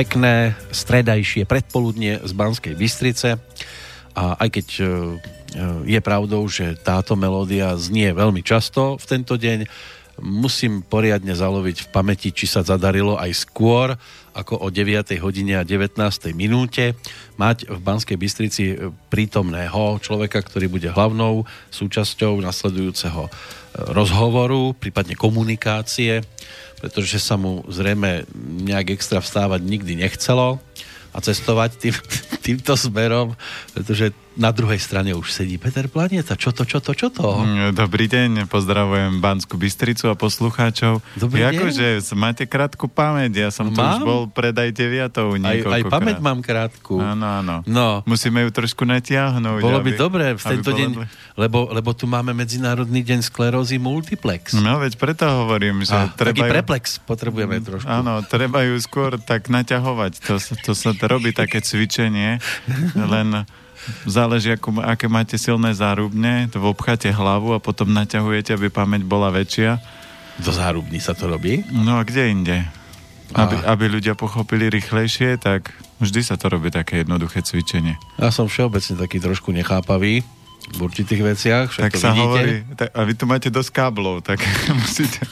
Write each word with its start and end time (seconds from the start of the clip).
pekné 0.00 0.56
stredajšie 0.72 1.44
predpoludnie 1.44 2.24
z 2.24 2.32
Banskej 2.32 2.72
Bystrice 2.72 3.36
a 4.16 4.32
aj 4.40 4.48
keď 4.48 4.66
e, 4.80 4.82
je 5.84 6.00
pravdou, 6.00 6.40
že 6.48 6.72
táto 6.80 7.20
melódia 7.20 7.76
znie 7.76 8.08
veľmi 8.16 8.40
často 8.40 8.96
v 8.96 9.04
tento 9.04 9.36
deň, 9.36 9.68
musím 10.24 10.80
poriadne 10.80 11.36
zaloviť 11.36 11.84
v 11.84 11.88
pamäti, 11.92 12.32
či 12.32 12.48
sa 12.48 12.64
zadarilo 12.64 13.20
aj 13.20 13.44
skôr 13.44 13.92
ako 14.32 14.64
o 14.64 14.72
9. 14.72 15.20
hodine 15.20 15.60
a 15.60 15.68
19. 15.68 16.00
minúte 16.32 16.96
mať 17.36 17.68
v 17.68 17.76
Banskej 17.76 18.16
Bystrici 18.16 18.80
prítomného 19.12 20.00
človeka, 20.00 20.40
ktorý 20.40 20.72
bude 20.72 20.88
hlavnou 20.88 21.44
súčasťou 21.76 22.40
nasledujúceho 22.40 23.28
e, 23.28 23.30
rozhovoru, 23.92 24.72
prípadne 24.72 25.12
komunikácie 25.12 26.24
pretože 26.80 27.20
sa 27.20 27.36
mu 27.36 27.62
zrejme 27.68 28.24
nejak 28.64 28.96
extra 28.96 29.20
vstávať 29.20 29.60
nikdy 29.62 30.00
nechcelo 30.00 30.58
a 31.12 31.18
cestovať 31.20 31.70
tým, 31.76 31.94
týmto 32.46 32.74
smerom, 32.74 33.36
pretože 33.76 34.16
na 34.40 34.56
druhej 34.56 34.80
strane 34.80 35.12
už 35.12 35.36
sedí 35.36 35.60
Peter 35.60 35.84
Planeta. 35.84 36.32
Čo 36.32 36.56
to, 36.56 36.64
čo 36.64 36.80
to, 36.80 36.96
čo 36.96 37.12
to? 37.12 37.44
Mm, 37.44 37.76
dobrý 37.76 38.08
deň, 38.08 38.48
pozdravujem 38.48 39.20
Banskú 39.20 39.60
Bystricu 39.60 40.08
a 40.08 40.16
poslucháčov. 40.16 41.04
Dobrý 41.20 41.44
deň. 41.44 41.60
Akože 41.60 41.86
máte 42.16 42.48
krátku 42.48 42.88
pamäť, 42.88 43.36
ja 43.36 43.48
som 43.52 43.68
tu 43.68 43.76
už 43.76 44.00
bol 44.00 44.32
predaj 44.32 44.72
deviatou 44.72 45.36
Aj, 45.36 45.60
aj 45.60 45.82
pamäť 45.92 46.24
mám 46.24 46.40
krátku. 46.40 46.96
Áno, 46.96 47.44
áno. 47.44 47.60
No. 47.68 48.00
Musíme 48.08 48.40
ju 48.48 48.50
trošku 48.50 48.88
natiahnuť. 48.88 49.60
Bolo 49.60 49.84
by 49.84 49.92
dobre 49.92 50.32
v 50.32 50.42
tento 50.42 50.72
deň, 50.72 51.04
lebo, 51.36 51.68
lebo 51.68 51.92
tu 51.92 52.08
máme 52.08 52.32
Medzinárodný 52.32 53.04
deň 53.04 53.20
sklerózy 53.20 53.76
multiplex. 53.76 54.56
No 54.56 54.80
veď 54.80 54.96
preto 54.96 55.28
hovorím, 55.28 55.84
že 55.84 55.92
a, 55.92 56.08
treba 56.16 56.32
taký 56.32 56.42
ju... 56.48 56.52
preplex 56.56 56.84
potrebujeme 57.04 57.60
trošku. 57.60 57.84
Áno, 57.84 58.24
treba 58.24 58.64
ju 58.64 58.80
skôr 58.80 59.20
tak 59.20 59.52
naťahovať. 59.52 60.24
To, 60.24 60.40
to 60.40 60.72
sa 60.72 60.96
robí 61.04 61.36
také 61.36 61.60
cvičenie, 61.60 62.40
len 63.12 63.44
záleží, 64.04 64.52
ako, 64.54 64.80
aké 64.82 65.06
máte 65.08 65.36
silné 65.36 65.72
zárubne, 65.76 66.48
to 66.52 66.60
obcháte 66.60 67.08
hlavu 67.10 67.56
a 67.56 67.62
potom 67.62 67.90
naťahujete, 67.90 68.56
aby 68.56 68.68
pamäť 68.68 69.04
bola 69.04 69.32
väčšia. 69.32 69.80
Do 70.40 70.52
zárubní 70.54 71.00
sa 71.02 71.12
to 71.12 71.28
robí? 71.28 71.64
No 71.68 72.00
a 72.00 72.02
kde 72.04 72.32
inde? 72.32 72.56
Aby, 73.30 73.62
aby 73.62 73.84
ľudia 73.86 74.18
pochopili 74.18 74.66
rýchlejšie, 74.72 75.38
tak 75.38 75.70
vždy 76.02 76.20
sa 76.24 76.34
to 76.34 76.50
robí 76.50 76.72
také 76.72 77.06
jednoduché 77.06 77.44
cvičenie. 77.44 77.94
Ja 78.18 78.34
som 78.34 78.50
všeobecne 78.50 78.98
taký 78.98 79.22
trošku 79.22 79.54
nechápavý 79.54 80.26
v 80.70 80.78
určitých 80.86 81.22
veciach. 81.24 81.68
Tak 81.72 81.92
sa 81.96 82.12
vidíte. 82.12 82.22
hovorí, 82.22 82.54
tak, 82.76 82.88
a 82.94 83.00
vy 83.02 83.12
tu 83.16 83.24
máte 83.26 83.48
dosť 83.50 83.70
káblov, 83.74 84.22
tak 84.22 84.38
musíte... 84.80 85.24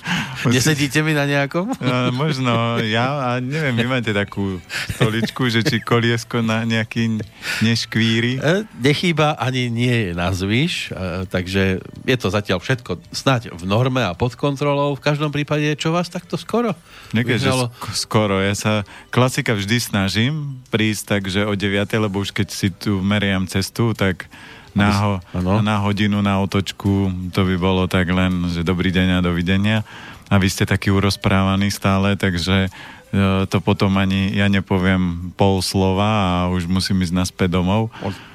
musíte 0.43 0.55
Nesedíte 0.57 1.01
mi 1.05 1.12
na 1.15 1.29
nejakom? 1.29 1.70
No, 1.89 2.12
možno, 2.12 2.83
ja, 2.85 3.33
a 3.35 3.41
neviem, 3.41 3.73
vy 3.73 3.87
máte 3.89 4.13
takú 4.13 4.61
stoličku, 4.98 5.48
že 5.48 5.64
či 5.64 5.80
koliesko 5.80 6.45
na 6.45 6.67
nejaký 6.67 7.23
neškvíri. 7.64 8.39
E, 8.39 8.67
nechýba, 8.83 9.39
ani 9.41 9.73
nie 9.73 10.11
je 10.11 10.11
na 10.13 10.29
zvyš, 10.35 10.92
e, 10.92 11.25
takže 11.31 11.81
je 11.81 12.17
to 12.19 12.29
zatiaľ 12.29 12.58
všetko 12.61 13.01
snáď 13.14 13.55
v 13.57 13.64
norme 13.64 14.05
a 14.05 14.13
pod 14.13 14.36
kontrolou. 14.36 14.98
V 14.98 15.02
každom 15.02 15.33
prípade, 15.33 15.64
čo 15.81 15.95
vás 15.95 16.13
takto 16.13 16.36
skoro? 16.36 16.77
Niekde, 17.17 17.41
že 17.41 17.48
sk- 17.48 17.95
skoro. 17.97 18.36
Ja 18.42 18.52
sa 18.52 18.85
klasika 19.08 19.57
vždy 19.57 19.77
snažím 19.81 20.61
prísť 20.69 21.19
takže 21.19 21.48
o 21.48 21.55
9, 21.57 21.89
lebo 22.05 22.20
už 22.20 22.36
keď 22.36 22.48
si 22.52 22.69
tu 22.69 23.01
meriam 23.01 23.48
cestu, 23.48 23.97
tak 23.97 24.29
na, 24.74 24.89
ho, 24.92 25.12
na 25.64 25.77
hodinu, 25.80 26.20
na 26.20 26.40
otočku, 26.42 27.12
to 27.33 27.40
by 27.45 27.56
bolo 27.56 27.86
tak 27.86 28.08
len, 28.11 28.51
že 28.52 28.67
dobrý 28.67 28.92
deň 28.92 29.20
a 29.20 29.24
dovidenia. 29.24 29.86
A 30.29 30.36
vy 30.36 30.48
ste 30.52 30.68
taký 30.68 30.92
urozprávaný 30.92 31.73
stále, 31.73 32.12
takže 32.12 32.68
e, 32.68 32.70
to 33.48 33.58
potom 33.64 33.96
ani 33.96 34.36
ja 34.36 34.45
nepoviem 34.52 35.33
pol 35.40 35.64
slova 35.64 36.08
a 36.08 36.33
už 36.52 36.68
musím 36.68 37.01
ísť 37.01 37.17
naspäť 37.17 37.57
domov. 37.57 37.89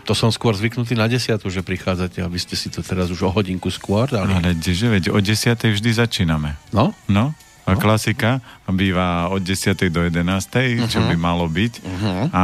To 0.09 0.17
som 0.17 0.33
skôr 0.33 0.57
zvyknutý 0.57 0.97
na 0.97 1.05
desiatu, 1.05 1.53
že 1.53 1.61
prichádzate, 1.61 2.25
aby 2.25 2.41
ste 2.41 2.57
si 2.57 2.73
to 2.73 2.81
teraz 2.81 3.13
už 3.13 3.29
o 3.29 3.29
hodinku 3.29 3.69
skôr 3.69 4.09
dali. 4.09 4.33
Ale 4.33 4.57
kdeže, 4.57 4.89
veď 4.89 5.03
o 5.13 5.21
desiatej 5.21 5.77
vždy 5.77 5.89
začíname. 6.01 6.57
No? 6.73 6.97
No, 7.05 7.37
a 7.63 7.71
no. 7.75 7.79
klasika 7.79 8.43
býva 8.67 9.31
od 9.31 9.39
10. 9.39 9.71
do 9.87 10.03
11. 10.03 10.19
Uh-huh. 10.19 10.89
čo 10.91 10.99
by 10.99 11.15
malo 11.15 11.47
byť. 11.47 11.73
Uh-huh. 11.79 12.27
A 12.35 12.43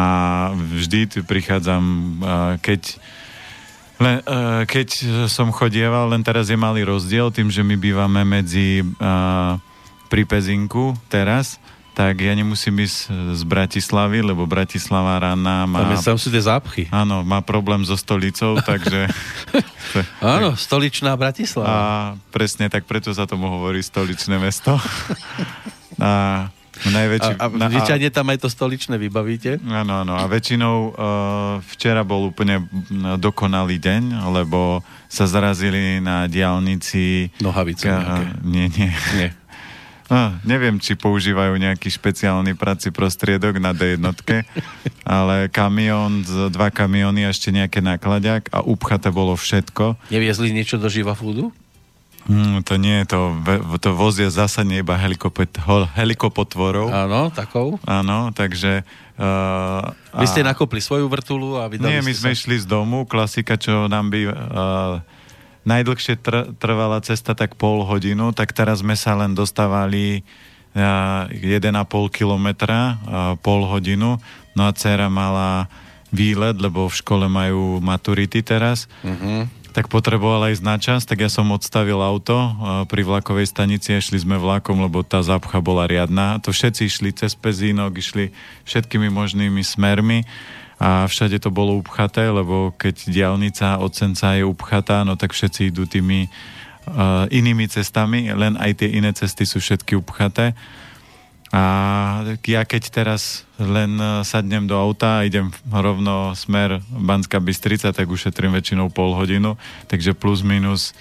vždy 0.56 1.26
prichádzam, 1.28 1.84
keď 2.64 2.96
len, 4.00 4.24
uh, 4.24 4.64
keď 4.64 4.88
som 5.28 5.52
chodieval, 5.52 6.10
len 6.12 6.24
teraz 6.24 6.48
je 6.48 6.56
malý 6.56 6.88
rozdiel 6.88 7.30
tým, 7.30 7.52
že 7.52 7.62
my 7.62 7.76
bývame 7.76 8.24
medzi 8.24 8.82
uh, 8.82 9.60
pri 10.10 10.24
Pezinku 10.26 10.98
teraz, 11.12 11.60
tak 12.00 12.24
ja 12.24 12.32
nemusím 12.32 12.80
ísť 12.80 13.12
z 13.36 13.42
Bratislavy, 13.44 14.24
lebo 14.24 14.48
Bratislava 14.48 15.20
rána 15.20 15.68
má... 15.68 15.84
Tam, 15.84 15.92
je, 15.92 15.98
tam 16.00 16.20
sú 16.22 16.32
tie 16.32 16.40
zápchy. 16.40 16.88
Áno, 16.96 17.28
má 17.28 17.44
problém 17.44 17.84
so 17.84 18.00
stolicou, 18.00 18.56
takže... 18.72 19.12
áno, 20.24 20.56
stoličná 20.56 21.12
Bratislava. 21.20 21.68
A 21.68 21.80
presne, 22.32 22.72
tak 22.72 22.88
preto 22.88 23.12
sa 23.12 23.28
tomu 23.28 23.52
hovorí 23.52 23.84
stoličné 23.84 24.40
mesto. 24.40 24.80
a 26.00 26.48
Najväčší, 26.88 27.34
a, 27.36 27.46
a 27.52 27.68
zvyčajne 27.68 28.10
tam 28.14 28.32
aj 28.32 28.40
to 28.40 28.48
stoličné 28.48 28.96
vybavíte? 28.96 29.60
Áno, 29.68 30.08
áno. 30.08 30.16
A 30.16 30.24
väčšinou 30.32 30.76
uh, 30.76 30.92
včera 31.76 32.08
bol 32.08 32.32
úplne 32.32 32.64
dokonalý 33.20 33.76
deň, 33.84 34.32
lebo 34.32 34.80
sa 35.12 35.28
zarazili 35.28 36.00
na 36.00 36.30
diálnici... 36.32 37.36
Nohavice 37.44 37.92
uh, 37.92 38.24
Nie, 38.48 38.72
nie. 38.72 38.92
nie. 39.20 39.30
No, 40.10 40.34
neviem, 40.42 40.82
či 40.82 40.98
používajú 40.98 41.54
nejaký 41.62 41.86
špeciálny 41.86 42.58
prací 42.58 42.90
prostriedok 42.90 43.62
na 43.62 43.78
D1, 43.78 44.02
ale 45.06 45.54
kamión, 45.54 46.26
dva 46.50 46.74
kamióny 46.74 47.30
a 47.30 47.32
ešte 47.32 47.54
nejaké 47.54 47.78
nákladiak 47.78 48.50
a 48.50 48.66
upchaté 48.66 49.14
bolo 49.14 49.38
všetko. 49.38 50.02
Neviezli 50.10 50.50
niečo 50.50 50.82
do 50.82 50.90
Živa 50.90 51.14
Foodu? 51.14 51.54
Mm, 52.28 52.62
to 52.68 52.76
nie, 52.76 53.06
to, 53.08 53.32
to 53.80 53.96
vozia 53.96 54.28
zásadne 54.28 54.84
iba 54.84 55.00
helikopet, 55.00 55.56
helikopotvorov. 55.96 56.92
Áno, 56.92 57.32
takou. 57.32 57.80
Áno, 57.88 58.36
takže... 58.36 58.84
Uh, 59.20 59.92
vy 60.16 60.28
ste 60.28 60.44
a... 60.44 60.52
nakopli 60.52 60.80
svoju 60.80 61.12
vrtulu 61.12 61.60
a 61.60 61.68
vydali 61.68 61.92
Nie, 61.92 62.00
my 62.00 62.14
sme 62.16 62.32
sa... 62.32 62.36
išli 62.36 62.56
z 62.60 62.66
domu, 62.68 63.08
klasika, 63.08 63.56
čo 63.56 63.88
nám 63.88 64.12
by... 64.12 64.20
Uh, 64.28 64.34
najdlhšie 65.68 66.16
tr- 66.24 66.50
trvala 66.58 67.04
cesta 67.04 67.36
tak 67.36 67.60
pol 67.60 67.84
hodinu, 67.84 68.32
tak 68.32 68.56
teraz 68.56 68.82
sme 68.82 68.96
sa 68.96 69.14
len 69.14 69.36
dostávali 69.36 70.24
uh, 70.74 71.28
1,5 71.30 71.70
kilometra, 72.10 72.80
uh, 72.80 72.96
pol 73.38 73.68
hodinu, 73.68 74.18
no 74.56 74.62
a 74.66 74.72
dcera 74.72 75.12
mala 75.12 75.70
výlet, 76.10 76.58
lebo 76.58 76.90
v 76.90 76.96
škole 76.96 77.30
majú 77.30 77.78
maturity 77.84 78.42
teraz. 78.42 78.90
Uh-huh 79.06 79.46
tak 79.70 79.88
potrebovala 79.88 80.50
ísť 80.50 80.64
na 80.66 80.78
čas, 80.82 81.06
tak 81.06 81.22
ja 81.22 81.30
som 81.30 81.50
odstavil 81.54 82.02
auto 82.02 82.36
pri 82.90 83.02
vlakovej 83.06 83.48
stanici 83.48 83.94
a 83.94 84.02
šli 84.02 84.22
sme 84.22 84.42
vlakom, 84.42 84.82
lebo 84.82 85.06
tá 85.06 85.22
zápcha 85.22 85.62
bola 85.62 85.86
riadna. 85.86 86.42
To 86.42 86.50
všetci 86.50 86.82
išli 86.90 87.10
cez 87.14 87.38
Pezínok, 87.38 87.94
išli 88.02 88.34
všetkými 88.66 89.08
možnými 89.14 89.62
smermi 89.62 90.26
a 90.80 91.06
všade 91.06 91.44
to 91.44 91.52
bolo 91.52 91.76
upchaté, 91.76 92.32
lebo 92.32 92.72
keď 92.80 93.12
diálnica 93.12 93.84
od 93.84 93.92
Senca 93.92 94.40
je 94.40 94.48
upchatá, 94.48 95.04
no 95.04 95.20
tak 95.20 95.36
všetci 95.36 95.76
idú 95.76 95.84
tými 95.84 96.32
uh, 96.32 97.28
inými 97.28 97.68
cestami, 97.68 98.32
len 98.32 98.56
aj 98.56 98.80
tie 98.80 98.90
iné 98.96 99.12
cesty 99.12 99.44
sú 99.44 99.60
všetky 99.60 100.00
upchaté. 100.00 100.56
A 101.50 101.64
ja 102.46 102.62
keď 102.62 102.94
teraz 102.94 103.50
len 103.58 103.98
e, 103.98 104.22
sadnem 104.22 104.70
do 104.70 104.78
auta 104.78 105.20
a 105.20 105.26
idem 105.26 105.50
rovno 105.66 106.38
smer 106.38 106.78
Banská 106.94 107.42
Bystrica, 107.42 107.90
tak 107.90 108.06
ušetrím 108.06 108.54
väčšinou 108.54 108.94
pol 108.94 109.18
hodinu, 109.18 109.58
takže 109.90 110.14
plus 110.14 110.46
minus 110.46 110.94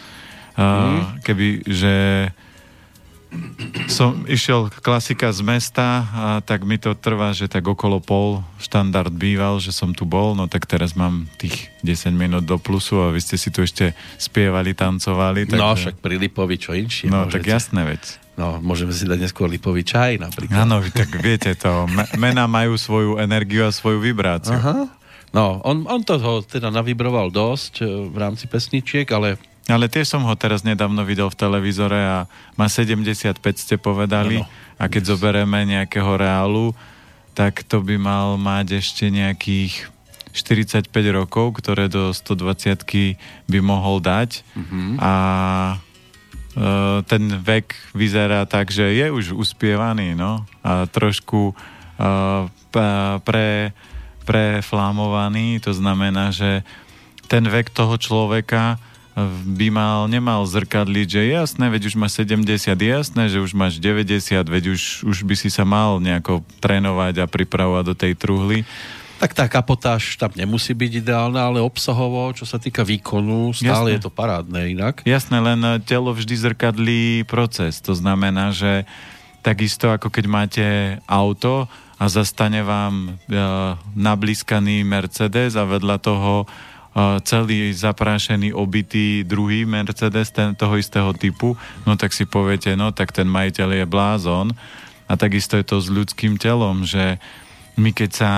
mm. 0.57 1.21
keby, 1.21 1.69
že 1.69 1.95
som 3.89 4.25
išiel 4.25 4.73
klasika 4.81 5.33
z 5.33 5.41
mesta, 5.45 6.05
a 6.13 6.25
tak 6.41 6.65
mi 6.65 6.81
to 6.81 6.97
trvá, 6.97 7.33
že 7.37 7.49
tak 7.49 7.65
okolo 7.65 8.01
pol 8.01 8.41
štandard 8.61 9.13
býval, 9.13 9.61
že 9.61 9.73
som 9.73 9.93
tu 9.93 10.09
bol, 10.09 10.33
no 10.33 10.49
tak 10.49 10.65
teraz 10.65 10.97
mám 10.97 11.29
tých 11.37 11.69
10 11.85 12.13
minút 12.17 12.45
do 12.45 12.57
plusu 12.57 13.01
a 13.05 13.13
vy 13.13 13.21
ste 13.21 13.37
si 13.37 13.53
tu 13.53 13.65
ešte 13.65 13.93
spievali, 14.17 14.73
tancovali. 14.73 15.49
Tak... 15.49 15.59
No 15.61 15.77
však 15.77 16.01
pri 16.01 16.17
Lipovi 16.21 16.57
čo 16.57 16.73
inšie. 16.73 17.13
No 17.13 17.25
môžete. 17.25 17.35
tak 17.41 17.45
jasné 17.49 17.81
veď. 17.85 18.03
No, 18.39 18.63
môžeme 18.63 18.95
si 18.95 19.03
dať 19.03 19.19
neskôr 19.19 19.51
lipový 19.51 19.83
čaj 19.83 20.23
napríklad. 20.23 20.63
Áno, 20.63 20.79
tak 20.95 21.11
viete 21.19 21.59
to, 21.59 21.91
mená 22.23 22.47
majú 22.47 22.79
svoju 22.79 23.19
energiu 23.19 23.67
a 23.67 23.75
svoju 23.75 23.99
vibráciu. 23.99 24.55
Aha. 24.55 24.87
No, 25.35 25.61
on, 25.67 25.85
on 25.91 26.07
toho 26.07 26.41
teda 26.41 26.71
navibroval 26.73 27.29
dosť 27.29 27.83
e, 27.83 28.09
v 28.09 28.17
rámci 28.17 28.49
pesničiek, 28.49 29.05
ale... 29.13 29.37
Ale 29.69 29.93
tiež 29.93 30.09
som 30.09 30.25
ho 30.25 30.33
teraz 30.33 30.65
nedávno 30.65 31.05
videl 31.05 31.29
v 31.29 31.37
televízore 31.37 32.01
a 32.01 32.25
má 32.57 32.73
75 32.73 33.37
ste 33.55 33.77
povedali. 33.77 34.41
Ano. 34.41 34.49
A 34.81 34.89
keď 34.89 35.03
yes. 35.05 35.11
zoberieme 35.13 35.69
nejakého 35.69 36.17
reálu, 36.17 36.73
tak 37.37 37.63
to 37.69 37.85
by 37.85 38.01
mal 38.01 38.41
mať 38.41 38.81
ešte 38.81 39.13
nejakých 39.13 39.93
45 40.33 40.89
rokov, 41.13 41.61
ktoré 41.61 41.93
do 41.93 42.17
120 42.17 42.81
by 43.45 43.59
mohol 43.61 44.01
dať. 44.01 44.41
Uh-huh. 44.57 44.97
A 44.99 45.13
ten 47.07 47.23
vek 47.39 47.77
vyzerá 47.95 48.43
tak, 48.49 48.75
že 48.75 48.91
je 48.91 49.07
už 49.13 49.37
uspievaný, 49.37 50.19
no. 50.19 50.43
A 50.67 50.91
trošku 50.91 51.55
pre, 53.23 53.51
preflámovaný, 54.27 55.63
to 55.63 55.71
znamená, 55.71 56.35
že 56.35 56.67
ten 57.31 57.47
vek 57.47 57.71
toho 57.71 57.95
človeka 57.95 58.81
by 59.59 59.69
mal, 59.73 60.07
nemal 60.07 60.47
zrkadliť, 60.47 61.09
že 61.09 61.23
jasné, 61.33 61.67
veď 61.73 61.91
už 61.91 61.95
máš 61.99 62.23
70, 62.23 62.47
jasné, 62.79 63.23
že 63.27 63.39
už 63.43 63.53
máš 63.57 63.81
90, 63.83 64.45
veď 64.47 64.65
už, 64.77 65.03
už 65.03 65.19
by 65.27 65.35
si 65.35 65.49
sa 65.51 65.67
mal 65.67 65.99
nejako 65.99 66.47
trénovať 66.63 67.25
a 67.25 67.27
pripravovať 67.27 67.85
do 67.89 67.95
tej 67.97 68.13
truhly. 68.15 68.63
Tak 69.19 69.35
tá 69.35 69.51
kapotáž 69.51 70.15
tam 70.15 70.31
nemusí 70.39 70.71
byť 70.71 71.03
ideálna, 71.03 71.51
ale 71.51 71.59
obsahovo, 71.59 72.31
čo 72.31 72.47
sa 72.47 72.63
týka 72.63 72.87
výkonu, 72.87 73.51
stále 73.51 73.91
Jasné. 73.91 73.95
je 73.99 74.05
to 74.07 74.13
parádne 74.15 74.61
inak. 74.79 75.03
Jasné, 75.03 75.43
len 75.43 75.59
telo 75.83 76.15
vždy 76.15 76.39
zrkadlí 76.39 77.27
proces. 77.27 77.83
To 77.83 77.99
znamená, 77.99 78.55
že 78.55 78.87
takisto 79.43 79.91
ako 79.91 80.15
keď 80.15 80.25
máte 80.31 80.67
auto 81.11 81.67
a 81.99 82.05
zastane 82.07 82.63
vám 82.63 83.19
uh, 83.19 83.75
nablískaný 83.99 84.87
Mercedes 84.87 85.59
a 85.59 85.67
vedľa 85.67 85.97
toho 85.99 86.47
celý 87.23 87.71
zaprášený, 87.75 88.51
obitý 88.57 89.23
druhý 89.23 89.63
Mercedes 89.69 90.35
ten, 90.35 90.57
toho 90.57 90.75
istého 90.81 91.15
typu, 91.15 91.55
no 91.87 91.95
tak 91.95 92.11
si 92.11 92.27
poviete, 92.27 92.75
no 92.75 92.91
tak 92.91 93.15
ten 93.15 93.29
majiteľ 93.31 93.69
je 93.83 93.87
blázon. 93.87 94.47
A 95.09 95.17
takisto 95.17 95.57
je 95.57 95.65
to 95.65 95.81
s 95.81 95.89
ľudským 95.89 96.37
telom, 96.37 96.85
že 96.85 97.17
my 97.79 97.95
keď 97.95 98.11
sa 98.13 98.33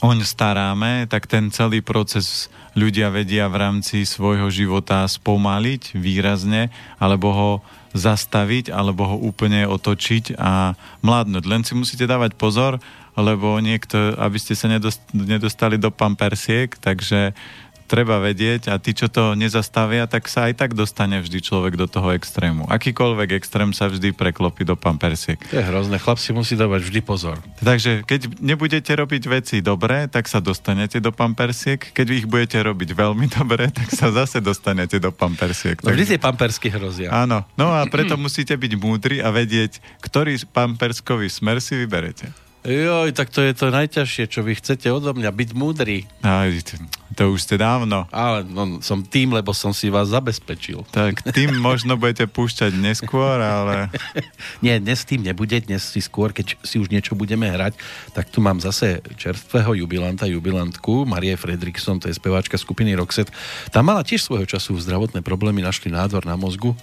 oň 0.00 0.24
staráme, 0.24 1.04
tak 1.12 1.28
ten 1.28 1.52
celý 1.52 1.84
proces 1.84 2.48
ľudia 2.72 3.12
vedia 3.12 3.50
v 3.52 3.60
rámci 3.60 4.08
svojho 4.08 4.48
života 4.48 5.04
spomaliť 5.04 5.92
výrazne, 5.98 6.72
alebo 6.96 7.28
ho 7.34 7.50
zastaviť, 7.92 8.70
alebo 8.72 9.04
ho 9.04 9.16
úplne 9.18 9.66
otočiť 9.66 10.38
a 10.38 10.78
mladnúť. 11.02 11.44
Len 11.44 11.62
si 11.66 11.74
musíte 11.76 12.06
dávať 12.08 12.38
pozor, 12.38 12.78
lebo 13.18 13.58
niekto, 13.58 14.14
aby 14.18 14.38
ste 14.38 14.54
sa 14.58 14.70
nedostali 15.14 15.76
do 15.78 15.90
pampersiek, 15.90 16.74
takže 16.78 17.34
treba 17.90 18.22
vedieť 18.22 18.70
a 18.70 18.78
tí, 18.78 18.94
čo 18.94 19.10
to 19.10 19.34
nezastavia, 19.34 20.06
tak 20.06 20.30
sa 20.30 20.46
aj 20.46 20.62
tak 20.62 20.70
dostane 20.78 21.18
vždy 21.18 21.42
človek 21.42 21.74
do 21.74 21.90
toho 21.90 22.14
extrému. 22.14 22.70
Akýkoľvek 22.70 23.34
extrém 23.34 23.74
sa 23.74 23.90
vždy 23.90 24.14
preklopí 24.14 24.62
do 24.62 24.78
pampersiek. 24.78 25.42
To 25.50 25.58
je 25.58 25.66
hrozné, 25.66 25.98
chlap 25.98 26.22
si 26.22 26.30
musí 26.30 26.54
dávať 26.54 26.86
vždy 26.86 27.00
pozor. 27.02 27.42
Takže 27.58 28.06
keď 28.06 28.38
nebudete 28.38 28.94
robiť 28.94 29.22
veci 29.26 29.56
dobre, 29.58 30.06
tak 30.06 30.30
sa 30.30 30.38
dostanete 30.38 31.02
do 31.02 31.10
pampersiek. 31.10 31.82
Keď 31.90 32.06
ich 32.14 32.26
budete 32.30 32.62
robiť 32.62 32.94
veľmi 32.94 33.26
dobre, 33.26 33.66
tak 33.78 33.90
sa 33.90 34.14
zase 34.14 34.38
dostanete 34.38 35.02
do 35.02 35.10
pampersiek. 35.10 35.82
No 35.82 35.90
vždy 35.90 36.14
tie 36.14 36.20
pampersky 36.22 36.70
hrozia. 36.70 37.10
Áno, 37.10 37.42
no 37.58 37.74
a 37.74 37.82
preto 37.90 38.14
musíte 38.14 38.54
byť 38.54 38.72
múdri 38.78 39.18
a 39.18 39.34
vedieť, 39.34 39.82
ktorý 39.98 40.38
pamperskový 40.54 41.26
smer 41.26 41.58
si 41.58 41.74
vyberete. 41.74 42.49
Joj, 42.60 43.16
tak 43.16 43.32
to 43.32 43.40
je 43.40 43.56
to 43.56 43.72
najťažšie, 43.72 44.28
čo 44.28 44.44
vy 44.44 44.52
chcete 44.52 44.84
odo 44.92 45.16
mňa, 45.16 45.32
byť 45.32 45.50
múdry. 45.56 46.04
Aj, 46.20 46.52
to 47.16 47.32
už 47.32 47.48
ste 47.48 47.56
dávno. 47.56 48.04
Ale 48.12 48.44
no, 48.44 48.84
som 48.84 49.00
tým, 49.00 49.32
lebo 49.32 49.56
som 49.56 49.72
si 49.72 49.88
vás 49.88 50.12
zabezpečil. 50.12 50.84
Tak 50.92 51.24
tým 51.32 51.56
možno 51.56 51.96
budete 51.96 52.28
púšťať 52.28 52.76
neskôr, 52.76 53.40
ale... 53.40 53.88
Nie, 54.64 54.76
dnes 54.76 55.08
tým 55.08 55.24
nebude, 55.24 55.56
dnes 55.64 55.80
si 55.80 56.04
skôr, 56.04 56.36
keď 56.36 56.60
si 56.60 56.76
už 56.76 56.92
niečo 56.92 57.16
budeme 57.16 57.48
hrať, 57.48 57.80
tak 58.12 58.28
tu 58.28 58.44
mám 58.44 58.60
zase 58.60 59.00
čerstvého 59.16 59.80
jubilanta, 59.80 60.28
jubilantku, 60.28 61.08
Marie 61.08 61.40
Fredrickson, 61.40 61.96
to 61.96 62.12
je 62.12 62.20
speváčka 62.20 62.60
skupiny 62.60 62.92
Roxet. 62.92 63.32
Tá 63.72 63.80
mala 63.80 64.04
tiež 64.04 64.20
svojho 64.20 64.44
času 64.44 64.76
zdravotné 64.76 65.24
problémy, 65.24 65.64
našli 65.64 65.88
nádor 65.88 66.28
na 66.28 66.36
mozgu. 66.36 66.76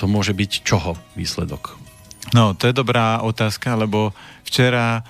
To 0.00 0.08
môže 0.08 0.32
byť 0.32 0.64
čoho 0.64 0.96
výsledok? 1.12 1.83
No, 2.32 2.56
to 2.56 2.70
je 2.70 2.74
dobrá 2.74 3.20
otázka, 3.20 3.76
lebo 3.76 4.16
včera 4.48 5.04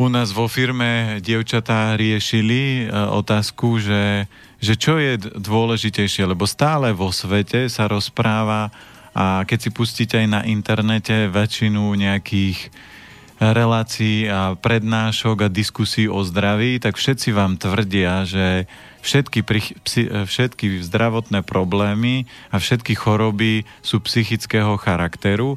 u 0.00 0.08
nás 0.08 0.32
vo 0.32 0.48
firme 0.48 1.20
dievčatá 1.20 1.94
riešili 1.94 2.88
e, 2.88 2.90
otázku, 2.90 3.78
že, 3.78 4.24
že 4.56 4.74
čo 4.74 4.96
je 4.96 5.20
dôležitejšie, 5.20 6.24
lebo 6.24 6.48
stále 6.48 6.96
vo 6.96 7.12
svete 7.12 7.68
sa 7.68 7.84
rozpráva 7.86 8.72
a 9.12 9.44
keď 9.44 9.58
si 9.60 9.70
pustíte 9.70 10.16
aj 10.16 10.28
na 10.30 10.40
internete 10.48 11.28
väčšinu 11.28 11.92
nejakých 12.00 12.72
relácií 13.40 14.28
a 14.28 14.52
prednášok 14.52 15.48
a 15.48 15.52
diskusí 15.52 16.04
o 16.08 16.20
zdraví, 16.20 16.76
tak 16.76 17.00
všetci 17.00 17.32
vám 17.32 17.56
tvrdia, 17.56 18.28
že 18.28 18.68
všetky, 19.00 19.40
všetky 20.28 20.84
zdravotné 20.84 21.40
problémy 21.40 22.28
a 22.52 22.60
všetky 22.60 22.92
choroby 22.92 23.64
sú 23.80 24.04
psychického 24.04 24.76
charakteru 24.76 25.56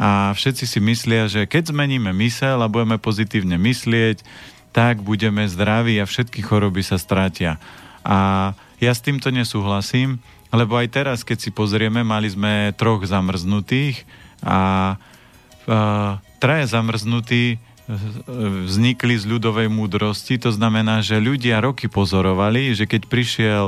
a 0.00 0.32
všetci 0.32 0.64
si 0.64 0.80
myslia, 0.80 1.28
že 1.28 1.44
keď 1.44 1.76
zmeníme 1.76 2.08
mysel 2.24 2.64
a 2.64 2.72
budeme 2.72 2.96
pozitívne 2.96 3.60
myslieť, 3.60 4.24
tak 4.72 5.04
budeme 5.04 5.44
zdraví 5.44 6.00
a 6.00 6.08
všetky 6.08 6.40
choroby 6.40 6.80
sa 6.80 6.96
stratia. 6.96 7.60
A 8.00 8.50
ja 8.80 8.92
s 8.96 9.04
týmto 9.04 9.28
nesúhlasím, 9.28 10.16
lebo 10.56 10.80
aj 10.80 10.88
teraz, 10.88 11.18
keď 11.20 11.38
si 11.44 11.50
pozrieme, 11.52 12.00
mali 12.00 12.32
sme 12.32 12.72
troch 12.80 13.04
zamrznutých 13.04 14.08
a 14.40 14.96
uh, 15.68 16.16
traje 16.40 16.64
zamrznutí 16.72 17.44
e, 17.54 17.56
vznikli 18.64 19.20
z 19.20 19.28
ľudovej 19.28 19.68
múdrosti, 19.68 20.40
to 20.40 20.48
znamená, 20.48 21.04
že 21.04 21.20
ľudia 21.20 21.60
roky 21.60 21.92
pozorovali, 21.92 22.72
že 22.72 22.88
keď 22.88 23.04
prišiel 23.04 23.64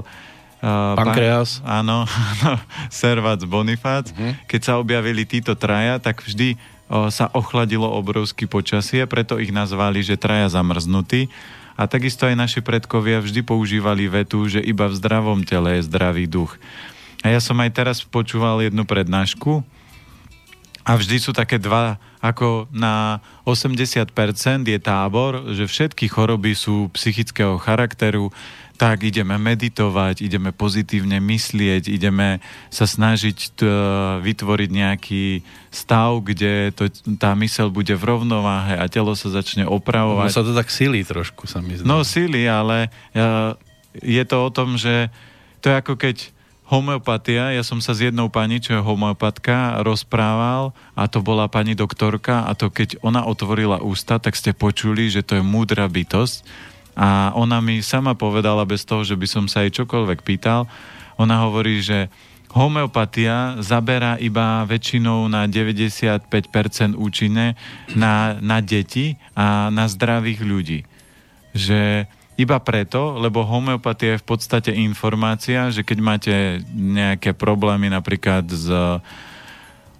Uh, 0.62 0.94
Pankreas. 0.94 1.58
Pán, 1.58 1.82
áno, 1.82 2.06
Servac 2.94 3.42
Bonifác. 3.42 4.14
Uh-huh. 4.14 4.38
Keď 4.46 4.60
sa 4.62 4.78
objavili 4.78 5.26
títo 5.26 5.58
traja, 5.58 5.98
tak 5.98 6.22
vždy 6.22 6.54
uh, 6.54 7.10
sa 7.10 7.26
ochladilo 7.34 7.90
obrovské 7.90 8.46
počasie, 8.46 9.02
preto 9.10 9.42
ich 9.42 9.50
nazvali, 9.50 10.06
že 10.06 10.14
traja 10.14 10.46
zamrznutí. 10.54 11.26
A 11.74 11.90
takisto 11.90 12.30
aj 12.30 12.38
naši 12.38 12.60
predkovia 12.62 13.18
vždy 13.18 13.42
používali 13.42 14.06
vetu, 14.06 14.46
že 14.46 14.62
iba 14.62 14.86
v 14.86 14.94
zdravom 14.94 15.42
tele 15.42 15.82
je 15.82 15.88
zdravý 15.90 16.30
duch. 16.30 16.54
A 17.26 17.34
ja 17.34 17.42
som 17.42 17.58
aj 17.58 17.70
teraz 17.74 17.98
počúval 18.06 18.62
jednu 18.62 18.86
prednášku 18.86 19.66
a 20.82 20.98
vždy 20.98 21.16
sú 21.22 21.30
také 21.30 21.62
dva, 21.62 21.98
ako 22.18 22.66
na 22.74 23.22
80% 23.46 24.10
je 24.66 24.78
tábor, 24.82 25.54
že 25.54 25.70
všetky 25.70 26.10
choroby 26.10 26.58
sú 26.58 26.90
psychického 26.90 27.58
charakteru, 27.62 28.34
tak 28.82 29.06
ideme 29.06 29.38
meditovať, 29.38 30.26
ideme 30.26 30.50
pozitívne 30.50 31.22
myslieť, 31.22 31.86
ideme 31.86 32.42
sa 32.66 32.82
snažiť 32.82 33.38
t- 33.54 33.70
vytvoriť 34.18 34.70
nejaký 34.74 35.46
stav, 35.70 36.18
kde 36.18 36.74
to, 36.74 36.90
tá 37.14 37.38
mysel 37.38 37.70
bude 37.70 37.94
v 37.94 38.02
rovnováhe 38.02 38.74
a 38.74 38.90
telo 38.90 39.14
sa 39.14 39.30
začne 39.30 39.70
opravovať. 39.70 40.26
No 40.26 40.34
sa 40.34 40.42
to 40.42 40.50
tak 40.50 40.66
síli 40.66 41.06
trošku, 41.06 41.46
sa 41.46 41.62
mi 41.62 41.78
zdá. 41.78 41.86
No 41.86 42.02
síli, 42.02 42.50
ale 42.50 42.90
uh, 43.14 43.54
je 44.02 44.22
to 44.26 44.36
o 44.42 44.50
tom, 44.50 44.74
že 44.74 45.14
to 45.62 45.70
je 45.70 45.78
ako 45.78 45.94
keď 45.94 46.34
homeopatia, 46.66 47.54
ja 47.54 47.62
som 47.62 47.78
sa 47.78 47.94
s 47.94 48.02
jednou 48.02 48.34
pani, 48.34 48.58
čo 48.58 48.74
je 48.74 48.82
homeopatka, 48.82 49.78
rozprával 49.86 50.74
a 50.98 51.06
to 51.06 51.22
bola 51.22 51.46
pani 51.46 51.78
doktorka 51.78 52.50
a 52.50 52.56
to 52.58 52.66
keď 52.66 52.98
ona 52.98 53.22
otvorila 53.30 53.78
ústa, 53.78 54.18
tak 54.18 54.34
ste 54.34 54.50
počuli, 54.50 55.06
že 55.06 55.22
to 55.22 55.38
je 55.38 55.44
múdra 55.44 55.86
bytosť 55.86 56.71
a 56.92 57.32
ona 57.32 57.60
mi 57.64 57.80
sama 57.80 58.12
povedala, 58.12 58.68
bez 58.68 58.84
toho, 58.84 59.00
že 59.04 59.16
by 59.16 59.26
som 59.28 59.44
sa 59.48 59.64
jej 59.64 59.72
čokoľvek 59.72 60.20
pýtal, 60.20 60.68
ona 61.16 61.40
hovorí, 61.44 61.80
že 61.80 62.12
homeopatia 62.52 63.56
zaberá 63.64 64.20
iba 64.20 64.64
väčšinou 64.68 65.24
na 65.28 65.48
95% 65.48 66.28
účinné 66.92 67.56
na, 67.96 68.36
na 68.44 68.60
deti 68.60 69.16
a 69.32 69.72
na 69.72 69.88
zdravých 69.88 70.40
ľudí. 70.44 70.80
Že 71.56 72.04
iba 72.36 72.58
preto, 72.60 73.16
lebo 73.20 73.44
homeopatia 73.44 74.16
je 74.16 74.22
v 74.24 74.28
podstate 74.28 74.70
informácia, 74.72 75.72
že 75.72 75.84
keď 75.84 75.98
máte 76.00 76.34
nejaké 76.72 77.32
problémy 77.32 77.92
napríklad 77.92 78.44
s 78.48 78.68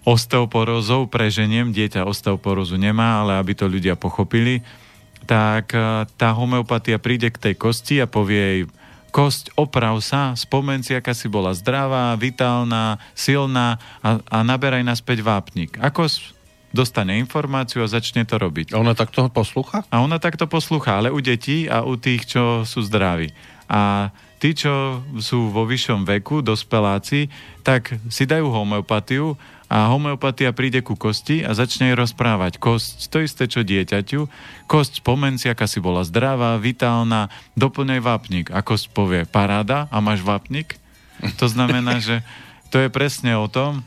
osteoporózou, 0.03 1.07
preženiem, 1.07 1.71
dieťa 1.71 2.09
osteoporózu 2.09 2.75
nemá, 2.75 3.23
ale 3.23 3.39
aby 3.39 3.53
to 3.55 3.71
ľudia 3.71 3.95
pochopili, 3.95 4.61
tak 5.27 5.75
e, 5.75 6.07
tá 6.19 6.35
homeopatia 6.35 6.99
príde 6.99 7.31
k 7.31 7.51
tej 7.51 7.55
kosti 7.59 8.03
a 8.03 8.11
povie 8.11 8.41
jej, 8.41 8.63
kosť, 9.13 9.53
oprav 9.61 10.01
sa, 10.01 10.33
spomen 10.33 10.81
si, 10.81 10.97
aká 10.97 11.13
si 11.13 11.29
bola 11.29 11.53
zdravá, 11.53 12.17
vitálna, 12.17 12.97
silná 13.13 13.77
a, 14.01 14.19
a 14.25 14.39
naberaj 14.41 14.81
naspäť 14.81 15.21
vápnik. 15.21 15.77
Ako 15.77 16.09
dostane 16.73 17.21
informáciu 17.21 17.85
a 17.85 17.93
začne 17.93 18.25
to 18.25 18.41
robiť. 18.41 18.73
A 18.73 18.81
ona 18.81 18.97
takto 18.97 19.29
poslúcha? 19.29 19.85
A 19.93 20.01
ona 20.01 20.17
takto 20.17 20.49
poslúcha, 20.49 20.99
ale 20.99 21.13
u 21.13 21.21
detí 21.21 21.69
a 21.69 21.85
u 21.85 22.01
tých, 22.01 22.25
čo 22.25 22.65
sú 22.65 22.81
zdraví. 22.81 23.29
A 23.69 24.09
tí, 24.41 24.57
čo 24.57 25.05
sú 25.21 25.53
vo 25.53 25.69
vyššom 25.69 26.09
veku, 26.09 26.41
dospeláci, 26.41 27.29
tak 27.61 27.95
si 28.09 28.25
dajú 28.25 28.49
homeopatiu 28.49 29.37
a 29.73 29.89
homeopatia 29.89 30.53
príde 30.53 30.85
ku 30.85 31.01
kosti 31.01 31.41
a 31.41 31.57
začne 31.57 31.97
rozprávať. 31.97 32.61
Kosť, 32.61 33.09
to 33.09 33.25
isté 33.25 33.49
čo 33.49 33.65
dieťaťu. 33.65 34.29
Kosť, 34.69 35.01
spomen 35.01 35.41
si, 35.41 35.49
aká 35.49 35.65
si 35.65 35.81
bola 35.81 36.05
zdravá, 36.05 36.61
vitálna, 36.61 37.33
doplňaj 37.57 38.01
vápnik. 38.05 38.47
A 38.53 38.61
kosť 38.61 38.93
povie, 38.93 39.25
paráda 39.25 39.89
a 39.89 40.05
máš 40.05 40.21
vápnik? 40.21 40.77
To 41.41 41.49
znamená, 41.49 42.05
že 42.05 42.21
to 42.69 42.85
je 42.85 42.93
presne 42.93 43.33
o 43.33 43.49
tom, 43.49 43.81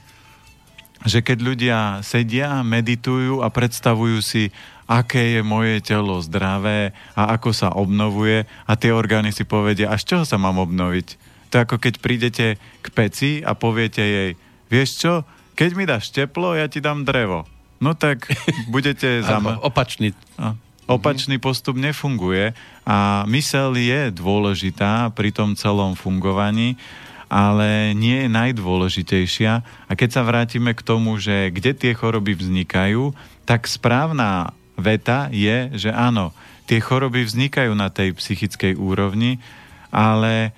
že 1.06 1.22
keď 1.22 1.38
ľudia 1.38 1.80
sedia, 2.02 2.66
meditujú 2.66 3.46
a 3.46 3.54
predstavujú 3.54 4.26
si, 4.26 4.50
aké 4.90 5.38
je 5.38 5.42
moje 5.46 5.86
telo 5.86 6.18
zdravé 6.18 6.98
a 7.14 7.38
ako 7.38 7.54
sa 7.54 7.70
obnovuje 7.70 8.50
a 8.66 8.74
tie 8.74 8.90
orgány 8.90 9.30
si 9.30 9.46
povedia, 9.46 9.94
a 9.94 10.02
z 10.02 10.18
čoho 10.18 10.26
sa 10.26 10.42
mám 10.42 10.58
obnoviť? 10.58 11.08
To 11.54 11.62
je 11.62 11.66
ako 11.70 11.78
keď 11.78 11.94
prídete 12.02 12.48
k 12.58 12.88
peci 12.90 13.46
a 13.46 13.54
poviete 13.54 14.02
jej, 14.02 14.32
vieš 14.66 14.90
čo, 14.98 15.14
keď 15.56 15.70
mi 15.74 15.88
dáš 15.88 16.12
teplo, 16.12 16.52
ja 16.54 16.68
ti 16.68 16.84
dám 16.84 17.08
drevo. 17.08 17.48
No 17.80 17.96
tak 17.96 18.28
budete... 18.74 19.24
zam... 19.24 19.58
opačný. 19.64 20.12
Opačný 20.86 21.42
postup 21.42 21.82
nefunguje 21.82 22.54
a 22.86 23.26
mysel 23.26 23.74
je 23.74 24.14
dôležitá 24.14 25.10
pri 25.18 25.34
tom 25.34 25.58
celom 25.58 25.98
fungovaní, 25.98 26.78
ale 27.26 27.98
nie 27.98 28.26
je 28.26 28.30
najdôležitejšia. 28.30 29.66
A 29.66 29.92
keď 29.98 30.10
sa 30.14 30.22
vrátime 30.22 30.78
k 30.78 30.86
tomu, 30.86 31.18
že 31.18 31.50
kde 31.50 31.74
tie 31.74 31.98
choroby 31.98 32.38
vznikajú, 32.38 33.18
tak 33.50 33.66
správna 33.66 34.54
veta 34.78 35.34
je, 35.34 35.74
že 35.74 35.90
áno, 35.90 36.38
tie 36.70 36.78
choroby 36.78 37.26
vznikajú 37.26 37.74
na 37.74 37.90
tej 37.90 38.14
psychickej 38.14 38.78
úrovni, 38.78 39.42
ale 39.90 40.54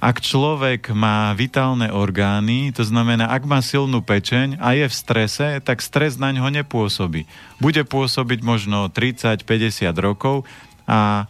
ak 0.00 0.24
človek 0.24 0.96
má 0.96 1.36
vitálne 1.36 1.92
orgány, 1.92 2.72
to 2.72 2.80
znamená, 2.80 3.28
ak 3.28 3.44
má 3.44 3.60
silnú 3.60 4.00
pečeň 4.00 4.56
a 4.56 4.72
je 4.72 4.88
v 4.88 4.94
strese, 4.96 5.60
tak 5.60 5.84
stres 5.84 6.16
na 6.16 6.32
ňo 6.32 6.48
nepôsobí. 6.48 7.28
Bude 7.60 7.84
pôsobiť 7.84 8.40
možno 8.40 8.88
30-50 8.88 9.44
rokov, 10.00 10.48
a, 10.88 11.28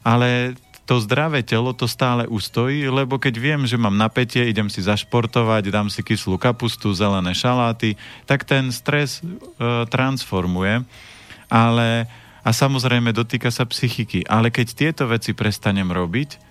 ale 0.00 0.56
to 0.88 0.96
zdravé 1.02 1.44
telo 1.44 1.76
to 1.76 1.84
stále 1.84 2.24
ustojí, 2.24 2.88
lebo 2.88 3.20
keď 3.20 3.34
viem, 3.36 3.62
že 3.68 3.76
mám 3.76 3.98
napätie, 3.98 4.48
idem 4.48 4.72
si 4.72 4.80
zašportovať, 4.80 5.68
dám 5.68 5.92
si 5.92 6.00
kyslú 6.00 6.40
kapustu, 6.40 6.94
zelené 6.96 7.36
šaláty, 7.36 8.00
tak 8.24 8.48
ten 8.48 8.72
stres 8.72 9.20
e, 9.20 9.22
transformuje. 9.92 10.86
Ale, 11.50 12.08
a 12.40 12.50
samozrejme 12.54 13.10
dotýka 13.12 13.50
sa 13.50 13.66
psychiky. 13.66 14.24
Ale 14.30 14.54
keď 14.54 14.66
tieto 14.72 15.04
veci 15.10 15.34
prestanem 15.34 15.90
robiť, 15.90 16.45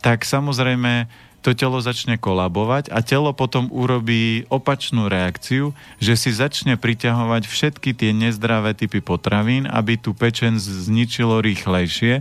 tak 0.00 0.24
samozrejme 0.24 1.08
to 1.40 1.56
telo 1.56 1.80
začne 1.80 2.20
kolabovať 2.20 2.92
a 2.92 3.00
telo 3.00 3.32
potom 3.32 3.72
urobí 3.72 4.44
opačnú 4.52 5.08
reakciu, 5.08 5.72
že 5.96 6.12
si 6.16 6.30
začne 6.36 6.76
priťahovať 6.76 7.48
všetky 7.48 7.96
tie 7.96 8.12
nezdravé 8.12 8.76
typy 8.76 9.00
potravín, 9.00 9.64
aby 9.64 9.96
tú 9.96 10.12
pečen 10.12 10.60
zničilo 10.60 11.40
rýchlejšie. 11.40 12.20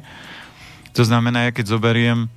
To 0.95 1.03
znamená, 1.03 1.47
ja 1.47 1.51
keď 1.51 1.75
zoberiem 1.75 2.31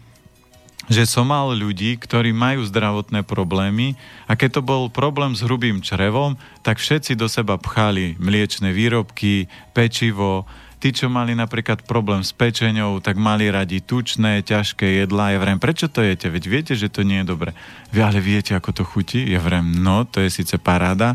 že 0.91 1.07
som 1.07 1.31
mal 1.31 1.55
ľudí, 1.55 1.95
ktorí 1.95 2.35
majú 2.35 2.67
zdravotné 2.67 3.23
problémy 3.23 3.95
a 4.27 4.35
keď 4.35 4.59
to 4.59 4.63
bol 4.67 4.91
problém 4.91 5.39
s 5.39 5.47
hrubým 5.47 5.79
črevom, 5.79 6.35
tak 6.67 6.83
všetci 6.83 7.15
do 7.15 7.31
seba 7.31 7.55
pchali 7.55 8.19
mliečne 8.19 8.75
výrobky, 8.75 9.47
pečivo, 9.71 10.43
tí, 10.83 10.91
čo 10.91 11.07
mali 11.07 11.39
napríklad 11.39 11.87
problém 11.87 12.27
s 12.27 12.35
pečeňou, 12.35 12.99
tak 12.99 13.15
mali 13.15 13.47
radi 13.47 13.79
tučné, 13.79 14.43
ťažké 14.43 15.07
jedlá. 15.07 15.31
Ja 15.31 15.39
vrem, 15.39 15.63
prečo 15.63 15.87
to 15.87 16.03
jete? 16.03 16.27
Veď 16.27 16.45
viete, 16.51 16.73
že 16.75 16.91
to 16.91 17.07
nie 17.07 17.23
je 17.23 17.31
dobre. 17.31 17.55
Vy 17.95 18.03
ale 18.03 18.19
viete, 18.19 18.59
ako 18.59 18.75
to 18.75 18.83
chutí? 18.83 19.23
Ja 19.31 19.39
vrem, 19.39 19.79
no, 19.79 20.03
to 20.03 20.19
je 20.19 20.27
síce 20.27 20.59
paráda, 20.59 21.15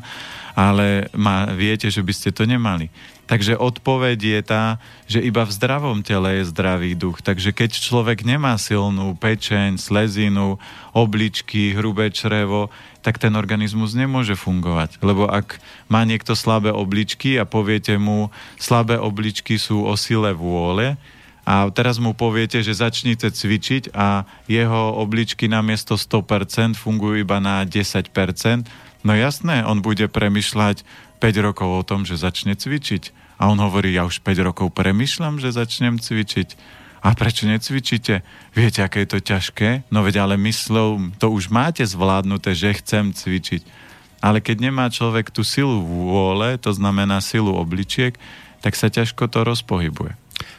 ale 0.56 1.12
ma, 1.20 1.52
viete, 1.52 1.92
že 1.92 2.00
by 2.00 2.14
ste 2.16 2.32
to 2.32 2.48
nemali. 2.48 2.88
Takže 3.28 3.60
odpoveď 3.60 4.20
je 4.24 4.42
tá, 4.42 4.64
že 5.04 5.20
iba 5.20 5.44
v 5.44 5.52
zdravom 5.52 6.00
tele 6.00 6.40
je 6.40 6.48
zdravý 6.48 6.96
duch. 6.96 7.20
Takže 7.20 7.52
keď 7.52 7.76
človek 7.76 8.24
nemá 8.24 8.56
silnú 8.56 9.20
pečeň, 9.20 9.76
slezinu, 9.76 10.56
obličky, 10.96 11.76
hrubé 11.76 12.08
črevo, 12.16 12.72
tak 13.04 13.20
ten 13.20 13.36
organizmus 13.36 13.92
nemôže 14.00 14.40
fungovať. 14.40 15.04
Lebo 15.04 15.28
ak 15.28 15.60
má 15.92 16.08
niekto 16.08 16.40
slabé 16.40 16.72
obličky 16.72 17.36
a 17.36 17.44
poviete 17.44 18.00
mu, 18.00 18.32
slabé 18.56 18.96
obličky 18.96 19.60
sú 19.60 19.84
o 19.84 19.94
sile 20.00 20.32
vôle, 20.32 20.96
a 21.48 21.72
teraz 21.72 21.96
mu 21.96 22.12
poviete, 22.12 22.60
že 22.60 22.76
začnite 22.76 23.32
cvičiť 23.32 23.96
a 23.96 24.28
jeho 24.52 25.00
obličky 25.00 25.48
namiesto 25.48 25.96
100% 25.96 26.76
fungujú 26.76 27.24
iba 27.24 27.40
na 27.40 27.64
10%, 27.64 28.12
no 29.08 29.14
jasné, 29.16 29.64
on 29.64 29.80
bude 29.80 30.12
premyšľať 30.12 30.84
5 31.18 31.46
rokov 31.46 31.70
o 31.70 31.84
tom, 31.86 32.06
že 32.06 32.18
začne 32.18 32.54
cvičiť. 32.54 33.38
A 33.38 33.50
on 33.50 33.58
hovorí, 33.62 33.94
ja 33.94 34.06
už 34.06 34.22
5 34.26 34.48
rokov 34.48 34.74
premyšľam, 34.74 35.38
že 35.38 35.54
začnem 35.54 36.02
cvičiť. 36.02 36.78
A 37.06 37.14
prečo 37.14 37.46
necvičíte? 37.46 38.26
Viete, 38.58 38.82
aké 38.82 39.06
je 39.06 39.10
to 39.16 39.20
ťažké? 39.22 39.88
No 39.94 40.02
veď 40.02 40.26
ale 40.26 40.36
myslou, 40.42 41.14
to 41.22 41.30
už 41.30 41.54
máte 41.54 41.86
zvládnuté, 41.86 42.58
že 42.58 42.82
chcem 42.82 43.14
cvičiť. 43.14 43.62
Ale 44.18 44.42
keď 44.42 44.58
nemá 44.70 44.90
človek 44.90 45.30
tú 45.30 45.46
silu 45.46 45.86
vôle, 45.86 46.58
to 46.58 46.74
znamená 46.74 47.22
silu 47.22 47.54
obličiek, 47.54 48.18
tak 48.66 48.74
sa 48.74 48.90
ťažko 48.90 49.30
to 49.30 49.46
rozpohybuje. 49.46 50.18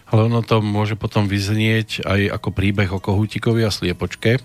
Ale 0.09 0.31
ono 0.31 0.41
to 0.41 0.63
môže 0.63 0.95
potom 0.95 1.27
vyznieť 1.27 2.07
aj 2.07 2.41
ako 2.41 2.49
príbeh 2.55 2.89
o 2.95 3.03
kohútikovi 3.03 3.67
a 3.67 3.75
sliepočke, 3.75 4.39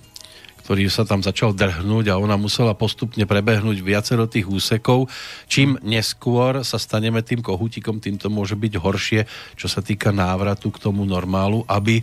ktorý 0.64 0.88
sa 0.88 1.04
tam 1.04 1.20
začal 1.20 1.52
drhnúť 1.52 2.10
a 2.10 2.20
ona 2.20 2.40
musela 2.40 2.72
postupne 2.72 3.28
prebehnúť 3.28 3.84
viacero 3.84 4.26
tých 4.32 4.48
úsekov. 4.48 5.12
Čím 5.52 5.76
neskôr 5.84 6.64
sa 6.64 6.80
staneme 6.80 7.20
tým 7.20 7.44
kohútikom, 7.44 8.00
tým 8.00 8.16
to 8.16 8.32
môže 8.32 8.56
byť 8.56 8.74
horšie, 8.80 9.22
čo 9.60 9.68
sa 9.68 9.84
týka 9.84 10.16
návratu 10.16 10.72
k 10.72 10.82
tomu 10.82 11.04
normálu, 11.04 11.68
aby 11.68 12.00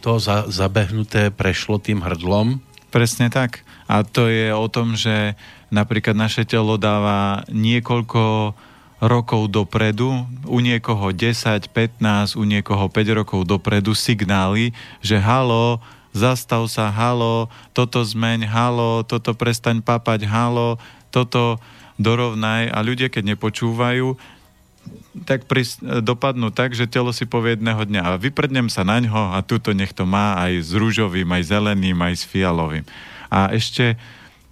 to 0.00 0.16
za, 0.16 0.48
zabehnuté 0.48 1.28
prešlo 1.28 1.76
tým 1.76 2.00
hrdlom. 2.00 2.64
Presne 2.88 3.28
tak. 3.28 3.60
A 3.84 4.00
to 4.00 4.32
je 4.32 4.48
o 4.56 4.64
tom, 4.72 4.96
že 4.96 5.36
napríklad 5.68 6.16
naše 6.16 6.48
telo 6.48 6.80
dáva 6.80 7.44
niekoľko 7.52 8.56
rokov 8.98 9.52
dopredu, 9.54 10.26
u 10.48 10.58
niekoho 10.58 11.14
10, 11.14 11.70
15, 11.70 12.34
u 12.34 12.42
niekoho 12.42 12.90
5 12.90 13.18
rokov 13.22 13.46
dopredu 13.46 13.94
signály, 13.94 14.74
že 14.98 15.22
halo, 15.22 15.78
zastav 16.12 16.64
sa, 16.70 16.88
halo, 16.88 17.52
toto 17.76 18.00
zmeň, 18.00 18.48
halo, 18.48 19.04
toto 19.04 19.32
prestaň 19.36 19.84
papať, 19.84 20.24
halo, 20.28 20.80
toto 21.08 21.60
dorovnaj 21.98 22.70
a 22.70 22.78
ľudia, 22.80 23.10
keď 23.10 23.34
nepočúvajú, 23.34 24.14
tak 25.26 25.44
pris, 25.50 25.76
dopadnú 25.82 26.54
tak, 26.54 26.72
že 26.72 26.88
telo 26.88 27.10
si 27.10 27.26
povie 27.26 27.58
jedného 27.58 27.82
dňa 27.82 28.02
a 28.06 28.20
vyprdnem 28.20 28.70
sa 28.70 28.86
na 28.86 29.02
ňo 29.02 29.34
a 29.34 29.38
tuto 29.42 29.74
nech 29.74 29.92
to 29.92 30.06
má 30.06 30.38
aj 30.38 30.62
s 30.62 30.70
rúžovým, 30.72 31.26
aj 31.28 31.42
zeleným, 31.50 31.98
aj 31.98 32.14
s 32.14 32.24
fialovým. 32.24 32.86
A 33.28 33.52
ešte, 33.52 33.98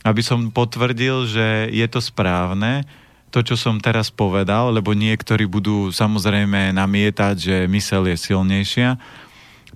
aby 0.02 0.20
som 0.20 0.52
potvrdil, 0.52 1.30
že 1.30 1.70
je 1.72 1.86
to 1.88 2.02
správne, 2.02 2.84
to, 3.30 3.42
čo 3.42 3.56
som 3.58 3.76
teraz 3.82 4.08
povedal, 4.08 4.72
lebo 4.72 4.96
niektorí 4.96 5.44
budú 5.44 5.92
samozrejme 5.92 6.72
namietať, 6.72 7.34
že 7.36 7.56
mysel 7.68 8.08
je 8.08 8.16
silnejšia, 8.16 8.96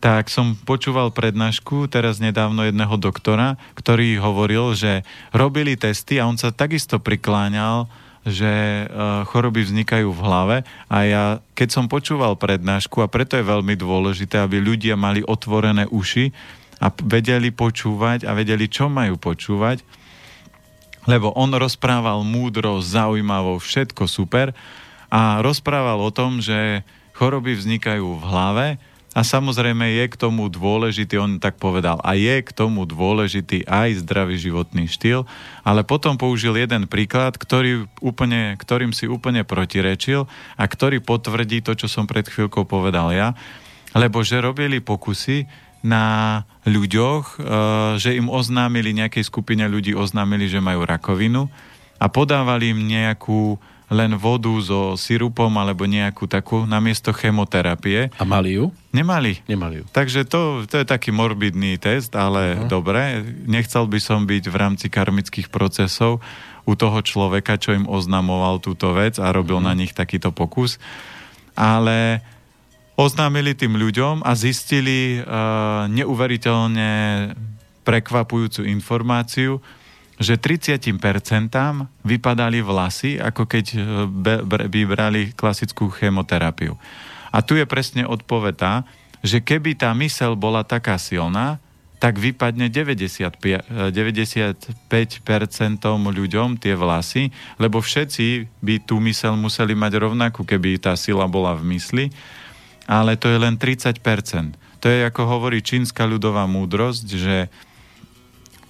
tak 0.01 0.33
som 0.33 0.57
počúval 0.57 1.13
prednášku 1.13 1.85
teraz 1.93 2.25
nedávno 2.25 2.65
jedného 2.65 2.97
doktora, 2.97 3.61
ktorý 3.77 4.17
hovoril, 4.17 4.73
že 4.73 5.05
robili 5.37 5.77
testy 5.77 6.17
a 6.17 6.25
on 6.25 6.41
sa 6.41 6.49
takisto 6.49 6.97
prikláňal, 6.97 7.85
že 8.25 8.49
e, 8.49 8.85
choroby 9.29 9.61
vznikajú 9.61 10.09
v 10.09 10.25
hlave. 10.25 10.57
A 10.89 10.97
ja, 11.05 11.25
keď 11.53 11.69
som 11.69 11.85
počúval 11.85 12.41
prednášku, 12.41 13.05
a 13.05 13.13
preto 13.13 13.37
je 13.37 13.45
veľmi 13.45 13.77
dôležité, 13.77 14.41
aby 14.41 14.57
ľudia 14.57 14.97
mali 14.97 15.21
otvorené 15.21 15.85
uši 15.93 16.33
a 16.81 16.89
vedeli 16.89 17.53
počúvať 17.53 18.25
a 18.25 18.33
vedeli, 18.33 18.73
čo 18.73 18.89
majú 18.89 19.21
počúvať, 19.21 19.85
lebo 21.05 21.33
on 21.37 21.53
rozprával 21.53 22.25
múdro, 22.25 22.81
zaujímavo, 22.81 23.61
všetko 23.61 24.09
super 24.09 24.57
a 25.13 25.45
rozprával 25.45 26.01
o 26.01 26.13
tom, 26.13 26.41
že 26.41 26.85
choroby 27.17 27.53
vznikajú 27.53 28.05
v 28.17 28.25
hlave 28.25 28.67
a 29.11 29.27
samozrejme 29.27 29.91
je 29.91 30.05
k 30.07 30.15
tomu 30.15 30.47
dôležitý, 30.47 31.19
on 31.19 31.43
tak 31.43 31.59
povedal, 31.59 31.99
a 32.07 32.15
je 32.15 32.47
k 32.47 32.51
tomu 32.55 32.87
dôležitý 32.87 33.67
aj 33.67 34.07
zdravý 34.07 34.39
životný 34.39 34.87
štýl, 34.87 35.27
ale 35.67 35.83
potom 35.83 36.15
použil 36.15 36.55
jeden 36.55 36.87
príklad, 36.87 37.35
ktorý 37.35 37.91
úplne, 37.99 38.55
ktorým 38.55 38.95
si 38.95 39.11
úplne 39.11 39.43
protirečil 39.43 40.31
a 40.55 40.63
ktorý 40.63 41.03
potvrdí 41.03 41.59
to, 41.67 41.75
čo 41.75 41.91
som 41.91 42.07
pred 42.07 42.23
chvíľkou 42.31 42.63
povedal 42.71 43.11
ja, 43.11 43.35
lebo 43.99 44.23
že 44.23 44.39
robili 44.39 44.79
pokusy 44.79 45.51
na 45.83 46.47
ľuďoch, 46.69 47.25
e, 47.27 47.37
že 47.99 48.15
im 48.15 48.31
oznámili, 48.31 48.95
nejakej 48.95 49.27
skupine 49.27 49.67
ľudí 49.67 49.91
oznámili, 49.97 50.47
že 50.47 50.63
majú 50.63 50.87
rakovinu 50.87 51.51
a 51.99 52.07
podávali 52.07 52.71
im 52.71 52.87
nejakú 52.87 53.59
len 53.91 54.15
vodu 54.15 54.55
so 54.63 54.95
sirupom 54.95 55.51
alebo 55.59 55.83
nejakú 55.83 56.31
takú 56.31 56.63
namiesto 56.63 57.11
chemoterapie. 57.11 58.15
A 58.15 58.23
mali 58.23 58.55
ju? 58.55 58.71
Nemali. 58.95 59.43
Nemali 59.51 59.83
ju. 59.83 59.85
Takže 59.91 60.23
to, 60.31 60.63
to 60.71 60.79
je 60.81 60.87
taký 60.87 61.11
morbidný 61.11 61.75
test, 61.75 62.15
ale 62.15 62.55
uh-huh. 62.55 62.71
dobre. 62.71 63.27
Nechcel 63.51 63.91
by 63.91 63.99
som 63.99 64.31
byť 64.31 64.45
v 64.47 64.57
rámci 64.57 64.87
karmických 64.87 65.51
procesov 65.51 66.23
u 66.63 66.79
toho 66.79 67.03
človeka, 67.03 67.59
čo 67.59 67.75
im 67.75 67.91
oznamoval 67.91 68.63
túto 68.63 68.95
vec 68.95 69.19
a 69.19 69.35
robil 69.35 69.59
uh-huh. 69.59 69.75
na 69.75 69.75
nich 69.75 69.91
takýto 69.91 70.31
pokus. 70.31 70.79
Ale 71.59 72.23
oznámili 72.95 73.59
tým 73.59 73.75
ľuďom 73.75 74.23
a 74.23 74.39
zistili 74.39 75.19
uh, 75.19 75.91
neuveriteľne 75.91 76.93
prekvapujúcu 77.83 78.71
informáciu, 78.71 79.59
že 80.21 80.37
30% 80.37 81.01
vypadali 82.05 82.61
vlasy, 82.61 83.17
ako 83.17 83.49
keď 83.49 83.65
e, 83.73 83.79
by 84.69 84.81
brali 84.85 85.33
klasickú 85.33 85.89
chemoterapiu. 85.89 86.77
A 87.33 87.41
tu 87.41 87.57
je 87.57 87.65
presne 87.65 88.05
odpoveta, 88.05 88.85
že 89.25 89.41
keby 89.41 89.81
tá 89.81 89.97
mysel 89.97 90.37
bola 90.37 90.61
taká 90.61 91.01
silná, 91.01 91.57
tak 92.01 92.17
vypadne 92.17 92.73
95, 92.73 93.93
95% 93.93 94.89
ľuďom 95.89 96.57
tie 96.57 96.73
vlasy, 96.73 97.29
lebo 97.61 97.85
všetci 97.85 98.49
by 98.65 98.75
tú 98.89 98.97
mysel 99.05 99.37
museli 99.37 99.77
mať 99.77 100.01
rovnakú, 100.01 100.49
keby 100.49 100.81
tá 100.81 100.97
sila 100.97 101.29
bola 101.29 101.53
v 101.53 101.77
mysli, 101.77 102.09
ale 102.89 103.21
to 103.21 103.29
je 103.29 103.37
len 103.37 103.61
30%. 103.61 104.01
To 104.81 104.87
je 104.89 105.05
ako 105.05 105.23
hovorí 105.29 105.61
čínska 105.61 106.09
ľudová 106.09 106.49
múdrosť, 106.49 107.07
že 107.13 107.37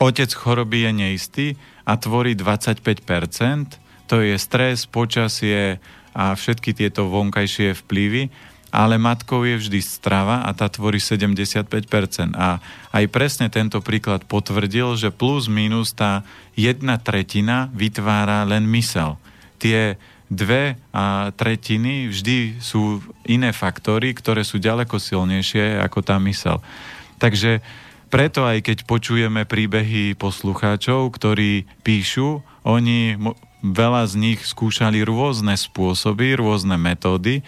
otec 0.01 0.31
choroby 0.33 0.89
je 0.89 0.91
neistý 0.97 1.47
a 1.85 2.01
tvorí 2.01 2.33
25%, 2.33 2.83
to 4.09 4.17
je 4.25 4.35
stres, 4.41 4.89
počasie 4.91 5.79
a 6.11 6.35
všetky 6.35 6.75
tieto 6.75 7.07
vonkajšie 7.07 7.79
vplyvy 7.87 8.51
ale 8.71 9.03
matkou 9.03 9.43
je 9.43 9.59
vždy 9.59 9.83
strava 9.83 10.47
a 10.47 10.51
tá 10.55 10.71
tvorí 10.71 11.03
75%. 11.03 11.67
A 12.39 12.63
aj 12.95 13.05
presne 13.11 13.51
tento 13.51 13.83
príklad 13.83 14.23
potvrdil, 14.31 14.95
že 14.95 15.11
plus 15.11 15.51
minus 15.51 15.91
tá 15.91 16.23
jedna 16.55 16.97
tretina 17.03 17.67
vytvára 17.75 18.47
len 18.47 18.71
mysel. 18.71 19.19
Tie 19.59 19.99
dve 20.31 20.79
a 20.95 21.35
tretiny 21.35 22.07
vždy 22.07 22.63
sú 22.63 23.03
iné 23.27 23.51
faktory, 23.51 24.15
ktoré 24.15 24.47
sú 24.47 24.63
ďaleko 24.63 25.03
silnejšie 25.03 25.83
ako 25.83 26.07
tá 26.07 26.23
mysel. 26.23 26.63
Takže 27.19 27.59
preto 28.11 28.43
aj 28.43 28.67
keď 28.67 28.79
počujeme 28.85 29.47
príbehy 29.47 30.19
poslucháčov, 30.19 31.15
ktorí 31.15 31.65
píšu, 31.87 32.43
oni, 32.67 33.17
veľa 33.63 34.03
z 34.11 34.15
nich 34.19 34.41
skúšali 34.43 35.01
rôzne 35.07 35.55
spôsoby, 35.57 36.37
rôzne 36.37 36.77
metódy, 36.77 37.47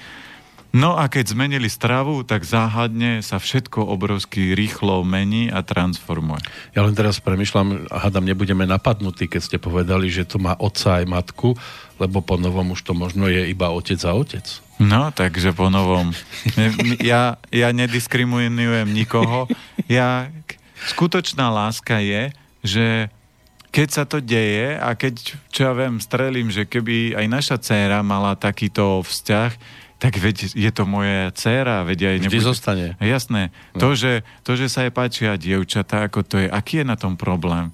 No 0.72 0.96
a 0.96 1.04
keď 1.04 1.36
zmenili 1.36 1.68
stravu, 1.68 2.24
tak 2.24 2.48
záhadne 2.48 3.20
sa 3.20 3.36
všetko 3.36 3.84
obrovsky 3.92 4.56
rýchlo 4.56 5.04
mení 5.04 5.52
a 5.52 5.60
transformuje. 5.60 6.40
Ja 6.72 6.80
len 6.88 6.96
teraz 6.96 7.20
premyšľam, 7.20 7.92
hádam, 7.92 8.24
nebudeme 8.24 8.64
napadnutí, 8.64 9.28
keď 9.28 9.40
ste 9.44 9.58
povedali, 9.60 10.08
že 10.08 10.24
to 10.24 10.40
má 10.40 10.56
otca 10.56 11.04
aj 11.04 11.12
matku, 11.12 11.60
lebo 12.00 12.24
po 12.24 12.40
novom 12.40 12.72
už 12.72 12.88
to 12.88 12.96
možno 12.96 13.28
je 13.28 13.52
iba 13.52 13.68
otec 13.68 14.00
a 14.08 14.16
otec. 14.16 14.48
No, 14.82 15.14
takže 15.14 15.54
po 15.54 15.70
novom. 15.70 16.10
Ja, 16.98 17.38
ja 17.54 17.68
nediskriminujem 17.70 18.90
nikoho. 18.90 19.46
Ja, 19.86 20.26
skutočná 20.90 21.46
láska 21.48 22.02
je, 22.02 22.34
že 22.66 22.86
keď 23.72 23.88
sa 23.88 24.04
to 24.04 24.20
deje 24.20 24.76
a 24.76 24.92
keď, 24.92 25.38
čo 25.48 25.70
ja 25.70 25.72
viem, 25.72 25.96
strelím, 26.02 26.52
že 26.52 26.68
keby 26.68 27.16
aj 27.16 27.26
naša 27.30 27.56
dcéra 27.62 28.04
mala 28.04 28.36
takýto 28.36 29.00
vzťah, 29.00 29.50
tak 30.02 30.18
veď 30.18 30.58
je 30.58 30.70
to 30.74 30.82
moje 30.82 31.30
dcéra, 31.38 31.86
veď 31.86 31.98
aj 32.10 32.16
nebude... 32.26 32.42
zostane. 32.42 32.98
Jasné. 32.98 33.54
No. 33.72 33.78
To, 33.78 33.88
že, 33.94 34.26
to, 34.42 34.58
že 34.58 34.66
sa 34.66 34.82
jej 34.82 34.92
páčia 34.92 35.38
dievčatá, 35.38 36.10
ako 36.10 36.26
to 36.26 36.36
je, 36.42 36.50
aký 36.50 36.82
je 36.82 36.86
na 36.90 36.98
tom 36.98 37.14
problém? 37.14 37.70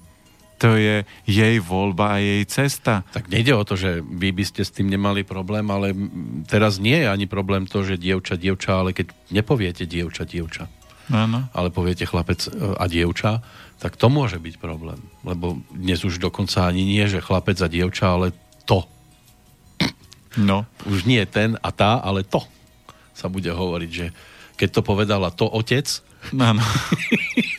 To 0.59 0.75
je 0.75 1.07
jej 1.23 1.55
voľba 1.63 2.15
a 2.15 2.23
jej 2.23 2.43
cesta. 2.43 3.07
Tak 3.15 3.31
nejde 3.31 3.55
o 3.55 3.63
to, 3.63 3.79
že 3.79 4.03
vy 4.03 4.35
by 4.35 4.43
ste 4.43 4.67
s 4.67 4.75
tým 4.75 4.91
nemali 4.91 5.23
problém, 5.23 5.63
ale 5.71 5.95
teraz 6.51 6.83
nie 6.83 6.99
je 6.99 7.07
ani 7.07 7.31
problém 7.31 7.63
to, 7.63 7.83
že 7.87 7.95
dievča, 7.95 8.35
dievča, 8.35 8.83
ale 8.83 8.91
keď 8.91 9.15
nepoviete 9.31 9.87
dievča, 9.87 10.27
dievča, 10.27 10.67
Áno. 11.15 11.47
ale 11.55 11.71
poviete 11.71 12.03
chlapec 12.03 12.43
e, 12.43 12.75
a 12.75 12.85
dievča, 12.91 13.39
tak 13.79 13.95
to 13.95 14.11
môže 14.11 14.35
byť 14.35 14.59
problém. 14.59 14.99
Lebo 15.23 15.63
dnes 15.71 16.03
už 16.03 16.19
dokonca 16.19 16.67
ani 16.67 16.83
nie, 16.83 17.07
že 17.07 17.23
chlapec 17.23 17.55
a 17.63 17.71
dievča, 17.71 18.19
ale 18.19 18.35
to 18.67 18.83
No. 20.37 20.69
Už 20.85 21.09
nie 21.09 21.25
ten 21.25 21.57
a 21.57 21.69
tá, 21.73 21.97
ale 21.97 22.21
to 22.21 22.45
sa 23.17 23.27
bude 23.27 23.49
hovoriť, 23.49 23.91
že 23.91 24.13
keď 24.55 24.69
to 24.69 24.81
povedala 24.85 25.33
to 25.33 25.49
otec, 25.49 25.87
Áno. 26.37 26.61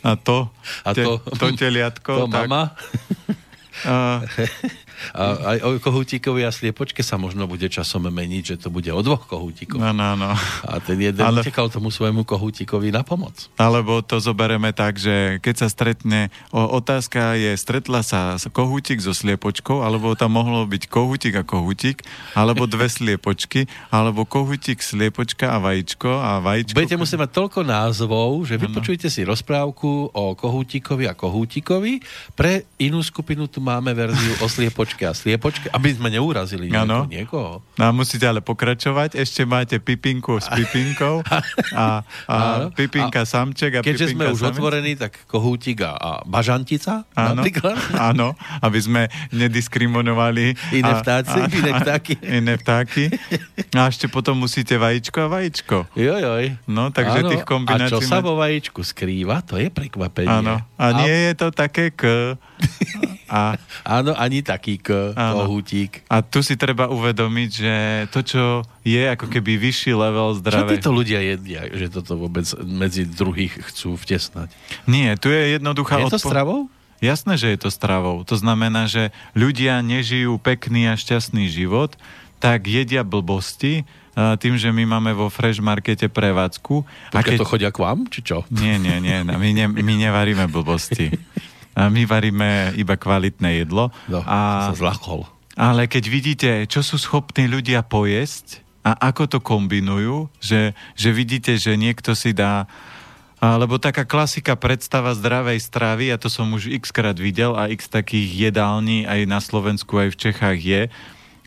A 0.01 0.15
to, 0.17 0.49
a 0.85 0.93
to, 0.93 1.21
to 1.37 1.45
teliatko. 1.53 2.25
To 2.25 2.27
tak, 2.31 2.47
mama. 2.49 2.73
Uh, 3.85 4.21
a 5.11 5.55
aj 5.55 5.57
o 5.65 5.69
kohútikovi 5.81 6.45
a 6.45 6.51
sliepočke 6.53 7.01
sa 7.01 7.17
možno 7.17 7.49
bude 7.49 7.65
časom 7.67 8.07
meniť, 8.07 8.43
že 8.43 8.55
to 8.61 8.69
bude 8.69 8.87
o 8.93 9.01
dvoch 9.01 9.25
kohútikoch. 9.25 9.81
No, 9.81 9.91
no, 9.91 10.13
no. 10.13 10.31
A 10.67 10.77
ten 10.79 10.99
jeden 11.01 11.21
Ale... 11.21 11.41
utekal 11.41 11.67
tomu 11.73 11.89
svojmu 11.89 12.23
kohútikovi 12.23 12.93
na 12.93 13.01
pomoc. 13.01 13.49
Alebo 13.57 13.99
to 14.05 14.21
zobereme 14.21 14.71
tak, 14.71 15.01
že 15.01 15.41
keď 15.41 15.55
sa 15.65 15.67
stretne, 15.67 16.29
o, 16.53 16.61
otázka 16.77 17.35
je, 17.35 17.57
stretla 17.57 18.05
sa 18.05 18.37
kohútik 18.51 19.01
so 19.01 19.15
sliepočkou, 19.15 19.81
alebo 19.81 20.13
tam 20.13 20.37
mohlo 20.37 20.63
byť 20.67 20.83
kohútik 20.87 21.33
a 21.39 21.43
kohútik, 21.43 22.05
alebo 22.37 22.69
dve 22.69 22.87
sliepočky, 22.97 23.65
alebo 23.89 24.27
kohútik, 24.27 24.83
sliepočka 24.83 25.51
a 25.53 25.57
vajíčko 25.57 26.09
a 26.11 26.43
vajíčko. 26.43 26.77
Budete 26.77 26.99
musieť 26.99 27.19
mať 27.27 27.31
toľko 27.31 27.59
názvov, 27.65 28.29
že 28.45 28.55
vypočujte 28.59 29.07
si 29.07 29.21
rozprávku 29.25 30.11
o 30.11 30.23
kohútikovi 30.35 31.07
a 31.07 31.13
kohútikovi. 31.17 32.03
Pre 32.35 32.67
inú 32.81 32.99
skupinu 33.01 33.47
tu 33.47 33.63
máme 33.63 33.95
verziu 33.95 34.33
o 34.43 34.47
sliepočke 34.47 34.90
sliepočke 34.91 35.03
a 35.07 35.13
sliepočke, 35.15 35.67
aby 35.71 35.89
sme 35.95 36.09
neurazili 36.11 36.67
nieko, 36.67 37.07
niekoho. 37.07 37.51
No 37.79 37.83
a 37.87 37.91
musíte 37.95 38.27
ale 38.27 38.43
pokračovať. 38.43 39.15
Ešte 39.15 39.47
máte 39.47 39.79
pipinku 39.79 40.35
s 40.35 40.51
pipinkou 40.51 41.23
a, 41.75 42.03
a 42.27 42.35
pipinka 42.75 43.23
a, 43.23 43.29
samček 43.29 43.79
a 43.79 43.85
Keďže 43.85 44.15
sme 44.15 44.31
už 44.31 44.51
otvorení, 44.51 44.99
tak 44.99 45.15
kohútik 45.31 45.83
a 45.87 46.21
bažantica 46.27 47.07
áno, 47.15 47.41
napríklad. 47.41 47.75
Áno, 48.11 48.33
aby 48.59 48.79
sme 48.81 49.01
nediskriminovali. 49.31 50.57
Iné 50.75 50.93
vtáci, 50.99 51.37
a, 51.37 51.47
iné 51.47 51.71
vtáky. 51.79 52.13
Iné 52.41 52.53
vtáky. 52.57 53.03
A 53.71 53.87
ešte 53.87 54.09
potom 54.11 54.35
musíte 54.35 54.75
vajíčko 54.75 55.17
a 55.23 55.27
vajíčko. 55.29 55.87
Jojoj. 55.95 56.59
No, 56.67 56.89
takže 56.89 57.23
áno. 57.23 57.29
tých 57.31 57.45
kombinácií... 57.45 57.93
A 57.93 57.93
čo 57.93 58.01
sa 58.01 58.19
vo 58.19 58.35
vajíčku 58.35 58.81
skrýva, 58.81 59.45
to 59.45 59.55
je 59.61 59.69
prekvapenie. 59.69 60.33
Áno. 60.33 60.59
A 60.75 60.85
nie 60.97 61.13
a... 61.13 61.21
je 61.31 61.33
to 61.37 61.47
také 61.53 61.93
k... 61.93 62.35
A... 63.31 63.55
Áno, 63.87 64.11
ani 64.19 64.43
taký 64.43 64.75
k 64.75 65.15
kohútik. 65.15 66.03
A 66.11 66.19
tu 66.19 66.43
si 66.43 66.59
treba 66.59 66.91
uvedomiť, 66.91 67.49
že 67.49 67.75
to, 68.11 68.19
čo 68.27 68.43
je 68.83 69.07
ako 69.07 69.31
keby 69.31 69.55
vyšší 69.55 69.95
level 69.95 70.35
zdravia. 70.35 70.67
Čo 70.67 70.75
títo 70.75 70.91
ľudia 70.91 71.23
jedia, 71.23 71.63
že 71.71 71.87
toto 71.87 72.19
vôbec 72.19 72.43
medzi 72.67 73.07
druhých 73.07 73.55
chcú 73.71 73.95
vtesnať? 73.95 74.51
Nie, 74.83 75.15
tu 75.15 75.31
je 75.31 75.55
jednoduchá... 75.55 76.03
Je 76.03 76.11
to 76.11 76.19
odpo- 76.19 76.27
stravou? 76.27 76.59
Jasné, 76.99 77.39
že 77.39 77.55
je 77.55 77.59
to 77.63 77.71
stravou. 77.71 78.21
To 78.27 78.35
znamená, 78.35 78.85
že 78.85 79.15
ľudia 79.33 79.79
nežijú 79.79 80.37
pekný 80.37 80.91
a 80.91 80.99
šťastný 80.99 81.47
život, 81.49 81.95
tak 82.37 82.67
jedia 82.67 83.01
blbosti, 83.01 83.87
tým, 84.13 84.59
že 84.59 84.69
my 84.75 84.83
máme 84.85 85.15
vo 85.15 85.31
Fresh 85.31 85.63
Markete 85.63 86.11
prevádzku. 86.11 86.83
Počkej, 86.83 87.15
a 87.15 87.19
keď... 87.23 87.39
to 87.39 87.47
chodia 87.47 87.71
k 87.71 87.79
vám, 87.79 87.99
či 88.11 88.19
čo? 88.27 88.43
Nie, 88.51 88.75
nie, 88.75 88.99
nie, 88.99 89.23
my, 89.23 89.49
ne, 89.55 89.65
my 89.71 89.93
nevaríme 89.95 90.51
blbosti. 90.51 91.09
A 91.71 91.87
my 91.87 92.03
varíme 92.03 92.75
iba 92.75 92.99
kvalitné 92.99 93.63
jedlo. 93.63 93.89
No, 94.11 94.21
a, 94.27 94.71
sa 94.71 94.75
zlakol. 94.75 95.23
Ale 95.55 95.87
keď 95.87 96.03
vidíte, 96.07 96.51
čo 96.67 96.83
sú 96.83 96.99
schopní 96.99 97.47
ľudia 97.47 97.83
pojesť 97.83 98.63
a 98.81 98.97
ako 99.11 99.23
to 99.27 99.39
kombinujú, 99.39 100.31
že, 100.41 100.73
že 100.95 101.09
vidíte, 101.13 101.55
že 101.55 101.77
niekto 101.77 102.15
si 102.17 102.31
dá 102.31 102.67
lebo 103.41 103.81
taká 103.81 104.05
klasika 104.05 104.53
predstava 104.53 105.17
zdravej 105.17 105.65
stravy, 105.65 106.13
a 106.13 106.21
to 106.21 106.29
som 106.29 106.45
už 106.53 106.69
x 106.77 106.93
krát 106.93 107.17
videl 107.17 107.57
a 107.57 107.73
x 107.73 107.89
takých 107.89 108.53
jedální 108.53 109.09
aj 109.09 109.25
na 109.25 109.41
Slovensku, 109.41 109.97
aj 109.97 110.13
v 110.13 110.19
Čechách 110.29 110.59
je, 110.61 110.81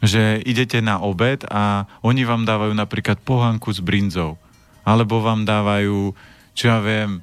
že 0.03 0.43
idete 0.43 0.83
na 0.83 0.99
obed 0.99 1.47
a 1.47 1.87
oni 2.03 2.27
vám 2.27 2.43
dávajú 2.43 2.75
napríklad 2.75 3.23
pohanku 3.23 3.71
s 3.71 3.79
brinzou. 3.79 4.35
Alebo 4.83 5.23
vám 5.23 5.47
dávajú, 5.47 6.13
čo 6.53 6.65
ja 6.67 6.83
viem, 6.83 7.23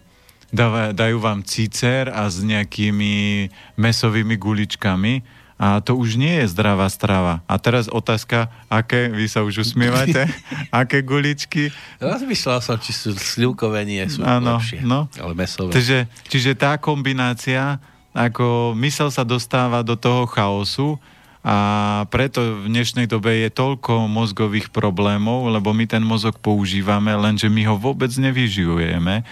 dáva, 0.51 0.91
dajú 0.91 1.17
vám 1.17 1.41
cícer 1.41 2.11
a 2.11 2.27
s 2.27 2.43
nejakými 2.43 3.47
mesovými 3.79 4.35
guličkami 4.35 5.41
a 5.61 5.77
to 5.77 5.93
už 5.93 6.17
nie 6.17 6.41
je 6.41 6.49
zdravá 6.49 6.89
strava. 6.89 7.45
A 7.45 7.61
teraz 7.61 7.85
otázka, 7.85 8.49
aké, 8.65 9.13
vy 9.13 9.29
sa 9.29 9.45
už 9.45 9.61
usmievate, 9.61 10.25
aké 10.73 11.05
guličky? 11.05 11.69
Rozmýšľal 12.01 12.65
som, 12.65 12.81
či 12.81 12.89
sú 12.89 13.13
slivkové, 13.13 13.85
nie 13.85 14.01
sú 14.09 14.25
ano, 14.25 14.57
lepšie, 14.57 14.81
no. 14.81 15.05
ale 15.21 15.37
mesové. 15.37 15.69
Čiže, 15.77 16.09
čiže 16.25 16.57
tá 16.57 16.81
kombinácia, 16.81 17.77
ako 18.09 18.73
mysel 18.81 19.13
sa 19.13 19.21
dostáva 19.21 19.85
do 19.85 19.93
toho 19.93 20.25
chaosu, 20.25 20.97
a 21.41 22.05
preto 22.13 22.61
v 22.61 22.69
dnešnej 22.69 23.09
dobe 23.09 23.33
je 23.33 23.49
toľko 23.49 24.05
mozgových 24.05 24.69
problémov, 24.69 25.49
lebo 25.49 25.73
my 25.73 25.89
ten 25.89 26.05
mozog 26.05 26.37
používame, 26.37 27.09
lenže 27.17 27.49
my 27.49 27.65
ho 27.65 27.81
vôbec 27.81 28.13
nevyžijujeme. 28.13 29.25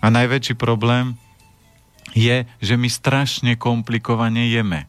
A 0.00 0.06
najväčší 0.08 0.56
problém 0.56 1.16
je, 2.16 2.48
že 2.58 2.74
my 2.74 2.88
strašne 2.88 3.54
komplikovane 3.60 4.48
jeme. 4.50 4.88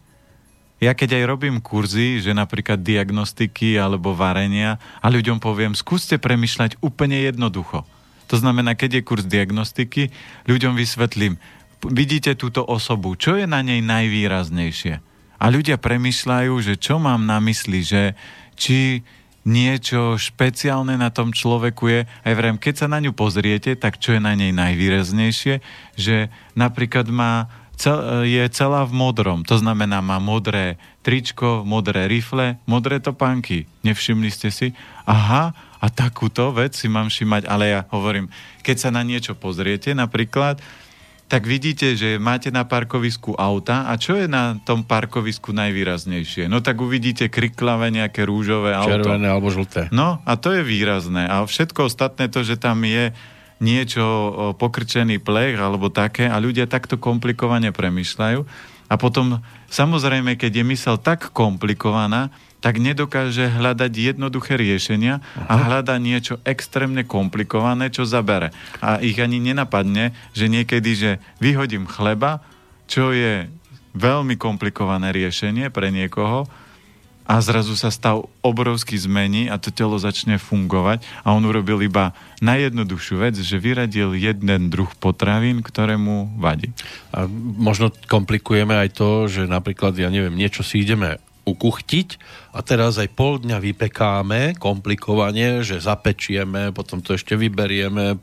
Ja 0.82 0.98
keď 0.98 1.22
aj 1.22 1.30
robím 1.30 1.62
kurzy, 1.62 2.18
že 2.18 2.34
napríklad 2.34 2.82
diagnostiky 2.82 3.78
alebo 3.78 4.18
varenia 4.18 4.82
a 4.98 5.14
ľuďom 5.14 5.38
poviem, 5.38 5.78
skúste 5.78 6.18
premyšľať 6.18 6.82
úplne 6.82 7.22
jednoducho. 7.22 7.86
To 8.34 8.36
znamená, 8.40 8.74
keď 8.74 8.98
je 8.98 9.06
kurz 9.06 9.30
diagnostiky, 9.30 10.10
ľuďom 10.50 10.74
vysvetlím, 10.74 11.38
vidíte 11.86 12.34
túto 12.34 12.66
osobu, 12.66 13.14
čo 13.14 13.38
je 13.38 13.46
na 13.46 13.62
nej 13.62 13.84
najvýraznejšie. 13.86 15.04
A 15.42 15.46
ľudia 15.54 15.78
premyšľajú, 15.78 16.54
že 16.66 16.74
čo 16.82 16.98
mám 16.98 17.30
na 17.30 17.38
mysli, 17.42 17.86
že 17.86 18.18
či 18.58 19.06
niečo 19.42 20.18
špeciálne 20.22 20.98
na 20.98 21.10
tom 21.10 21.34
človeku 21.34 21.84
je. 21.90 22.02
Aj 22.06 22.34
vrem, 22.38 22.58
keď 22.62 22.86
sa 22.86 22.88
na 22.88 23.02
ňu 23.02 23.14
pozriete, 23.16 23.74
tak 23.74 23.98
čo 23.98 24.14
je 24.14 24.22
na 24.22 24.38
nej 24.38 24.54
najvýraznejšie, 24.54 25.62
že 25.98 26.30
napríklad 26.54 27.10
má 27.10 27.50
cel, 27.82 28.26
je 28.30 28.44
celá 28.54 28.86
v 28.86 28.94
modrom. 28.94 29.42
To 29.50 29.58
znamená, 29.58 30.06
má 30.06 30.22
modré 30.22 30.78
tričko, 31.02 31.66
modré 31.66 32.06
rifle, 32.06 32.62
modré 32.70 33.02
topánky. 33.02 33.66
Nevšimli 33.82 34.30
ste 34.30 34.54
si? 34.54 34.78
Aha, 35.10 35.58
a 35.82 35.86
takúto 35.90 36.54
vec 36.54 36.78
si 36.78 36.86
mám 36.86 37.10
všimať, 37.10 37.50
ale 37.50 37.74
ja 37.74 37.82
hovorím, 37.90 38.30
keď 38.62 38.76
sa 38.78 38.90
na 38.94 39.02
niečo 39.02 39.34
pozriete 39.34 39.98
napríklad, 39.98 40.62
tak 41.32 41.48
vidíte, 41.48 41.96
že 41.96 42.20
máte 42.20 42.52
na 42.52 42.68
parkovisku 42.68 43.40
auta 43.40 43.88
a 43.88 43.96
čo 43.96 44.20
je 44.20 44.28
na 44.28 44.60
tom 44.68 44.84
parkovisku 44.84 45.56
najvýraznejšie? 45.56 46.52
No 46.52 46.60
tak 46.60 46.84
uvidíte 46.84 47.32
kriklavé 47.32 47.88
nejaké 47.88 48.28
rúžové 48.28 48.76
auto. 48.76 49.00
Červené 49.00 49.32
alebo 49.32 49.48
žlté. 49.48 49.88
No 49.96 50.20
a 50.28 50.36
to 50.36 50.52
je 50.52 50.60
výrazné. 50.60 51.32
A 51.32 51.48
všetko 51.48 51.88
ostatné 51.88 52.28
to, 52.28 52.44
že 52.44 52.60
tam 52.60 52.84
je 52.84 53.16
niečo 53.64 54.04
pokrčený 54.60 55.24
plech 55.24 55.56
alebo 55.56 55.88
také 55.88 56.28
a 56.28 56.36
ľudia 56.36 56.68
takto 56.68 57.00
komplikovane 57.00 57.72
premyšľajú. 57.72 58.44
A 58.92 59.00
potom, 59.00 59.40
samozrejme, 59.72 60.36
keď 60.36 60.52
je 60.52 60.66
mysel 60.68 61.00
tak 61.00 61.32
komplikovaná, 61.32 62.28
tak 62.62 62.78
nedokáže 62.78 63.50
hľadať 63.50 63.90
jednoduché 63.90 64.54
riešenia 64.56 65.20
a 65.50 65.54
hľada 65.58 65.98
niečo 65.98 66.38
extrémne 66.46 67.02
komplikované, 67.02 67.90
čo 67.90 68.06
zabere. 68.06 68.54
A 68.80 69.02
ich 69.02 69.18
ani 69.18 69.42
nenapadne, 69.42 70.14
že 70.38 70.46
niekedy, 70.46 70.92
že 70.94 71.12
vyhodím 71.42 71.90
chleba, 71.90 72.46
čo 72.86 73.10
je 73.12 73.50
veľmi 73.98 74.38
komplikované 74.38 75.10
riešenie 75.12 75.74
pre 75.74 75.90
niekoho, 75.90 76.46
a 77.32 77.40
zrazu 77.40 77.80
sa 77.80 77.88
stav 77.88 78.28
obrovský 78.44 79.00
zmení 79.00 79.48
a 79.48 79.56
to 79.56 79.72
telo 79.72 79.96
začne 79.96 80.36
fungovať 80.36 81.00
a 81.24 81.32
on 81.32 81.48
urobil 81.48 81.80
iba 81.80 82.12
najjednoduchšiu 82.44 83.24
vec, 83.24 83.40
že 83.40 83.56
vyradil 83.56 84.18
jeden 84.20 84.68
druh 84.68 84.92
potravín, 85.00 85.64
ktorému 85.64 86.36
vadí. 86.42 86.76
A 87.16 87.32
možno 87.56 87.94
komplikujeme 88.12 88.76
aj 88.76 88.90
to, 89.00 89.10
že 89.32 89.48
napríklad, 89.48 89.96
ja 89.96 90.12
neviem, 90.12 90.36
niečo 90.36 90.60
si 90.60 90.84
ideme 90.84 91.24
ukuchtiť 91.42 92.22
a 92.54 92.62
teraz 92.62 93.02
aj 93.02 93.10
pol 93.18 93.42
dňa 93.42 93.58
vypekáme 93.58 94.60
komplikovane, 94.62 95.66
že 95.66 95.82
zapečieme, 95.82 96.70
potom 96.70 97.02
to 97.02 97.18
ešte 97.18 97.34
vyberieme, 97.34 98.20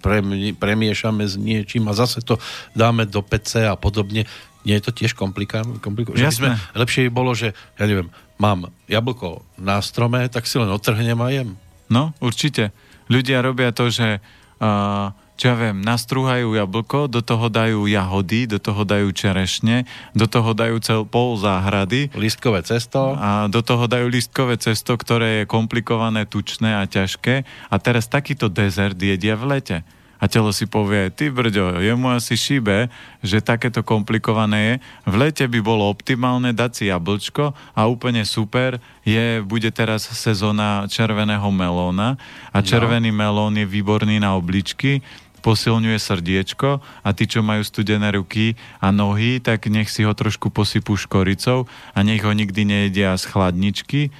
premiešame 0.57 1.26
s 1.26 1.35
niečím 1.35 1.90
a 1.90 1.98
zase 1.98 2.22
to 2.22 2.38
dáme 2.78 3.11
do 3.11 3.18
pece 3.20 3.66
a 3.66 3.74
podobne. 3.74 4.22
Nie 4.62 4.78
je 4.78 4.90
to 4.90 4.92
tiež 4.94 5.18
komplikované? 5.18 5.83
Jasné. 6.14 6.59
Lepšie 6.78 7.09
by 7.09 7.11
bolo, 7.11 7.33
že 7.35 7.57
ja 7.78 7.85
neviem, 7.88 8.11
mám 8.38 8.70
jablko 8.87 9.42
na 9.59 9.83
strome, 9.83 10.26
tak 10.31 10.46
si 10.46 10.61
len 10.61 10.70
otrhnem 10.70 11.18
a 11.18 11.28
jem. 11.35 11.59
No, 11.90 12.14
určite. 12.22 12.70
Ľudia 13.09 13.40
robia 13.40 13.72
to, 13.72 13.88
že 13.88 14.20
uh, 14.20 15.11
čo 15.38 15.55
ja 15.55 15.57
viem, 15.57 15.79
nastrúhajú 15.79 16.59
jablko, 16.59 17.07
do 17.07 17.22
toho 17.22 17.46
dajú 17.46 17.87
jahody, 17.87 18.51
do 18.51 18.59
toho 18.59 18.83
dajú 18.83 19.14
čerešne, 19.14 19.87
do 20.11 20.27
toho 20.27 20.51
dajú 20.51 20.83
cel 20.83 21.07
pol 21.07 21.38
záhrady. 21.38 22.11
Listkové 22.18 22.66
cesto. 22.66 23.14
A 23.14 23.46
do 23.46 23.62
toho 23.62 23.87
dajú 23.87 24.11
listkové 24.11 24.59
cesto, 24.59 24.98
ktoré 24.98 25.42
je 25.42 25.44
komplikované, 25.46 26.27
tučné 26.27 26.74
a 26.74 26.90
ťažké. 26.90 27.46
A 27.70 27.74
teraz 27.79 28.11
takýto 28.11 28.51
dezert 28.51 28.98
jedia 28.98 29.38
v 29.38 29.46
lete 29.55 29.79
a 30.18 30.27
telo 30.27 30.51
si 30.51 30.66
povie, 30.66 31.14
ty 31.14 31.31
brďo, 31.31 31.79
jemu 31.79 32.11
asi 32.11 32.35
šíbe, 32.35 32.90
že 33.22 33.38
takéto 33.38 33.87
komplikované 33.87 34.59
je. 34.59 34.74
V 35.07 35.14
lete 35.14 35.46
by 35.46 35.62
bolo 35.62 35.87
optimálne 35.87 36.51
dať 36.51 36.70
si 36.74 36.85
jablčko 36.90 37.55
a 37.55 37.81
úplne 37.87 38.27
super 38.27 38.83
je, 39.07 39.38
bude 39.46 39.70
teraz 39.70 40.11
sezóna 40.11 40.90
červeného 40.90 41.46
melóna 41.55 42.18
a 42.51 42.59
červený 42.59 43.14
melón 43.14 43.55
je 43.62 43.66
výborný 43.66 44.18
na 44.18 44.35
obličky, 44.35 45.07
posilňuje 45.40 45.98
srdiečko 45.98 46.83
a 46.83 47.09
tí, 47.14 47.24
čo 47.31 47.40
majú 47.40 47.62
studené 47.62 48.14
ruky 48.14 48.59
a 48.83 48.90
nohy, 48.90 49.38
tak 49.38 49.70
nech 49.70 49.88
si 49.88 50.03
ho 50.03 50.12
trošku 50.12 50.51
posypú 50.51 50.98
škoricou 50.98 51.70
a 51.94 51.98
nech 52.03 52.22
ho 52.22 52.33
nikdy 52.35 52.66
nejedia 52.66 53.14
z 53.14 53.24
chladničky. 53.31 54.11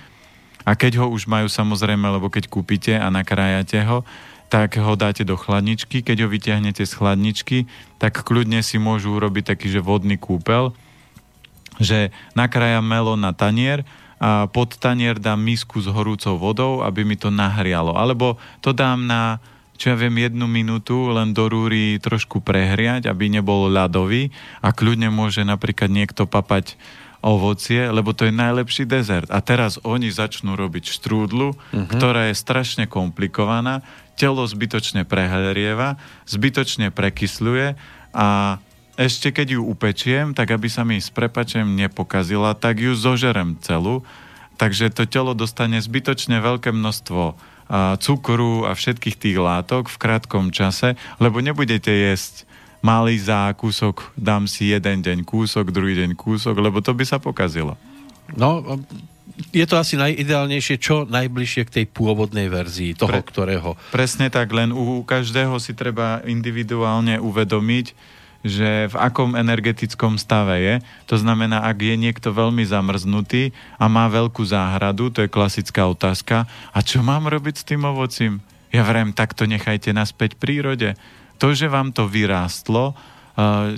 A 0.69 0.77
keď 0.77 1.01
ho 1.01 1.07
už 1.09 1.27
majú 1.27 1.49
samozrejme, 1.49 2.05
lebo 2.07 2.29
keď 2.29 2.53
kúpite 2.53 2.93
a 2.95 3.09
nakrájate 3.09 3.83
ho, 3.89 4.05
tak 4.49 4.81
ho 4.81 4.97
dáte 4.97 5.29
do 5.29 5.37
chladničky. 5.37 6.01
Keď 6.01 6.25
ho 6.25 6.29
vyťahnete 6.29 6.85
z 6.85 6.93
chladničky, 6.93 7.59
tak 8.01 8.25
kľudne 8.25 8.65
si 8.65 8.81
môžu 8.81 9.13
urobiť 9.13 9.55
taký, 9.55 9.69
že 9.69 9.85
vodný 9.85 10.17
kúpel, 10.17 10.73
že 11.77 12.11
nakrájam 12.33 12.85
melón 12.85 13.21
na 13.21 13.37
tanier 13.37 13.85
a 14.19 14.51
pod 14.51 14.75
tanier 14.83 15.15
dám 15.21 15.39
misku 15.39 15.79
s 15.79 15.87
horúcou 15.87 16.35
vodou, 16.41 16.73
aby 16.83 17.07
mi 17.07 17.15
to 17.15 17.31
nahrialo. 17.31 17.95
Alebo 17.95 18.35
to 18.59 18.75
dám 18.75 19.07
na, 19.07 19.39
čo 19.79 19.95
ja 19.95 19.97
viem, 19.97 20.19
jednu 20.19 20.51
minútu 20.51 21.15
len 21.15 21.31
do 21.31 21.47
rúry 21.47 22.03
trošku 22.03 22.43
prehriať, 22.43 23.07
aby 23.07 23.31
nebol 23.31 23.71
ľadový 23.71 24.35
a 24.59 24.75
kľudne 24.75 25.07
môže 25.09 25.47
napríklad 25.47 25.87
niekto 25.87 26.27
papať 26.27 26.75
ovocie, 27.23 27.87
lebo 27.91 28.15
to 28.15 28.27
je 28.27 28.35
najlepší 28.35 28.87
dezert. 28.87 29.31
A 29.31 29.39
teraz 29.43 29.79
oni 29.87 30.11
začnú 30.11 30.55
robiť 30.55 30.91
štrúdlu, 30.99 31.55
uh-huh. 31.55 31.91
ktorá 31.91 32.31
je 32.31 32.35
strašne 32.39 32.91
komplikovaná, 32.91 33.83
telo 34.19 34.43
zbytočne 34.43 35.07
prehrieva, 35.07 35.99
zbytočne 36.27 36.91
prekysľuje 36.91 37.79
a 38.15 38.59
ešte 38.99 39.31
keď 39.31 39.55
ju 39.55 39.63
upečiem, 39.63 40.35
tak 40.35 40.51
aby 40.51 40.67
sa 40.67 40.83
mi 40.83 40.99
s 40.99 41.07
prepačem 41.07 41.79
nepokazila, 41.79 42.59
tak 42.59 42.83
ju 42.83 42.99
zožerem 42.99 43.55
celú. 43.63 44.03
Takže 44.59 44.91
to 44.91 45.07
telo 45.07 45.39
dostane 45.39 45.79
zbytočne 45.79 46.43
veľké 46.43 46.75
množstvo 46.75 47.39
cukru 48.01 48.65
a 48.65 48.73
všetkých 48.73 49.17
tých 49.21 49.37
látok 49.37 49.93
v 49.93 50.01
krátkom 50.01 50.49
čase, 50.49 50.97
lebo 51.21 51.45
nebudete 51.45 51.93
jesť 51.93 52.49
malý 52.81 53.19
zákúsok, 53.19 54.15
dám 54.15 54.47
si 54.47 54.73
jeden 54.73 55.03
deň 55.03 55.27
kúsok, 55.27 55.75
druhý 55.75 55.99
deň 55.99 56.15
kúsok, 56.15 56.57
lebo 56.57 56.79
to 56.81 56.95
by 56.95 57.05
sa 57.05 57.19
pokazilo. 57.19 57.75
No, 58.37 58.63
je 59.55 59.65
to 59.67 59.79
asi 59.79 59.95
najideálnejšie, 59.99 60.77
čo 60.79 61.07
najbližšie 61.07 61.63
k 61.67 61.75
tej 61.83 61.85
pôvodnej 61.91 62.51
verzii 62.51 62.95
toho, 62.95 63.11
Pre, 63.11 63.23
ktorého... 63.23 63.75
Presne 63.95 64.31
tak, 64.31 64.51
len 64.51 64.75
u 64.75 65.03
každého 65.07 65.59
si 65.63 65.75
treba 65.75 66.23
individuálne 66.27 67.19
uvedomiť, 67.23 68.17
že 68.49 68.89
v 68.89 68.97
akom 68.97 69.37
energetickom 69.37 70.17
stave 70.17 70.57
je. 70.59 70.75
To 71.13 71.21
znamená, 71.21 71.69
ak 71.69 71.79
je 71.85 71.95
niekto 71.95 72.33
veľmi 72.33 72.65
zamrznutý 72.65 73.53
a 73.77 73.87
má 73.87 74.09
veľkú 74.09 74.43
záhradu, 74.43 75.13
to 75.13 75.23
je 75.23 75.31
klasická 75.31 75.87
otázka, 75.87 76.49
a 76.73 76.79
čo 76.81 77.05
mám 77.05 77.29
robiť 77.29 77.55
s 77.61 77.69
tým 77.69 77.85
ovocím? 77.85 78.41
Ja 78.73 78.85
vrem, 78.85 79.13
tak 79.13 79.37
to 79.37 79.45
nechajte 79.49 79.93
naspäť 79.93 80.37
prírode. 80.37 80.97
To, 81.39 81.55
že 81.55 81.71
vám 81.71 81.93
to 81.95 82.11
vyrástlo, 82.11 82.99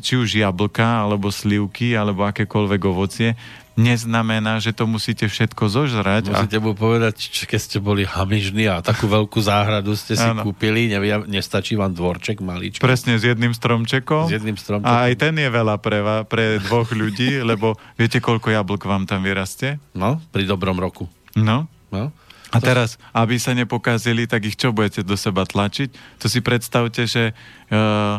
či 0.00 0.16
už 0.16 0.40
jablka, 0.40 1.04
alebo 1.04 1.28
slivky, 1.28 1.92
alebo 1.92 2.24
akékoľvek 2.24 2.80
ovocie, 2.88 3.37
neznamená, 3.81 4.61
že 4.61 4.77
to 4.77 4.85
musíte 4.85 5.25
všetko 5.25 5.64
zožrať. 5.73 6.29
Musíte 6.29 6.61
a... 6.61 6.62
mu 6.62 6.77
povedať, 6.77 7.16
keď 7.49 7.61
ste 7.61 7.79
boli 7.81 8.05
hamižní 8.05 8.69
a 8.69 8.85
takú 8.85 9.09
veľkú 9.09 9.40
záhradu 9.40 9.97
ste 9.97 10.14
si 10.14 10.29
ano. 10.29 10.45
kúpili, 10.45 10.93
nevia, 10.93 11.25
nestačí 11.25 11.75
vám 11.81 11.97
dvorček 11.97 12.45
maličký. 12.45 12.85
Presne, 12.85 13.16
s 13.16 13.25
jedným 13.25 13.57
stromčekom. 13.57 14.29
S 14.29 14.37
jedným 14.37 14.61
stromčekom. 14.61 14.85
A 14.85 15.09
aj 15.09 15.16
ten 15.16 15.35
je 15.40 15.49
veľa 15.49 15.81
pre, 15.81 16.05
pre 16.29 16.61
dvoch 16.61 16.93
ľudí, 16.93 17.40
lebo 17.51 17.81
viete, 17.97 18.21
koľko 18.21 18.53
jablk 18.53 18.85
vám 18.85 19.09
tam 19.09 19.25
vyrastie? 19.25 19.81
No, 19.97 20.21
pri 20.31 20.45
dobrom 20.45 20.77
roku. 20.77 21.09
No. 21.33 21.64
no. 21.88 22.12
A 22.51 22.59
teraz, 22.59 22.99
aby 23.14 23.38
sa 23.38 23.55
nepokazili, 23.55 24.27
tak 24.27 24.43
ich 24.43 24.59
čo 24.59 24.75
budete 24.75 25.07
do 25.07 25.14
seba 25.14 25.47
tlačiť? 25.47 26.19
To 26.19 26.27
si 26.27 26.43
predstavte, 26.43 27.07
že 27.07 27.31
uh, 27.71 28.19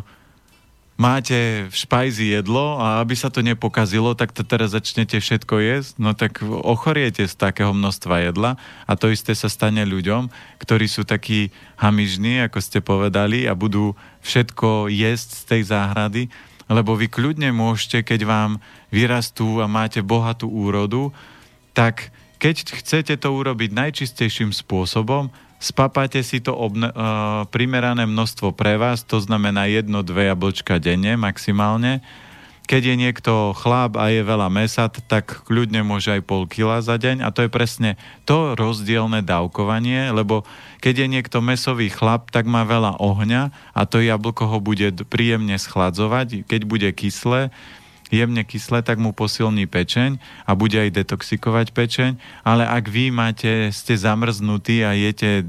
máte 1.02 1.66
v 1.66 1.74
špajzi 1.74 2.38
jedlo 2.38 2.78
a 2.78 3.02
aby 3.02 3.18
sa 3.18 3.34
to 3.34 3.42
nepokazilo, 3.42 4.14
tak 4.14 4.30
to 4.30 4.46
teraz 4.46 4.78
začnete 4.78 5.18
všetko 5.18 5.58
jesť, 5.58 5.94
no 5.98 6.14
tak 6.14 6.46
ochoriete 6.46 7.26
z 7.26 7.34
takého 7.34 7.74
množstva 7.74 8.30
jedla 8.30 8.62
a 8.86 8.94
to 8.94 9.10
isté 9.10 9.34
sa 9.34 9.50
stane 9.50 9.82
ľuďom, 9.82 10.30
ktorí 10.62 10.86
sú 10.86 11.02
takí 11.02 11.50
hamižní, 11.82 12.46
ako 12.46 12.62
ste 12.62 12.86
povedali, 12.86 13.50
a 13.50 13.58
budú 13.58 13.98
všetko 14.22 14.94
jesť 14.94 15.30
z 15.34 15.44
tej 15.50 15.62
záhrady, 15.74 16.24
lebo 16.70 16.94
vy 16.94 17.10
kľudne 17.10 17.50
môžete, 17.50 18.06
keď 18.06 18.22
vám 18.30 18.52
vyrastú 18.94 19.58
a 19.58 19.66
máte 19.66 20.06
bohatú 20.06 20.54
úrodu, 20.54 21.10
tak 21.74 22.14
keď 22.38 22.78
chcete 22.78 23.18
to 23.18 23.30
urobiť 23.34 23.74
najčistejším 23.74 24.54
spôsobom, 24.54 25.34
spapáte 25.62 26.26
si 26.26 26.42
to 26.42 26.58
obne, 26.58 26.90
uh, 26.90 27.46
primerané 27.54 28.10
množstvo 28.10 28.52
pre 28.58 28.82
vás, 28.82 29.06
to 29.06 29.22
znamená 29.22 29.70
jedno, 29.70 30.02
dve 30.02 30.34
jablčka 30.34 30.82
denne 30.82 31.14
maximálne. 31.16 32.02
Keď 32.66 32.94
je 32.94 32.96
niekto 32.96 33.34
chlap 33.58 34.00
a 34.00 34.10
je 34.10 34.24
veľa 34.24 34.48
mesa, 34.48 34.88
tak 34.88 35.44
kľudne 35.46 35.84
môže 35.84 36.14
aj 36.14 36.22
pol 36.24 36.48
kila 36.48 36.80
za 36.80 36.96
deň 36.96 37.22
a 37.26 37.30
to 37.34 37.46
je 37.46 37.50
presne 37.52 38.00
to 38.24 38.56
rozdielne 38.56 39.22
dávkovanie, 39.22 40.10
lebo 40.16 40.48
keď 40.80 41.06
je 41.06 41.08
niekto 41.10 41.38
mesový 41.44 41.92
chlap, 41.92 42.32
tak 42.32 42.48
má 42.48 42.64
veľa 42.64 42.98
ohňa 42.98 43.76
a 43.76 43.82
to 43.86 44.00
jablko 44.00 44.48
ho 44.48 44.58
bude 44.64 44.88
príjemne 45.10 45.58
schladzovať, 45.60 46.48
keď 46.48 46.62
bude 46.64 46.90
kyslé, 46.96 47.52
jemne 48.12 48.44
kyslé, 48.44 48.84
tak 48.84 49.00
mu 49.00 49.16
posilní 49.16 49.66
pečeň 49.66 50.20
a 50.44 50.52
bude 50.54 50.76
aj 50.76 50.92
detoxikovať 50.92 51.72
pečeň, 51.72 52.12
ale 52.44 52.68
ak 52.68 52.92
vy 52.92 53.10
máte, 53.10 53.72
ste 53.72 53.96
zamrznutí 53.96 54.84
a 54.84 54.92
jete 54.92 55.42
e, 55.42 55.44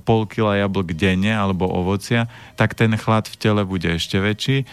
pol 0.00 0.24
kila 0.24 0.56
jablk 0.56 0.96
denne 0.96 1.30
alebo 1.30 1.68
ovocia, 1.68 2.26
tak 2.56 2.72
ten 2.72 2.96
chlad 2.96 3.28
v 3.28 3.36
tele 3.36 3.62
bude 3.68 3.86
ešte 3.92 4.16
väčší. 4.16 4.64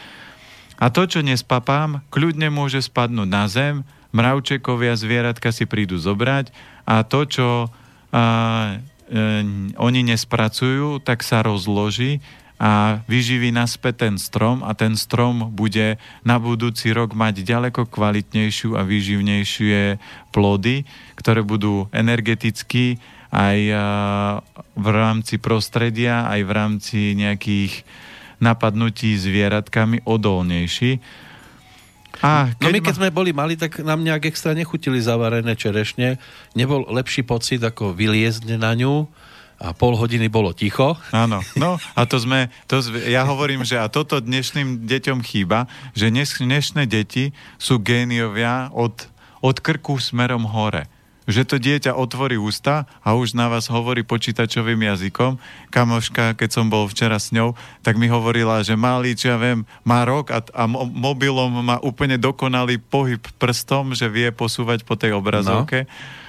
A 0.79 0.89
to, 0.89 1.05
čo 1.05 1.19
nespapám, 1.19 2.01
kľudne 2.09 2.47
môže 2.49 2.81
spadnúť 2.81 3.29
na 3.29 3.45
zem, 3.51 3.83
mravčekovia, 4.15 4.95
zvieratka 4.95 5.51
si 5.51 5.67
prídu 5.67 5.99
zobrať 5.99 6.49
a 6.87 7.03
to, 7.03 7.27
čo 7.27 7.47
a, 7.67 8.23
e, 9.11 9.25
oni 9.75 10.01
nespracujú, 10.07 11.03
tak 11.03 11.21
sa 11.21 11.43
rozloží 11.43 12.23
a 12.63 13.03
vyživí 13.11 13.51
naspäť 13.51 14.07
ten 14.07 14.15
strom 14.15 14.63
a 14.63 14.71
ten 14.71 14.95
strom 14.95 15.51
bude 15.51 15.99
na 16.23 16.39
budúci 16.39 16.95
rok 16.95 17.11
mať 17.11 17.43
ďaleko 17.43 17.91
kvalitnejšiu 17.91 18.79
a 18.79 18.87
výživnejšie 18.87 19.99
plody, 20.31 20.87
ktoré 21.19 21.43
budú 21.43 21.91
energeticky 21.91 23.03
aj 23.35 23.59
v 24.79 24.87
rámci 24.87 25.43
prostredia, 25.43 26.23
aj 26.31 26.41
v 26.47 26.51
rámci 26.55 26.99
nejakých 27.19 27.83
napadnutí 28.39 29.11
zvieratkami 29.19 30.07
odolnejší. 30.07 31.03
A 32.23 32.55
keď 32.55 32.63
no 32.63 32.69
my 32.71 32.79
keď 32.79 32.95
ma... 32.95 32.99
sme 33.03 33.09
boli 33.11 33.31
mali, 33.35 33.53
tak 33.59 33.83
nám 33.83 33.99
nejak 33.99 34.31
extra 34.31 34.55
nechutili 34.55 35.03
zavarené 35.03 35.59
čerešne. 35.59 36.15
Nebol 36.55 36.87
lepší 36.87 37.27
pocit, 37.27 37.59
ako 37.59 37.91
vyliezť 37.91 38.55
na 38.55 38.71
ňu 38.71 39.11
a 39.63 39.71
pol 39.71 39.95
hodiny 39.95 40.27
bolo 40.27 40.51
ticho. 40.51 40.99
Áno, 41.15 41.39
no 41.55 41.79
a 41.95 42.01
to 42.03 42.19
sme, 42.19 42.51
to, 42.67 42.83
ja 43.07 43.23
hovorím, 43.23 43.63
že 43.63 43.79
a 43.79 43.87
toto 43.87 44.19
dnešným 44.19 44.83
deťom 44.83 45.23
chýba, 45.23 45.71
že 45.95 46.11
dnes, 46.11 46.35
dnešné 46.35 46.83
deti 46.83 47.31
sú 47.55 47.79
géniovia 47.79 48.67
od, 48.75 49.07
od 49.39 49.55
krku 49.63 50.03
smerom 50.03 50.43
hore 50.43 50.91
že 51.23 51.47
to 51.47 51.55
dieťa 51.55 51.95
otvorí 51.95 52.35
ústa 52.35 52.83
a 52.99 53.15
už 53.15 53.31
na 53.31 53.47
vás 53.47 53.71
hovorí 53.71 54.03
počítačovým 54.03 54.91
jazykom. 54.91 55.39
Kamoška, 55.71 56.35
keď 56.35 56.49
som 56.51 56.67
bol 56.67 56.83
včera 56.91 57.15
s 57.15 57.31
ňou, 57.31 57.55
tak 57.79 57.95
mi 57.95 58.11
hovorila, 58.11 58.59
že 58.59 58.75
malý, 58.75 59.15
čo 59.15 59.31
ja 59.31 59.37
viem, 59.39 59.63
má 59.87 60.03
rok 60.03 60.35
a, 60.35 60.43
a 60.51 60.67
mobilom 60.67 61.63
má 61.63 61.79
úplne 61.79 62.19
dokonalý 62.19 62.75
pohyb 62.75 63.23
prstom, 63.39 63.95
že 63.95 64.11
vie 64.11 64.35
posúvať 64.35 64.83
po 64.83 64.99
tej 64.99 65.15
obrazovke. 65.15 65.87
No 65.87 66.21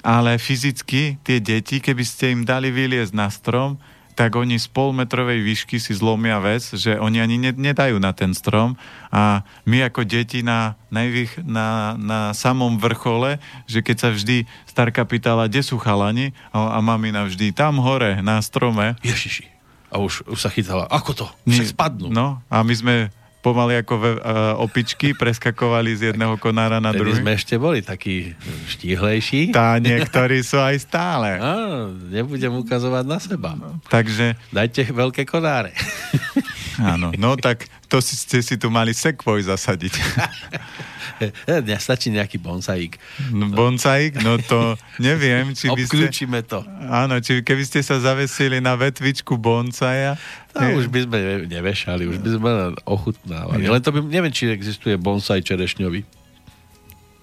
ale 0.00 0.40
fyzicky 0.40 1.20
tie 1.20 1.38
deti, 1.40 1.80
keby 1.80 2.04
ste 2.04 2.32
im 2.32 2.42
dali 2.44 2.72
vyliezť 2.72 3.12
na 3.12 3.28
strom, 3.28 3.76
tak 4.20 4.36
oni 4.36 4.60
z 4.60 4.68
polmetrovej 4.68 5.40
výšky 5.40 5.80
si 5.80 5.96
zlomia 5.96 6.36
vec, 6.44 6.60
že 6.76 7.00
oni 7.00 7.24
ani 7.24 7.40
nedajú 7.56 7.96
na 7.96 8.12
ten 8.12 8.36
strom 8.36 8.76
a 9.08 9.48
my 9.64 9.88
ako 9.88 10.04
deti 10.04 10.44
na, 10.44 10.76
najvých, 10.92 11.40
na, 11.48 11.96
na 11.96 12.20
samom 12.36 12.76
vrchole, 12.76 13.40
že 13.64 13.80
keď 13.80 13.96
sa 13.96 14.08
vždy 14.12 14.44
starka 14.68 15.08
pýtala, 15.08 15.48
kde 15.48 15.64
sú 15.64 15.80
chalani 15.80 16.36
a, 16.52 16.76
a 16.76 16.78
mamina 16.84 17.24
vždy 17.24 17.56
tam 17.56 17.80
hore 17.80 18.20
na 18.20 18.44
strome. 18.44 19.00
Ježiši. 19.00 19.48
A 19.88 19.98
už, 19.98 20.28
už 20.28 20.38
sa 20.38 20.52
chytala, 20.52 20.84
ako 20.92 21.10
to? 21.16 21.26
Však 21.48 21.72
spadnú. 21.72 22.12
No 22.12 22.44
a 22.52 22.60
my 22.60 22.74
sme 22.76 22.94
pomaly 23.40 23.80
ako 23.80 23.94
ve, 23.96 24.10
uh, 24.16 24.56
opičky 24.60 25.16
preskakovali 25.16 25.96
z 25.96 26.12
jedného 26.12 26.36
konára 26.36 26.76
na 26.78 26.92
druhý. 26.92 27.16
sme 27.16 27.36
ešte 27.36 27.56
boli 27.56 27.80
takí 27.80 28.36
štíhlejší. 28.68 29.52
Tá, 29.52 29.80
niektorí 29.80 30.44
sú 30.44 30.60
aj 30.60 30.76
stále. 30.84 31.36
A, 31.40 31.88
nebudem 31.88 32.52
ukazovať 32.60 33.04
na 33.08 33.18
seba. 33.18 33.56
No, 33.56 33.80
takže... 33.88 34.36
Dajte 34.52 34.92
veľké 34.92 35.24
konáre. 35.24 35.72
Áno, 36.80 37.12
no 37.14 37.36
tak 37.36 37.68
to 37.92 38.00
si, 38.00 38.16
ste 38.16 38.40
si 38.40 38.56
tu 38.56 38.72
mali 38.72 38.96
sekvoj 38.96 39.44
zasadiť. 39.44 39.94
Nestačí 41.68 42.08
nejaký 42.08 42.40
bonsaík. 42.40 42.96
No, 43.28 43.52
bonsaík? 43.52 44.24
No 44.24 44.40
to 44.40 44.80
neviem, 44.96 45.52
či 45.52 45.68
by 45.68 45.84
ste... 45.84 46.08
to. 46.48 46.64
Áno, 46.88 47.20
či 47.20 47.44
keby 47.44 47.64
ste 47.68 47.84
sa 47.84 48.00
zavesili 48.00 48.64
na 48.64 48.72
vetvičku 48.80 49.36
bonsaja... 49.36 50.16
No, 50.56 50.64
je... 50.64 50.74
už 50.80 50.86
by 50.88 51.00
sme 51.04 51.18
nevešali, 51.46 52.08
už 52.08 52.18
by 52.24 52.30
sme 52.40 52.50
ochutnávali. 52.88 53.68
Len 53.68 53.80
to 53.84 53.92
by, 53.92 54.00
neviem, 54.08 54.32
či 54.32 54.48
existuje 54.48 54.96
bonsai 54.96 55.44
čerešňový. 55.44 56.02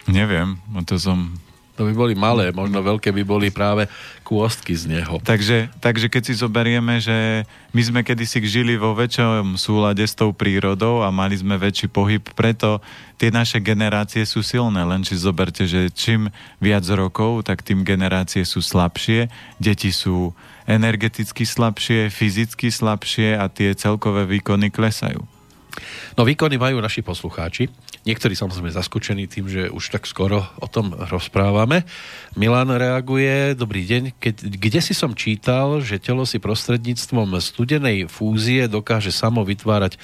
Neviem, 0.07 0.61
to 0.87 0.95
som 0.95 1.35
to 1.77 1.85
by 1.85 1.93
boli 1.93 2.17
malé, 2.17 2.49
možno 2.49 2.81
veľké 2.81 3.13
by 3.13 3.23
boli 3.23 3.47
práve 3.53 3.85
kôstky 4.25 4.73
z 4.73 4.89
neho. 4.89 5.21
Takže, 5.21 5.69
takže 5.77 6.09
keď 6.09 6.23
si 6.25 6.33
zoberieme, 6.33 6.97
že 6.97 7.45
my 7.71 7.81
sme 7.85 8.01
kedysi 8.01 8.41
žili 8.49 8.73
vo 8.73 8.97
väčšom 8.97 9.53
súlade 9.61 10.01
s 10.01 10.17
tou 10.17 10.33
prírodou 10.33 11.05
a 11.05 11.13
mali 11.13 11.37
sme 11.37 11.53
väčší 11.53 11.93
pohyb, 11.93 12.25
preto 12.33 12.81
tie 13.21 13.29
naše 13.29 13.61
generácie 13.61 14.25
sú 14.25 14.41
silné. 14.41 14.81
Len 14.81 15.05
si 15.05 15.13
zoberte, 15.13 15.69
že 15.69 15.93
čím 15.93 16.33
viac 16.57 16.83
rokov, 16.89 17.45
tak 17.45 17.61
tým 17.61 17.85
generácie 17.85 18.41
sú 18.41 18.65
slabšie, 18.65 19.29
deti 19.61 19.93
sú 19.93 20.33
energeticky 20.65 21.45
slabšie, 21.45 22.09
fyzicky 22.09 22.73
slabšie 22.73 23.37
a 23.37 23.47
tie 23.47 23.77
celkové 23.77 24.25
výkony 24.25 24.73
klesajú. 24.73 25.23
No 26.17 26.25
výkony 26.25 26.57
majú 26.57 26.81
naši 26.81 27.05
poslucháči. 27.05 27.69
Niektorí 28.07 28.39
samozrejme 28.39 28.71
zaskočení 28.71 29.27
tým, 29.27 29.51
že 29.51 29.67
už 29.67 29.91
tak 29.91 30.07
skoro 30.07 30.47
o 30.63 30.67
tom 30.71 30.95
rozprávame. 30.95 31.83
Milan 32.39 32.71
reaguje, 32.71 33.51
dobrý 33.51 33.83
deň, 33.83 34.15
keď, 34.15 34.35
kde 34.47 34.79
si 34.79 34.95
som 34.95 35.11
čítal, 35.11 35.83
že 35.83 35.99
telo 35.99 36.23
si 36.23 36.39
prostredníctvom 36.39 37.35
studenej 37.43 38.07
fúzie 38.07 38.71
dokáže 38.71 39.11
samo 39.11 39.43
vytvárať 39.43 39.99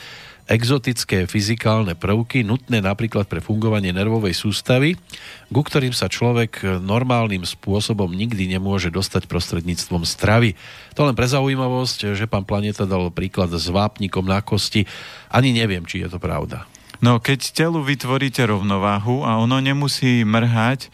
exotické 0.52 1.24
fyzikálne 1.24 1.96
prvky, 1.96 2.44
nutné 2.44 2.84
napríklad 2.84 3.32
pre 3.32 3.40
fungovanie 3.40 3.96
nervovej 3.96 4.36
sústavy, 4.36 5.00
ku 5.48 5.64
ktorým 5.64 5.96
sa 5.96 6.12
človek 6.12 6.84
normálnym 6.84 7.48
spôsobom 7.48 8.12
nikdy 8.12 8.52
nemôže 8.52 8.92
dostať 8.92 9.32
prostredníctvom 9.32 10.04
stravy. 10.04 10.60
To 11.00 11.08
len 11.08 11.16
pre 11.16 11.32
zaujímavosť, 11.32 12.20
že 12.20 12.28
pán 12.28 12.44
Planeta 12.44 12.84
dal 12.84 13.08
príklad 13.16 13.56
s 13.56 13.72
vápnikom 13.72 14.28
na 14.28 14.44
kosti. 14.44 14.84
Ani 15.32 15.56
neviem, 15.56 15.88
či 15.88 16.04
je 16.04 16.12
to 16.12 16.20
pravda. 16.20 16.68
No, 17.04 17.20
keď 17.20 17.52
telu 17.52 17.84
vytvoríte 17.84 18.48
rovnováhu 18.48 19.28
a 19.28 19.36
ono 19.36 19.60
nemusí 19.60 20.24
mrhať 20.24 20.88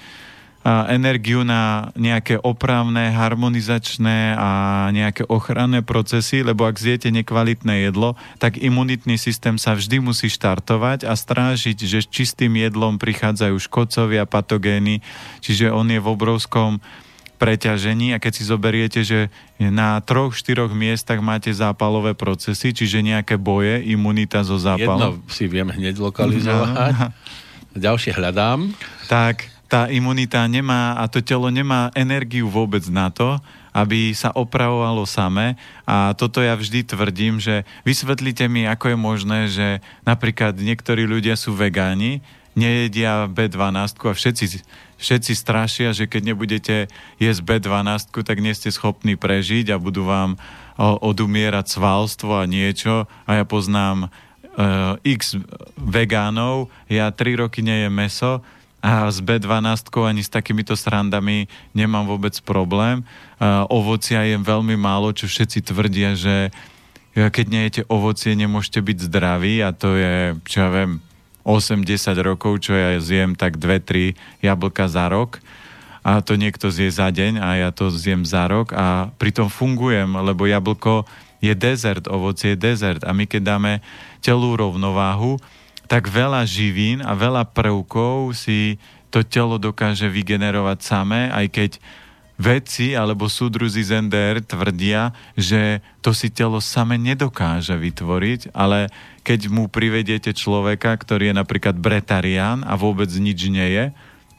energiu 0.90 1.46
na 1.46 1.94
nejaké 1.94 2.42
opravné, 2.42 3.14
harmonizačné 3.14 4.34
a 4.34 4.50
nejaké 4.90 5.24
ochranné 5.30 5.86
procesy, 5.86 6.42
lebo 6.42 6.66
ak 6.66 6.82
zjete 6.82 7.14
nekvalitné 7.14 7.86
jedlo, 7.88 8.18
tak 8.42 8.58
imunitný 8.58 9.22
systém 9.22 9.62
sa 9.62 9.78
vždy 9.78 10.02
musí 10.02 10.28
štartovať 10.28 11.06
a 11.06 11.14
strážiť, 11.14 11.78
že 11.78 12.04
čistým 12.04 12.58
jedlom 12.58 12.98
prichádzajú 12.98 13.56
škodcovia, 13.70 14.26
patogény, 14.26 15.06
čiže 15.46 15.70
on 15.70 15.94
je 15.94 16.02
v 16.02 16.10
obrovskom 16.10 16.82
preťažení 17.40 18.12
a 18.12 18.20
keď 18.20 18.32
si 18.36 18.44
zoberiete, 18.44 19.00
že 19.02 19.32
na 19.58 19.98
troch, 20.04 20.36
štyroch 20.36 20.76
miestach 20.76 21.24
máte 21.24 21.50
zápalové 21.56 22.12
procesy, 22.12 22.76
čiže 22.76 23.00
nejaké 23.00 23.40
boje, 23.40 23.80
imunita 23.88 24.44
zo 24.44 24.60
zápalom. 24.60 25.24
Jedno 25.24 25.32
si 25.32 25.48
viem 25.48 25.72
hneď 25.72 26.04
lokalizovať, 26.04 27.16
ďalšie 27.74 28.12
hľadám. 28.12 28.76
Tak 29.08 29.48
tá 29.72 29.88
imunita 29.88 30.44
nemá 30.52 31.00
a 31.00 31.08
to 31.08 31.24
telo 31.24 31.48
nemá 31.48 31.94
energiu 31.96 32.52
vôbec 32.52 32.84
na 32.92 33.08
to, 33.14 33.40
aby 33.70 34.12
sa 34.18 34.34
opravovalo 34.34 35.06
samé. 35.06 35.56
A 35.86 36.18
toto 36.18 36.42
ja 36.42 36.58
vždy 36.58 36.90
tvrdím, 36.90 37.38
že 37.38 37.64
vysvetlite 37.86 38.50
mi, 38.50 38.66
ako 38.66 38.92
je 38.92 38.98
možné, 38.98 39.40
že 39.48 39.68
napríklad 40.04 40.58
niektorí 40.58 41.06
ľudia 41.06 41.38
sú 41.38 41.54
vegáni, 41.54 42.20
nejedia 42.58 43.30
B12 43.30 43.94
a 43.94 44.12
všetci 44.12 44.46
všetci 45.00 45.34
strašia, 45.34 45.90
že 45.96 46.06
keď 46.06 46.22
nebudete 46.36 46.76
jesť 47.18 47.42
B12, 47.42 48.12
tak 48.22 48.38
nie 48.44 48.52
ste 48.52 48.70
schopní 48.70 49.16
prežiť 49.16 49.72
a 49.72 49.82
budú 49.82 50.04
vám 50.06 50.36
odumierať 50.80 51.80
svalstvo 51.80 52.40
a 52.40 52.48
niečo. 52.48 53.08
A 53.28 53.40
ja 53.40 53.46
poznám 53.48 54.08
uh, 54.08 54.96
x 55.04 55.36
vegánov, 55.76 56.72
ja 56.88 57.12
3 57.12 57.44
roky 57.44 57.60
nejem 57.60 57.92
meso 57.92 58.40
a 58.80 59.12
s 59.12 59.20
B12 59.20 59.92
ani 60.08 60.24
s 60.24 60.32
takýmito 60.32 60.72
srandami 60.80 61.52
nemám 61.76 62.08
vôbec 62.08 62.36
problém. 62.48 63.04
Uh, 63.36 63.68
ovocia 63.68 64.24
jem 64.24 64.40
veľmi 64.40 64.80
málo, 64.80 65.12
čo 65.12 65.28
všetci 65.28 65.68
tvrdia, 65.68 66.16
že 66.16 66.52
keď 67.28 67.46
nejete 67.52 67.82
ovocie, 67.92 68.32
nemôžete 68.38 68.80
byť 68.80 68.98
zdraví 69.12 69.60
a 69.60 69.76
to 69.76 69.98
je, 70.00 70.40
čo 70.48 70.64
ja 70.64 70.70
viem, 70.72 71.04
8-10 71.50 72.14
rokov, 72.22 72.62
čo 72.62 72.78
ja 72.78 73.02
zjem 73.02 73.34
tak 73.34 73.58
2-3 73.58 74.14
jablka 74.46 74.86
za 74.86 75.10
rok. 75.10 75.42
A 76.06 76.22
to 76.22 76.38
niekto 76.38 76.70
zje 76.70 76.94
za 76.94 77.10
deň 77.10 77.42
a 77.42 77.50
ja 77.58 77.70
to 77.74 77.90
zjem 77.90 78.22
za 78.22 78.46
rok. 78.46 78.70
A 78.78 79.10
pritom 79.18 79.50
fungujem, 79.50 80.14
lebo 80.22 80.46
jablko 80.46 81.10
je 81.42 81.52
dezert, 81.58 82.06
ovocie 82.06 82.54
je 82.54 82.62
dezert. 82.62 83.02
A 83.02 83.18
my 83.18 83.26
keď 83.26 83.58
dáme 83.58 83.74
telú 84.22 84.54
rovnováhu, 84.54 85.42
tak 85.90 86.06
veľa 86.06 86.46
živín 86.46 87.02
a 87.02 87.18
veľa 87.18 87.50
prvkov 87.50 88.38
si 88.38 88.78
to 89.10 89.26
telo 89.26 89.58
dokáže 89.58 90.06
vygenerovať 90.06 90.80
samé, 90.86 91.34
aj 91.34 91.46
keď 91.50 91.72
vedci 92.40 92.96
alebo 92.96 93.28
súdruzi 93.28 93.84
z 93.84 94.00
NDR 94.08 94.40
tvrdia, 94.40 95.12
že 95.36 95.84
to 96.00 96.16
si 96.16 96.32
telo 96.32 96.64
same 96.64 96.96
nedokáže 96.96 97.76
vytvoriť, 97.76 98.56
ale 98.56 98.88
keď 99.28 99.52
mu 99.52 99.68
privediete 99.68 100.32
človeka, 100.32 100.96
ktorý 100.96 101.30
je 101.30 101.36
napríklad 101.36 101.76
bretarián 101.76 102.64
a 102.64 102.80
vôbec 102.80 103.12
nič 103.12 103.52
nie 103.52 103.68
je, 103.76 103.86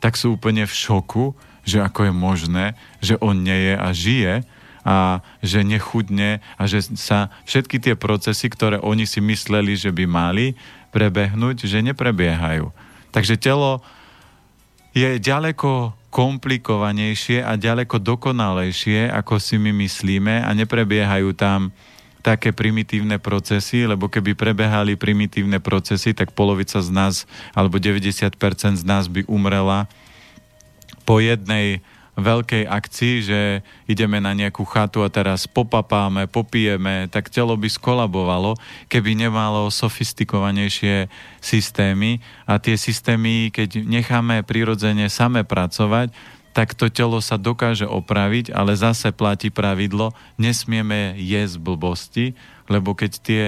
tak 0.01 0.17
sú 0.17 0.41
úplne 0.41 0.65
v 0.65 0.73
šoku, 0.73 1.37
že 1.69 1.85
ako 1.85 2.09
je 2.09 2.13
možné, 2.17 2.67
že 3.05 3.21
on 3.21 3.37
nie 3.45 3.69
je 3.69 3.75
a 3.77 3.89
žije 3.93 4.35
a 4.81 5.21
že 5.45 5.61
nechudne 5.61 6.41
a 6.57 6.63
že 6.65 6.81
sa 6.97 7.29
všetky 7.45 7.85
tie 7.85 7.95
procesy, 8.01 8.49
ktoré 8.49 8.81
oni 8.81 9.05
si 9.05 9.21
mysleli, 9.21 9.77
že 9.77 9.93
by 9.93 10.09
mali 10.09 10.57
prebehnúť, 10.89 11.69
že 11.69 11.85
neprebiehajú. 11.85 12.73
Takže 13.13 13.37
telo 13.37 13.85
je 14.97 15.21
ďaleko 15.21 16.00
komplikovanejšie 16.11 17.47
a 17.47 17.55
ďaleko 17.55 18.03
dokonalejšie, 18.03 19.09
ako 19.15 19.39
si 19.39 19.57
my 19.57 19.71
myslíme 19.87 20.43
a 20.43 20.51
neprebiehajú 20.53 21.33
tam 21.39 21.71
také 22.21 22.53
primitívne 22.53 23.17
procesy, 23.17 23.89
lebo 23.89 24.11
keby 24.11 24.37
prebehali 24.37 24.99
primitívne 24.99 25.57
procesy, 25.63 26.13
tak 26.13 26.37
polovica 26.37 26.83
z 26.85 26.91
nás, 26.93 27.15
alebo 27.57 27.81
90% 27.81 28.37
z 28.77 28.85
nás 28.85 29.09
by 29.09 29.25
umrela 29.25 29.89
po 31.09 31.19
jednej 31.19 31.81
veľkej 32.19 32.67
akcii, 32.67 33.15
že 33.23 33.41
ideme 33.87 34.19
na 34.19 34.35
nejakú 34.35 34.67
chatu 34.67 35.07
a 35.07 35.13
teraz 35.13 35.47
popapáme, 35.47 36.27
popijeme, 36.27 37.07
tak 37.13 37.31
telo 37.31 37.55
by 37.55 37.69
skolabovalo, 37.71 38.59
keby 38.91 39.15
nemalo 39.15 39.71
sofistikovanejšie 39.71 41.07
systémy. 41.39 42.19
A 42.47 42.59
tie 42.59 42.75
systémy, 42.75 43.55
keď 43.55 43.87
necháme 43.87 44.43
prirodzene 44.43 45.07
same 45.07 45.47
pracovať, 45.47 46.11
tak 46.51 46.75
to 46.75 46.91
telo 46.91 47.23
sa 47.23 47.39
dokáže 47.39 47.87
opraviť, 47.87 48.51
ale 48.51 48.75
zase 48.75 49.15
platí 49.15 49.55
pravidlo, 49.55 50.11
nesmieme 50.35 51.15
jesť 51.15 51.63
blbosti, 51.63 52.27
lebo 52.67 52.99
keď 52.99 53.13
tie 53.23 53.45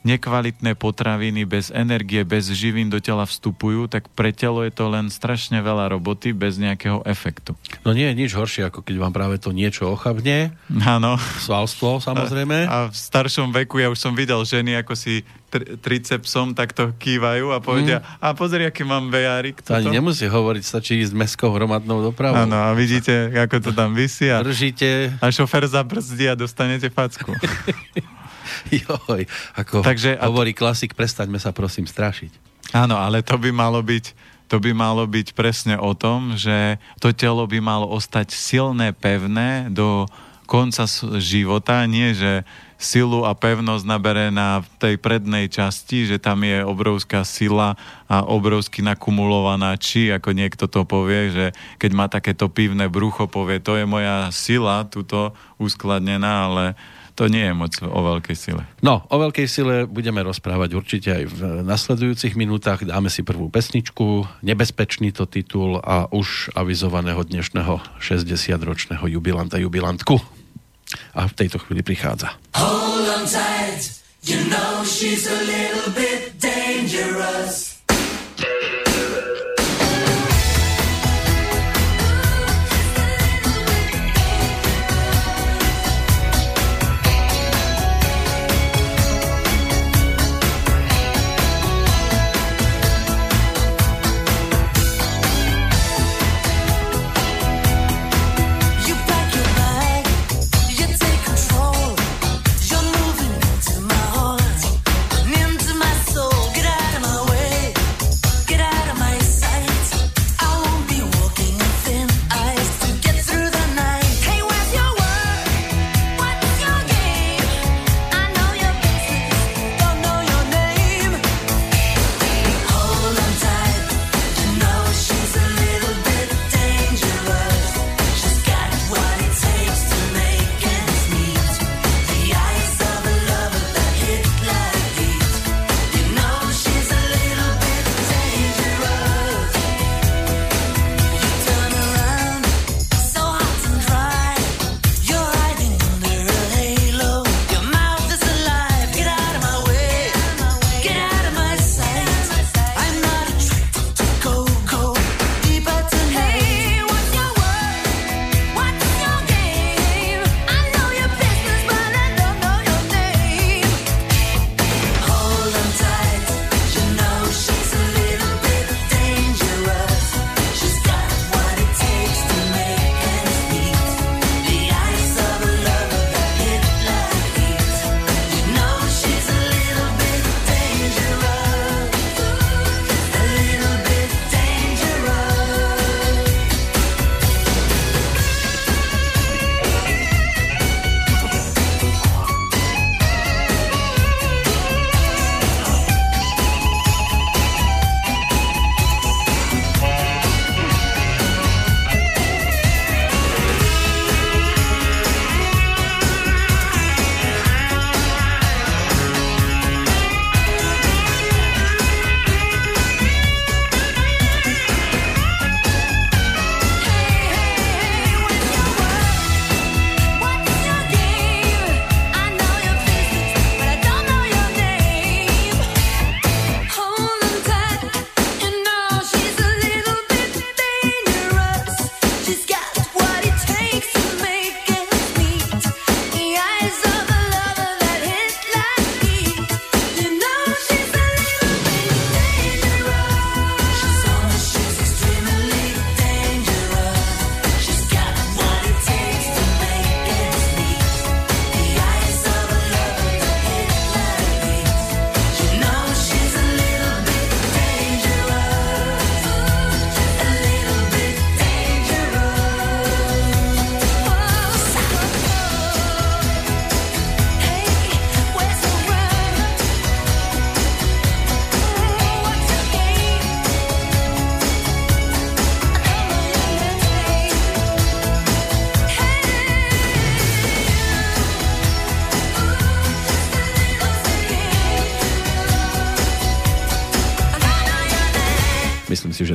nekvalitné 0.00 0.72
potraviny 0.80 1.44
bez 1.44 1.68
energie, 1.68 2.24
bez 2.24 2.48
živín 2.48 2.88
do 2.88 2.98
tela 3.04 3.28
vstupujú, 3.28 3.84
tak 3.84 4.08
pre 4.16 4.32
telo 4.32 4.64
je 4.64 4.72
to 4.72 4.88
len 4.88 5.12
strašne 5.12 5.60
veľa 5.60 5.92
roboty 5.92 6.32
bez 6.32 6.56
nejakého 6.56 7.04
efektu. 7.04 7.52
No 7.84 7.92
nie 7.92 8.08
je 8.08 8.14
nič 8.16 8.30
horšie, 8.32 8.72
ako 8.72 8.80
keď 8.80 8.96
vám 8.96 9.12
práve 9.12 9.36
to 9.36 9.52
niečo 9.52 9.92
ochabne. 9.92 10.56
Áno. 10.80 11.20
Svalstvo, 11.44 12.00
samozrejme. 12.00 12.64
A, 12.64 12.68
a 12.68 12.76
v 12.88 12.96
staršom 12.96 13.52
veku 13.52 13.76
ja 13.84 13.92
už 13.92 14.00
som 14.00 14.16
videl 14.16 14.40
ženy, 14.40 14.80
ako 14.80 14.96
si 14.96 15.20
tri- 15.52 15.76
tricepsom 15.76 16.56
takto 16.56 16.96
kývajú 16.96 17.52
a 17.52 17.60
povedia, 17.60 18.00
mm. 18.00 18.24
a 18.24 18.28
pozri, 18.32 18.64
aký 18.64 18.88
mám 18.88 19.12
vejárik. 19.12 19.60
To 19.68 19.76
ani 19.76 20.00
nemusí 20.00 20.24
hovoriť, 20.24 20.62
stačí 20.64 21.02
ísť 21.04 21.12
mestskou 21.12 21.52
hromadnou 21.52 22.00
dopravou. 22.00 22.40
Áno, 22.40 22.56
a 22.56 22.72
vidíte, 22.72 23.28
ako 23.36 23.68
to 23.68 23.70
tam 23.76 23.92
vysí 23.92 24.32
a, 24.32 24.40
Držíte. 24.40 25.20
a 25.20 25.26
šofer 25.28 25.68
zabrzdí 25.68 26.24
a 26.30 26.38
dostanete 26.38 26.88
facku. 26.88 27.36
Joj, 28.84 29.22
ako 29.56 29.82
Takže, 29.84 30.18
hovorí 30.20 30.52
klasik, 30.52 30.92
prestaňme 30.92 31.40
sa 31.40 31.50
prosím 31.50 31.88
strašiť. 31.88 32.50
Áno, 32.76 32.94
ale 33.00 33.24
to 33.24 33.34
by 33.40 33.50
malo 33.50 33.82
byť 33.82 34.30
to 34.50 34.58
by 34.58 34.74
malo 34.74 35.06
byť 35.06 35.38
presne 35.38 35.78
o 35.78 35.94
tom, 35.94 36.34
že 36.34 36.82
to 36.98 37.14
telo 37.14 37.46
by 37.46 37.62
malo 37.62 37.86
ostať 37.86 38.34
silné, 38.34 38.90
pevné 38.90 39.70
do 39.70 40.10
konca 40.50 40.90
života, 41.22 41.86
nie 41.86 42.10
že 42.10 42.42
silu 42.74 43.22
a 43.22 43.36
pevnosť 43.38 43.86
nabere 43.86 44.34
na 44.34 44.64
tej 44.82 44.98
prednej 44.98 45.46
časti, 45.46 46.10
že 46.10 46.18
tam 46.18 46.42
je 46.42 46.66
obrovská 46.66 47.22
sila 47.22 47.78
a 48.10 48.26
obrovsky 48.26 48.82
nakumulovaná 48.82 49.78
či, 49.78 50.10
ako 50.10 50.34
niekto 50.34 50.66
to 50.66 50.82
povie, 50.82 51.30
že 51.30 51.46
keď 51.78 51.90
má 51.94 52.10
takéto 52.10 52.50
pivné 52.50 52.90
brucho, 52.90 53.30
povie, 53.30 53.62
to 53.62 53.78
je 53.78 53.86
moja 53.86 54.34
sila, 54.34 54.82
tuto 54.90 55.30
uskladnená, 55.62 56.50
ale 56.50 56.64
to 57.20 57.28
nie 57.28 57.44
je 57.44 57.52
moc 57.52 57.76
o 57.84 58.00
veľkej 58.16 58.32
sile. 58.32 58.64
No, 58.80 59.04
o 59.12 59.16
veľkej 59.20 59.44
sile 59.44 59.84
budeme 59.84 60.24
rozprávať 60.24 60.72
určite 60.72 61.12
aj 61.12 61.24
v 61.28 61.40
nasledujúcich 61.68 62.32
minútach. 62.32 62.80
Dáme 62.80 63.12
si 63.12 63.20
prvú 63.20 63.52
pesničku, 63.52 64.24
nebezpečný 64.40 65.12
to 65.12 65.28
titul 65.28 65.76
a 65.84 66.08
už 66.08 66.48
avizovaného 66.56 67.20
dnešného 67.20 68.00
60-ročného 68.00 69.04
jubilanta, 69.04 69.60
jubilantku. 69.60 70.16
A 71.12 71.28
v 71.28 71.36
tejto 71.36 71.60
chvíli 71.60 71.84
prichádza. 71.84 72.40
Hold 72.56 73.04
on 73.12 73.28
tight, 73.28 74.00
you 74.24 74.40
know 74.48 74.80
she's 74.88 75.28
a 75.28 75.40
little 75.44 75.92
bit 75.92 76.40
dangerous. 76.40 77.19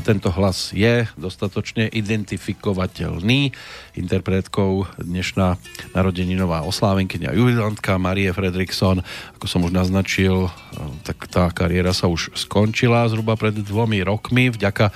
Tento 0.05 0.29
hlas 0.29 0.69
je 0.69 1.09
dostatočne 1.17 1.89
identifikovateľný. 1.89 3.49
Interpretkou 3.97 4.85
dnešná 5.01 5.57
narodeninová 5.97 6.61
oslávenkynia 6.61 7.33
jubilantka 7.33 7.97
Marie 7.97 8.29
Fredriksson. 8.29 9.01
Ako 9.41 9.49
som 9.49 9.65
už 9.65 9.73
naznačil, 9.73 10.53
tak 11.01 11.25
tá 11.25 11.49
kariéra 11.49 11.89
sa 11.89 12.05
už 12.05 12.37
skončila 12.37 13.09
zhruba 13.09 13.33
pred 13.33 13.57
dvomi 13.57 14.05
rokmi 14.05 14.53
vďaka 14.53 14.93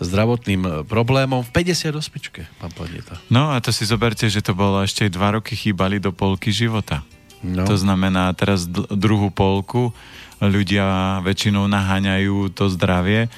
zdravotným 0.00 0.88
problémom 0.88 1.44
v 1.44 1.50
58. 1.52 2.00
pán 2.56 2.72
Planeta. 2.72 3.20
No 3.28 3.52
a 3.52 3.60
to 3.60 3.76
si 3.76 3.84
zoberte, 3.84 4.24
že 4.32 4.40
to 4.40 4.56
bolo 4.56 4.80
ešte 4.80 5.12
dva 5.12 5.36
roky 5.36 5.52
chýbali 5.52 6.00
do 6.00 6.16
polky 6.16 6.48
života. 6.48 7.04
No. 7.44 7.68
To 7.68 7.76
znamená 7.76 8.32
teraz 8.32 8.64
druhú 8.72 9.28
polku 9.28 9.92
ľudia 10.40 11.20
väčšinou 11.24 11.68
naháňajú 11.68 12.52
to 12.52 12.68
zdravie. 12.72 13.28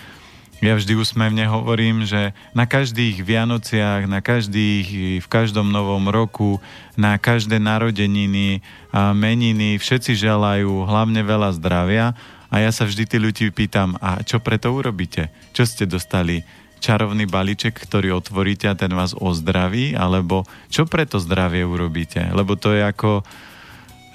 Ja 0.58 0.74
vždy 0.74 0.98
úsmevne 0.98 1.46
hovorím, 1.46 2.02
že 2.02 2.34
na 2.50 2.66
každých 2.66 3.22
Vianociach, 3.22 4.10
na 4.10 4.18
každých, 4.18 5.22
v 5.22 5.28
každom 5.30 5.70
novom 5.70 6.10
roku, 6.10 6.58
na 6.98 7.14
každé 7.14 7.62
narodeniny 7.62 8.58
a 8.90 9.14
meniny 9.14 9.78
všetci 9.78 10.18
želajú 10.18 10.82
hlavne 10.82 11.22
veľa 11.22 11.54
zdravia 11.54 12.18
a 12.50 12.58
ja 12.58 12.74
sa 12.74 12.90
vždy 12.90 13.04
tí 13.06 13.16
ľudí 13.22 13.46
pýtam, 13.54 13.94
a 14.02 14.18
čo 14.26 14.42
preto 14.42 14.74
urobíte? 14.74 15.30
Čo 15.54 15.62
ste 15.62 15.86
dostali? 15.86 16.42
čarovný 16.78 17.26
balíček, 17.26 17.74
ktorý 17.74 18.14
otvoríte 18.14 18.70
a 18.70 18.78
ten 18.78 18.94
vás 18.94 19.10
ozdraví, 19.10 19.98
alebo 19.98 20.46
čo 20.70 20.86
preto 20.86 21.18
zdravie 21.18 21.66
urobíte? 21.66 22.22
Lebo 22.30 22.54
to 22.54 22.70
je 22.70 22.86
ako 22.86 23.26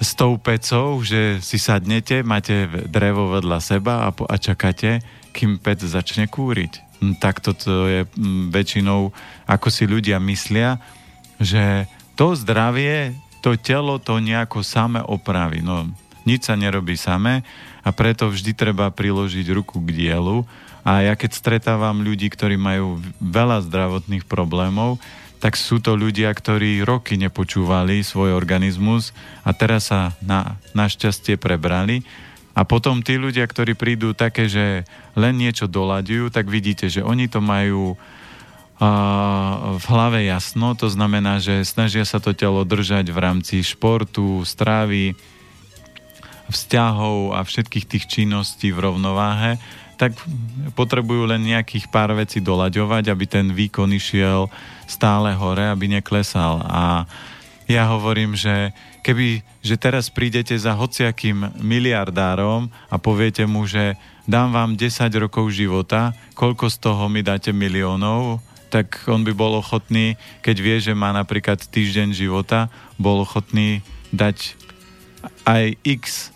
s 0.00 0.16
tou 0.16 0.40
pecou, 0.40 0.96
že 1.04 1.44
si 1.44 1.60
sadnete, 1.60 2.24
máte 2.24 2.66
drevo 2.88 3.36
vedľa 3.36 3.58
seba 3.60 4.08
a, 4.08 4.16
po, 4.16 4.24
a 4.24 4.40
čakáte, 4.40 5.04
kým 5.34 5.58
pec 5.58 5.82
začne 5.82 6.30
kúriť. 6.30 7.02
Hm, 7.02 7.18
tak 7.18 7.42
to 7.42 7.52
je 7.90 8.06
hm, 8.06 8.54
väčšinou, 8.54 9.10
ako 9.50 9.68
si 9.68 9.84
ľudia 9.90 10.22
myslia, 10.22 10.78
že 11.42 11.90
to 12.14 12.38
zdravie, 12.38 13.18
to 13.42 13.58
telo 13.58 13.98
to 13.98 14.22
nejako 14.22 14.62
same 14.62 15.02
opraví. 15.02 15.60
No, 15.60 15.90
nič 16.24 16.48
sa 16.48 16.54
nerobí 16.54 16.94
samé 16.94 17.42
a 17.84 17.92
preto 17.92 18.30
vždy 18.30 18.56
treba 18.56 18.88
priložiť 18.88 19.46
ruku 19.52 19.82
k 19.82 19.90
dielu. 19.92 20.46
A 20.84 21.04
ja 21.04 21.16
keď 21.16 21.36
stretávam 21.36 22.04
ľudí, 22.04 22.28
ktorí 22.28 22.56
majú 22.60 23.00
veľa 23.20 23.64
zdravotných 23.68 24.24
problémov, 24.28 25.00
tak 25.40 25.60
sú 25.60 25.76
to 25.76 25.92
ľudia, 25.92 26.32
ktorí 26.32 26.80
roky 26.88 27.20
nepočúvali 27.20 28.00
svoj 28.00 28.32
organizmus 28.32 29.12
a 29.44 29.52
teraz 29.52 29.92
sa 29.92 30.16
na, 30.24 30.56
našťastie 30.72 31.36
prebrali. 31.36 32.00
A 32.54 32.62
potom 32.62 33.02
tí 33.02 33.18
ľudia, 33.18 33.44
ktorí 33.44 33.74
prídu 33.74 34.14
také, 34.14 34.46
že 34.46 34.86
len 35.18 35.34
niečo 35.34 35.66
doľadujú, 35.66 36.30
tak 36.30 36.46
vidíte, 36.46 36.86
že 36.86 37.02
oni 37.02 37.26
to 37.26 37.42
majú 37.42 37.98
v 39.78 39.84
hlave 39.86 40.26
jasno, 40.26 40.74
to 40.74 40.90
znamená, 40.90 41.38
že 41.38 41.62
snažia 41.62 42.02
sa 42.02 42.18
to 42.18 42.34
telo 42.34 42.66
držať 42.66 43.06
v 43.06 43.18
rámci 43.22 43.62
športu, 43.62 44.42
strávy, 44.42 45.14
vzťahov 46.50 47.38
a 47.38 47.46
všetkých 47.46 47.86
tých 47.86 48.04
činností 48.10 48.74
v 48.74 48.82
rovnováhe 48.90 49.62
tak 49.94 50.18
potrebujú 50.74 51.30
len 51.30 51.46
nejakých 51.46 51.86
pár 51.86 52.10
vecí 52.18 52.42
doľaďovať, 52.42 53.14
aby 53.14 53.24
ten 53.30 53.46
výkon 53.54 53.94
išiel 53.94 54.50
stále 54.90 55.38
hore, 55.38 55.70
aby 55.70 55.86
neklesal. 55.86 56.66
A 56.66 57.06
ja 57.64 57.88
hovorím, 57.88 58.36
že 58.36 58.76
keby, 59.00 59.40
že 59.64 59.80
teraz 59.80 60.12
prídete 60.12 60.52
za 60.56 60.76
hociakým 60.76 61.56
miliardárom 61.64 62.68
a 62.92 62.96
poviete 63.00 63.48
mu, 63.48 63.64
že 63.64 63.96
dám 64.28 64.52
vám 64.52 64.70
10 64.76 65.08
rokov 65.16 65.48
života, 65.54 66.12
koľko 66.36 66.68
z 66.68 66.76
toho 66.80 67.08
mi 67.08 67.24
dáte 67.24 67.56
miliónov, 67.56 68.44
tak 68.68 69.06
on 69.06 69.22
by 69.22 69.30
bol 69.30 69.54
ochotný, 69.62 70.18
keď 70.42 70.56
vie, 70.58 70.76
že 70.82 70.92
má 70.98 71.14
napríklad 71.14 71.62
týždeň 71.62 72.10
života, 72.10 72.66
bol 72.98 73.22
ochotný 73.22 73.86
dať 74.10 74.58
aj 75.46 75.78
x 75.86 76.33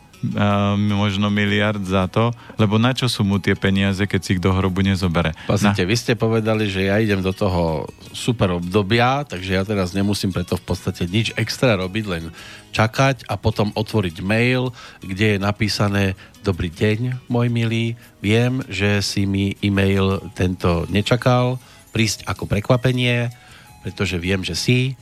možno 0.79 1.31
miliard 1.31 1.81
za 1.83 2.11
to, 2.11 2.35
lebo 2.59 2.77
na 2.77 2.91
čo 2.91 3.07
sú 3.07 3.23
mu 3.23 3.39
tie 3.39 3.55
peniaze, 3.55 4.03
keď 4.03 4.21
si 4.21 4.31
ich 4.37 4.43
do 4.43 4.51
hrobu 4.51 4.83
nezobere? 4.83 5.35
Pozrite, 5.47 5.83
na... 5.85 5.89
vy 5.89 5.97
ste 5.97 6.19
povedali, 6.19 6.67
že 6.67 6.91
ja 6.91 6.99
idem 6.99 7.23
do 7.23 7.31
toho 7.31 7.87
super 8.11 8.59
obdobia, 8.59 9.23
takže 9.23 9.55
ja 9.55 9.63
teraz 9.63 9.95
nemusím 9.95 10.35
preto 10.35 10.59
v 10.59 10.65
podstate 10.67 11.07
nič 11.07 11.31
extra 11.39 11.79
robiť, 11.79 12.05
len 12.11 12.25
čakať 12.75 13.31
a 13.31 13.39
potom 13.39 13.71
otvoriť 13.73 14.17
mail, 14.21 14.75
kde 15.01 15.37
je 15.37 15.39
napísané 15.39 16.05
Dobrý 16.39 16.71
deň, 16.71 17.29
môj 17.29 17.51
milý, 17.51 17.99
viem, 18.25 18.63
že 18.71 19.05
si 19.05 19.27
mi 19.29 19.59
e-mail 19.61 20.23
tento 20.33 20.87
nečakal, 20.89 21.61
prísť 21.93 22.25
ako 22.31 22.47
prekvapenie, 22.47 23.29
pretože 23.83 24.17
viem, 24.17 24.41
že 24.47 24.55
si 24.55 24.97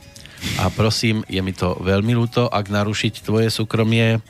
a 0.60 0.68
prosím, 0.68 1.24
je 1.28 1.40
mi 1.40 1.52
to 1.52 1.76
veľmi 1.80 2.12
ľúto, 2.12 2.48
ak 2.48 2.68
narušiť 2.68 3.24
tvoje 3.24 3.48
súkromie, 3.48 4.20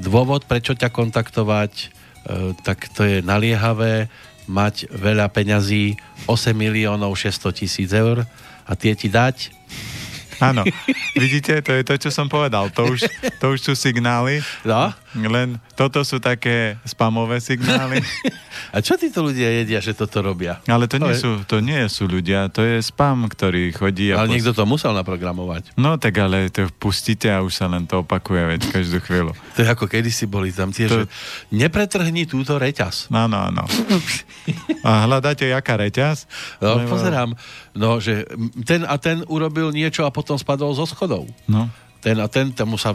dôvod, 0.00 0.46
prečo 0.48 0.74
ťa 0.74 0.90
kontaktovať, 0.90 1.72
e, 1.74 1.86
tak 2.62 2.90
to 2.94 3.02
je 3.06 3.16
naliehavé, 3.22 4.08
mať 4.44 4.92
veľa 4.92 5.32
peňazí, 5.32 5.96
8 6.28 6.52
miliónov 6.52 7.16
600 7.16 7.64
tisíc 7.64 7.90
eur 7.96 8.28
a 8.68 8.72
tie 8.76 8.92
ti 8.92 9.08
dať 9.08 9.52
Áno, 10.42 10.66
vidíte, 11.14 11.62
to 11.62 11.72
je 11.74 11.82
to, 11.86 11.94
čo 11.98 12.10
som 12.10 12.26
povedal. 12.26 12.70
To 12.74 12.90
už, 12.90 13.06
to 13.38 13.54
už 13.54 13.60
sú 13.60 13.72
signály. 13.78 14.42
No? 14.66 14.90
Len 15.14 15.62
toto 15.78 16.02
sú 16.02 16.18
také 16.18 16.78
spamové 16.82 17.38
signály. 17.38 18.02
A 18.74 18.82
čo 18.82 18.98
títo 18.98 19.22
ľudia 19.22 19.62
jedia, 19.62 19.78
že 19.78 19.94
toto 19.94 20.18
robia? 20.18 20.58
Ale 20.66 20.90
to, 20.90 20.98
nie, 20.98 21.14
sú, 21.14 21.46
to 21.46 21.62
nie 21.62 21.86
sú 21.86 22.10
ľudia, 22.10 22.50
to 22.50 22.62
je 22.62 22.82
spam, 22.82 23.30
ktorý 23.30 23.70
chodí. 23.70 24.10
A 24.10 24.22
ale 24.22 24.30
pos... 24.30 24.34
niekto 24.34 24.52
to 24.54 24.66
musel 24.66 24.90
naprogramovať. 24.94 25.78
No 25.78 25.94
tak 25.98 26.18
ale 26.18 26.50
to 26.50 26.66
pustíte 26.78 27.30
a 27.30 27.42
už 27.42 27.54
sa 27.54 27.66
len 27.70 27.86
to 27.86 28.02
opakuje 28.02 28.42
veď 28.54 28.60
každú 28.74 28.98
chvíľu. 29.02 29.32
To 29.54 29.62
je 29.62 29.70
ako 29.70 29.86
kedysi 29.86 30.26
boli 30.26 30.50
tam 30.50 30.74
tie, 30.74 30.90
to... 30.90 31.06
že 31.06 31.14
nepretrhni 31.54 32.26
túto 32.26 32.58
reťaz. 32.58 33.06
Áno, 33.14 33.38
áno. 33.38 33.62
A 34.82 35.06
hľadáte, 35.06 35.46
jaká 35.46 35.78
reťaz? 35.78 36.26
No, 36.58 36.82
lebo... 36.82 36.90
pozerám. 36.90 37.38
No, 37.78 38.02
že 38.02 38.26
ten 38.66 38.82
a 38.82 38.98
ten 38.98 39.22
urobil 39.30 39.70
niečo 39.70 40.02
a 40.02 40.10
potom 40.10 40.34
spadol 40.34 40.74
zo 40.74 40.90
schodov. 40.90 41.30
No 41.46 41.70
ten 42.04 42.20
a 42.20 42.28
ten, 42.28 42.52
tomu 42.52 42.76
sa, 42.76 42.92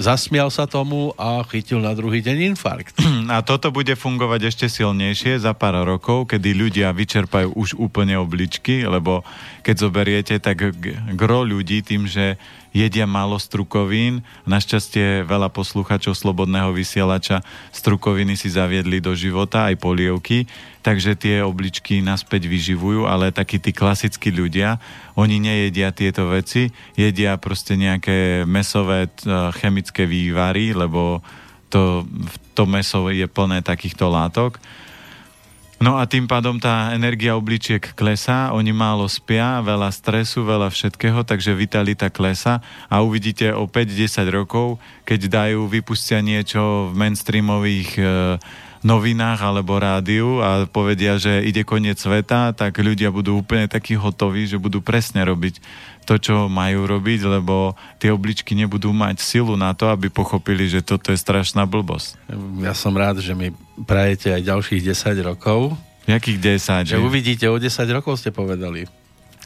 zasmial 0.00 0.48
sa 0.48 0.64
tomu 0.64 1.12
a 1.20 1.44
chytil 1.44 1.76
na 1.84 1.92
druhý 1.92 2.24
deň 2.24 2.56
infarkt. 2.56 2.96
A 3.36 3.44
toto 3.44 3.68
bude 3.68 3.92
fungovať 3.92 4.48
ešte 4.48 4.66
silnejšie 4.72 5.36
za 5.36 5.52
pár 5.52 5.76
rokov, 5.84 6.32
kedy 6.32 6.56
ľudia 6.56 6.88
vyčerpajú 6.96 7.52
už 7.52 7.76
úplne 7.76 8.16
obličky, 8.16 8.88
lebo 8.88 9.20
keď 9.60 9.74
zoberiete, 9.76 10.34
tak 10.40 10.72
gro 11.12 11.44
ľudí 11.44 11.84
tým, 11.84 12.08
že 12.08 12.40
jedia 12.76 13.08
málo 13.08 13.40
strukovín. 13.40 14.20
Našťastie 14.44 15.24
veľa 15.24 15.48
posluchačov 15.48 16.12
Slobodného 16.12 16.76
vysielača 16.76 17.40
strukoviny 17.72 18.36
si 18.36 18.52
zaviedli 18.52 19.00
do 19.00 19.16
života, 19.16 19.72
aj 19.72 19.80
polievky, 19.80 20.44
takže 20.84 21.16
tie 21.16 21.40
obličky 21.40 22.04
naspäť 22.04 22.44
vyživujú, 22.52 23.08
ale 23.08 23.32
takí 23.32 23.56
tí 23.56 23.72
klasickí 23.72 24.28
ľudia, 24.28 24.76
oni 25.16 25.40
nejedia 25.40 25.96
tieto 25.96 26.28
veci, 26.28 26.68
jedia 26.92 27.40
proste 27.40 27.80
nejaké 27.80 28.44
mesové 28.44 29.08
chemické 29.56 30.04
vývary, 30.04 30.76
lebo 30.76 31.24
to, 31.72 32.04
to 32.52 32.68
meso 32.68 33.08
je 33.08 33.24
plné 33.24 33.64
takýchto 33.64 34.06
látok 34.12 34.60
No 35.76 36.00
a 36.00 36.08
tým 36.08 36.24
pádom 36.24 36.56
tá 36.56 36.96
energia 36.96 37.36
obličiek 37.36 37.92
klesá, 37.92 38.48
oni 38.56 38.72
málo 38.72 39.04
spia, 39.12 39.60
veľa 39.60 39.92
stresu, 39.92 40.40
veľa 40.40 40.72
všetkého, 40.72 41.20
takže 41.20 41.52
vitalita 41.52 42.08
klesa 42.08 42.64
a 42.88 43.04
uvidíte 43.04 43.52
o 43.52 43.68
5-10 43.68 44.24
rokov, 44.32 44.80
keď 45.04 45.28
dajú, 45.28 45.68
vypustia 45.68 46.24
niečo 46.24 46.88
v 46.88 46.92
mainstreamových 46.96 47.90
e, 48.00 48.02
novinách 48.80 49.40
alebo 49.44 49.76
rádiu 49.76 50.40
a 50.40 50.64
povedia, 50.64 51.20
že 51.20 51.44
ide 51.44 51.60
koniec 51.60 52.00
sveta, 52.00 52.56
tak 52.56 52.80
ľudia 52.80 53.12
budú 53.12 53.44
úplne 53.44 53.68
takí 53.68 54.00
hotoví, 54.00 54.48
že 54.48 54.56
budú 54.56 54.80
presne 54.80 55.28
robiť 55.28 55.60
to, 56.06 56.22
čo 56.22 56.46
majú 56.46 56.86
robiť, 56.86 57.26
lebo 57.26 57.74
tie 57.98 58.14
obličky 58.14 58.54
nebudú 58.54 58.94
mať 58.94 59.18
silu 59.18 59.58
na 59.58 59.74
to, 59.74 59.90
aby 59.90 60.06
pochopili, 60.06 60.70
že 60.70 60.86
toto 60.86 61.10
je 61.10 61.18
strašná 61.18 61.66
blbosť. 61.66 62.14
Ja 62.62 62.72
som 62.72 62.94
rád, 62.94 63.18
že 63.18 63.34
mi 63.34 63.50
prajete 63.84 64.30
aj 64.30 64.42
ďalších 64.46 64.82
10 64.86 65.26
rokov. 65.26 65.74
Jakých 66.06 66.62
10? 66.62 66.94
Že 66.94 67.02
uvidíte 67.02 67.50
o 67.50 67.58
10 67.58 67.74
rokov, 67.90 68.22
ste 68.22 68.30
povedali. 68.30 68.86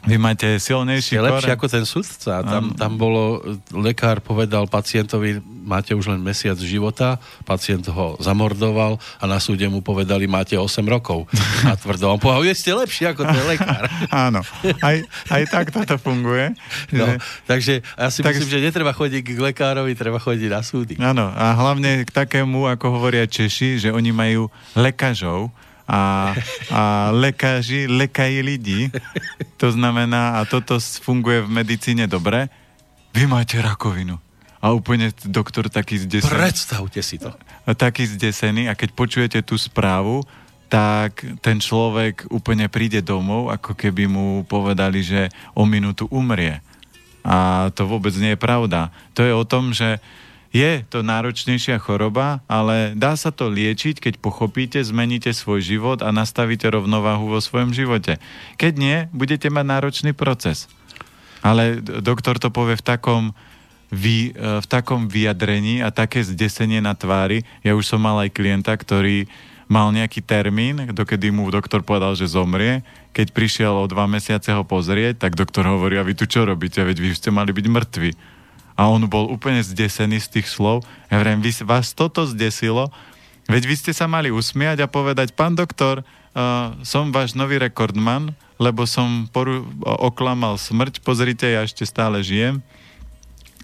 Vy 0.01 0.17
máte 0.17 0.57
silnejší 0.57 1.17
Je 1.17 1.21
lepšie 1.21 1.53
ako 1.53 1.67
ten 1.69 1.85
sudca. 1.85 2.41
Tam, 2.41 2.73
tam 2.73 2.97
bolo, 2.97 3.37
lekár 3.69 4.17
povedal 4.17 4.65
pacientovi, 4.65 5.37
máte 5.61 5.93
už 5.93 6.09
len 6.09 6.17
mesiac 6.17 6.57
života, 6.57 7.21
pacient 7.45 7.85
ho 7.85 8.17
zamordoval 8.17 8.97
a 9.21 9.23
na 9.29 9.37
súde 9.37 9.69
mu 9.69 9.85
povedali, 9.85 10.25
máte 10.25 10.57
8 10.57 10.81
rokov. 10.89 11.29
A 11.69 11.77
tvrdo, 11.77 12.17
on 12.17 12.19
povedal, 12.19 12.41
ste 12.57 12.73
lepší 12.73 13.13
ako 13.13 13.29
ten 13.29 13.43
lekár. 13.45 13.85
Áno, 14.25 14.41
aj, 14.81 15.05
aj 15.29 15.43
tak 15.53 15.69
toto 15.69 16.01
funguje. 16.01 16.57
No, 16.89 17.05
že... 17.05 17.13
Takže 17.45 17.73
ja 17.85 18.09
si 18.09 18.25
tak... 18.25 18.33
myslím, 18.33 18.49
že 18.49 18.65
netreba 18.65 18.97
chodiť 18.97 19.21
k 19.21 19.37
lekárovi, 19.37 19.93
treba 19.93 20.17
chodiť 20.17 20.49
na 20.49 20.61
súdy. 20.65 20.95
Áno, 20.97 21.29
a 21.29 21.53
hlavne 21.53 22.03
k 22.05 22.09
takému, 22.09 22.65
ako 22.65 22.97
hovoria 22.97 23.29
Češi, 23.29 23.77
že 23.77 23.89
oni 23.93 24.09
majú 24.09 24.49
lekažov, 24.73 25.53
a, 25.91 26.31
a 26.71 26.81
lekáži 27.11 27.83
lekají 27.91 28.39
ľudí. 28.39 28.87
To 29.59 29.75
znamená, 29.75 30.39
a 30.39 30.47
toto 30.47 30.79
funguje 30.79 31.43
v 31.43 31.49
medicíne 31.51 32.07
dobre, 32.07 32.47
vy 33.11 33.27
máte 33.27 33.59
rakovinu. 33.59 34.15
A 34.61 34.71
úplne 34.71 35.11
doktor 35.27 35.67
taký 35.67 35.99
zdesený. 35.99 36.31
Predstavte 36.31 37.01
si 37.03 37.19
to. 37.19 37.33
Taký 37.65 38.07
zdesený 38.07 38.71
a 38.71 38.77
keď 38.77 38.89
počujete 38.95 39.39
tú 39.43 39.59
správu, 39.59 40.23
tak 40.71 41.25
ten 41.43 41.59
človek 41.59 42.31
úplne 42.31 42.71
príde 42.71 43.03
domov, 43.03 43.51
ako 43.51 43.75
keby 43.75 44.07
mu 44.07 44.47
povedali, 44.47 45.03
že 45.03 45.27
o 45.51 45.67
minútu 45.67 46.07
umrie. 46.07 46.63
A 47.25 47.67
to 47.75 47.83
vôbec 47.83 48.15
nie 48.15 48.37
je 48.37 48.39
pravda. 48.39 48.93
To 49.17 49.25
je 49.25 49.33
o 49.35 49.43
tom, 49.43 49.75
že 49.75 49.99
je 50.51 50.83
to 50.91 50.99
náročnejšia 50.99 51.79
choroba, 51.79 52.43
ale 52.51 52.91
dá 52.99 53.15
sa 53.15 53.31
to 53.31 53.47
liečiť, 53.47 54.03
keď 54.03 54.13
pochopíte, 54.19 54.83
zmeníte 54.83 55.31
svoj 55.31 55.63
život 55.63 56.03
a 56.03 56.11
nastavíte 56.11 56.67
rovnováhu 56.67 57.31
vo 57.31 57.39
svojom 57.39 57.71
živote. 57.71 58.19
Keď 58.59 58.73
nie, 58.75 58.97
budete 59.15 59.47
mať 59.47 59.65
náročný 59.65 60.11
proces. 60.11 60.67
Ale 61.39 61.79
doktor 61.79 62.35
to 62.37 62.51
povie 62.51 62.75
v 62.75 62.83
takom, 62.83 63.23
vy, 63.89 64.35
e, 64.35 64.59
v 64.61 64.67
takom 64.67 65.07
vyjadrení 65.07 65.79
a 65.79 65.89
také 65.89 66.19
zdesenie 66.21 66.83
na 66.83 66.99
tvári. 66.99 67.47
Ja 67.63 67.73
už 67.73 67.87
som 67.87 68.03
mal 68.03 68.19
aj 68.19 68.35
klienta, 68.35 68.75
ktorý 68.75 69.31
mal 69.71 69.87
nejaký 69.95 70.19
termín, 70.19 70.91
dokedy 70.91 71.31
mu 71.31 71.47
doktor 71.47 71.79
povedal, 71.79 72.11
že 72.19 72.27
zomrie. 72.27 72.83
Keď 73.15 73.31
prišiel 73.31 73.71
o 73.71 73.87
dva 73.87 74.03
mesiace 74.03 74.51
ho 74.51 74.67
pozrieť, 74.67 75.23
tak 75.23 75.39
doktor 75.39 75.63
hovorí, 75.63 75.95
a 75.95 76.03
vy 76.03 76.11
tu 76.11 76.27
čo 76.27 76.43
robíte, 76.43 76.83
veď 76.83 76.97
vy 76.99 77.09
ste 77.15 77.31
mali 77.31 77.55
byť 77.55 77.65
mŕtvi. 77.71 78.11
A 78.81 78.89
on 78.89 79.05
bol 79.05 79.29
úplne 79.29 79.61
zdesený 79.61 80.17
z 80.25 80.41
tých 80.41 80.49
slov. 80.49 80.81
Ja 81.13 81.21
hovorím, 81.21 81.45
vy, 81.45 81.53
vás 81.61 81.93
toto 81.93 82.25
zdesilo, 82.25 82.89
veď 83.45 83.69
vy 83.69 83.75
ste 83.77 83.93
sa 83.93 84.09
mali 84.09 84.33
usmiať 84.33 84.81
a 84.81 84.89
povedať, 84.89 85.37
pán 85.37 85.53
doktor, 85.53 86.01
uh, 86.01 86.73
som 86.81 87.13
váš 87.13 87.37
nový 87.37 87.61
rekordman, 87.61 88.33
lebo 88.57 88.89
som 88.89 89.29
poru- 89.29 89.69
oklamal 89.85 90.57
smrť, 90.57 91.05
pozrite, 91.05 91.45
ja 91.45 91.61
ešte 91.61 91.85
stále 91.85 92.25
žijem 92.25 92.65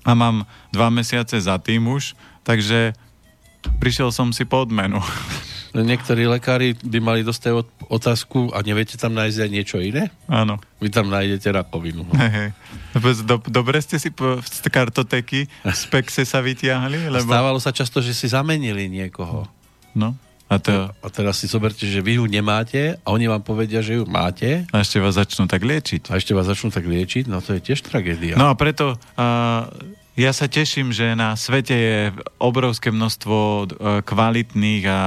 a 0.05 0.13
mám 0.13 0.45
dva 0.69 0.93
mesiace 0.93 1.35
za 1.35 1.57
tým 1.57 1.83
už, 1.89 2.15
takže 2.45 2.93
prišiel 3.81 4.13
som 4.13 4.29
si 4.29 4.45
po 4.45 4.63
odmenu. 4.63 5.01
Niektorí 5.75 6.27
lekári 6.29 6.75
by 6.79 6.99
mali 6.99 7.21
dostať 7.23 7.65
otázku 7.87 8.51
a 8.55 8.63
neviete 8.63 8.95
tam 8.95 9.15
nájsť 9.15 9.37
aj 9.43 9.49
niečo 9.49 9.77
iné? 9.81 10.11
Áno. 10.27 10.59
Vy 10.79 10.91
tam 10.93 11.11
nájdete 11.11 11.51
rakovinu. 11.51 12.07
No. 12.07 12.13
Hey, 12.15 12.53
Do, 13.27 13.41
dobre 13.47 13.79
ste 13.83 13.99
si 13.99 14.09
po, 14.09 14.39
z 14.41 14.67
kartoteky 14.67 15.47
z 15.49 15.83
Pexe 15.91 16.23
sa 16.23 16.39
vytiahli? 16.39 17.07
Lebo... 17.13 17.27
Stávalo 17.27 17.59
sa 17.59 17.75
často, 17.75 17.99
že 17.99 18.15
si 18.15 18.31
zamenili 18.31 18.87
niekoho. 18.87 19.45
No. 19.97 20.15
A, 20.47 20.63
to... 20.63 20.71
a 21.03 21.07
teraz 21.11 21.43
si 21.43 21.47
zoberte, 21.51 21.83
že 21.83 21.99
vy 21.99 22.23
ju 22.23 22.25
nemáte 22.25 22.95
a 23.03 23.07
oni 23.11 23.27
vám 23.27 23.43
povedia, 23.43 23.83
že 23.83 23.99
ju 23.99 24.07
máte. 24.07 24.63
A 24.71 24.79
ešte 24.79 25.03
vás 25.03 25.19
začnú 25.19 25.43
tak 25.43 25.59
liečiť. 25.67 26.07
A 26.07 26.15
ešte 26.15 26.31
vás 26.31 26.47
začnú 26.47 26.71
tak 26.71 26.87
liečiť, 26.87 27.27
no 27.27 27.43
to 27.43 27.59
je 27.59 27.61
tiež 27.67 27.83
tragédia. 27.83 28.39
No 28.39 28.47
a 28.47 28.55
preto 28.55 28.95
uh, 28.95 29.67
ja 30.15 30.31
sa 30.31 30.47
teším, 30.47 30.95
že 30.95 31.19
na 31.19 31.35
svete 31.35 31.75
je 31.75 31.97
obrovské 32.39 32.95
množstvo 32.95 33.37
uh, 33.37 33.65
kvalitných 34.07 34.83
a 34.87 34.99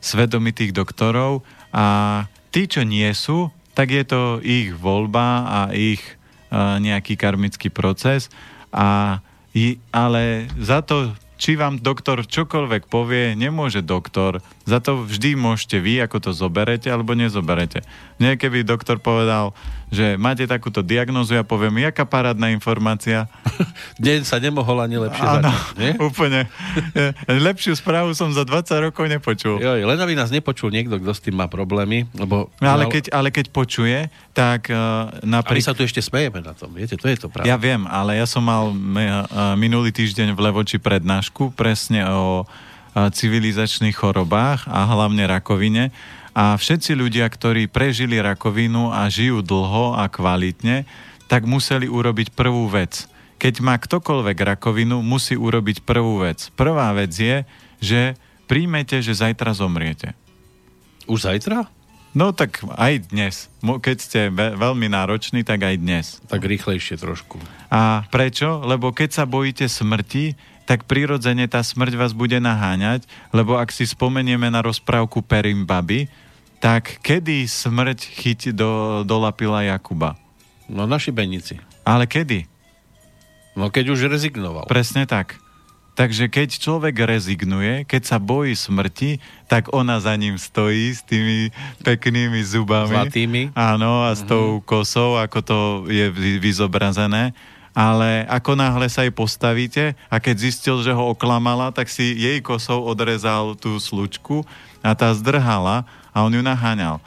svedomitých 0.00 0.72
doktorov 0.74 1.44
a 1.70 2.26
tí, 2.50 2.66
čo 2.66 2.82
nie 2.82 3.08
sú, 3.14 3.52
tak 3.72 3.94
je 3.94 4.04
to 4.04 4.22
ich 4.42 4.74
voľba 4.74 5.46
a 5.46 5.58
ich 5.70 6.02
uh, 6.50 6.80
nejaký 6.82 7.14
karmický 7.14 7.70
proces. 7.70 8.28
A, 8.74 9.20
ale 9.94 10.50
za 10.58 10.82
to 10.82 11.14
či 11.40 11.56
vám 11.56 11.80
doktor 11.80 12.28
čokoľvek 12.28 12.92
povie, 12.92 13.32
nemôže 13.32 13.80
doktor. 13.80 14.44
Za 14.68 14.78
to 14.78 15.02
vždy 15.08 15.34
môžete 15.34 15.80
vy, 15.80 16.04
ako 16.04 16.20
to 16.20 16.30
zoberete 16.36 16.86
alebo 16.92 17.16
nezoberete. 17.16 17.80
Keby 18.20 18.62
doktor 18.62 19.00
povedal, 19.00 19.56
že 19.90 20.14
máte 20.14 20.46
takúto 20.46 20.86
diagnozu, 20.86 21.34
ja 21.34 21.42
poviem, 21.42 21.82
jaká 21.82 22.06
parádna 22.06 22.54
informácia. 22.54 23.26
Deň 24.04 24.22
sa 24.22 24.38
nemohol 24.38 24.78
ani 24.78 25.02
lepšie 25.02 25.26
Áno, 25.26 25.50
nie? 25.74 25.98
úplne. 26.08 26.46
Lepšiu 27.26 27.74
správu 27.74 28.14
som 28.14 28.30
za 28.30 28.46
20 28.46 28.86
rokov 28.86 29.10
nepočul. 29.10 29.58
Jo, 29.58 29.74
len 29.74 29.98
aby 29.98 30.14
nás 30.14 30.30
nepočul 30.30 30.70
niekto, 30.70 31.02
kto 31.02 31.10
s 31.10 31.20
tým 31.20 31.34
má 31.34 31.50
problémy. 31.50 32.06
Lebo... 32.14 32.52
No, 32.62 32.68
ale, 32.70 32.86
keď, 32.86 33.10
ale 33.10 33.34
keď 33.34 33.50
počuje, 33.50 34.06
tak 34.30 34.70
uh, 34.70 35.10
napríklad... 35.26 35.58
A 35.58 35.60
my 35.66 35.68
sa 35.74 35.74
tu 35.74 35.82
ešte 35.82 35.98
smejeme 35.98 36.38
na 36.38 36.54
tom, 36.54 36.70
viete, 36.70 36.94
to 36.94 37.10
je 37.10 37.18
to 37.18 37.26
pravda. 37.26 37.50
Ja 37.50 37.58
viem, 37.58 37.82
ale 37.90 38.14
ja 38.14 38.30
som 38.30 38.46
mal 38.46 38.70
uh, 38.70 39.58
minulý 39.58 39.90
týždeň 39.90 40.38
v 40.38 40.38
Levoči 40.38 40.78
prednášku 40.78 41.50
presne 41.58 42.06
o 42.06 42.46
civilizačných 42.94 43.94
chorobách 43.94 44.66
a 44.66 44.86
hlavne 44.88 45.26
rakovine. 45.26 45.94
A 46.30 46.54
všetci 46.54 46.94
ľudia, 46.94 47.26
ktorí 47.26 47.66
prežili 47.66 48.22
rakovinu 48.22 48.94
a 48.94 49.10
žijú 49.10 49.42
dlho 49.42 49.98
a 49.98 50.06
kvalitne, 50.06 50.86
tak 51.26 51.46
museli 51.46 51.90
urobiť 51.90 52.34
prvú 52.34 52.70
vec. 52.70 53.06
Keď 53.40 53.54
má 53.64 53.78
ktokoľvek 53.78 54.38
rakovinu, 54.56 55.00
musí 55.00 55.34
urobiť 55.34 55.82
prvú 55.82 56.22
vec. 56.22 56.52
Prvá 56.54 56.92
vec 56.92 57.14
je, 57.14 57.42
že 57.80 58.14
príjmete, 58.50 59.00
že 59.00 59.16
zajtra 59.16 59.54
zomriete. 59.54 60.12
Už 61.08 61.26
zajtra? 61.26 61.66
No 62.10 62.34
tak 62.34 62.66
aj 62.74 63.14
dnes. 63.14 63.46
Keď 63.62 63.96
ste 63.96 64.20
veľmi 64.34 64.90
nároční, 64.90 65.46
tak 65.46 65.62
aj 65.62 65.76
dnes. 65.78 66.06
Tak 66.26 66.42
rýchlejšie 66.42 66.98
trošku. 66.98 67.38
A 67.70 68.02
prečo? 68.10 68.66
Lebo 68.66 68.90
keď 68.90 69.22
sa 69.22 69.24
bojíte 69.30 69.70
smrti, 69.70 70.34
tak 70.70 70.86
prirodzene 70.86 71.50
tá 71.50 71.66
smrť 71.66 71.98
vás 71.98 72.14
bude 72.14 72.38
naháňať, 72.38 73.02
lebo 73.34 73.58
ak 73.58 73.74
si 73.74 73.90
spomenieme 73.90 74.46
na 74.54 74.62
rozprávku 74.62 75.18
Perim 75.18 75.66
baby, 75.66 76.06
tak 76.62 77.02
kedy 77.02 77.50
smrť 77.50 77.98
chyť 78.06 78.54
do, 78.54 79.02
dolapila 79.02 79.66
Jakuba? 79.66 80.14
No 80.70 80.86
na 80.86 81.02
šibenici. 81.02 81.58
Ale 81.82 82.06
kedy? 82.06 82.46
No 83.58 83.74
keď 83.74 83.98
už 83.98 84.06
rezignoval. 84.06 84.70
Presne 84.70 85.10
tak. 85.10 85.42
Takže 85.98 86.30
keď 86.30 86.62
človek 86.62 86.94
rezignuje, 87.02 87.82
keď 87.82 88.02
sa 88.06 88.22
bojí 88.22 88.54
smrti, 88.54 89.18
tak 89.50 89.74
ona 89.74 89.98
za 89.98 90.14
ním 90.14 90.38
stojí 90.38 90.94
s 90.94 91.02
tými 91.02 91.50
peknými 91.82 92.46
zubami. 92.46 92.94
Zlatými. 92.94 93.42
Áno, 93.58 94.06
a 94.06 94.14
s 94.14 94.22
uh-huh. 94.22 94.30
tou 94.30 94.46
kosou, 94.62 95.18
ako 95.18 95.38
to 95.42 95.58
je 95.90 96.06
vyzobrazené 96.38 97.34
ale 97.70 98.26
ako 98.26 98.58
náhle 98.58 98.90
sa 98.90 99.06
jej 99.06 99.14
postavíte 99.14 99.94
a 100.10 100.16
keď 100.18 100.36
zistil, 100.50 100.82
že 100.82 100.90
ho 100.90 101.14
oklamala, 101.14 101.70
tak 101.70 101.86
si 101.86 102.18
jej 102.18 102.42
kosou 102.42 102.82
odrezal 102.82 103.54
tú 103.54 103.78
slučku 103.78 104.42
a 104.82 104.94
tá 104.98 105.14
zdrhala 105.14 105.86
a 106.10 106.26
on 106.26 106.34
ju 106.34 106.42
naháňal. 106.42 106.98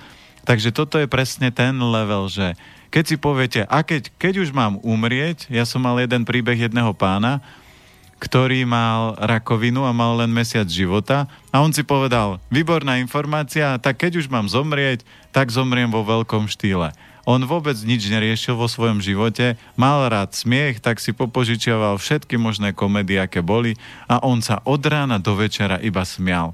Takže 0.44 0.76
toto 0.76 1.00
je 1.00 1.08
presne 1.08 1.52
ten 1.52 1.76
level, 1.76 2.28
že 2.28 2.56
keď 2.94 3.04
si 3.10 3.16
poviete, 3.18 3.62
a 3.66 3.82
keď, 3.82 4.14
keď 4.22 4.34
už 4.46 4.54
mám 4.54 4.78
umrieť, 4.86 5.50
ja 5.50 5.66
som 5.66 5.82
mal 5.82 5.98
jeden 5.98 6.28
príbeh 6.30 6.70
jedného 6.70 6.94
pána, 6.94 7.42
ktorý 8.22 8.64
mal 8.64 9.20
rakovinu 9.20 9.84
a 9.84 9.92
mal 9.92 10.16
len 10.16 10.32
mesiac 10.32 10.64
života 10.70 11.28
a 11.52 11.60
on 11.60 11.76
si 11.76 11.84
povedal, 11.84 12.40
výborná 12.48 12.96
informácia, 13.04 13.76
tak 13.84 14.00
keď 14.00 14.24
už 14.24 14.32
mám 14.32 14.48
zomrieť, 14.48 15.04
tak 15.36 15.52
zomriem 15.52 15.92
vo 15.92 16.08
veľkom 16.08 16.48
štýle. 16.48 16.96
On 17.24 17.40
vôbec 17.40 17.80
nič 17.88 18.12
neriešil 18.12 18.60
vo 18.60 18.68
svojom 18.68 19.00
živote, 19.00 19.56
mal 19.80 20.12
rád 20.12 20.36
smiech, 20.36 20.84
tak 20.84 21.00
si 21.00 21.16
popožičiaval 21.16 21.96
všetky 21.96 22.36
možné 22.36 22.76
komedie, 22.76 23.16
aké 23.16 23.40
boli 23.40 23.80
a 24.12 24.20
on 24.20 24.44
sa 24.44 24.60
od 24.68 24.84
rána 24.84 25.24
do 25.24 25.32
večera 25.40 25.80
iba 25.80 26.04
smial. 26.04 26.52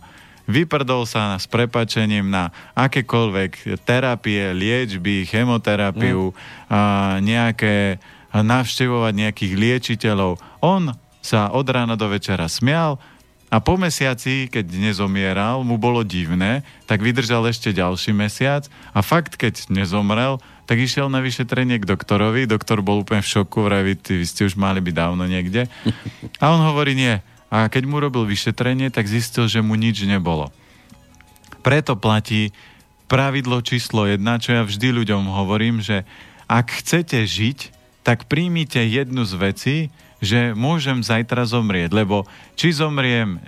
Vyprdol 0.49 1.05
sa 1.09 1.37
s 1.37 1.45
prepačením 1.45 2.29
na 2.29 2.53
akékoľvek 2.73 3.81
terapie, 3.85 4.53
liečby, 4.53 5.25
chemoterapiu, 5.25 6.33
mm. 6.33 6.37
a 6.73 6.81
nejaké 7.21 8.01
navštevovať 8.33 9.13
nejakých 9.13 9.53
liečiteľov. 9.57 10.41
On 10.61 10.93
sa 11.21 11.49
od 11.53 11.65
rána 11.69 11.97
do 11.97 12.09
večera 12.09 12.49
smial, 12.49 12.97
a 13.49 13.57
po 13.57 13.81
mesiaci, 13.81 14.45
keď 14.45 14.69
nezomieral, 14.77 15.65
mu 15.65 15.81
bolo 15.81 16.05
divné, 16.05 16.61
tak 16.85 17.01
vydržal 17.01 17.49
ešte 17.49 17.73
ďalší 17.73 18.13
mesiac 18.13 18.69
a 18.93 19.01
fakt, 19.01 19.41
keď 19.41 19.73
nezomrel, 19.73 20.37
tak 20.69 20.77
išiel 20.77 21.09
na 21.09 21.17
vyšetrenie 21.17 21.81
k 21.81 21.89
doktorovi, 21.89 22.45
doktor 22.45 22.85
bol 22.85 23.01
úplne 23.01 23.25
v 23.25 23.31
šoku, 23.33 23.65
vraví, 23.65 23.97
vy 23.97 24.21
ste 24.21 24.45
už 24.45 24.53
mali 24.53 24.77
byť 24.85 24.93
dávno 24.93 25.25
niekde. 25.25 25.65
A 26.37 26.53
on 26.53 26.61
hovorí, 26.61 26.93
nie. 26.93 27.17
A 27.49 27.65
keď 27.65 27.89
mu 27.89 27.97
robil 27.97 28.29
vyšetrenie, 28.29 28.93
tak 28.93 29.09
zistil, 29.09 29.49
že 29.49 29.65
mu 29.65 29.73
nič 29.73 30.05
nebolo. 30.05 30.53
Preto 31.65 31.97
platí 31.97 32.53
pravidlo 33.09 33.65
číslo 33.65 34.05
jedna, 34.05 34.37
čo 34.37 34.53
ja 34.53 34.61
vždy 34.61 35.01
ľuďom 35.01 35.25
hovorím, 35.33 35.81
že 35.81 36.05
ak 36.45 36.85
chcete 36.85 37.25
žiť, 37.25 37.59
tak 38.05 38.29
príjmite 38.29 38.77
jednu 38.77 39.25
z 39.25 39.33
vecí, 39.41 39.77
že 40.19 40.51
môžem 40.51 40.99
zajtra 40.99 41.47
zomrieť, 41.47 41.95
lebo 41.95 42.27
či 42.59 42.75
zomriem 42.75 43.39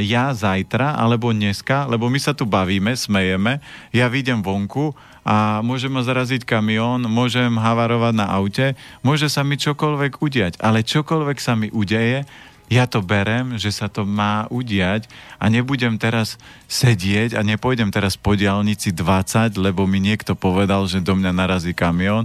ja 0.00 0.32
zajtra 0.32 0.96
alebo 0.96 1.30
dneska, 1.30 1.84
lebo 1.84 2.08
my 2.08 2.16
sa 2.16 2.32
tu 2.32 2.48
bavíme, 2.48 2.96
smejeme, 2.96 3.60
ja 3.92 4.08
vidím 4.08 4.40
vonku 4.40 4.96
a 5.24 5.60
môže 5.64 5.88
ma 5.88 6.04
zaraziť 6.04 6.44
kamión, 6.44 7.04
môžem 7.08 7.56
havarovať 7.56 8.14
na 8.16 8.26
aute, 8.32 8.76
môže 9.04 9.28
sa 9.28 9.44
mi 9.44 9.60
čokoľvek 9.60 10.20
udiať, 10.20 10.52
ale 10.60 10.84
čokoľvek 10.84 11.38
sa 11.40 11.56
mi 11.56 11.68
udeje, 11.72 12.24
ja 12.72 12.88
to 12.88 13.04
berem, 13.04 13.60
že 13.60 13.68
sa 13.68 13.92
to 13.92 14.08
má 14.08 14.48
udiať 14.48 15.04
a 15.36 15.52
nebudem 15.52 16.00
teraz 16.00 16.40
sedieť 16.64 17.36
a 17.36 17.44
nepôjdem 17.44 17.92
teraz 17.92 18.16
po 18.16 18.32
diálnici 18.32 18.88
20, 18.88 19.60
lebo 19.60 19.84
mi 19.84 20.00
niekto 20.00 20.32
povedal, 20.32 20.88
že 20.88 21.04
do 21.04 21.12
mňa 21.12 21.32
narazí 21.36 21.76
kamión, 21.76 22.24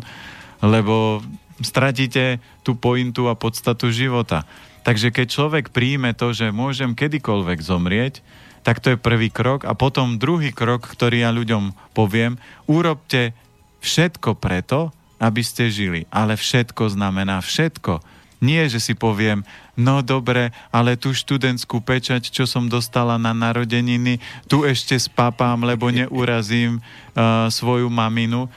lebo 0.63 1.19
stratíte 1.61 2.39
tú 2.63 2.75
pointu 2.75 3.27
a 3.27 3.37
podstatu 3.37 3.91
života. 3.91 4.47
Takže 4.87 5.11
keď 5.11 5.27
človek 5.27 5.65
príjme 5.75 6.15
to, 6.15 6.31
že 6.31 6.55
môžem 6.55 6.95
kedykoľvek 6.95 7.59
zomrieť, 7.59 8.23
tak 8.63 8.83
to 8.83 8.95
je 8.95 8.97
prvý 8.99 9.31
krok. 9.31 9.63
A 9.67 9.75
potom 9.75 10.19
druhý 10.19 10.51
krok, 10.51 10.87
ktorý 10.87 11.23
ja 11.23 11.31
ľuďom 11.31 11.95
poviem, 11.95 12.39
urobte 12.67 13.35
všetko 13.79 14.39
preto, 14.39 14.91
aby 15.19 15.43
ste 15.43 15.71
žili. 15.71 16.07
Ale 16.11 16.39
všetko 16.39 16.95
znamená 16.95 17.43
všetko. 17.43 17.99
Nie, 18.39 18.71
že 18.71 18.79
si 18.79 18.95
poviem, 18.95 19.43
no 19.75 19.99
dobre, 19.99 20.55
ale 20.71 20.95
tú 20.95 21.11
študentskú 21.11 21.83
pečať, 21.83 22.31
čo 22.31 22.47
som 22.47 22.71
dostala 22.71 23.19
na 23.19 23.35
narodeniny, 23.35 24.23
tu 24.47 24.63
ešte 24.63 24.95
spapám, 24.95 25.59
lebo 25.59 25.91
neurazím 25.91 26.79
uh, 26.79 27.51
svoju 27.51 27.91
maminu. 27.91 28.47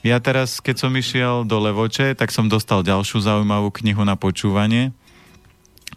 Ja 0.00 0.16
teraz, 0.16 0.64
keď 0.64 0.76
som 0.80 0.92
išiel 0.96 1.44
do 1.44 1.60
Levoče, 1.60 2.16
tak 2.16 2.32
som 2.32 2.48
dostal 2.48 2.80
ďalšiu 2.80 3.20
zaujímavú 3.20 3.68
knihu 3.84 4.00
na 4.04 4.16
počúvanie. 4.16 4.96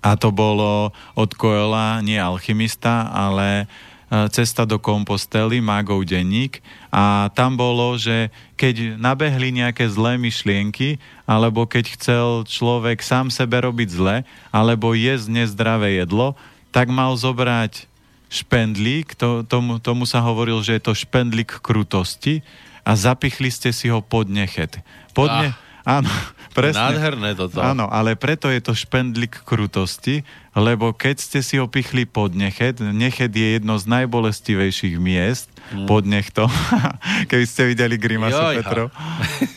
A 0.03 0.19
to 0.19 0.35
bolo 0.35 0.91
od 1.15 1.31
Koela, 1.39 2.03
nie 2.03 2.19
alchymista, 2.19 3.07
ale 3.07 3.71
E, 4.13 4.29
cesta 4.29 4.61
do 4.61 4.77
Kompostely, 4.77 5.57
mágov 5.57 6.05
denník 6.05 6.61
a 6.93 7.33
tam 7.33 7.57
bolo, 7.57 7.97
že 7.97 8.29
keď 8.61 9.01
nabehli 9.01 9.49
nejaké 9.49 9.89
zlé 9.89 10.21
myšlienky, 10.21 11.01
alebo 11.25 11.65
keď 11.65 11.97
chcel 11.97 12.27
človek 12.45 13.01
sám 13.01 13.33
sebe 13.33 13.57
robiť 13.65 13.89
zle, 13.89 14.21
alebo 14.53 14.93
jesť 14.93 15.33
nezdravé 15.33 15.97
jedlo, 15.97 16.37
tak 16.69 16.93
mal 16.93 17.17
zobrať 17.17 17.89
špendlík, 18.29 19.17
to, 19.17 19.41
tomu, 19.49 19.81
tomu 19.81 20.05
sa 20.05 20.21
hovoril, 20.21 20.61
že 20.61 20.77
je 20.77 20.83
to 20.85 20.93
špendlík 20.93 21.65
krutosti 21.65 22.45
a 22.83 22.91
zapichli 22.99 23.47
ste 23.47 23.71
si 23.71 23.87
ho 23.87 24.03
pod 24.03 24.27
nechet. 24.27 24.79
Pod 25.15 25.31
ne... 25.31 25.55
ah, 25.87 25.99
áno, 25.99 26.11
presne. 26.57 26.93
Nádherné 26.93 27.31
toto. 27.33 27.59
Áno, 27.63 27.87
ale 27.87 28.19
preto 28.19 28.51
je 28.51 28.59
to 28.59 28.75
špendlík 28.75 29.47
krutosti, 29.47 30.27
lebo 30.53 30.91
keď 30.93 31.15
ste 31.17 31.39
si 31.41 31.55
ho 31.57 31.65
pichli 31.65 32.03
pod 32.05 32.35
nechet, 32.35 32.77
nechet 32.79 33.31
je 33.33 33.57
jedno 33.57 33.79
z 33.79 33.89
najbolestivejších 33.89 34.95
miest 34.99 35.49
mm. 35.71 35.87
pod 35.87 36.03
nechtom, 36.05 36.51
keby 37.31 37.45
ste 37.47 37.71
videli 37.71 37.95
grimasu 37.95 38.37
Jojha. 38.37 38.57
Petro. 38.61 38.83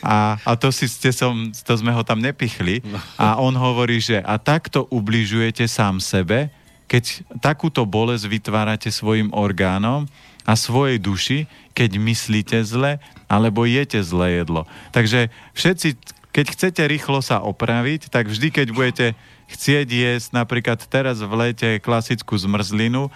A, 0.07 0.39
a 0.39 0.55
to, 0.55 0.71
si 0.71 0.87
ste 0.87 1.11
som, 1.11 1.51
to 1.51 1.73
sme 1.75 1.91
ho 1.91 1.99
tam 1.99 2.23
nepichli. 2.23 2.79
No. 2.79 2.95
A 3.19 3.43
on 3.43 3.51
hovorí, 3.59 3.99
že 3.99 4.23
a 4.23 4.39
takto 4.39 4.87
ubližujete 4.87 5.67
sám 5.67 5.99
sebe, 5.99 6.47
keď 6.87 7.27
takúto 7.43 7.83
bolesť 7.83 8.31
vytvárate 8.31 8.87
svojim 8.87 9.35
orgánom 9.35 10.07
a 10.47 10.55
svojej 10.55 10.95
duši, 10.95 11.39
keď 11.75 11.99
myslíte 11.99 12.57
zle, 12.63 13.03
alebo 13.27 13.67
jete 13.67 13.99
zlé 14.03 14.43
jedlo. 14.43 14.63
Takže 14.95 15.29
všetci, 15.55 15.99
keď 16.31 16.45
chcete 16.51 16.81
rýchlo 16.87 17.19
sa 17.19 17.43
opraviť, 17.43 18.11
tak 18.11 18.31
vždy, 18.31 18.47
keď 18.51 18.67
budete 18.71 19.07
chcieť 19.47 19.87
jesť 19.87 20.29
napríklad 20.35 20.79
teraz 20.87 21.23
v 21.23 21.33
lete 21.35 21.69
klasickú 21.79 22.35
zmrzlinu, 22.35 23.07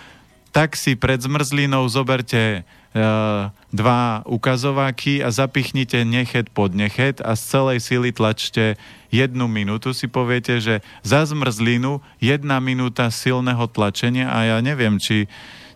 tak 0.51 0.75
si 0.75 0.99
pred 0.99 1.15
zmrzlinou 1.15 1.87
zoberte 1.87 2.67
uh, 2.91 3.47
dva 3.71 4.19
ukazováky 4.27 5.23
a 5.23 5.31
zapichnite 5.31 6.03
nechet 6.03 6.51
pod 6.51 6.75
nechet 6.75 7.23
a 7.23 7.39
z 7.39 7.41
celej 7.55 7.79
sily 7.79 8.11
tlačte 8.11 8.75
jednu 9.07 9.47
minútu. 9.47 9.95
Si 9.95 10.11
poviete, 10.11 10.59
že 10.59 10.83
za 11.07 11.23
zmrzlinu 11.23 12.03
jedna 12.19 12.59
minúta 12.59 13.07
silného 13.07 13.63
tlačenia 13.71 14.27
a 14.27 14.43
ja 14.43 14.57
neviem, 14.59 14.99
či 14.99 15.31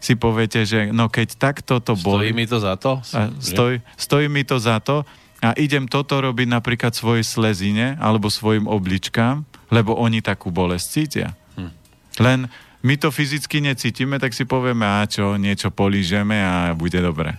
si 0.06 0.14
poviete, 0.14 0.62
že 0.70 0.94
no 0.94 1.10
keď 1.10 1.34
takto 1.42 1.82
to 1.82 1.98
boli... 1.98 2.30
Stojí 2.30 2.38
mi 2.38 2.46
to 2.46 2.58
za 2.62 2.78
to? 2.78 3.02
A 3.18 3.34
stoj, 3.42 3.82
stojí 3.98 4.30
mi 4.30 4.46
to 4.46 4.62
za 4.62 4.78
to 4.78 5.02
a 5.42 5.58
idem 5.58 5.90
toto 5.90 6.22
robiť 6.22 6.48
napríklad 6.48 6.94
svojej 6.94 7.26
slezine 7.26 7.98
alebo 7.98 8.30
svojim 8.30 8.70
obličkám 8.70 9.44
lebo 9.74 9.98
oni 9.98 10.22
takú 10.22 10.54
bolesť 10.54 10.86
cítia. 10.88 11.30
Hm. 11.58 11.72
Len 12.22 12.40
my 12.86 12.96
to 13.02 13.10
fyzicky 13.10 13.66
necítime, 13.66 14.22
tak 14.22 14.38
si 14.38 14.46
povieme, 14.46 14.86
a 14.86 15.02
čo, 15.10 15.42
niečo 15.42 15.74
polížeme 15.74 16.38
a 16.38 16.78
bude 16.78 17.02
dobre. 17.02 17.34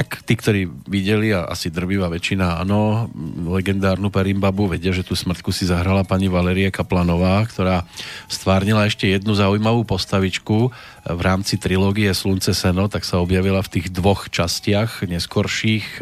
Tak 0.00 0.24
tí, 0.24 0.32
ktorí 0.32 0.64
videli, 0.88 1.36
a 1.36 1.44
asi 1.44 1.68
drvivá 1.68 2.08
väčšina, 2.08 2.64
áno, 2.64 3.12
legendárnu 3.52 4.08
Perimbabu, 4.08 4.64
vedia, 4.64 4.96
že 4.96 5.04
tú 5.04 5.12
smrtku 5.12 5.52
si 5.52 5.68
zahrala 5.68 6.08
pani 6.08 6.32
Valerie 6.32 6.72
Kaplanová, 6.72 7.44
ktorá 7.44 7.84
stvárnila 8.24 8.88
ešte 8.88 9.12
jednu 9.12 9.36
zaujímavú 9.36 9.84
postavičku 9.84 10.72
v 11.04 11.20
rámci 11.20 11.60
trilógie 11.60 12.08
Slunce 12.16 12.56
seno, 12.56 12.88
tak 12.88 13.04
sa 13.04 13.20
objavila 13.20 13.60
v 13.60 13.76
tých 13.76 13.92
dvoch 13.92 14.32
častiach 14.32 15.04
neskorších 15.04 16.00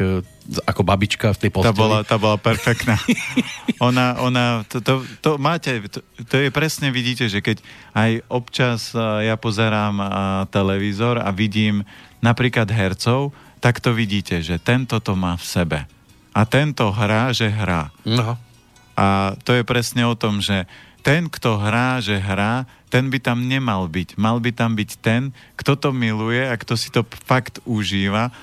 ako 0.63 0.81
babička 0.81 1.35
v 1.35 1.39
tej 1.43 1.49
posteli. 1.51 1.75
Tá 1.75 1.75
bola, 1.75 1.99
tá 2.07 2.15
bola 2.15 2.37
perfektná. 2.39 2.95
ona, 3.87 4.15
ona, 4.23 4.63
to, 4.71 4.79
to, 4.79 5.03
to 5.19 5.35
máte, 5.35 5.75
to, 5.91 5.99
to 6.23 6.35
je 6.39 6.49
presne, 6.49 6.89
vidíte, 6.89 7.27
že 7.27 7.43
keď 7.43 7.59
aj 7.93 8.11
občas 8.31 8.95
ja 8.95 9.35
pozerám 9.35 9.99
televízor 10.49 11.19
a 11.19 11.29
vidím 11.35 11.83
napríklad 12.23 12.67
hercov, 12.71 13.35
tak 13.59 13.83
to 13.83 13.91
vidíte, 13.91 14.39
že 14.39 14.59
tento 14.59 14.99
to 14.99 15.15
má 15.15 15.35
v 15.35 15.45
sebe. 15.45 15.79
A 16.31 16.41
tento 16.47 16.91
hrá, 16.91 17.35
že 17.35 17.51
hrá. 17.51 17.91
No. 18.07 18.39
A 18.95 19.35
to 19.43 19.55
je 19.55 19.63
presne 19.63 20.03
o 20.07 20.15
tom, 20.15 20.39
že 20.39 20.67
ten, 20.99 21.31
kto 21.31 21.59
hrá, 21.59 22.03
že 22.03 22.19
hrá, 22.19 22.67
ten 22.91 23.07
by 23.07 23.19
tam 23.23 23.47
nemal 23.47 23.87
byť. 23.87 24.19
Mal 24.19 24.43
by 24.43 24.51
tam 24.51 24.75
byť 24.75 24.91
ten, 24.99 25.31
kto 25.55 25.79
to 25.79 25.89
miluje 25.95 26.43
a 26.43 26.55
kto 26.59 26.73
si 26.75 26.91
to 26.91 27.07
fakt 27.23 27.63
užíva 27.63 28.33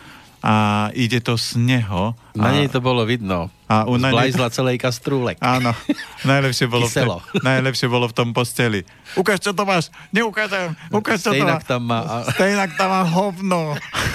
a 0.41 0.89
ide 0.95 1.19
to 1.21 1.35
z 1.35 1.59
neho. 1.59 2.15
Na 2.37 2.53
nej 2.53 2.69
to 2.69 2.85
bolo 2.85 3.03
vidno. 3.09 3.49
A 3.67 3.83
u 3.83 3.99
Zblajzla 3.99 4.47
celej 4.55 4.79
kastrúlek. 4.79 5.43
Áno. 5.43 5.75
Najlepšie 6.23 6.71
bolo, 6.71 6.87
v 6.87 6.95
te, 6.95 7.03
najlepšie 7.51 7.87
bolo 7.91 8.07
v 8.07 8.15
tom 8.15 8.31
posteli. 8.31 8.87
Ukáž, 9.19 9.43
čo 9.43 9.51
to 9.51 9.67
máš. 9.67 9.91
Neukážem. 10.15 10.71
Ukáž, 10.95 11.27
čo 11.27 11.35
to 11.35 11.43
máš. 11.43 11.67
tam 11.67 11.83
má. 11.83 12.23
Stejnak 12.31 12.79
tam 12.79 12.95
má 12.95 13.03
hovno. 13.03 13.75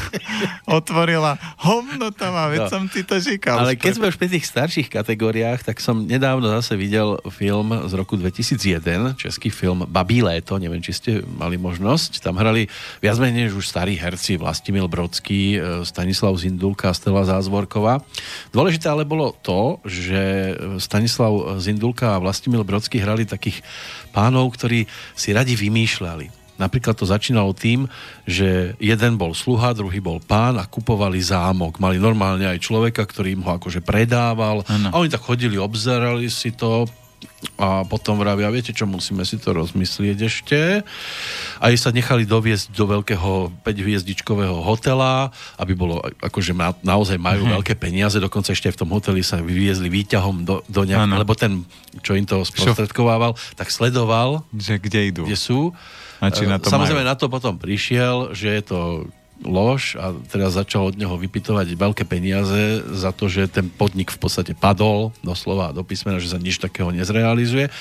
Otvorila. 0.80 1.36
Hovno 1.60 2.16
tam 2.16 2.32
má, 2.32 2.48
veď 2.48 2.64
no. 2.64 2.72
som 2.72 2.84
ti 2.88 3.04
to 3.04 3.20
říkal. 3.20 3.60
Ale 3.60 3.76
keď 3.76 3.92
sme 4.00 4.08
už 4.08 4.16
pri 4.16 4.32
tých 4.32 4.48
starších 4.48 4.88
kategóriách, 4.88 5.68
tak 5.68 5.84
som 5.84 6.00
nedávno 6.00 6.48
zase 6.48 6.80
videl 6.80 7.20
film 7.28 7.76
z 7.92 7.94
roku 8.00 8.16
2001, 8.16 9.20
český 9.20 9.52
film 9.52 9.84
Babí 9.84 10.24
léto, 10.24 10.56
neviem, 10.64 10.80
či 10.80 10.96
ste 10.96 11.12
mali 11.28 11.60
možnosť. 11.60 12.24
Tam 12.24 12.40
hrali 12.40 12.72
viac 13.04 13.20
menej 13.20 13.52
už 13.52 13.68
starí 13.68 14.00
herci, 14.00 14.40
Vlastimil 14.40 14.88
Brodský, 14.88 15.60
e, 15.60 15.84
Stanislav 15.84 16.40
Zindulka 16.40 16.92
a 16.92 16.96
Stella 16.96 17.28
Zázvorková. 17.28 18.00
Dôležité 18.52 18.92
ale 18.92 19.08
bolo 19.08 19.32
to, 19.40 19.80
že 19.88 20.54
Stanislav 20.78 21.58
Zindulka 21.64 22.16
a 22.16 22.22
Vlastimil 22.22 22.68
Brodsky 22.68 23.00
hrali 23.00 23.24
takých 23.24 23.64
pánov, 24.12 24.52
ktorí 24.56 24.86
si 25.16 25.32
radi 25.32 25.56
vymýšľali. 25.56 26.42
Napríklad 26.62 26.94
to 26.94 27.10
začínalo 27.10 27.58
tým, 27.58 27.90
že 28.30 28.78
jeden 28.78 29.18
bol 29.18 29.34
sluha, 29.34 29.74
druhý 29.74 29.98
bol 29.98 30.22
pán 30.22 30.62
a 30.62 30.70
kupovali 30.70 31.18
zámok. 31.18 31.82
Mali 31.82 31.98
normálne 31.98 32.46
aj 32.46 32.62
človeka, 32.62 33.02
ktorý 33.02 33.34
im 33.34 33.42
ho 33.42 33.58
akože 33.58 33.82
predával. 33.82 34.62
Ano. 34.70 34.94
A 34.94 34.96
oni 35.02 35.10
tak 35.10 35.26
chodili, 35.26 35.58
obzerali 35.58 36.30
si 36.30 36.54
to, 36.54 36.86
a 37.58 37.86
potom 37.86 38.18
vravia, 38.18 38.54
viete 38.54 38.74
čo, 38.74 38.90
musíme 38.90 39.22
si 39.26 39.38
to 39.38 39.54
rozmyslieť 39.54 40.18
ešte. 40.22 40.60
A 41.62 41.66
sa 41.78 41.94
nechali 41.94 42.26
doviesť 42.26 42.74
do 42.74 42.86
veľkého 42.90 43.54
5-hviezdičkového 43.66 44.62
hotela, 44.62 45.30
aby 45.58 45.74
bolo, 45.78 46.02
akože 46.22 46.54
ma, 46.54 46.74
naozaj 46.82 47.18
majú 47.22 47.46
hmm. 47.46 47.54
veľké 47.62 47.74
peniaze, 47.78 48.18
dokonca 48.18 48.54
ešte 48.54 48.74
v 48.74 48.80
tom 48.82 48.90
hoteli 48.94 49.22
sa 49.26 49.42
vyviezli 49.42 49.90
výťahom 49.90 50.46
do, 50.46 50.66
do 50.66 50.82
nejak, 50.86 51.22
lebo 51.22 51.34
ten, 51.38 51.66
čo 52.02 52.18
im 52.18 52.26
to 52.26 52.42
sprostredkovával, 52.46 53.38
tak 53.58 53.70
sledoval, 53.70 54.46
že 54.54 54.78
kde 54.82 55.14
idú. 55.14 55.24
Kde 55.26 55.38
sú. 55.38 55.74
A 56.22 56.30
či 56.30 56.46
na 56.46 56.62
to 56.62 56.70
Samozrejme 56.70 57.02
majú. 57.02 57.10
na 57.10 57.18
to 57.18 57.26
potom 57.34 57.58
prišiel, 57.58 58.38
že 58.38 58.54
je 58.54 58.64
to 58.66 58.80
lož 59.42 59.98
a 59.98 60.14
teraz 60.30 60.54
začal 60.54 60.94
od 60.94 60.96
neho 60.98 61.18
vypitovať 61.18 61.74
veľké 61.74 62.04
peniaze 62.06 62.86
za 62.94 63.10
to, 63.10 63.26
že 63.26 63.50
ten 63.50 63.68
podnik 63.68 64.14
v 64.14 64.20
podstate 64.22 64.54
padol 64.54 65.10
doslova 65.26 65.74
do 65.74 65.82
písmena, 65.82 66.22
že 66.22 66.32
sa 66.32 66.40
nič 66.42 66.62
takého 66.62 66.94
nezrealizuje. 66.94 67.74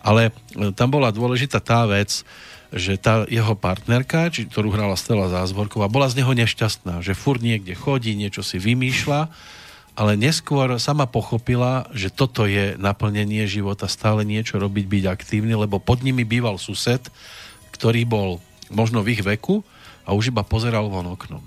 Ale 0.00 0.32
e, 0.56 0.72
tam 0.72 0.88
bola 0.88 1.12
dôležitá 1.12 1.60
tá 1.60 1.84
vec, 1.84 2.24
že 2.72 2.96
tá 2.96 3.28
jeho 3.28 3.52
partnerka, 3.52 4.32
či, 4.32 4.48
ktorú 4.48 4.72
hrala 4.72 4.96
Stella 4.96 5.28
Zázvorková, 5.28 5.92
bola 5.92 6.08
z 6.08 6.24
neho 6.24 6.32
nešťastná, 6.32 7.04
že 7.04 7.12
fur 7.12 7.36
niekde 7.36 7.76
chodí, 7.76 8.16
niečo 8.16 8.40
si 8.40 8.56
vymýšľa, 8.56 9.28
ale 9.92 10.16
neskôr 10.16 10.80
sama 10.80 11.04
pochopila, 11.04 11.84
že 11.92 12.08
toto 12.08 12.48
je 12.48 12.80
naplnenie 12.80 13.44
života, 13.44 13.84
stále 13.92 14.24
niečo 14.24 14.56
robiť, 14.56 14.88
byť 14.88 15.04
aktívny, 15.04 15.52
lebo 15.52 15.76
pod 15.76 16.00
nimi 16.00 16.24
býval 16.24 16.56
sused, 16.56 17.12
ktorý 17.76 18.08
bol 18.08 18.40
možno 18.72 19.04
v 19.04 19.20
ich 19.20 19.22
veku, 19.22 19.60
a 20.02 20.14
už 20.14 20.34
iba 20.34 20.42
pozeral 20.42 20.88
von 20.90 21.10
oknom. 21.12 21.42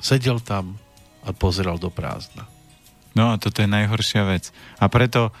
Sedel 0.00 0.40
tam 0.40 0.78
a 1.22 1.30
pozeral 1.30 1.76
do 1.76 1.92
prázdna. 1.92 2.48
No 3.14 3.34
a 3.34 3.38
toto 3.38 3.60
je 3.60 3.68
najhoršia 3.68 4.22
vec. 4.24 4.54
A 4.78 4.86
preto 4.86 5.34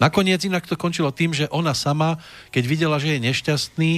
Nakoniec 0.00 0.40
inak 0.48 0.64
to 0.64 0.80
končilo 0.80 1.12
tým, 1.12 1.36
že 1.36 1.44
ona 1.52 1.76
sama, 1.76 2.16
keď 2.48 2.64
videla, 2.64 2.96
že 2.96 3.20
je 3.20 3.20
nešťastný, 3.20 3.92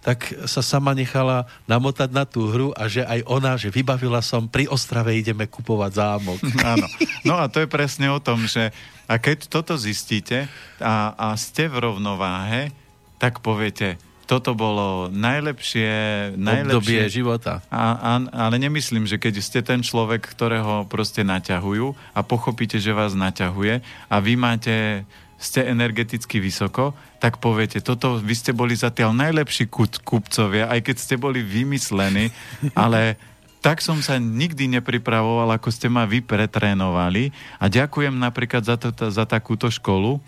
tak 0.00 0.32
sa 0.48 0.64
sama 0.64 0.96
nechala 0.96 1.44
namotať 1.68 2.08
na 2.12 2.24
tú 2.24 2.48
hru 2.48 2.72
a 2.72 2.88
že 2.88 3.04
aj 3.04 3.20
ona, 3.28 3.56
že 3.60 3.68
vybavila 3.68 4.24
som, 4.24 4.48
pri 4.48 4.68
Ostrave 4.72 5.16
ideme 5.16 5.44
kupovať 5.44 5.92
zámok. 6.00 6.40
Áno. 6.76 6.88
No 7.28 7.36
a 7.36 7.48
to 7.52 7.60
je 7.60 7.68
presne 7.68 8.08
o 8.08 8.20
tom, 8.20 8.48
že 8.48 8.72
a 9.04 9.20
keď 9.20 9.52
toto 9.52 9.76
zistíte 9.76 10.48
a, 10.80 11.12
a 11.12 11.36
ste 11.36 11.68
v 11.68 11.76
rovnováhe, 11.92 12.72
tak 13.20 13.44
poviete, 13.44 14.00
toto 14.24 14.56
bolo 14.56 15.12
najlepšie, 15.12 15.92
najlepšie 16.36 16.76
obdobie 16.80 17.00
života. 17.12 17.60
A, 17.68 17.92
a, 17.94 18.12
ale 18.48 18.56
nemyslím, 18.56 19.04
že 19.04 19.20
keď 19.20 19.34
ste 19.44 19.60
ten 19.60 19.84
človek, 19.84 20.24
ktorého 20.24 20.88
proste 20.88 21.20
naťahujú 21.20 21.92
a 22.16 22.20
pochopíte, 22.24 22.80
že 22.80 22.96
vás 22.96 23.12
naťahuje 23.12 23.84
a 24.08 24.16
vy 24.20 24.34
máte 24.34 25.04
ste 25.44 25.66
energeticky 25.68 26.40
vysoko, 26.40 26.96
tak 27.20 27.36
poviete, 27.36 27.84
toto 27.84 28.16
vy 28.16 28.32
ste 28.32 28.56
boli 28.56 28.72
zatiaľ 28.72 29.12
najlepší 29.12 29.68
kupcovia, 30.00 30.72
aj 30.72 30.80
keď 30.80 30.96
ste 30.96 31.14
boli 31.20 31.44
vymyslení, 31.44 32.32
ale 32.72 33.20
tak 33.60 33.80
som 33.80 34.00
sa 34.04 34.20
nikdy 34.20 34.68
nepripravoval, 34.76 35.52
ako 35.56 35.68
ste 35.72 35.88
ma 35.88 36.04
vy 36.04 36.20
pretrénovali 36.20 37.32
a 37.56 37.68
ďakujem 37.68 38.12
napríklad 38.12 38.64
za, 38.64 38.76
to, 38.76 38.92
za 38.92 39.24
takúto 39.24 39.72
školu, 39.72 40.20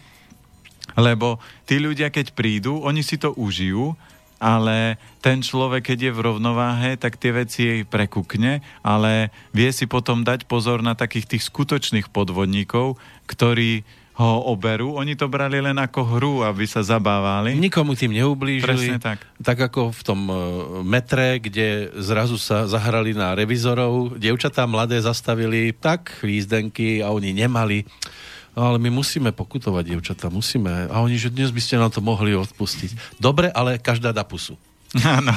lebo 0.96 1.42
tí 1.68 1.76
ľudia, 1.82 2.08
keď 2.08 2.32
prídu, 2.32 2.80
oni 2.80 3.04
si 3.04 3.20
to 3.20 3.36
užijú, 3.36 3.92
ale 4.36 5.00
ten 5.24 5.40
človek, 5.40 5.92
keď 5.92 5.98
je 6.08 6.12
v 6.12 6.24
rovnováhe, 6.28 7.00
tak 7.00 7.16
tie 7.16 7.32
veci 7.32 7.60
jej 7.64 7.82
prekukne, 7.88 8.60
ale 8.84 9.32
vie 9.56 9.72
si 9.72 9.88
potom 9.88 10.24
dať 10.24 10.44
pozor 10.44 10.84
na 10.84 10.92
takých 10.92 11.36
tých 11.36 11.48
skutočných 11.48 12.12
podvodníkov, 12.12 13.00
ktorí 13.24 13.84
ho 14.16 14.48
oberú. 14.48 14.96
Oni 14.96 15.12
to 15.12 15.28
brali 15.28 15.60
len 15.60 15.76
ako 15.76 16.16
hru, 16.16 16.34
aby 16.40 16.64
sa 16.64 16.80
zabávali. 16.80 17.52
Nikomu 17.52 17.92
tým 17.92 18.16
neublížili. 18.16 18.96
Presne 18.96 18.96
tak. 18.96 19.20
Tak 19.44 19.68
ako 19.68 19.92
v 19.92 20.02
tom 20.04 20.20
uh, 20.32 20.36
metre, 20.80 21.36
kde 21.36 21.92
zrazu 22.00 22.40
sa 22.40 22.64
zahrali 22.64 23.12
na 23.12 23.36
revizorov. 23.36 24.16
Dievčatá 24.16 24.64
mladé 24.64 25.04
zastavili 25.04 25.76
tak 25.76 26.16
výzdenky 26.24 27.04
a 27.04 27.12
oni 27.12 27.36
nemali. 27.36 27.84
Ale 28.56 28.80
my 28.80 28.88
musíme 28.88 29.36
pokutovať 29.36 29.84
dievčatá, 29.84 30.32
musíme. 30.32 30.88
A 30.88 31.04
oni, 31.04 31.20
že 31.20 31.28
dnes 31.28 31.52
by 31.52 31.60
ste 31.60 31.76
nám 31.76 31.92
to 31.92 32.00
mohli 32.00 32.32
odpustiť. 32.32 33.20
Dobre, 33.20 33.52
ale 33.52 33.76
každá 33.76 34.16
dá 34.16 34.24
pusu. 34.24 34.56
Áno. 35.04 35.34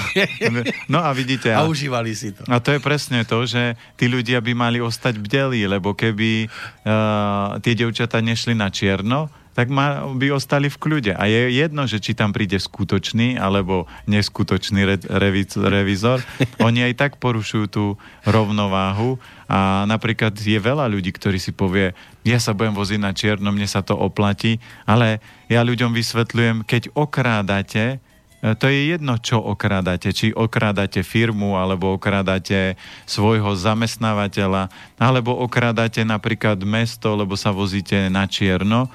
No 0.88 1.04
a 1.04 1.12
vidíte. 1.12 1.52
A, 1.60 1.66
a 1.66 1.68
užívali 1.68 2.16
si 2.16 2.32
to. 2.32 2.48
A 2.48 2.64
to 2.64 2.72
je 2.72 2.80
presne 2.80 3.26
to, 3.28 3.44
že 3.44 3.76
tí 4.00 4.08
ľudia 4.08 4.40
by 4.40 4.56
mali 4.56 4.80
ostať 4.80 5.20
bdelí, 5.20 5.68
lebo 5.68 5.92
keby 5.92 6.48
uh, 6.48 7.60
tie 7.60 7.74
devčata 7.76 8.24
nešli 8.24 8.56
na 8.56 8.72
čierno, 8.72 9.28
tak 9.60 9.68
ma, 9.68 10.08
by 10.16 10.32
ostali 10.32 10.72
v 10.72 10.80
kľude. 10.80 11.12
A 11.20 11.28
je 11.28 11.52
jedno, 11.60 11.84
že 11.84 12.00
či 12.00 12.16
tam 12.16 12.32
príde 12.32 12.56
skutočný 12.56 13.36
alebo 13.36 13.92
neskutočný 14.08 14.88
re, 14.88 14.96
reviz, 15.20 15.52
revizor. 15.60 16.24
Oni 16.64 16.88
aj 16.88 16.96
tak 16.96 17.12
porušujú 17.20 17.66
tú 17.68 18.00
rovnováhu 18.24 19.20
a 19.52 19.84
napríklad 19.84 20.32
je 20.40 20.56
veľa 20.56 20.88
ľudí, 20.88 21.12
ktorí 21.12 21.44
si 21.44 21.52
povie, 21.52 21.92
ja 22.24 22.40
sa 22.40 22.56
budem 22.56 22.72
voziť 22.72 23.00
na 23.04 23.12
čierno, 23.12 23.52
mne 23.52 23.68
sa 23.68 23.84
to 23.84 24.00
oplatí, 24.00 24.64
ale 24.88 25.20
ja 25.52 25.60
ľuďom 25.68 25.92
vysvetľujem, 25.92 26.64
keď 26.64 26.96
okrádate 26.96 28.00
E, 28.40 28.56
to 28.56 28.72
je 28.72 28.96
jedno, 28.96 29.20
čo 29.20 29.44
okrádate. 29.44 30.16
Či 30.16 30.32
okrádate 30.32 31.04
firmu, 31.04 31.60
alebo 31.60 31.96
okrádate 31.96 32.80
svojho 33.04 33.56
zamestnávateľa, 33.56 34.72
alebo 34.96 35.36
okrádate 35.36 36.08
napríklad 36.08 36.64
mesto, 36.64 37.20
lebo 37.20 37.36
sa 37.36 37.52
vozíte 37.52 38.08
na 38.08 38.26
čierno, 38.26 38.88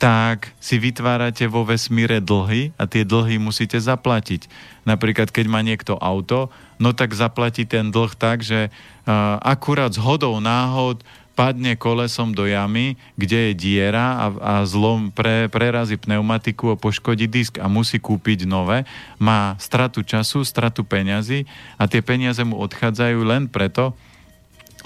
tak 0.00 0.56
si 0.56 0.80
vytvárate 0.80 1.44
vo 1.44 1.60
vesmíre 1.68 2.24
dlhy 2.24 2.72
a 2.80 2.88
tie 2.88 3.04
dlhy 3.04 3.36
musíte 3.36 3.76
zaplatiť. 3.76 4.48
Napríklad, 4.88 5.28
keď 5.28 5.44
má 5.44 5.60
niekto 5.60 6.00
auto, 6.00 6.48
no 6.80 6.96
tak 6.96 7.12
zaplatí 7.12 7.68
ten 7.68 7.92
dlh 7.92 8.16
tak, 8.16 8.40
že 8.40 8.72
uh, 8.72 9.36
akurát 9.44 9.92
z 9.92 10.00
hodou 10.00 10.40
náhod 10.40 11.04
padne 11.36 11.76
kolesom 11.76 12.32
do 12.32 12.48
jamy, 12.48 12.96
kde 13.20 13.52
je 13.52 13.52
diera 13.56 14.16
a, 14.16 14.26
a 14.40 14.54
zlom 14.64 15.12
pre, 15.12 15.52
prerazí 15.52 16.00
pneumatiku 16.00 16.72
a 16.72 16.80
poškodí 16.80 17.28
disk 17.28 17.60
a 17.60 17.68
musí 17.68 18.00
kúpiť 18.00 18.48
nové, 18.48 18.88
má 19.20 19.52
stratu 19.60 20.00
času, 20.00 20.48
stratu 20.48 20.80
peňazí 20.80 21.44
a 21.76 21.84
tie 21.84 22.00
peniaze 22.00 22.40
mu 22.40 22.56
odchádzajú 22.56 23.20
len 23.24 23.52
preto, 23.52 23.92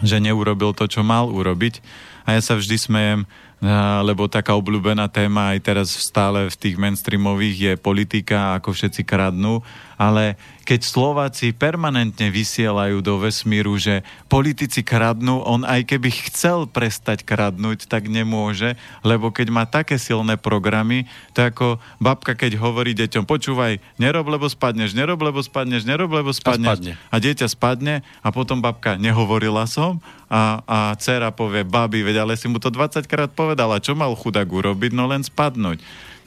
že 0.03 0.19
neurobil 0.19 0.75
to, 0.75 0.91
čo 0.91 1.07
mal 1.07 1.31
urobiť. 1.31 1.79
A 2.27 2.35
ja 2.35 2.41
sa 2.43 2.59
vždy 2.59 2.77
smejem, 2.81 3.21
lebo 4.05 4.29
taká 4.29 4.59
obľúbená 4.59 5.09
téma 5.09 5.55
aj 5.55 5.59
teraz 5.63 5.89
stále 5.95 6.51
v 6.51 6.57
tých 6.59 6.77
mainstreamových 6.77 7.57
je 7.57 7.73
politika, 7.79 8.59
ako 8.59 8.75
všetci 8.75 9.03
kradnú, 9.07 9.63
ale 10.01 10.39
keď 10.65 10.81
Slováci 10.81 11.53
permanentne 11.53 12.33
vysielajú 12.33 13.05
do 13.05 13.21
vesmíru, 13.21 13.77
že 13.77 14.01
politici 14.33 14.81
kradnú, 14.81 15.45
on 15.45 15.63
aj 15.63 15.85
keby 15.85 16.09
chcel 16.33 16.65
prestať 16.65 17.21
kradnúť, 17.23 17.85
tak 17.85 18.09
nemôže, 18.09 18.75
lebo 19.05 19.29
keď 19.29 19.49
má 19.53 19.65
také 19.69 20.01
silné 20.01 20.41
programy, 20.41 21.05
to 21.37 21.45
ako 21.45 21.67
babka, 22.01 22.33
keď 22.33 22.57
hovorí 22.57 22.97
deťom, 22.97 23.29
počúvaj, 23.29 23.77
nerob, 24.01 24.25
lebo 24.33 24.49
spadneš, 24.49 24.97
nerob, 24.97 25.21
lebo 25.21 25.45
spadneš, 25.45 25.85
nerob, 25.85 26.11
lebo 26.17 26.33
spadneš. 26.33 26.69
A, 26.69 26.75
spadne. 26.81 26.93
a 26.97 27.17
dieťa 27.21 27.47
spadne 27.53 27.95
a 28.25 28.29
potom 28.33 28.65
babka, 28.65 28.97
nehovorila 28.97 29.69
som 29.69 30.01
a, 30.33 30.65
a 30.65 30.79
dcera 30.97 31.29
povie, 31.29 31.63
babi, 31.63 32.01
veď 32.01 32.25
ale 32.25 32.35
si 32.41 32.49
mu 32.49 32.57
to 32.57 32.73
20 32.73 33.05
krát 33.05 33.31
povedala, 33.31 33.79
čo 33.79 33.93
mal 33.93 34.17
chudák 34.17 34.49
urobiť, 34.49 34.97
no 34.97 35.05
len 35.05 35.21
spadnúť. 35.21 35.79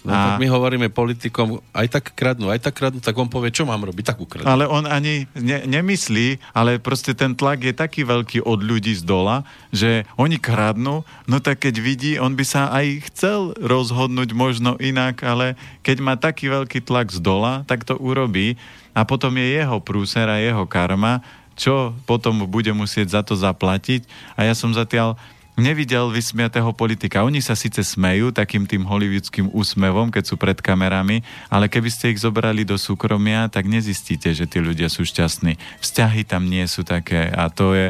No 0.08 0.16
a... 0.16 0.24
tak 0.32 0.40
my 0.40 0.48
hovoríme 0.48 0.88
politikom, 0.88 1.60
aj 1.76 1.88
tak 1.92 2.16
kradnú, 2.16 2.48
aj 2.48 2.64
tak 2.64 2.80
kradnú, 2.80 3.04
tak 3.04 3.12
on 3.20 3.28
povie, 3.28 3.52
čo 3.52 3.68
mám 3.68 3.84
robiť, 3.84 4.16
tak 4.16 4.24
ukradnú. 4.24 4.48
Ale 4.48 4.64
on 4.64 4.88
ani 4.88 5.28
ne, 5.36 5.68
nemyslí, 5.68 6.56
ale 6.56 6.80
proste 6.80 7.12
ten 7.12 7.36
tlak 7.36 7.60
je 7.60 7.76
taký 7.76 8.08
veľký 8.08 8.48
od 8.48 8.64
ľudí 8.64 8.96
z 8.96 9.04
dola, 9.04 9.44
že 9.76 10.08
oni 10.16 10.40
kradnú, 10.40 11.04
no 11.28 11.38
tak 11.44 11.68
keď 11.68 11.76
vidí, 11.84 12.16
on 12.16 12.40
by 12.40 12.46
sa 12.48 12.72
aj 12.72 13.12
chcel 13.12 13.52
rozhodnúť 13.60 14.32
možno 14.32 14.80
inak, 14.80 15.20
ale 15.28 15.60
keď 15.84 15.98
má 16.00 16.16
taký 16.16 16.48
veľký 16.48 16.88
tlak 16.88 17.12
z 17.12 17.20
dola, 17.20 17.68
tak 17.68 17.84
to 17.84 18.00
urobí 18.00 18.56
a 18.96 19.04
potom 19.04 19.36
je 19.36 19.60
jeho 19.60 19.78
prúser 19.84 20.32
a 20.32 20.40
jeho 20.40 20.64
karma, 20.64 21.20
čo 21.58 21.92
potom 22.06 22.46
bude 22.46 22.70
musieť 22.72 23.18
za 23.18 23.22
to 23.26 23.34
zaplatiť. 23.34 24.06
A 24.38 24.46
ja 24.46 24.54
som 24.54 24.72
zatiaľ 24.72 25.18
nevidel 25.58 26.14
vysmiatého 26.14 26.70
politika. 26.78 27.26
Oni 27.26 27.42
sa 27.42 27.58
síce 27.58 27.82
smejú 27.82 28.30
takým 28.30 28.70
tým 28.70 28.86
hollywoodským 28.86 29.50
úsmevom, 29.50 30.14
keď 30.14 30.24
sú 30.30 30.36
pred 30.38 30.62
kamerami, 30.62 31.26
ale 31.50 31.66
keby 31.66 31.90
ste 31.90 32.14
ich 32.14 32.22
zobrali 32.22 32.62
do 32.62 32.78
súkromia, 32.78 33.50
tak 33.50 33.66
nezistíte, 33.66 34.30
že 34.38 34.46
tí 34.46 34.62
ľudia 34.62 34.88
sú 34.88 35.04
šťastní. 35.04 35.58
Vzťahy 35.82 36.24
tam 36.30 36.46
nie 36.46 36.64
sú 36.70 36.86
také 36.86 37.28
a 37.34 37.50
to 37.50 37.74
je 37.74 37.90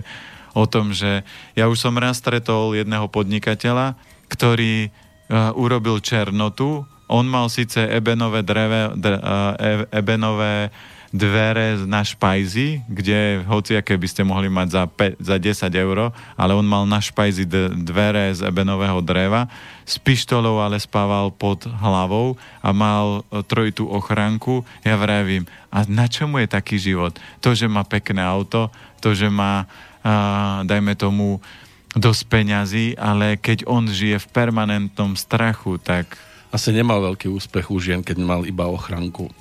o 0.55 0.65
tom, 0.65 0.95
že 0.95 1.21
ja 1.53 1.67
už 1.69 1.77
som 1.77 1.93
raz 1.99 2.17
stretol 2.17 2.73
jedného 2.73 3.05
podnikateľa, 3.11 3.93
ktorý 4.31 4.89
uh, 4.89 5.53
urobil 5.53 6.01
černotu. 6.01 6.87
On 7.11 7.23
mal 7.27 7.51
síce 7.51 7.83
ebenové 7.83 8.41
dreve, 8.41 8.95
dre, 8.97 9.19
uh, 9.21 9.85
ebenové 9.93 10.73
dvere 11.11 11.79
na 11.87 12.03
špajzi, 12.03 12.83
kde 12.87 13.43
hociaké 13.47 13.95
by 13.95 14.07
ste 14.07 14.27
mohli 14.27 14.51
mať 14.51 14.67
za, 14.67 14.83
pe, 14.91 15.15
za 15.19 15.39
10 15.39 15.71
eur, 15.71 16.11
ale 16.35 16.51
on 16.51 16.67
mal 16.67 16.83
na 16.83 16.99
špajzi 16.99 17.47
dvere 17.79 18.35
z 18.35 18.43
ebenového 18.43 18.99
dreva, 18.99 19.47
s 19.87 19.95
pištolou 19.95 20.59
ale 20.59 20.83
spával 20.83 21.31
pod 21.31 21.63
hlavou 21.63 22.35
a 22.59 22.69
mal 22.75 23.23
e, 23.31 23.39
trojitú 23.47 23.87
ochranku. 23.87 24.67
Ja 24.83 24.99
vravím, 24.99 25.47
a 25.71 25.87
na 25.87 26.11
čomu 26.11 26.43
je 26.43 26.47
taký 26.51 26.75
život? 26.75 27.15
To, 27.39 27.55
že 27.55 27.71
má 27.71 27.87
pekné 27.87 28.19
auto, 28.19 28.67
to, 28.99 29.15
že 29.15 29.31
má, 29.31 29.63
a, 30.03 30.63
dajme 30.67 30.91
tomu, 30.99 31.39
dosť 31.95 32.21
peňazí, 32.27 32.85
ale 32.99 33.39
keď 33.39 33.63
on 33.63 33.87
žije 33.87 34.19
v 34.19 34.31
permanentnom 34.35 35.15
strachu, 35.15 35.79
tak... 35.79 36.19
Asi 36.51 36.75
nemal 36.75 36.99
veľký 36.99 37.31
úspech 37.31 37.71
u 37.71 37.79
žien, 37.79 38.03
keď 38.03 38.17
mal 38.19 38.41
iba 38.43 38.67
ochranku. 38.67 39.31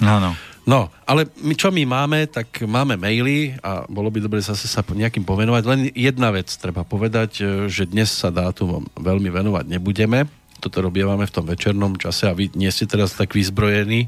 Áno. 0.00 0.32
No, 0.32 0.49
ale 1.02 1.26
my, 1.42 1.54
čo 1.58 1.74
my 1.74 1.82
máme, 1.82 2.30
tak 2.30 2.62
máme 2.62 2.94
maily 2.94 3.58
a 3.58 3.82
bolo 3.90 4.06
by 4.06 4.22
dobre 4.22 4.38
zase 4.38 4.70
sa 4.70 4.86
nejakým 4.86 5.26
povenovať. 5.26 5.62
Len 5.66 5.80
jedna 5.98 6.30
vec 6.30 6.46
treba 6.46 6.86
povedať, 6.86 7.42
e, 7.42 7.44
že 7.66 7.90
dnes 7.90 8.06
sa 8.06 8.30
dátumom 8.30 8.86
veľmi 8.94 9.26
venovať 9.34 9.66
nebudeme. 9.66 10.30
Toto 10.62 10.78
robievame 10.78 11.26
v 11.26 11.34
tom 11.34 11.42
večernom 11.42 11.98
čase 11.98 12.30
a 12.30 12.36
vy 12.36 12.54
nie 12.54 12.70
ste 12.70 12.86
teraz 12.86 13.18
tak 13.18 13.34
vyzbrojení 13.34 14.06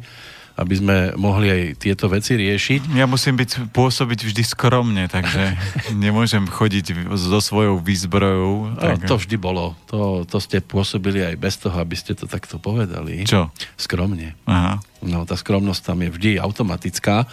aby 0.56 0.74
sme 0.76 0.96
mohli 1.16 1.48
aj 1.48 1.62
tieto 1.80 2.06
veci 2.12 2.36
riešiť. 2.36 2.92
Ja 2.92 3.08
musím 3.08 3.40
byť, 3.40 3.72
pôsobiť 3.72 4.28
vždy 4.28 4.42
skromne, 4.44 5.08
takže 5.08 5.56
nemôžem 6.04 6.44
chodiť 6.44 7.08
so 7.16 7.40
svojou 7.40 7.80
výzbrojou. 7.80 8.76
No, 8.76 8.80
tak... 8.80 9.08
to 9.08 9.16
vždy 9.16 9.36
bolo. 9.40 9.72
To, 9.88 10.28
to 10.28 10.38
ste 10.38 10.60
pôsobili 10.60 11.24
aj 11.24 11.34
bez 11.40 11.54
toho, 11.56 11.76
aby 11.80 11.96
ste 11.96 12.12
to 12.12 12.28
takto 12.28 12.60
povedali. 12.60 13.24
Čo? 13.24 13.48
Skromne. 13.80 14.36
Aha. 14.44 14.80
No, 15.02 15.24
tá 15.26 15.34
skromnosť 15.34 15.80
tam 15.82 15.98
je 16.04 16.10
vždy 16.14 16.30
automatická. 16.38 17.26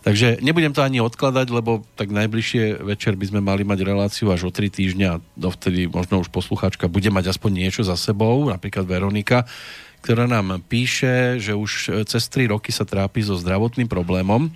Takže 0.00 0.40
nebudem 0.40 0.72
to 0.72 0.80
ani 0.80 1.04
odkladať, 1.04 1.52
lebo 1.52 1.84
tak 1.92 2.08
najbližšie 2.08 2.80
večer 2.80 3.20
by 3.20 3.26
sme 3.28 3.40
mali 3.44 3.68
mať 3.68 3.84
reláciu 3.84 4.32
až 4.32 4.48
o 4.48 4.50
3 4.50 4.72
týždňa. 4.72 5.20
Dovtedy 5.36 5.92
možno 5.92 6.24
už 6.24 6.32
poslucháčka 6.32 6.88
bude 6.88 7.12
mať 7.12 7.36
aspoň 7.36 7.68
niečo 7.68 7.84
za 7.84 8.00
sebou, 8.00 8.48
napríklad 8.48 8.88
Veronika, 8.88 9.44
ktorá 10.00 10.24
nám 10.24 10.60
píše, 10.64 11.40
že 11.40 11.52
už 11.52 12.04
cez 12.08 12.22
3 12.28 12.52
roky 12.52 12.72
sa 12.72 12.88
trápi 12.88 13.20
so 13.24 13.36
zdravotným 13.36 13.86
problémom, 13.86 14.48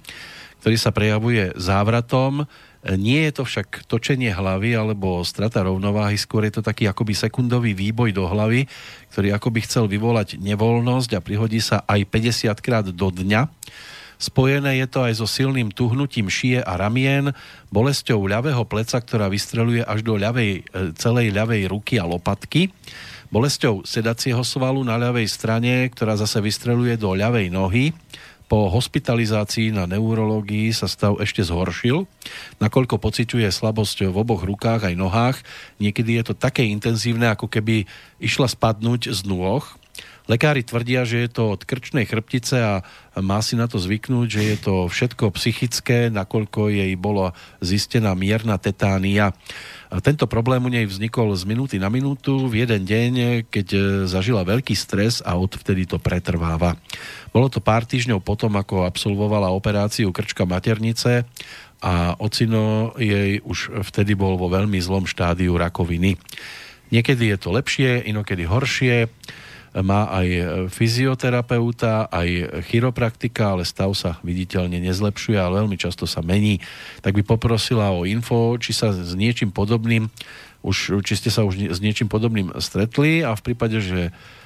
ktorý 0.64 0.76
sa 0.80 0.90
prejavuje 0.90 1.52
závratom. 1.54 2.48
Nie 2.84 3.28
je 3.28 3.40
to 3.40 3.42
však 3.48 3.88
točenie 3.88 4.28
hlavy 4.28 4.76
alebo 4.76 5.24
strata 5.24 5.64
rovnováhy, 5.64 6.20
skôr 6.20 6.44
je 6.44 6.60
to 6.60 6.62
taký 6.64 6.84
akoby 6.84 7.16
sekundový 7.16 7.72
výboj 7.72 8.12
do 8.12 8.28
hlavy, 8.28 8.68
ktorý 9.12 9.32
akoby 9.32 9.64
chcel 9.64 9.88
vyvolať 9.88 10.36
nevoľnosť 10.36 11.10
a 11.16 11.24
prihodí 11.24 11.64
sa 11.64 11.80
aj 11.88 12.04
50 12.08 12.60
krát 12.60 12.84
do 12.84 13.08
dňa 13.08 13.48
Spojené 14.24 14.80
je 14.80 14.86
to 14.88 15.02
aj 15.02 15.20
so 15.20 15.26
silným 15.26 15.74
tuhnutím 15.74 16.30
šie 16.30 16.62
a 16.62 16.72
ramien, 16.78 17.34
bolesťou 17.68 18.24
ľavého 18.24 18.62
pleca, 18.64 19.02
ktorá 19.02 19.26
vystreluje 19.26 19.82
až 19.82 20.06
do 20.06 20.14
ľavej, 20.14 20.50
e, 20.54 20.96
celej 20.96 21.34
ľavej 21.34 21.68
ruky 21.68 21.98
a 21.98 22.06
lopatky, 22.06 22.70
bolesťou 23.34 23.82
sedacieho 23.82 24.46
svalu 24.46 24.86
na 24.86 24.94
ľavej 24.94 25.26
strane, 25.26 25.90
ktorá 25.90 26.14
zase 26.14 26.38
vystreluje 26.38 26.94
do 26.94 27.18
ľavej 27.18 27.50
nohy, 27.50 27.90
po 28.46 28.70
hospitalizácii 28.70 29.74
na 29.74 29.90
neurológii 29.90 30.70
sa 30.70 30.86
stav 30.86 31.18
ešte 31.18 31.42
zhoršil, 31.42 32.06
nakoľko 32.62 33.02
pociťuje 33.02 33.50
slabosť 33.50 34.06
v 34.06 34.14
oboch 34.14 34.46
rukách 34.46 34.86
aj 34.86 34.94
nohách. 34.94 35.36
Niekedy 35.82 36.22
je 36.22 36.24
to 36.30 36.34
také 36.38 36.62
intenzívne, 36.68 37.26
ako 37.34 37.50
keby 37.50 37.90
išla 38.22 38.46
spadnúť 38.46 39.10
z 39.10 39.26
nôh. 39.26 39.64
Lekári 40.24 40.64
tvrdia, 40.64 41.04
že 41.04 41.26
je 41.26 41.30
to 41.36 41.52
od 41.52 41.68
krčnej 41.68 42.08
chrbtice 42.08 42.56
a 42.56 42.74
má 43.20 43.44
si 43.44 43.60
na 43.60 43.68
to 43.68 43.76
zvyknúť, 43.76 44.28
že 44.28 44.42
je 44.44 44.56
to 44.56 44.74
všetko 44.88 45.36
psychické, 45.36 46.08
nakoľko 46.08 46.72
jej 46.72 46.92
bola 46.96 47.36
zistená 47.60 48.16
mierna 48.16 48.56
tetánia. 48.56 49.36
Tento 50.02 50.26
problém 50.26 50.58
u 50.64 50.70
nej 50.72 50.82
vznikol 50.88 51.30
z 51.38 51.46
minúty 51.46 51.78
na 51.78 51.86
minútu 51.86 52.50
v 52.50 52.66
jeden 52.66 52.82
deň, 52.82 53.12
keď 53.46 53.66
e, 53.70 53.80
zažila 54.10 54.42
veľký 54.42 54.74
stres 54.74 55.22
a 55.22 55.38
odvtedy 55.38 55.86
to 55.86 56.02
pretrváva. 56.02 56.74
Bolo 57.30 57.46
to 57.46 57.62
pár 57.62 57.86
týždňov 57.86 58.18
potom, 58.18 58.58
ako 58.58 58.90
absolvovala 58.90 59.54
operáciu 59.54 60.10
krčka 60.10 60.42
maternice 60.42 61.22
a 61.78 62.18
ocino 62.18 62.96
jej 62.98 63.38
už 63.46 63.84
vtedy 63.86 64.18
bol 64.18 64.34
vo 64.34 64.50
veľmi 64.50 64.80
zlom 64.82 65.06
štádiu 65.06 65.54
rakoviny. 65.54 66.18
Niekedy 66.90 67.30
je 67.30 67.38
to 67.38 67.54
lepšie, 67.54 68.02
inokedy 68.10 68.50
horšie 68.50 69.06
má 69.82 70.06
aj 70.12 70.28
fyzioterapeuta, 70.70 72.06
aj 72.06 72.62
chiropraktika, 72.70 73.58
ale 73.58 73.66
stav 73.66 73.90
sa 73.98 74.22
viditeľne 74.22 74.78
nezlepšuje, 74.78 75.34
ale 75.34 75.66
veľmi 75.66 75.74
často 75.74 76.06
sa 76.06 76.22
mení. 76.22 76.62
Tak 77.02 77.18
by 77.18 77.22
poprosila 77.26 77.90
o 77.90 78.06
info, 78.06 78.54
či 78.62 78.70
sa 78.70 78.94
s 78.94 79.18
niečím 79.18 79.50
podobným 79.50 80.06
už, 80.64 81.04
či 81.04 81.20
ste 81.20 81.28
sa 81.28 81.44
už 81.44 81.76
s 81.76 81.80
niečím 81.84 82.08
podobným 82.08 82.56
stretli 82.56 83.20
a 83.20 83.36
v 83.36 83.44
prípade, 83.52 83.84
že 83.84 84.08
E, 84.08 84.43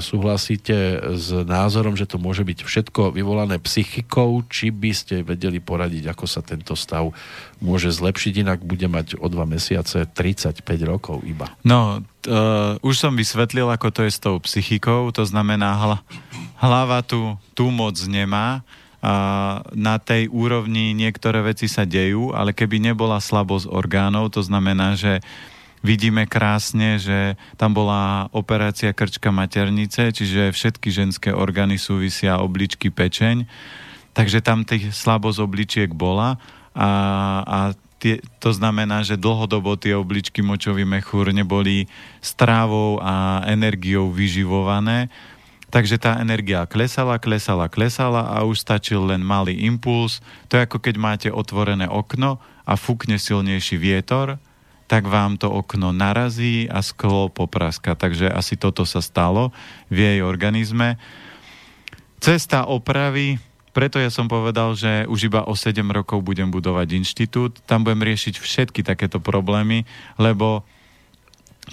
súhlasíte 0.00 0.96
s 1.12 1.28
názorom, 1.44 1.92
že 1.92 2.08
to 2.08 2.16
môže 2.16 2.40
byť 2.40 2.64
všetko 2.64 3.12
vyvolané 3.12 3.60
psychikou, 3.60 4.40
či 4.48 4.72
by 4.72 4.90
ste 4.96 5.20
vedeli 5.20 5.60
poradiť, 5.60 6.08
ako 6.08 6.24
sa 6.24 6.40
tento 6.40 6.72
stav 6.72 7.12
môže 7.60 7.92
zlepšiť, 7.92 8.48
inak 8.48 8.60
bude 8.64 8.88
mať 8.88 9.20
o 9.20 9.28
dva 9.28 9.44
mesiace 9.44 10.08
35 10.08 10.64
rokov 10.88 11.20
iba. 11.28 11.52
No, 11.68 12.00
uh, 12.00 12.80
už 12.80 12.96
som 12.96 13.12
vysvetlil, 13.12 13.68
ako 13.68 13.92
to 13.92 14.00
je 14.08 14.12
s 14.16 14.20
tou 14.22 14.40
psychikou, 14.40 15.12
to 15.12 15.28
znamená 15.28 15.76
hla, 15.76 15.98
hlava 16.64 17.04
tu, 17.04 17.36
tu 17.52 17.68
moc 17.68 18.00
nemá, 18.08 18.64
a 18.98 19.62
na 19.78 20.02
tej 20.02 20.26
úrovni 20.26 20.90
niektoré 20.90 21.38
veci 21.38 21.70
sa 21.70 21.86
dejú, 21.86 22.34
ale 22.34 22.50
keby 22.50 22.82
nebola 22.82 23.22
slabosť 23.22 23.70
orgánov, 23.70 24.34
to 24.34 24.42
znamená, 24.42 24.98
že 24.98 25.22
uh, 25.22 25.57
vidíme 25.82 26.26
krásne, 26.26 26.98
že 26.98 27.38
tam 27.56 27.74
bola 27.74 28.26
operácia 28.34 28.90
krčka 28.94 29.30
maternice, 29.30 30.10
čiže 30.10 30.54
všetky 30.54 30.88
ženské 30.90 31.30
orgány 31.30 31.78
súvisia 31.78 32.40
obličky 32.42 32.90
pečeň, 32.90 33.46
takže 34.12 34.42
tam 34.42 34.66
tých 34.66 34.90
slabosť 34.94 35.38
obličiek 35.42 35.90
bola 35.94 36.38
a, 36.74 36.90
a 37.44 37.58
tie, 37.98 38.22
to 38.38 38.54
znamená, 38.54 39.02
že 39.02 39.18
dlhodobo 39.18 39.74
tie 39.74 39.94
obličky 39.94 40.42
močový 40.42 40.86
mechúr 40.86 41.34
neboli 41.34 41.90
strávou 42.22 43.02
a 43.02 43.42
energiou 43.46 44.10
vyživované, 44.10 45.10
Takže 45.68 46.00
tá 46.00 46.16
energia 46.16 46.64
klesala, 46.64 47.20
klesala, 47.20 47.68
klesala 47.68 48.24
a 48.24 48.40
už 48.40 48.64
stačil 48.64 49.04
len 49.04 49.20
malý 49.20 49.52
impuls. 49.68 50.24
To 50.48 50.56
je 50.56 50.64
ako 50.64 50.80
keď 50.80 50.94
máte 50.96 51.28
otvorené 51.28 51.84
okno 51.84 52.40
a 52.64 52.72
fúkne 52.72 53.20
silnejší 53.20 53.76
vietor 53.76 54.40
tak 54.88 55.04
vám 55.04 55.36
to 55.36 55.52
okno 55.52 55.92
narazí 55.92 56.64
a 56.64 56.80
sklo 56.80 57.28
popraska. 57.28 57.92
Takže 57.92 58.32
asi 58.32 58.56
toto 58.56 58.88
sa 58.88 59.04
stalo 59.04 59.52
v 59.92 60.00
jej 60.00 60.18
organizme. 60.24 60.96
Cesta 62.18 62.64
opravy, 62.66 63.36
preto 63.76 64.00
ja 64.00 64.08
som 64.08 64.26
povedal, 64.26 64.74
že 64.74 65.04
už 65.06 65.28
iba 65.28 65.44
o 65.44 65.54
7 65.54 65.84
rokov 65.92 66.24
budem 66.24 66.48
budovať 66.48 66.98
inštitút. 66.98 67.60
Tam 67.68 67.84
budem 67.84 68.02
riešiť 68.02 68.40
všetky 68.40 68.80
takéto 68.82 69.20
problémy, 69.20 69.84
lebo 70.16 70.64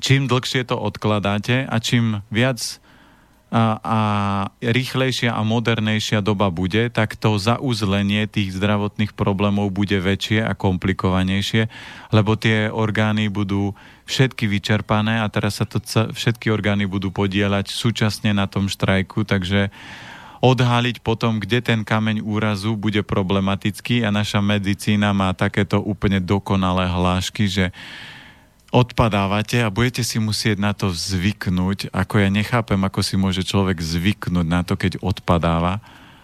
čím 0.04 0.28
dlhšie 0.28 0.68
to 0.68 0.76
odkladáte 0.76 1.66
a 1.66 1.76
čím 1.80 2.20
viac 2.28 2.84
a, 3.56 4.00
rýchlejšia 4.60 5.32
a 5.32 5.42
modernejšia 5.48 6.20
doba 6.20 6.52
bude, 6.52 6.92
tak 6.92 7.16
to 7.16 7.40
zauzlenie 7.40 8.28
tých 8.28 8.52
zdravotných 8.52 9.16
problémov 9.16 9.72
bude 9.72 9.96
väčšie 9.96 10.44
a 10.44 10.52
komplikovanejšie, 10.52 11.72
lebo 12.12 12.36
tie 12.36 12.68
orgány 12.68 13.32
budú 13.32 13.72
všetky 14.06 14.52
vyčerpané 14.52 15.24
a 15.24 15.32
teraz 15.32 15.64
sa 15.64 15.66
to 15.66 15.80
všetky 16.12 16.52
orgány 16.52 16.84
budú 16.84 17.16
podielať 17.16 17.72
súčasne 17.72 18.36
na 18.36 18.46
tom 18.46 18.68
štrajku, 18.68 19.24
takže 19.24 19.72
odhaliť 20.44 21.00
potom, 21.02 21.40
kde 21.40 21.64
ten 21.64 21.82
kameň 21.88 22.22
úrazu 22.22 22.76
bude 22.76 23.02
problematický 23.02 24.04
a 24.04 24.12
naša 24.12 24.44
medicína 24.44 25.16
má 25.16 25.32
takéto 25.32 25.80
úplne 25.80 26.20
dokonalé 26.20 26.86
hlášky, 26.92 27.48
že 27.48 27.66
odpadávate 28.74 29.62
a 29.62 29.74
budete 29.74 30.02
si 30.02 30.18
musieť 30.18 30.58
na 30.58 30.72
to 30.74 30.90
zvyknúť, 30.90 31.94
ako 31.94 32.22
ja 32.22 32.30
nechápem, 32.30 32.80
ako 32.82 33.00
si 33.06 33.16
môže 33.16 33.46
človek 33.46 33.78
zvyknúť 33.82 34.48
na 34.48 34.62
to, 34.66 34.78
keď 34.80 35.02
odpadáva. 35.02 35.84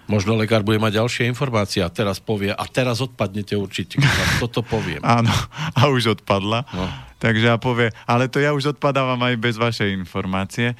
Možno 0.09 0.35
lekár 0.35 0.59
bude 0.65 0.81
mať 0.81 0.99
ďalšie 0.99 1.23
informácie 1.31 1.79
a 1.79 1.87
teraz 1.87 2.19
povie, 2.19 2.51
a 2.51 2.65
teraz 2.67 2.99
odpadnete 2.99 3.55
určite, 3.55 4.01
keď 4.01 4.43
toto 4.43 4.59
poviem. 4.59 4.99
Áno, 5.19 5.31
a 5.71 5.81
už 5.87 6.19
odpadla. 6.19 6.67
No. 6.75 6.85
Takže 7.21 7.53
a 7.53 7.57
povie, 7.61 7.93
ale 8.03 8.27
to 8.27 8.41
ja 8.41 8.51
už 8.51 8.75
odpadávam 8.75 9.21
aj 9.23 9.35
bez 9.39 9.55
vašej 9.55 9.93
informácie. 9.95 10.73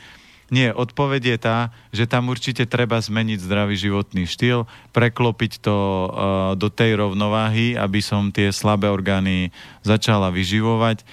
Nie, 0.52 0.76
odpoveď 0.76 1.22
je 1.24 1.38
tá, 1.40 1.72
že 1.96 2.04
tam 2.04 2.28
určite 2.28 2.68
treba 2.68 3.00
zmeniť 3.00 3.40
zdravý 3.40 3.80
životný 3.80 4.28
štýl, 4.28 4.68
preklopiť 4.92 5.64
to 5.64 5.78
uh, 5.80 6.08
do 6.60 6.68
tej 6.68 7.00
rovnováhy, 7.00 7.80
aby 7.80 8.04
som 8.04 8.36
tie 8.36 8.52
slabé 8.52 8.92
orgány 8.92 9.56
začala 9.80 10.28
vyživovať 10.28 11.08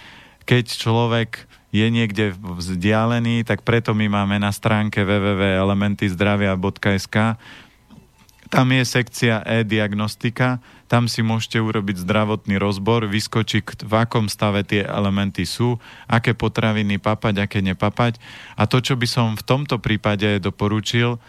keď 0.48 0.72
človek 0.72 1.44
je 1.68 1.84
niekde 1.92 2.32
vzdialený, 2.32 3.44
tak 3.44 3.60
preto 3.60 3.92
my 3.92 4.08
máme 4.08 4.40
na 4.40 4.48
stránke 4.48 5.04
www.elementyzdravia.sk 5.04 7.36
tam 8.48 8.72
je 8.72 8.80
sekcia 8.80 9.44
e-diagnostika, 9.44 10.64
tam 10.88 11.04
si 11.04 11.20
môžete 11.20 11.60
urobiť 11.60 12.00
zdravotný 12.00 12.56
rozbor, 12.56 13.04
vyskočí, 13.04 13.60
v 13.60 13.92
akom 13.92 14.32
stave 14.32 14.64
tie 14.64 14.88
elementy 14.88 15.44
sú, 15.44 15.76
aké 16.08 16.32
potraviny 16.32 16.96
papať, 16.96 17.44
aké 17.44 17.60
nepapať. 17.60 18.16
A 18.56 18.64
to, 18.64 18.80
čo 18.80 18.96
by 18.96 19.04
som 19.04 19.36
v 19.36 19.44
tomto 19.44 19.76
prípade 19.76 20.40
doporučil, 20.40 21.20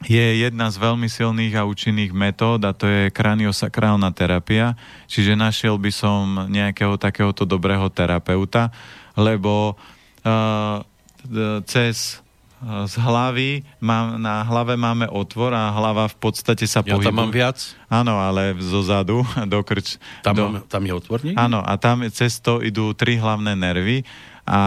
je 0.00 0.48
jedna 0.48 0.72
z 0.72 0.76
veľmi 0.80 1.08
silných 1.12 1.54
a 1.60 1.68
účinných 1.68 2.12
metód 2.16 2.64
a 2.64 2.72
to 2.72 2.88
je 2.88 3.12
kraniosakrálna 3.12 4.08
terapia, 4.16 4.72
čiže 5.04 5.36
našiel 5.36 5.76
by 5.76 5.92
som 5.92 6.48
nejakého 6.48 6.96
takéhoto 6.96 7.44
dobrého 7.44 7.84
terapeuta, 7.92 8.72
lebo 9.12 9.76
uh, 10.24 10.80
cez 11.68 12.24
uh, 12.64 12.88
z 12.88 12.94
hlavy, 12.96 13.60
mám, 13.76 14.16
na 14.16 14.40
hlave 14.48 14.72
máme 14.80 15.04
otvor 15.04 15.52
a 15.52 15.68
hlava 15.68 16.08
v 16.08 16.16
podstate 16.16 16.64
sa 16.64 16.80
pohybuje. 16.80 17.04
Ja 17.04 17.08
tam 17.12 17.20
mám 17.20 17.32
viac? 17.32 17.58
Áno, 17.92 18.16
ale 18.16 18.56
zo 18.56 18.80
zadu 18.80 19.20
do 19.52 19.60
krč. 19.60 20.00
Tam, 20.24 20.32
do, 20.32 20.44
mám, 20.48 20.64
tam 20.64 20.80
je 20.80 20.92
otvor 20.96 21.20
Áno, 21.36 21.60
a 21.60 21.76
tam 21.76 22.08
cez 22.08 22.40
to 22.40 22.64
idú 22.64 22.96
tri 22.96 23.20
hlavné 23.20 23.52
nervy 23.52 24.00
a 24.50 24.62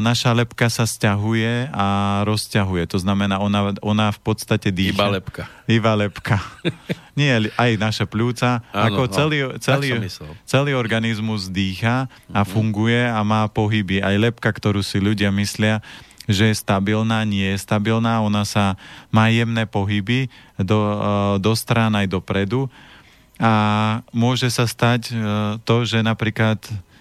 naša 0.00 0.32
lepka 0.32 0.72
sa 0.72 0.88
stiahuje 0.88 1.68
a 1.76 2.20
rozťahuje. 2.24 2.88
To 2.88 2.96
znamená, 2.96 3.36
ona, 3.36 3.76
ona 3.84 4.08
v 4.08 4.20
podstate 4.24 4.72
dýcha. 4.72 4.96
Iba 4.96 5.08
lepka. 5.12 5.42
Iba 5.68 5.92
lepka. 5.92 6.36
Nie, 7.18 7.52
aj 7.60 7.76
naša 7.76 8.08
pľúca. 8.08 8.64
Áno, 8.72 8.96
ako 8.96 9.02
celý, 9.12 9.38
no, 9.44 9.60
celý, 9.60 9.92
celý 10.48 10.72
organizmus 10.72 11.52
dýcha 11.52 12.08
a 12.32 12.40
mhm. 12.40 12.48
funguje 12.48 13.02
a 13.04 13.20
má 13.20 13.44
pohyby. 13.52 14.00
Aj 14.00 14.16
lepka, 14.16 14.48
ktorú 14.48 14.80
si 14.80 14.96
ľudia 14.96 15.28
myslia, 15.36 15.84
že 16.24 16.48
je 16.48 16.56
stabilná, 16.56 17.20
nie 17.28 17.44
je 17.52 17.60
stabilná. 17.60 18.24
Ona 18.24 18.48
sa 18.48 18.80
má 19.12 19.28
jemné 19.28 19.68
pohyby 19.68 20.32
do, 20.56 20.80
do 21.36 21.52
strán 21.52 21.92
aj 21.92 22.08
dopredu 22.08 22.72
a 23.38 23.52
môže 24.10 24.50
sa 24.50 24.66
stať 24.66 25.14
to, 25.62 25.86
že 25.86 26.02
napríklad 26.02 26.58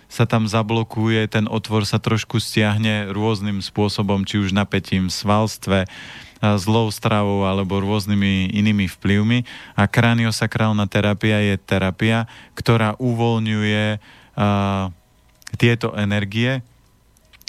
sa 0.07 0.23
tam 0.23 0.47
zablokuje, 0.47 1.27
ten 1.27 1.45
otvor 1.51 1.83
sa 1.83 1.99
trošku 1.99 2.39
stiahne 2.39 3.11
rôznym 3.11 3.59
spôsobom, 3.59 4.23
či 4.23 4.39
už 4.39 4.55
napätím 4.55 5.11
v 5.11 5.15
svalstve, 5.15 5.79
zlou 6.39 6.87
stravou 6.93 7.43
alebo 7.43 7.81
rôznymi 7.81 8.53
inými 8.55 8.87
vplyvmi. 8.87 9.43
A 9.75 9.89
kraniosakrálna 9.89 10.87
terapia 10.87 11.43
je 11.43 11.55
terapia, 11.59 12.29
ktorá 12.53 12.93
uvoľňuje 13.01 13.85
uh, 13.97 14.93
tieto 15.57 15.91
energie 15.97 16.61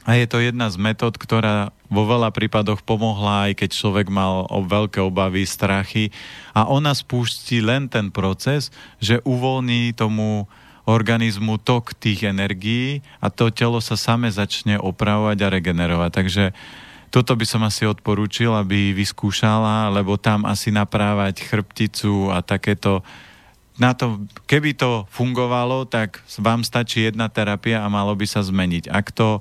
a 0.08 0.16
je 0.16 0.24
to 0.24 0.40
jedna 0.40 0.72
z 0.72 0.80
metód, 0.80 1.20
ktorá 1.20 1.68
vo 1.92 2.08
veľa 2.08 2.32
prípadoch 2.32 2.80
pomohla, 2.80 3.52
aj 3.52 3.60
keď 3.60 3.70
človek 3.76 4.08
mal 4.08 4.48
o 4.48 4.64
veľké 4.64 5.04
obavy, 5.04 5.44
strachy. 5.44 6.08
A 6.56 6.64
ona 6.64 6.96
spúšti 6.96 7.60
len 7.60 7.92
ten 7.92 8.08
proces, 8.08 8.72
že 9.04 9.20
uvoľní 9.28 9.92
tomu 9.92 10.48
organizmu 10.88 11.60
tok 11.60 11.92
tých 11.92 12.24
energií 12.24 13.04
a 13.20 13.28
to 13.28 13.52
telo 13.52 13.76
sa 13.84 14.00
same 14.00 14.32
začne 14.32 14.80
opravovať 14.80 15.38
a 15.44 15.52
regenerovať. 15.52 16.10
Takže 16.10 16.44
toto 17.12 17.36
by 17.36 17.44
som 17.44 17.60
asi 17.64 17.84
odporúčil, 17.84 18.52
aby 18.56 18.96
vyskúšala, 18.96 19.92
lebo 19.92 20.16
tam 20.16 20.48
asi 20.48 20.72
naprávať 20.72 21.44
chrbticu 21.44 22.32
a 22.32 22.40
takéto 22.40 23.04
na 23.78 23.94
to, 23.94 24.26
keby 24.50 24.74
to 24.74 25.06
fungovalo, 25.06 25.86
tak 25.86 26.18
vám 26.42 26.66
stačí 26.66 27.06
jedna 27.06 27.30
terapia 27.30 27.86
a 27.86 27.86
malo 27.86 28.10
by 28.18 28.26
sa 28.26 28.42
zmeniť. 28.42 28.90
Ak 28.90 29.14
to 29.14 29.38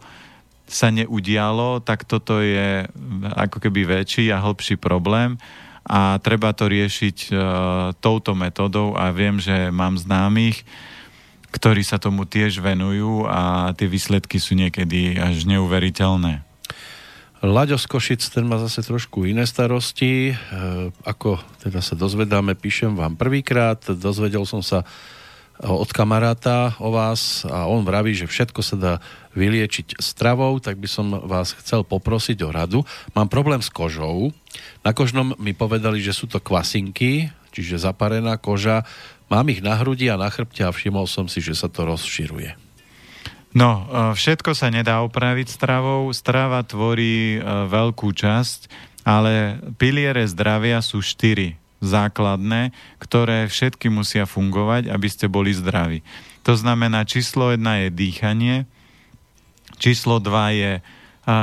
sa 0.70 0.94
neudialo, 0.94 1.82
tak 1.82 2.06
toto 2.06 2.38
je 2.44 2.86
ako 3.34 3.58
keby 3.58 3.88
väčší 3.88 4.30
a 4.30 4.38
hĺbší 4.38 4.78
problém 4.78 5.42
a 5.88 6.20
treba 6.22 6.52
to 6.52 6.68
riešiť 6.68 7.18
uh, 7.32 7.40
touto 7.98 8.36
metodou 8.36 8.94
a 8.94 9.10
viem, 9.16 9.40
že 9.40 9.72
mám 9.72 9.96
známych, 9.96 10.68
ktorí 11.58 11.82
sa 11.82 11.98
tomu 11.98 12.30
tiež 12.30 12.62
venujú 12.62 13.26
a 13.26 13.74
tie 13.74 13.90
výsledky 13.90 14.38
sú 14.38 14.54
niekedy 14.54 15.18
až 15.18 15.50
neuveriteľné. 15.50 16.46
Laďo 17.42 17.78
z 17.78 17.86
Košic, 17.86 18.22
ten 18.34 18.50
má 18.50 18.58
zase 18.58 18.82
trošku 18.82 19.26
iné 19.30 19.46
starosti. 19.46 20.34
E, 20.34 20.36
ako 21.06 21.38
teda 21.62 21.86
sa 21.86 21.94
dozvedáme, 21.94 22.58
píšem 22.58 22.98
vám 22.98 23.14
prvýkrát. 23.14 23.78
Dozvedel 23.94 24.42
som 24.46 24.66
sa 24.66 24.86
od 25.62 25.90
kamaráta 25.90 26.78
o 26.78 26.94
vás 26.94 27.42
a 27.50 27.66
on 27.66 27.82
vraví, 27.82 28.14
že 28.14 28.30
všetko 28.30 28.62
sa 28.62 28.76
dá 28.78 28.94
vyliečiť 29.34 29.98
stravou, 29.98 30.62
tak 30.62 30.78
by 30.78 30.86
som 30.86 31.14
vás 31.26 31.58
chcel 31.58 31.82
poprosiť 31.82 32.38
o 32.46 32.54
radu. 32.54 32.80
Mám 33.18 33.30
problém 33.30 33.62
s 33.62 33.74
kožou. 33.74 34.30
Na 34.86 34.94
kožnom 34.94 35.34
mi 35.42 35.58
povedali, 35.58 36.02
že 36.02 36.14
sú 36.14 36.30
to 36.30 36.38
kvasinky, 36.38 37.34
čiže 37.54 37.82
zaparená 37.82 38.38
koža 38.38 38.86
Mám 39.28 39.52
ich 39.52 39.60
na 39.60 39.76
hrudi 39.76 40.08
a 40.08 40.16
na 40.16 40.32
chrbte 40.32 40.64
a 40.64 40.72
všimol 40.72 41.04
som 41.04 41.28
si, 41.28 41.44
že 41.44 41.52
sa 41.52 41.68
to 41.68 41.84
rozširuje. 41.84 42.56
No, 43.52 43.84
e, 43.84 44.16
všetko 44.16 44.56
sa 44.56 44.72
nedá 44.72 45.04
opraviť 45.04 45.52
stravou. 45.52 46.08
Strava 46.16 46.64
tvorí 46.64 47.36
e, 47.36 47.40
veľkú 47.68 48.12
časť, 48.16 48.72
ale 49.04 49.60
piliere 49.76 50.24
zdravia 50.28 50.80
sú 50.80 51.04
štyri 51.04 51.60
základné, 51.84 52.72
ktoré 52.98 53.46
všetky 53.52 53.92
musia 53.92 54.26
fungovať, 54.26 54.90
aby 54.90 55.08
ste 55.12 55.28
boli 55.30 55.54
zdraví. 55.54 56.02
To 56.48 56.56
znamená, 56.56 57.04
číslo 57.04 57.54
jedna 57.54 57.84
je 57.86 57.88
dýchanie, 57.94 58.56
číslo 59.76 60.24
dva 60.24 60.56
je 60.56 60.80
e, 60.80 60.82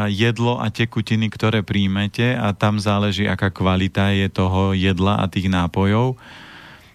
jedlo 0.09 0.57
a 0.57 0.73
tekutiny, 0.73 1.29
ktoré 1.29 1.61
príjmete 1.61 2.33
a 2.33 2.57
tam 2.57 2.81
záleží, 2.81 3.29
aká 3.29 3.53
kvalita 3.53 4.09
je 4.17 4.33
toho 4.33 4.73
jedla 4.73 5.21
a 5.21 5.29
tých 5.29 5.53
nápojov 5.53 6.17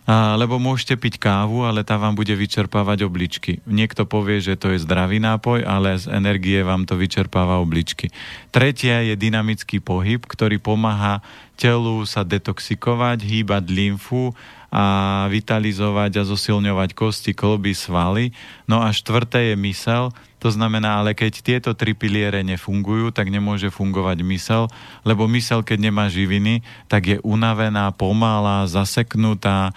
lebo 0.09 0.57
môžete 0.57 0.97
piť 0.97 1.21
kávu, 1.21 1.69
ale 1.69 1.85
tá 1.85 1.93
vám 2.01 2.17
bude 2.17 2.33
vyčerpávať 2.33 3.05
obličky. 3.05 3.61
Niekto 3.69 4.09
povie, 4.09 4.41
že 4.41 4.57
to 4.57 4.73
je 4.73 4.81
zdravý 4.81 5.21
nápoj, 5.21 5.61
ale 5.61 5.93
z 6.01 6.09
energie 6.09 6.65
vám 6.65 6.89
to 6.89 6.97
vyčerpáva 6.97 7.61
obličky. 7.61 8.09
Tretia 8.49 9.05
je 9.05 9.13
dynamický 9.13 9.77
pohyb, 9.77 10.25
ktorý 10.25 10.57
pomáha 10.57 11.21
telu 11.53 12.01
sa 12.09 12.25
detoxikovať, 12.25 13.21
hýbať 13.21 13.69
lymfu 13.69 14.33
a 14.73 15.25
vitalizovať 15.29 16.21
a 16.21 16.23
zosilňovať 16.25 16.89
kosti, 16.97 17.37
kloby, 17.37 17.77
svaly. 17.77 18.33
No 18.65 18.81
a 18.81 18.89
štvrté 18.89 19.53
je 19.53 19.55
mysel, 19.61 20.09
to 20.39 20.49
znamená, 20.49 21.03
ale 21.03 21.11
keď 21.11 21.43
tieto 21.43 21.71
tri 21.75 21.91
piliere 21.91 22.39
nefungujú, 22.47 23.11
tak 23.11 23.27
nemôže 23.27 23.67
fungovať 23.67 24.23
mysel, 24.23 24.71
lebo 25.03 25.27
mysel, 25.27 25.61
keď 25.67 25.91
nemá 25.91 26.07
živiny, 26.07 26.63
tak 26.87 27.01
je 27.11 27.17
unavená, 27.27 27.91
pomalá, 27.91 28.63
zaseknutá, 28.65 29.75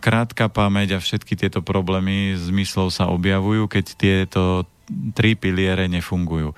krátka 0.00 0.48
pamäť 0.52 0.96
a 0.96 1.02
všetky 1.02 1.36
tieto 1.36 1.64
problémy 1.64 2.36
s 2.36 2.52
myslou 2.52 2.92
sa 2.92 3.08
objavujú, 3.08 3.68
keď 3.68 3.84
tieto 3.96 4.42
tri 5.12 5.36
piliere 5.36 5.88
nefungujú. 5.88 6.56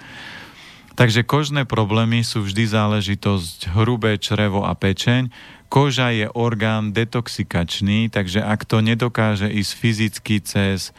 Takže 0.95 1.25
kožné 1.25 1.65
problémy 1.65 2.21
sú 2.21 2.45
vždy 2.45 2.71
záležitosť 2.71 3.73
hrubé 3.73 4.21
črevo 4.21 4.69
a 4.69 4.77
pečeň. 4.77 5.33
Koža 5.71 6.13
je 6.13 6.27
orgán 6.35 6.93
detoxikačný, 6.93 8.11
takže 8.11 8.43
ak 8.43 8.67
to 8.67 8.83
nedokáže 8.83 9.49
ísť 9.49 9.73
fyzicky 9.79 10.37
cez 10.43 10.91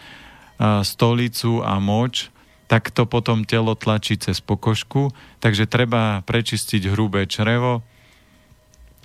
stolicu 0.86 1.66
a 1.66 1.82
moč, 1.82 2.30
tak 2.70 2.88
to 2.94 3.04
potom 3.04 3.44
telo 3.44 3.76
tlačí 3.76 4.16
cez 4.16 4.40
pokožku, 4.40 5.12
takže 5.44 5.68
treba 5.68 6.24
prečistiť 6.24 6.88
hrubé 6.94 7.28
črevo. 7.28 7.84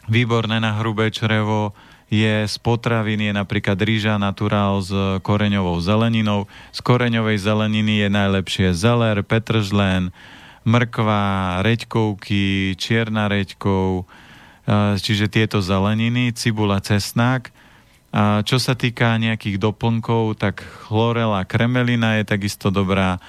Výborné 0.07 0.63
na 0.63 0.79
hrubé 0.79 1.11
črevo 1.11 1.75
je 2.07 2.47
z 2.47 2.57
potravín 2.63 3.19
je 3.19 3.35
napríklad 3.35 3.75
rýža 3.75 4.15
naturál 4.23 4.79
s 4.79 4.95
koreňovou 5.27 5.83
zeleninou. 5.83 6.47
Z 6.71 6.79
koreňovej 6.87 7.43
zeleniny 7.43 8.07
je 8.07 8.09
najlepšie 8.15 8.69
zeler, 8.71 9.27
petržlen, 9.27 10.15
mrkva, 10.63 11.59
reďkovky, 11.67 12.79
čierna 12.79 13.27
reďkov, 13.27 14.07
čiže 15.03 15.27
tieto 15.27 15.59
zeleniny, 15.59 16.31
cibula, 16.31 16.79
cesnák 16.79 17.51
a 18.17 18.41
čo 18.41 18.57
sa 18.57 18.73
týka 18.73 19.21
nejakých 19.21 19.61
doplnkov, 19.61 20.41
tak 20.41 20.65
chlorela, 20.89 21.45
kremelina 21.45 22.17
je 22.17 22.25
takisto 22.25 22.73
dobrá. 22.73 23.21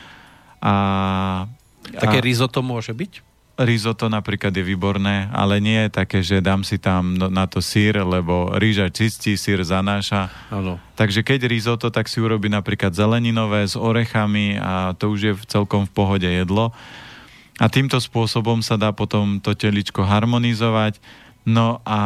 A, 0.64 1.44
Také 1.92 2.24
a, 2.24 2.26
risotto 2.26 2.64
môže 2.64 2.96
byť? 2.96 3.20
Risotto 3.60 4.08
napríklad 4.08 4.56
je 4.56 4.64
výborné, 4.64 5.28
ale 5.36 5.60
nie 5.60 5.76
je 5.76 5.92
také, 5.92 6.24
že 6.24 6.40
dám 6.40 6.64
si 6.64 6.80
tam 6.80 7.20
na 7.20 7.44
to 7.52 7.60
sír, 7.60 8.00
lebo 8.00 8.56
rýža 8.56 8.88
čistí, 8.88 9.36
sír 9.36 9.60
zanáša. 9.68 10.32
Ano. 10.48 10.80
Takže 10.96 11.20
keď 11.20 11.52
risotto, 11.52 11.92
tak 11.92 12.08
si 12.08 12.24
urobí 12.24 12.48
napríklad 12.48 12.96
zeleninové 12.96 13.68
s 13.68 13.76
orechami 13.76 14.56
a 14.56 14.96
to 14.96 15.12
už 15.12 15.20
je 15.20 15.34
celkom 15.52 15.84
v 15.84 15.92
pohode 15.92 16.30
jedlo. 16.32 16.72
A 17.60 17.68
týmto 17.68 18.00
spôsobom 18.00 18.64
sa 18.64 18.80
dá 18.80 18.96
potom 18.96 19.44
to 19.44 19.52
teličko 19.52 20.08
harmonizovať. 20.08 21.02
No 21.44 21.84
a 21.84 22.00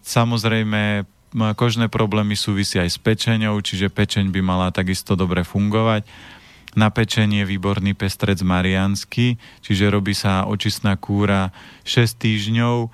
samozrejme 0.00 1.04
kožné 1.56 1.92
problémy 1.92 2.36
súvisia 2.36 2.84
aj 2.84 2.90
s 2.94 2.98
pečeňou, 3.00 3.60
čiže 3.60 3.92
pečeň 3.92 4.32
by 4.32 4.40
mala 4.40 4.68
takisto 4.72 5.18
dobre 5.18 5.44
fungovať. 5.44 6.06
Na 6.76 6.92
pečenie 6.92 7.42
je 7.42 7.50
výborný 7.56 7.96
pestrec 7.96 8.38
mariansky, 8.44 9.40
čiže 9.64 9.88
robí 9.88 10.12
sa 10.12 10.44
očistná 10.44 10.94
kúra 11.00 11.50
6 11.82 12.20
týždňov, 12.20 12.76
e, 12.84 12.88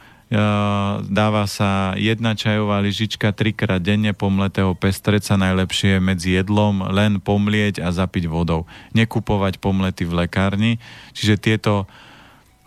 dáva 1.04 1.44
sa 1.50 1.92
jedna 1.98 2.38
čajová 2.38 2.78
lyžička 2.80 3.34
trikrát 3.34 3.82
denne 3.82 4.14
pomletého 4.14 4.72
pestreca, 4.78 5.34
najlepšie 5.34 5.98
medzi 5.98 6.38
jedlom, 6.38 6.86
len 6.86 7.18
pomlieť 7.18 7.82
a 7.82 7.90
zapiť 7.90 8.30
vodou. 8.30 8.64
Nekupovať 8.94 9.58
pomlety 9.58 10.06
v 10.06 10.22
lekárni, 10.22 10.72
čiže 11.12 11.36
tieto 11.36 11.90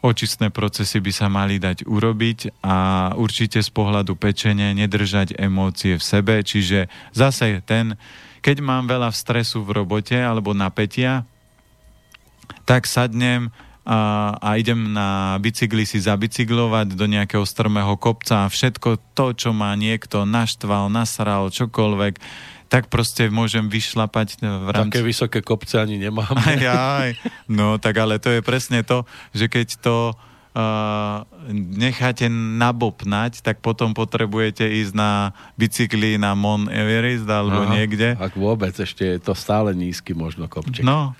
očistné 0.07 0.47
procesy 0.49 1.03
by 1.03 1.11
sa 1.11 1.27
mali 1.27 1.59
dať 1.59 1.83
urobiť 1.83 2.63
a 2.63 2.75
určite 3.19 3.59
z 3.59 3.69
pohľadu 3.69 4.15
pečenia 4.15 4.71
nedržať 4.71 5.35
emócie 5.35 5.99
v 5.99 6.03
sebe, 6.03 6.39
čiže 6.39 6.87
zase 7.11 7.59
ten, 7.67 7.99
keď 8.39 8.63
mám 8.63 8.87
veľa 8.87 9.11
stresu 9.11 9.67
v 9.67 9.83
robote 9.83 10.15
alebo 10.15 10.55
napätia, 10.55 11.27
tak 12.63 12.87
sadnem 12.87 13.51
a, 13.87 14.35
a 14.39 14.49
idem 14.59 14.91
na 14.91 15.39
bicykli 15.39 15.87
si 15.87 16.03
zabicyklovať 16.03 16.95
do 16.95 17.07
nejakého 17.07 17.47
strmého 17.47 17.95
kopca 17.95 18.43
a 18.43 18.51
všetko 18.51 18.99
to, 19.15 19.31
čo 19.31 19.49
má 19.55 19.71
niekto 19.79 20.27
naštval, 20.27 20.91
nasral, 20.91 21.47
čokoľvek, 21.47 22.19
tak 22.67 22.91
proste 22.91 23.31
môžem 23.31 23.67
vyšlapať 23.71 24.43
v 24.43 24.69
rámci... 24.69 24.91
Také 24.91 25.03
vysoké 25.03 25.39
kopce 25.39 25.79
ani 25.79 25.95
nemám. 25.99 26.35
Aj, 26.35 26.63
aj. 26.67 27.09
No 27.47 27.79
tak 27.79 27.97
ale 27.99 28.19
to 28.19 28.31
je 28.31 28.43
presne 28.43 28.83
to, 28.83 29.07
že 29.31 29.47
keď 29.47 29.67
to 29.79 29.97
uh, 30.11 31.23
necháte 31.53 32.27
nabopnať, 32.31 33.39
tak 33.45 33.63
potom 33.63 33.93
potrebujete 33.95 34.67
ísť 34.67 34.93
na 34.93 35.31
bicykli 35.55 36.19
na 36.19 36.33
Mon 36.33 36.67
Everest 36.67 37.29
alebo 37.29 37.65
Aha, 37.65 37.73
niekde. 37.77 38.17
Ak 38.17 38.35
vôbec, 38.35 38.73
ešte 38.75 39.05
je 39.05 39.19
to 39.21 39.37
stále 39.37 39.71
nízky 39.71 40.17
možno 40.17 40.49
kopček. 40.49 40.83
No, 40.83 41.13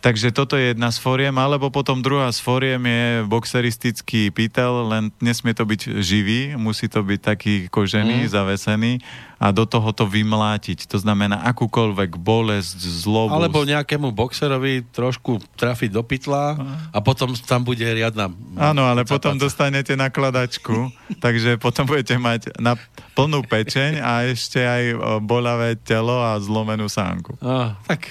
Takže 0.00 0.32
toto 0.32 0.56
je 0.56 0.72
jedna 0.72 0.88
z 0.88 0.96
foriem, 0.96 1.36
alebo 1.36 1.68
potom 1.68 2.00
druhá 2.00 2.32
z 2.32 2.40
foriem 2.40 2.80
je 2.80 3.04
boxeristický 3.28 4.32
pýtel, 4.32 4.88
len 4.88 5.12
nesmie 5.20 5.52
to 5.52 5.68
byť 5.68 6.00
živý, 6.00 6.56
musí 6.56 6.88
to 6.88 7.04
byť 7.04 7.20
taký 7.20 7.54
kožený, 7.68 8.24
mm. 8.24 8.32
zavesený 8.32 8.92
a 9.40 9.52
do 9.52 9.64
toho 9.64 9.92
to 9.92 10.04
vymlátiť. 10.04 10.88
To 10.88 11.00
znamená 11.00 11.44
akúkoľvek 11.48 12.16
bolesť, 12.16 12.76
zlobu. 12.76 13.32
Alebo 13.32 13.64
nejakému 13.64 14.12
boxerovi 14.12 14.88
trošku 14.88 15.40
trafiť 15.56 15.90
do 15.92 16.04
pytla 16.04 16.60
a 16.92 16.98
potom 17.00 17.32
tam 17.36 17.64
bude 17.64 17.84
riadna... 17.84 18.32
Áno, 18.56 18.84
ale 18.84 19.04
capaca. 19.04 19.12
potom 19.16 19.34
dostanete 19.40 19.96
nakladačku, 19.96 20.92
takže 21.24 21.56
potom 21.60 21.84
budete 21.84 22.16
mať 22.16 22.56
na 22.56 22.76
plnú 23.16 23.40
pečeň 23.44 24.00
a 24.00 24.28
ešte 24.28 24.64
aj 24.64 24.82
bolavé 25.24 25.76
telo 25.76 26.20
a 26.20 26.36
zlomenú 26.40 26.88
sánku. 26.88 27.36
Ah, 27.40 27.80
tak 27.84 28.08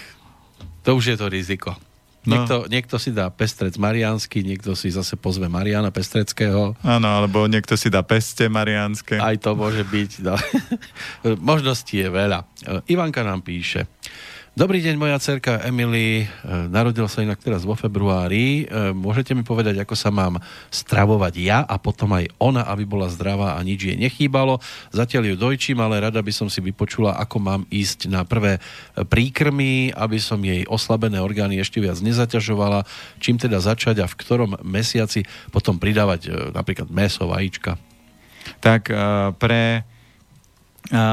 to 0.84 0.96
už 0.96 1.14
je 1.14 1.18
to 1.20 1.28
riziko. 1.28 1.72
No. 2.28 2.36
Niekto, 2.36 2.56
niekto 2.68 2.96
si 3.00 3.16
dá 3.16 3.32
pestrec 3.32 3.80
mariánsky, 3.80 4.44
niekto 4.44 4.76
si 4.76 4.92
zase 4.92 5.16
pozve 5.16 5.48
Mariana 5.48 5.88
Pestreckého. 5.88 6.76
Áno, 6.84 7.08
alebo 7.08 7.48
niekto 7.48 7.80
si 7.80 7.88
dá 7.88 8.04
peste 8.04 8.52
mariánske. 8.52 9.16
Aj 9.16 9.40
to 9.40 9.56
môže 9.56 9.88
byť. 9.88 10.12
No. 10.28 10.36
Možností 11.50 12.04
je 12.04 12.10
veľa. 12.12 12.44
Ivanka 12.92 13.24
nám 13.24 13.40
píše. 13.40 13.88
Dobrý 14.58 14.82
deň, 14.82 14.98
moja 14.98 15.14
cerka 15.22 15.62
Emily. 15.62 16.26
E, 16.26 16.28
narodil 16.74 17.06
sa 17.06 17.22
inak 17.22 17.38
teraz 17.38 17.62
vo 17.62 17.78
februári. 17.78 18.66
E, 18.66 18.90
môžete 18.98 19.38
mi 19.38 19.46
povedať, 19.46 19.78
ako 19.78 19.94
sa 19.94 20.10
mám 20.10 20.42
stravovať 20.74 21.34
ja 21.38 21.62
a 21.62 21.78
potom 21.78 22.10
aj 22.18 22.34
ona, 22.42 22.66
aby 22.66 22.82
bola 22.82 23.06
zdravá 23.14 23.54
a 23.54 23.60
nič 23.62 23.86
jej 23.86 23.94
nechýbalo. 23.94 24.58
Zatiaľ 24.90 25.30
ju 25.30 25.36
dojčím, 25.38 25.78
ale 25.86 26.02
rada 26.02 26.18
by 26.18 26.34
som 26.34 26.50
si 26.50 26.66
vypočula, 26.66 27.14
ako 27.22 27.38
mám 27.38 27.62
ísť 27.70 28.10
na 28.10 28.26
prvé 28.26 28.58
príkrmy, 28.98 29.94
aby 29.94 30.18
som 30.18 30.42
jej 30.42 30.66
oslabené 30.66 31.22
orgány 31.22 31.62
ešte 31.62 31.78
viac 31.78 32.02
nezaťažovala. 32.02 32.90
Čím 33.22 33.38
teda 33.38 33.62
začať 33.62 34.02
a 34.02 34.10
v 34.10 34.18
ktorom 34.18 34.66
mesiaci 34.66 35.30
potom 35.54 35.78
pridávať 35.78 36.22
e, 36.26 36.30
napríklad 36.58 36.90
meso, 36.90 37.30
vajíčka? 37.30 37.78
Tak 38.66 38.90
pre 39.38 39.86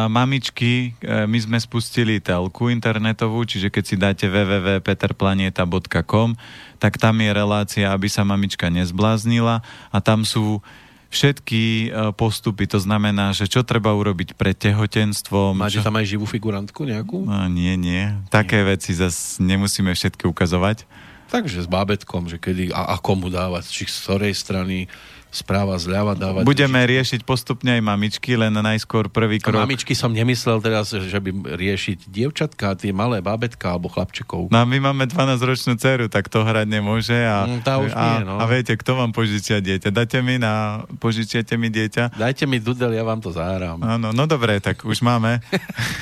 mamičky, 0.09 0.97
e, 1.03 1.27
my 1.29 1.39
sme 1.43 1.61
spustili 1.61 2.21
telku 2.23 2.71
internetovú, 2.73 3.45
čiže 3.45 3.69
keď 3.69 3.85
si 3.85 3.97
dáte 3.99 4.27
www.peterplaneta.com, 4.31 6.39
tak 6.81 6.97
tam 6.97 7.21
je 7.21 7.31
relácia, 7.35 7.93
aby 7.93 8.09
sa 8.09 8.25
mamička 8.25 8.73
nezbláznila 8.73 9.61
a 9.93 9.99
tam 10.01 10.25
sú 10.25 10.65
všetky 11.11 11.93
e, 11.93 12.13
postupy, 12.17 12.67
to 12.67 12.81
znamená, 12.81 13.33
že 13.37 13.49
čo 13.49 13.63
treba 13.63 13.95
urobiť 13.95 14.35
pred 14.35 14.57
tehotenstvom. 14.57 15.61
Máte 15.61 15.81
čo... 15.81 15.87
tam 15.87 15.97
aj 15.99 16.07
živú 16.09 16.27
figurantku 16.27 16.85
nejakú? 16.85 17.25
No, 17.27 17.49
nie, 17.51 17.77
nie. 17.77 18.15
Také 18.33 18.63
nie. 18.63 18.77
veci 18.77 18.95
zase 18.97 19.43
nemusíme 19.43 19.93
všetky 19.93 20.27
ukazovať. 20.29 20.87
Takže 21.27 21.67
s 21.67 21.69
bábetkom, 21.69 22.31
že 22.31 22.39
kedy 22.39 22.71
a 22.71 22.95
ako 22.99 23.27
mu 23.27 23.29
dávať, 23.35 23.67
či 23.67 23.83
z 23.91 23.99
ktorej 24.07 24.31
strany, 24.31 24.87
správa 25.31 25.77
zľava 25.77 26.17
dávať. 26.17 26.43
Budeme 26.49 26.81
riešiť 26.81 27.27
postupne 27.27 27.77
aj 27.77 27.83
mamičky, 27.85 28.39
len 28.39 28.55
najskôr 28.55 29.13
prvý 29.13 29.43
krok. 29.43 29.61
A 29.61 29.69
mamičky 29.69 29.93
som 29.93 30.09
nemyslel 30.15 30.65
teraz, 30.65 30.95
že 30.95 31.19
by 31.21 31.57
riešiť 31.61 32.09
dievčatka, 32.09 32.79
tie 32.79 32.95
malé 32.95 33.21
bábetka 33.21 33.77
alebo 33.77 33.93
chlapčekov. 33.93 34.49
No 34.49 34.59
my 34.65 34.79
máme 34.81 35.05
12-ročnú 35.11 35.77
dceru, 35.77 36.07
tak 36.09 36.33
to 36.33 36.41
hrať 36.41 36.67
nemôže. 36.71 37.17
A, 37.17 37.45
mm, 37.45 37.61
tá 37.61 37.77
už 37.83 37.93
a, 37.93 38.23
nie, 38.23 38.25
no. 38.25 38.41
a 38.41 38.45
viete, 38.49 38.73
kto 38.79 38.97
vám 38.97 39.13
požičia 39.13 39.61
dieťa? 39.61 39.93
Dáte 39.93 40.19
mi 40.25 40.41
na... 40.41 40.85
Požičiate 41.03 41.61
mi 41.61 41.69
dieťa? 41.69 42.17
Dajte 42.17 42.49
mi 42.49 42.57
dudel, 42.57 42.97
ja 42.97 43.05
vám 43.05 43.21
to 43.21 43.35
zahrám. 43.35 43.83
Áno, 43.85 44.17
no 44.17 44.25
dobre, 44.25 44.57
tak 44.65 44.89
už 44.89 45.05
máme. 45.05 45.45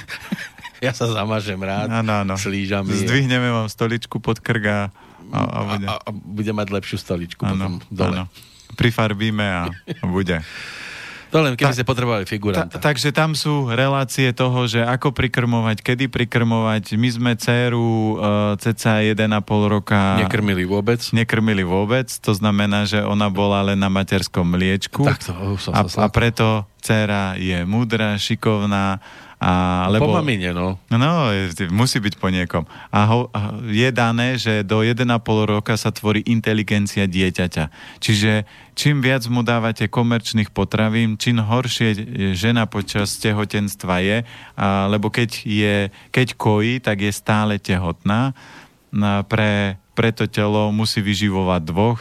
ja 0.87 0.95
sa 0.95 1.11
zamažem 1.11 1.59
rád. 1.59 1.91
Áno, 1.91 2.23
áno. 2.23 2.35
Slížami. 2.39 2.93
Zdvihneme 2.93 3.51
vám 3.51 3.67
stoličku 3.67 4.23
pod 4.23 4.39
krga 4.39 4.95
a, 5.35 5.39
a, 5.43 5.59
bude. 5.67 5.87
A, 5.91 5.95
a 5.99 6.11
bude 6.13 6.53
mať 6.55 6.69
lepšiu 6.71 6.97
stoličku 7.03 7.43
ano, 7.43 7.53
potom 7.53 7.73
dole. 7.91 8.19
Ano 8.23 8.54
prifarbíme 8.75 9.47
a 9.47 9.63
bude. 10.05 10.43
To 11.35 11.43
len 11.43 11.59
keby 11.59 11.75
Ta, 11.75 11.75
ste 11.75 11.83
potrebovali 11.83 12.31
figuranta. 12.31 12.79
Ta, 12.79 12.95
takže 12.95 13.11
tam 13.11 13.35
sú 13.35 13.67
relácie 13.67 14.31
toho, 14.31 14.71
že 14.71 14.87
ako 14.87 15.11
prikrmovať, 15.11 15.83
kedy 15.83 16.07
prikrmovať. 16.07 16.95
My 16.95 17.11
sme 17.11 17.33
dceru 17.35 18.15
uh, 18.15 18.55
ceca 18.55 19.03
1,5 19.03 19.19
roka... 19.67 20.15
Nekrmili 20.23 20.63
vôbec? 20.63 21.03
Nekrmili 21.11 21.67
vôbec, 21.67 22.07
to 22.07 22.39
znamená, 22.39 22.87
že 22.87 23.03
ona 23.03 23.27
bola 23.35 23.67
len 23.67 23.83
na 23.83 23.91
materskom 23.91 24.47
mliečku. 24.47 25.03
Tak 25.03 25.27
to, 25.27 25.35
uh, 25.35 25.59
som 25.59 25.75
a, 25.75 25.83
a 25.83 26.07
preto 26.07 26.71
dcera 26.79 27.35
je 27.35 27.67
múdra, 27.67 28.15
šikovná 28.15 29.03
a, 29.45 29.93
lebo, 29.93 30.09
po 30.09 30.17
mamine, 30.17 30.57
no. 30.57 30.81
No, 30.89 31.29
musí 31.69 32.01
byť 32.01 32.17
po 32.17 32.33
niekom. 32.33 32.65
A 32.89 33.05
ho, 33.05 33.29
je 33.69 33.93
dané, 33.93 34.41
že 34.41 34.65
do 34.65 34.81
1,5 34.81 35.05
roka 35.45 35.77
sa 35.77 35.93
tvorí 35.93 36.25
inteligencia 36.25 37.05
dieťaťa. 37.05 37.69
Čiže 38.01 38.49
čím 38.73 39.05
viac 39.05 39.29
mu 39.29 39.45
dávate 39.45 39.85
komerčných 39.93 40.49
potravín, 40.49 41.21
čím 41.21 41.45
horšie 41.45 41.93
žena 42.33 42.65
počas 42.65 43.21
tehotenstva 43.21 44.01
je, 44.01 44.19
a, 44.57 44.89
lebo 44.89 45.13
keď, 45.13 45.45
je, 45.45 45.93
keď 46.09 46.41
kojí, 46.41 46.81
tak 46.81 47.05
je 47.05 47.13
stále 47.13 47.61
tehotná. 47.61 48.33
A 48.97 49.21
pre, 49.29 49.77
pre 49.93 50.09
to 50.17 50.25
telo 50.25 50.73
musí 50.73 51.05
vyživovať 51.05 51.63
dvoch, 51.69 52.01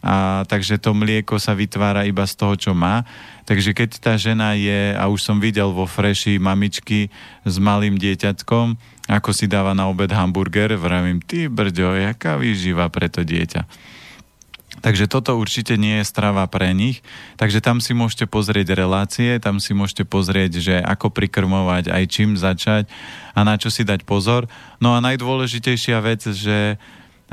a 0.00 0.48
takže 0.48 0.80
to 0.80 0.96
mlieko 0.96 1.36
sa 1.36 1.52
vytvára 1.52 2.08
iba 2.08 2.24
z 2.24 2.32
toho, 2.32 2.56
čo 2.56 2.72
má. 2.72 3.04
Takže 3.50 3.74
keď 3.74 3.90
tá 3.98 4.14
žena 4.14 4.54
je, 4.54 4.94
a 4.94 5.10
už 5.10 5.26
som 5.26 5.42
videl 5.42 5.74
vo 5.74 5.82
freši 5.82 6.38
mamičky 6.38 7.10
s 7.42 7.58
malým 7.58 7.98
dieťatkom, 7.98 8.78
ako 9.10 9.30
si 9.34 9.50
dáva 9.50 9.74
na 9.74 9.90
obed 9.90 10.14
hamburger, 10.14 10.78
vravím, 10.78 11.18
ty 11.18 11.50
brďo, 11.50 11.98
jaká 11.98 12.38
výživa 12.38 12.86
pre 12.94 13.10
to 13.10 13.26
dieťa. 13.26 13.66
Takže 14.80 15.10
toto 15.10 15.34
určite 15.34 15.74
nie 15.74 15.98
je 15.98 16.06
strava 16.06 16.46
pre 16.46 16.70
nich. 16.70 17.02
Takže 17.42 17.58
tam 17.58 17.82
si 17.82 17.90
môžete 17.90 18.30
pozrieť 18.30 18.78
relácie, 18.78 19.42
tam 19.42 19.58
si 19.58 19.74
môžete 19.74 20.06
pozrieť, 20.06 20.62
že 20.62 20.74
ako 20.78 21.10
prikrmovať, 21.10 21.90
aj 21.90 22.04
čím 22.06 22.38
začať 22.38 22.86
a 23.34 23.42
na 23.42 23.58
čo 23.58 23.66
si 23.68 23.82
dať 23.82 24.06
pozor. 24.06 24.46
No 24.78 24.94
a 24.94 25.02
najdôležitejšia 25.02 25.98
vec, 26.00 26.22
že 26.22 26.78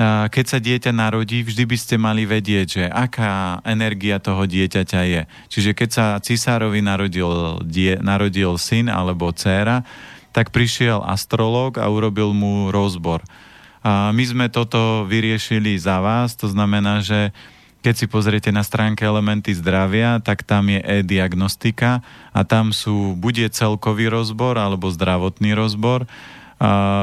keď 0.06 0.44
sa 0.46 0.62
dieťa 0.62 0.94
narodí, 0.94 1.42
vždy 1.42 1.64
by 1.66 1.76
ste 1.76 1.98
mali 1.98 2.22
vedieť, 2.22 2.66
že 2.70 2.84
aká 2.86 3.58
energia 3.66 4.22
toho 4.22 4.46
dieťaťa 4.46 5.00
je. 5.02 5.22
Čiže 5.50 5.70
keď 5.74 5.88
sa 5.90 6.06
cisárovi 6.22 6.78
narodil, 6.78 7.58
die, 7.66 7.98
narodil 7.98 8.54
syn 8.62 8.86
alebo 8.86 9.34
dcéra, 9.34 9.82
tak 10.30 10.54
prišiel 10.54 11.02
astrológ 11.02 11.82
a 11.82 11.90
urobil 11.90 12.30
mu 12.30 12.70
rozbor. 12.70 13.26
A 13.82 14.14
my 14.14 14.22
sme 14.22 14.46
toto 14.46 15.02
vyriešili 15.02 15.74
za 15.74 15.98
vás, 15.98 16.38
to 16.38 16.46
znamená, 16.46 17.02
že 17.02 17.34
keď 17.82 17.94
si 17.94 18.06
pozriete 18.10 18.50
na 18.50 18.66
stránke 18.66 19.06
Elementy 19.06 19.54
zdravia, 19.54 20.18
tak 20.22 20.42
tam 20.42 20.66
je 20.66 20.82
e-diagnostika 20.82 22.02
a 22.34 22.40
tam 22.42 22.74
sú, 22.74 23.14
bude 23.14 23.46
celkový 23.50 24.10
rozbor 24.10 24.58
alebo 24.58 24.90
zdravotný 24.90 25.54
rozbor 25.58 26.06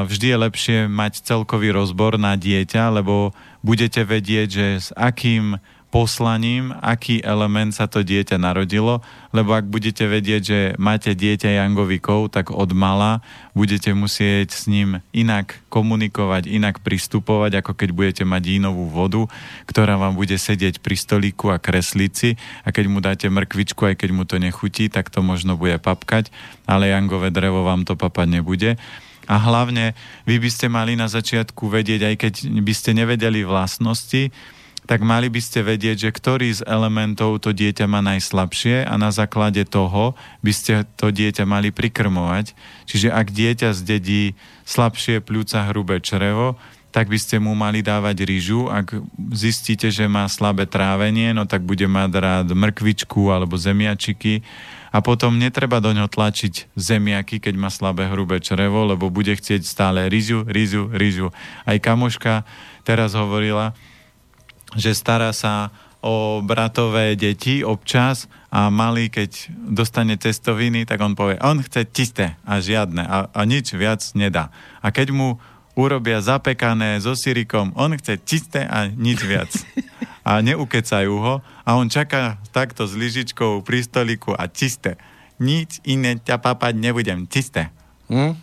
vždy 0.04 0.26
je 0.32 0.36
lepšie 0.36 0.78
mať 0.88 1.24
celkový 1.24 1.72
rozbor 1.72 2.20
na 2.20 2.36
dieťa, 2.36 2.92
lebo 2.92 3.32
budete 3.64 4.04
vedieť, 4.04 4.48
že 4.52 4.66
s 4.78 4.88
akým 4.92 5.56
poslaním, 5.96 6.76
aký 6.84 7.24
element 7.24 7.72
sa 7.72 7.88
to 7.88 8.04
dieťa 8.04 8.36
narodilo, 8.36 9.00
lebo 9.32 9.56
ak 9.56 9.64
budete 9.64 10.04
vedieť, 10.04 10.42
že 10.44 10.60
máte 10.76 11.16
dieťa 11.16 11.62
jangovikov, 11.62 12.28
tak 12.28 12.52
od 12.52 12.76
mala 12.76 13.24
budete 13.56 13.96
musieť 13.96 14.52
s 14.52 14.68
ním 14.68 15.00
inak 15.16 15.56
komunikovať, 15.72 16.52
inak 16.52 16.84
pristupovať, 16.84 17.64
ako 17.64 17.72
keď 17.72 17.88
budete 17.96 18.24
mať 18.28 18.42
jínovú 18.44 18.92
vodu, 18.92 19.24
ktorá 19.64 19.96
vám 19.96 20.18
bude 20.18 20.36
sedieť 20.36 20.84
pri 20.84 21.00
stolíku 21.00 21.48
a 21.48 21.56
kreslici 21.56 22.36
a 22.66 22.74
keď 22.74 22.84
mu 22.92 23.00
dáte 23.00 23.30
mrkvičku, 23.32 23.88
aj 23.88 23.96
keď 23.96 24.10
mu 24.12 24.28
to 24.28 24.36
nechutí, 24.36 24.92
tak 24.92 25.08
to 25.08 25.24
možno 25.24 25.56
bude 25.56 25.80
papkať, 25.80 26.28
ale 26.68 26.92
jangové 26.92 27.32
drevo 27.32 27.64
vám 27.64 27.88
to 27.88 27.96
papať 27.96 28.42
nebude. 28.42 28.76
A 29.26 29.36
hlavne 29.42 29.98
vy 30.24 30.38
by 30.38 30.50
ste 30.50 30.66
mali 30.70 30.94
na 30.94 31.10
začiatku 31.10 31.66
vedieť, 31.66 32.00
aj 32.06 32.14
keď 32.16 32.34
by 32.62 32.72
ste 32.74 32.90
nevedeli 32.94 33.42
vlastnosti, 33.42 34.30
tak 34.86 35.02
mali 35.02 35.26
by 35.26 35.42
ste 35.42 35.66
vedieť, 35.66 36.08
že 36.08 36.10
ktorý 36.14 36.48
z 36.54 36.62
elementov 36.62 37.42
to 37.42 37.50
dieťa 37.50 37.90
má 37.90 37.98
najslabšie 38.06 38.86
a 38.86 38.94
na 38.94 39.10
základe 39.10 39.66
toho 39.66 40.14
by 40.46 40.52
ste 40.54 40.86
to 40.94 41.10
dieťa 41.10 41.42
mali 41.42 41.74
prikrmovať. 41.74 42.54
Čiže 42.86 43.10
ak 43.10 43.34
dieťa 43.34 43.74
zdedí 43.74 44.38
slabšie 44.62 45.18
pľúca 45.26 45.66
hrubé 45.74 45.98
črevo, 45.98 46.54
tak 46.94 47.12
by 47.12 47.18
ste 47.20 47.36
mu 47.42 47.52
mali 47.52 47.84
dávať 47.84 48.24
rýžu. 48.24 48.72
Ak 48.72 48.94
zistíte, 49.34 49.92
že 49.92 50.08
má 50.08 50.24
slabé 50.32 50.64
trávenie, 50.64 51.34
no 51.36 51.44
tak 51.44 51.66
bude 51.66 51.84
mať 51.84 52.10
rád 52.16 52.48
mrkvičku 52.56 53.28
alebo 53.28 53.58
zemiačiky. 53.58 54.40
A 54.96 55.04
potom 55.04 55.36
netreba 55.36 55.84
do 55.84 55.92
ňoho 55.92 56.08
tlačiť 56.08 56.72
zemiaky, 56.72 57.36
keď 57.36 57.54
má 57.60 57.68
slabé 57.68 58.08
hrubé 58.08 58.40
črevo, 58.40 58.88
lebo 58.88 59.12
bude 59.12 59.36
chcieť 59.36 59.60
stále 59.60 60.08
rýžu, 60.08 60.48
rýžu, 60.48 60.88
rýžu. 60.88 61.28
Aj 61.68 61.76
kamoška 61.76 62.48
teraz 62.80 63.12
hovorila, 63.12 63.76
že 64.72 64.96
stará 64.96 65.36
sa 65.36 65.68
o 66.00 66.40
bratové 66.40 67.12
deti 67.12 67.60
občas 67.60 68.24
a 68.48 68.72
malý, 68.72 69.12
keď 69.12 69.52
dostane 69.68 70.16
testoviny, 70.16 70.88
tak 70.88 71.04
on 71.04 71.12
povie, 71.12 71.36
on 71.44 71.60
chce 71.60 71.92
čisté 71.92 72.40
a 72.48 72.56
žiadne 72.56 73.04
a, 73.04 73.28
a 73.28 73.40
nič 73.44 73.76
viac 73.76 74.00
nedá. 74.16 74.48
A 74.80 74.88
keď 74.88 75.12
mu 75.12 75.36
urobia 75.76 76.24
zapekané 76.24 76.96
so 77.04 77.12
sirikom. 77.12 77.70
On 77.76 77.92
chce 77.92 78.16
čisté 78.24 78.64
a 78.64 78.88
nič 78.88 79.20
viac. 79.22 79.52
A 80.26 80.42
neukecajú 80.42 81.14
ho 81.22 81.34
a 81.62 81.70
on 81.78 81.86
čaká 81.86 82.40
takto 82.50 82.88
s 82.88 82.98
lyžičkou 82.98 83.62
pri 83.62 83.84
stoliku 83.86 84.34
a 84.34 84.50
čisté. 84.50 84.98
Nič 85.38 85.78
iné 85.86 86.18
ťa 86.18 86.40
papať 86.42 86.74
nebudem. 86.74 87.28
Čisté. 87.30 87.70
Hm? 88.10 88.34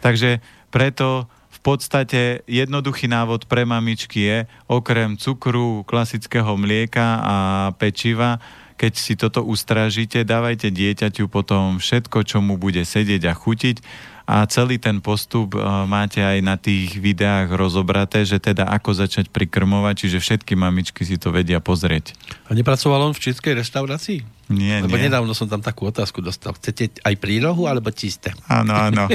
Takže 0.00 0.40
preto 0.70 1.26
v 1.52 1.58
podstate 1.60 2.46
jednoduchý 2.46 3.10
návod 3.10 3.50
pre 3.50 3.66
mamičky 3.66 4.22
je, 4.22 4.38
okrem 4.70 5.18
cukru, 5.18 5.82
klasického 5.82 6.54
mlieka 6.54 7.20
a 7.20 7.36
pečiva, 7.74 8.38
keď 8.76 8.92
si 8.94 9.16
toto 9.16 9.40
ustrážite, 9.42 10.22
dávajte 10.22 10.68
dieťaťu 10.68 11.32
potom 11.32 11.80
všetko, 11.80 12.28
čo 12.28 12.38
mu 12.44 12.60
bude 12.60 12.84
sedieť 12.84 13.22
a 13.28 13.34
chutiť 13.34 13.76
a 14.26 14.42
celý 14.50 14.82
ten 14.82 14.98
postup 14.98 15.54
uh, 15.54 15.86
máte 15.86 16.18
aj 16.18 16.38
na 16.42 16.58
tých 16.58 16.98
videách 16.98 17.54
rozobraté, 17.54 18.26
že 18.26 18.42
teda 18.42 18.66
ako 18.66 19.06
začať 19.06 19.30
prikrmovať, 19.30 19.94
čiže 20.02 20.18
všetky 20.18 20.58
mamičky 20.58 21.06
si 21.06 21.14
to 21.14 21.30
vedia 21.30 21.62
pozrieť. 21.62 22.18
A 22.50 22.58
nepracoval 22.58 23.06
on 23.06 23.14
v 23.14 23.22
českej 23.22 23.54
reštaurácii? 23.62 24.26
Nie, 24.50 24.82
Lebo 24.82 24.98
nie. 24.98 25.06
nedávno 25.06 25.30
som 25.30 25.46
tam 25.46 25.62
takú 25.62 25.90
otázku 25.90 26.22
dostal. 26.22 26.58
Chcete 26.58 26.98
aj 27.06 27.14
prírohu, 27.22 27.70
alebo 27.70 27.94
čisté? 27.94 28.34
Áno, 28.50 28.74
áno. 28.74 29.06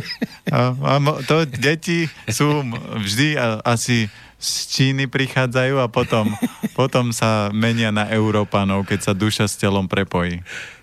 To 1.27 1.35
deti 1.47 2.07
sú 2.27 2.63
vždy 2.99 3.39
asi 3.63 4.11
z 4.41 4.51
Číny 4.73 5.05
prichádzajú 5.05 5.77
a 5.77 5.87
potom, 5.87 6.33
potom 6.79 7.13
sa 7.13 7.53
menia 7.53 7.93
na 7.93 8.09
Európanov, 8.09 8.89
keď 8.89 9.11
sa 9.11 9.13
duša 9.13 9.45
s 9.45 9.55
telom 9.55 9.85
prepojí. 9.85 10.41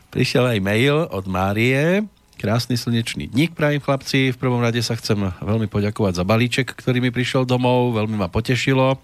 Prišiel 0.09 0.57
aj 0.57 0.59
mail 0.63 0.97
od 1.11 1.25
Márie. 1.29 2.07
Krásny 2.39 2.79
slnečný 2.79 3.35
dník, 3.35 3.59
prajem 3.59 3.83
chlapci. 3.83 4.31
V 4.31 4.39
prvom 4.39 4.63
rade 4.63 4.79
sa 4.79 4.95
chcem 4.95 5.19
veľmi 5.43 5.67
poďakovať 5.67 6.23
za 6.23 6.25
balíček, 6.25 6.71
ktorý 6.71 7.03
mi 7.03 7.11
prišiel 7.11 7.43
domov, 7.43 7.99
veľmi 7.99 8.15
ma 8.15 8.31
potešilo. 8.31 8.95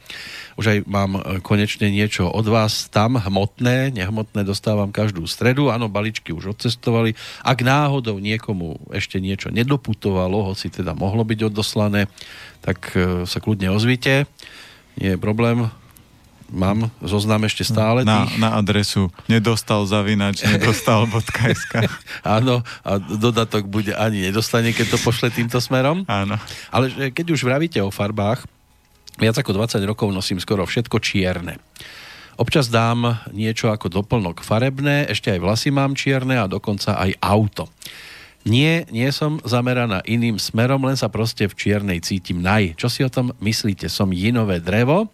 Už 0.55 0.65
aj 0.71 0.79
mám 0.87 1.19
e, 1.19 1.43
konečne 1.43 1.91
niečo 1.91 2.31
od 2.31 2.47
vás 2.47 2.87
tam, 2.95 3.19
hmotné, 3.19 3.91
nehmotné 3.91 4.47
dostávam 4.47 4.95
každú 4.95 5.27
stredu. 5.27 5.75
Áno, 5.75 5.91
balíčky 5.91 6.31
už 6.31 6.55
odcestovali. 6.55 7.19
Ak 7.43 7.67
náhodou 7.67 8.23
niekomu 8.23 8.79
ešte 8.95 9.19
niečo 9.19 9.51
nedoputovalo, 9.51 10.55
hoci 10.55 10.71
teda 10.71 10.95
mohlo 10.95 11.27
byť 11.27 11.51
odoslané, 11.51 12.07
tak 12.63 12.95
e, 12.95 13.27
sa 13.27 13.43
kľudne 13.43 13.67
ozvite. 13.75 14.31
Nie 14.95 15.19
je 15.19 15.19
problém, 15.19 15.75
mám 16.55 16.89
zoznam 17.03 17.43
ešte 17.45 17.67
stále 17.67 18.07
na, 18.07 18.25
tých. 18.25 18.39
na 18.39 18.55
adresu 18.55 19.11
nedostal 19.27 19.85
zavinač, 19.85 20.47
nedostal.sk 20.47 21.91
Áno, 22.39 22.63
a 22.87 22.91
dodatok 23.03 23.67
bude 23.67 23.93
ani 23.93 24.31
nedostane, 24.31 24.71
keď 24.71 24.95
to 24.95 24.99
pošle 25.03 25.29
týmto 25.35 25.59
smerom. 25.59 26.07
Áno. 26.07 26.39
Ale 26.71 27.13
keď 27.13 27.35
už 27.35 27.43
vravíte 27.43 27.83
o 27.83 27.91
farbách, 27.91 28.47
viac 29.19 29.37
ako 29.37 29.53
20 29.53 29.83
rokov 29.85 30.09
nosím 30.15 30.39
skoro 30.39 30.63
všetko 30.65 30.97
čierne. 31.03 31.59
Občas 32.35 32.67
dám 32.67 33.23
niečo 33.31 33.71
ako 33.71 33.87
doplnok 33.91 34.43
farebné, 34.43 35.07
ešte 35.07 35.31
aj 35.31 35.39
vlasy 35.39 35.69
mám 35.71 35.95
čierne 35.95 36.39
a 36.39 36.51
dokonca 36.51 36.99
aj 36.99 37.15
auto. 37.23 37.71
Nie, 38.45 38.85
nie 38.93 39.09
som 39.09 39.41
zameraná 39.41 40.05
iným 40.05 40.37
smerom, 40.37 40.85
len 40.85 41.01
sa 41.01 41.09
proste 41.09 41.49
v 41.49 41.57
čiernej 41.57 42.05
cítim 42.05 42.45
naj. 42.45 42.77
Čo 42.77 42.93
si 42.93 43.01
o 43.01 43.09
tom 43.09 43.33
myslíte? 43.41 43.89
Som 43.89 44.13
jinové 44.13 44.61
drevo? 44.61 45.09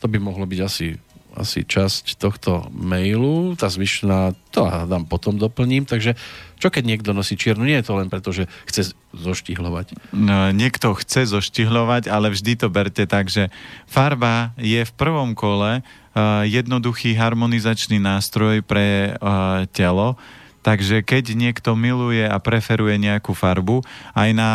To 0.00 0.06
by 0.08 0.18
mohlo 0.20 0.48
byť 0.48 0.60
asi, 0.64 0.96
asi 1.36 1.64
časť 1.64 2.16
tohto 2.16 2.68
mailu. 2.72 3.52
Tá 3.54 3.68
zvyšná, 3.68 4.32
to 4.50 4.64
dám 4.64 5.04
potom 5.04 5.36
doplním. 5.36 5.84
Takže 5.84 6.16
čo 6.60 6.68
keď 6.68 6.84
niekto 6.84 7.10
nosí 7.16 7.40
čiernu? 7.40 7.64
Nie 7.64 7.80
je 7.80 7.88
to 7.88 7.96
len 7.96 8.12
preto, 8.12 8.32
že 8.36 8.44
chce 8.68 8.92
zoštihlovať. 9.16 9.96
No, 10.12 10.52
niekto 10.52 10.92
chce 10.92 11.24
zoštihlovať, 11.32 12.12
ale 12.12 12.28
vždy 12.28 12.52
to 12.60 12.68
berte 12.68 13.04
tak, 13.08 13.32
že 13.32 13.48
farba 13.88 14.52
je 14.60 14.84
v 14.84 14.92
prvom 14.92 15.32
kole 15.32 15.80
uh, 15.80 16.44
jednoduchý 16.44 17.16
harmonizačný 17.16 17.96
nástroj 17.96 18.60
pre 18.60 19.16
uh, 19.16 19.64
telo, 19.72 20.20
takže 20.60 21.00
keď 21.00 21.32
niekto 21.32 21.72
miluje 21.72 22.28
a 22.28 22.36
preferuje 22.36 23.00
nejakú 23.00 23.32
farbu, 23.32 23.80
aj 24.12 24.30
na 24.36 24.50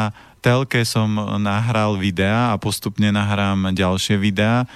telke 0.46 0.86
som 0.86 1.10
nahral 1.42 1.98
videa 1.98 2.54
a 2.54 2.62
postupne 2.62 3.10
nahrám 3.10 3.74
ďalšie 3.74 4.22
videá, 4.22 4.70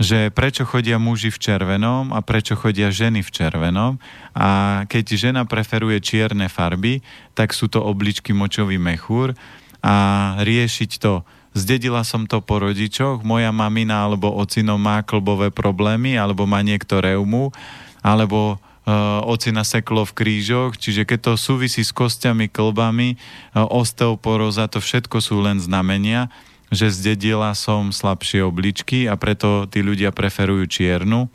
že 0.00 0.32
prečo 0.32 0.64
chodia 0.64 0.96
muži 0.96 1.28
v 1.28 1.36
červenom 1.36 2.16
a 2.16 2.24
prečo 2.24 2.56
chodia 2.56 2.88
ženy 2.88 3.20
v 3.20 3.30
červenom. 3.30 4.00
A 4.32 4.82
keď 4.88 5.04
žena 5.12 5.44
preferuje 5.44 6.00
čierne 6.00 6.48
farby, 6.48 7.04
tak 7.36 7.52
sú 7.52 7.68
to 7.68 7.84
obličky 7.84 8.32
močový 8.32 8.80
mechúr 8.80 9.36
a 9.84 9.96
riešiť 10.40 10.90
to. 10.96 11.20
Zdedila 11.52 12.00
som 12.06 12.24
to 12.24 12.40
po 12.40 12.64
rodičoch, 12.64 13.20
moja 13.26 13.52
mamina 13.52 14.08
alebo 14.08 14.32
ocino 14.32 14.80
má 14.80 15.04
klbové 15.04 15.52
problémy, 15.52 16.16
alebo 16.16 16.48
má 16.48 16.64
niekto 16.64 17.02
reumu, 17.02 17.52
alebo 18.00 18.56
uh, 18.56 19.20
ocina 19.26 19.66
seklo 19.66 20.06
v 20.06 20.14
krížoch, 20.14 20.78
čiže 20.78 21.02
keď 21.04 21.18
to 21.18 21.32
súvisí 21.34 21.82
s 21.82 21.90
kostiami, 21.90 22.46
klbami, 22.46 23.18
uh, 23.18 23.66
osteoporóza, 23.66 24.70
to 24.70 24.78
všetko 24.78 25.18
sú 25.18 25.42
len 25.42 25.58
znamenia, 25.58 26.30
že 26.70 26.86
zdedila 26.94 27.50
som 27.58 27.90
slabšie 27.90 28.46
obličky 28.46 29.10
a 29.10 29.18
preto 29.18 29.66
tí 29.66 29.82
ľudia 29.82 30.14
preferujú 30.14 30.70
čiernu. 30.70 31.26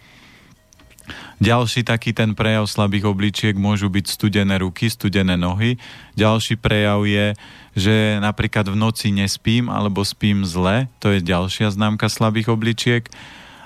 Ďalší 1.38 1.84
taký 1.84 2.16
ten 2.16 2.34
prejav 2.34 2.66
slabých 2.66 3.12
obličiek 3.12 3.54
môžu 3.60 3.92
byť 3.92 4.06
studené 4.08 4.56
ruky, 4.58 4.88
studené 4.88 5.36
nohy. 5.36 5.76
Ďalší 6.16 6.56
prejav 6.58 7.04
je, 7.04 7.36
že 7.76 8.18
napríklad 8.24 8.72
v 8.72 8.80
noci 8.80 9.12
nespím 9.12 9.68
alebo 9.68 10.02
spím 10.08 10.48
zle, 10.48 10.88
to 11.04 11.12
je 11.12 11.20
ďalšia 11.20 11.76
známka 11.76 12.08
slabých 12.08 12.56
obličiek. 12.56 13.04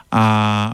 A 0.10 0.26
e, 0.26 0.72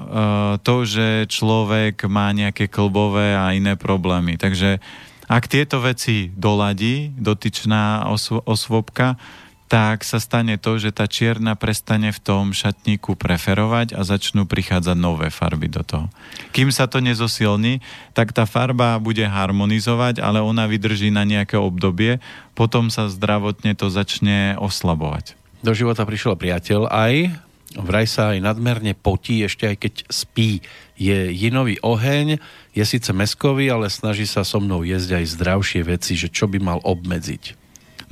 to, 0.63 0.87
že 0.87 1.27
človek 1.27 2.07
má 2.07 2.31
nejaké 2.31 2.71
klbové 2.71 3.35
a 3.35 3.51
iné 3.51 3.75
problémy. 3.75 4.39
Takže 4.39 4.79
ak 5.27 5.51
tieto 5.51 5.83
veci 5.83 6.31
doladí 6.31 7.11
dotyčná 7.19 8.07
osv- 8.07 8.39
osvobka, 8.47 9.19
tak 9.65 10.05
sa 10.05 10.21
stane 10.21 10.61
to, 10.61 10.77
že 10.77 10.93
tá 10.93 11.09
čierna 11.09 11.57
prestane 11.57 12.13
v 12.13 12.19
tom 12.21 12.53
šatníku 12.53 13.17
preferovať 13.17 13.97
a 13.97 14.05
začnú 14.05 14.45
prichádzať 14.45 14.93
nové 14.93 15.33
farby 15.33 15.65
do 15.65 15.81
toho. 15.81 16.05
Kým 16.53 16.69
sa 16.69 16.85
to 16.85 17.01
nezosilní, 17.01 17.81
tak 18.13 18.29
tá 18.29 18.45
farba 18.45 18.93
bude 19.01 19.25
harmonizovať, 19.25 20.21
ale 20.21 20.37
ona 20.37 20.69
vydrží 20.69 21.09
na 21.09 21.25
nejaké 21.25 21.57
obdobie, 21.57 22.21
potom 22.53 22.93
sa 22.93 23.09
zdravotne 23.09 23.73
to 23.73 23.89
začne 23.89 24.53
oslabovať. 24.61 25.33
Do 25.65 25.73
života 25.73 26.05
prišiel 26.05 26.37
priateľ 26.37 26.85
aj, 26.93 27.33
vraj 27.81 28.05
sa 28.05 28.37
aj 28.37 28.45
nadmerne 28.45 28.93
potí, 28.93 29.41
ešte 29.41 29.65
aj 29.65 29.77
keď 29.81 29.93
spí. 30.13 30.61
Je 30.93 31.33
jinový 31.33 31.81
oheň, 31.81 32.37
je 32.77 32.83
síce 32.85 33.09
meskový, 33.09 33.73
ale 33.73 33.89
snaží 33.89 34.29
sa 34.29 34.45
so 34.45 34.61
mnou 34.61 34.85
jesť 34.85 35.19
aj 35.19 35.25
zdravšie 35.33 35.81
veci, 35.89 36.13
že 36.13 36.29
čo 36.29 36.45
by 36.45 36.61
mal 36.61 36.79
obmedziť. 36.85 37.64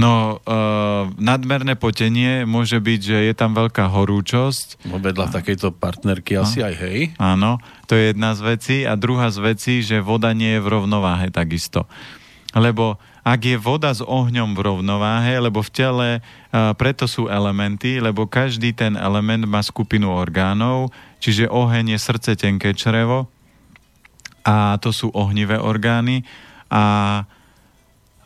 No, 0.04 0.44
uh, 0.44 1.08
nadmerné 1.16 1.80
potenie 1.80 2.44
môže 2.44 2.76
byť, 2.76 3.00
že 3.00 3.18
je 3.32 3.34
tam 3.34 3.56
veľká 3.56 3.88
horúčosť. 3.88 4.84
No 4.92 5.00
vedľa 5.00 5.32
takejto 5.32 5.72
partnerky 5.80 6.36
asi 6.36 6.60
aj 6.60 6.76
hej. 6.76 7.00
Áno, 7.16 7.64
to 7.88 7.96
je 7.96 8.12
jedna 8.12 8.36
z 8.36 8.42
vecí. 8.44 8.78
A 8.84 9.00
druhá 9.00 9.32
z 9.32 9.40
vecí, 9.40 9.80
že 9.80 10.04
voda 10.04 10.36
nie 10.36 10.60
je 10.60 10.64
v 10.64 10.72
rovnováhe 10.76 11.32
takisto. 11.32 11.88
Lebo 12.52 13.00
ak 13.24 13.40
je 13.48 13.56
voda 13.56 13.96
s 13.96 14.04
ohňom 14.04 14.52
v 14.52 14.60
rovnováhe, 14.68 15.40
lebo 15.40 15.64
v 15.64 15.72
tele 15.72 16.10
uh, 16.20 16.76
preto 16.76 17.08
sú 17.08 17.32
elementy, 17.32 18.04
lebo 18.04 18.28
každý 18.28 18.76
ten 18.76 19.00
element 19.00 19.48
má 19.48 19.64
skupinu 19.64 20.12
orgánov, 20.12 20.92
čiže 21.24 21.48
oheň 21.48 21.96
je 21.96 22.00
srdce, 22.04 22.36
tenké 22.36 22.76
črevo 22.76 23.32
a 24.44 24.76
to 24.84 24.92
sú 24.92 25.08
ohnivé 25.16 25.56
orgány 25.56 26.28
a 26.68 26.84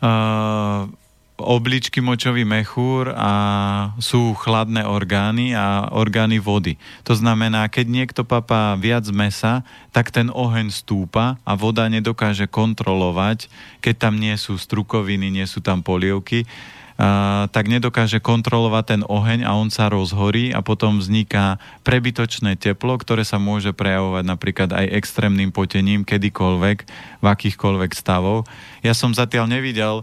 uh, 0.02 0.90
obličky, 1.38 2.02
močový 2.02 2.42
mechúr 2.42 3.14
a 3.14 3.32
sú 4.02 4.34
chladné 4.34 4.82
orgány 4.82 5.54
a 5.54 5.86
orgány 5.94 6.42
vody. 6.42 6.74
To 7.06 7.14
znamená, 7.14 7.70
keď 7.70 7.86
niekto 7.86 8.22
papá 8.26 8.74
viac 8.74 9.06
mesa, 9.14 9.62
tak 9.94 10.10
ten 10.10 10.34
oheň 10.34 10.74
stúpa 10.74 11.38
a 11.46 11.54
voda 11.54 11.86
nedokáže 11.86 12.50
kontrolovať, 12.50 13.46
keď 13.78 13.94
tam 13.96 14.18
nie 14.18 14.34
sú 14.34 14.58
strukoviny, 14.58 15.30
nie 15.30 15.46
sú 15.46 15.62
tam 15.62 15.80
polievky, 15.80 16.42
tak 17.54 17.70
nedokáže 17.70 18.18
kontrolovať 18.18 18.84
ten 18.90 19.02
oheň 19.06 19.46
a 19.46 19.54
on 19.54 19.70
sa 19.70 19.86
rozhorí 19.86 20.50
a 20.50 20.66
potom 20.66 20.98
vzniká 20.98 21.62
prebytočné 21.86 22.58
teplo, 22.58 22.98
ktoré 22.98 23.22
sa 23.22 23.38
môže 23.38 23.70
prejavovať 23.70 24.24
napríklad 24.26 24.74
aj 24.74 24.98
extrémnym 24.98 25.54
potením 25.54 26.02
kedykoľvek, 26.02 26.78
v 27.22 27.26
akýchkoľvek 27.26 27.94
stavov. 27.94 28.50
Ja 28.82 28.98
som 28.98 29.14
zatiaľ 29.14 29.46
nevidel 29.46 30.02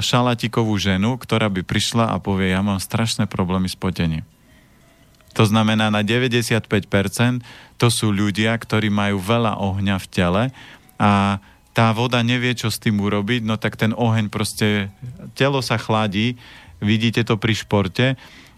šalatikovú 0.00 0.74
ženu, 0.80 1.20
ktorá 1.20 1.52
by 1.52 1.62
prišla 1.62 2.10
a 2.12 2.16
povie, 2.18 2.52
ja 2.52 2.64
mám 2.64 2.80
strašné 2.80 3.28
problémy 3.28 3.68
s 3.68 3.76
potením. 3.76 4.24
To 5.34 5.42
znamená, 5.42 5.90
na 5.90 6.06
95% 6.06 6.66
to 7.76 7.86
sú 7.90 8.14
ľudia, 8.14 8.54
ktorí 8.54 8.88
majú 8.88 9.18
veľa 9.18 9.58
ohňa 9.58 9.96
v 9.98 10.06
tele 10.06 10.42
a 10.96 11.42
tá 11.74 11.90
voda 11.90 12.22
nevie, 12.22 12.54
čo 12.54 12.70
s 12.70 12.78
tým 12.78 13.02
urobiť, 13.02 13.42
no 13.42 13.58
tak 13.58 13.74
ten 13.74 13.90
oheň 13.90 14.30
proste, 14.30 14.94
telo 15.34 15.58
sa 15.58 15.74
chladí, 15.74 16.38
vidíte 16.78 17.26
to 17.26 17.34
pri 17.34 17.50
športe, 17.58 18.14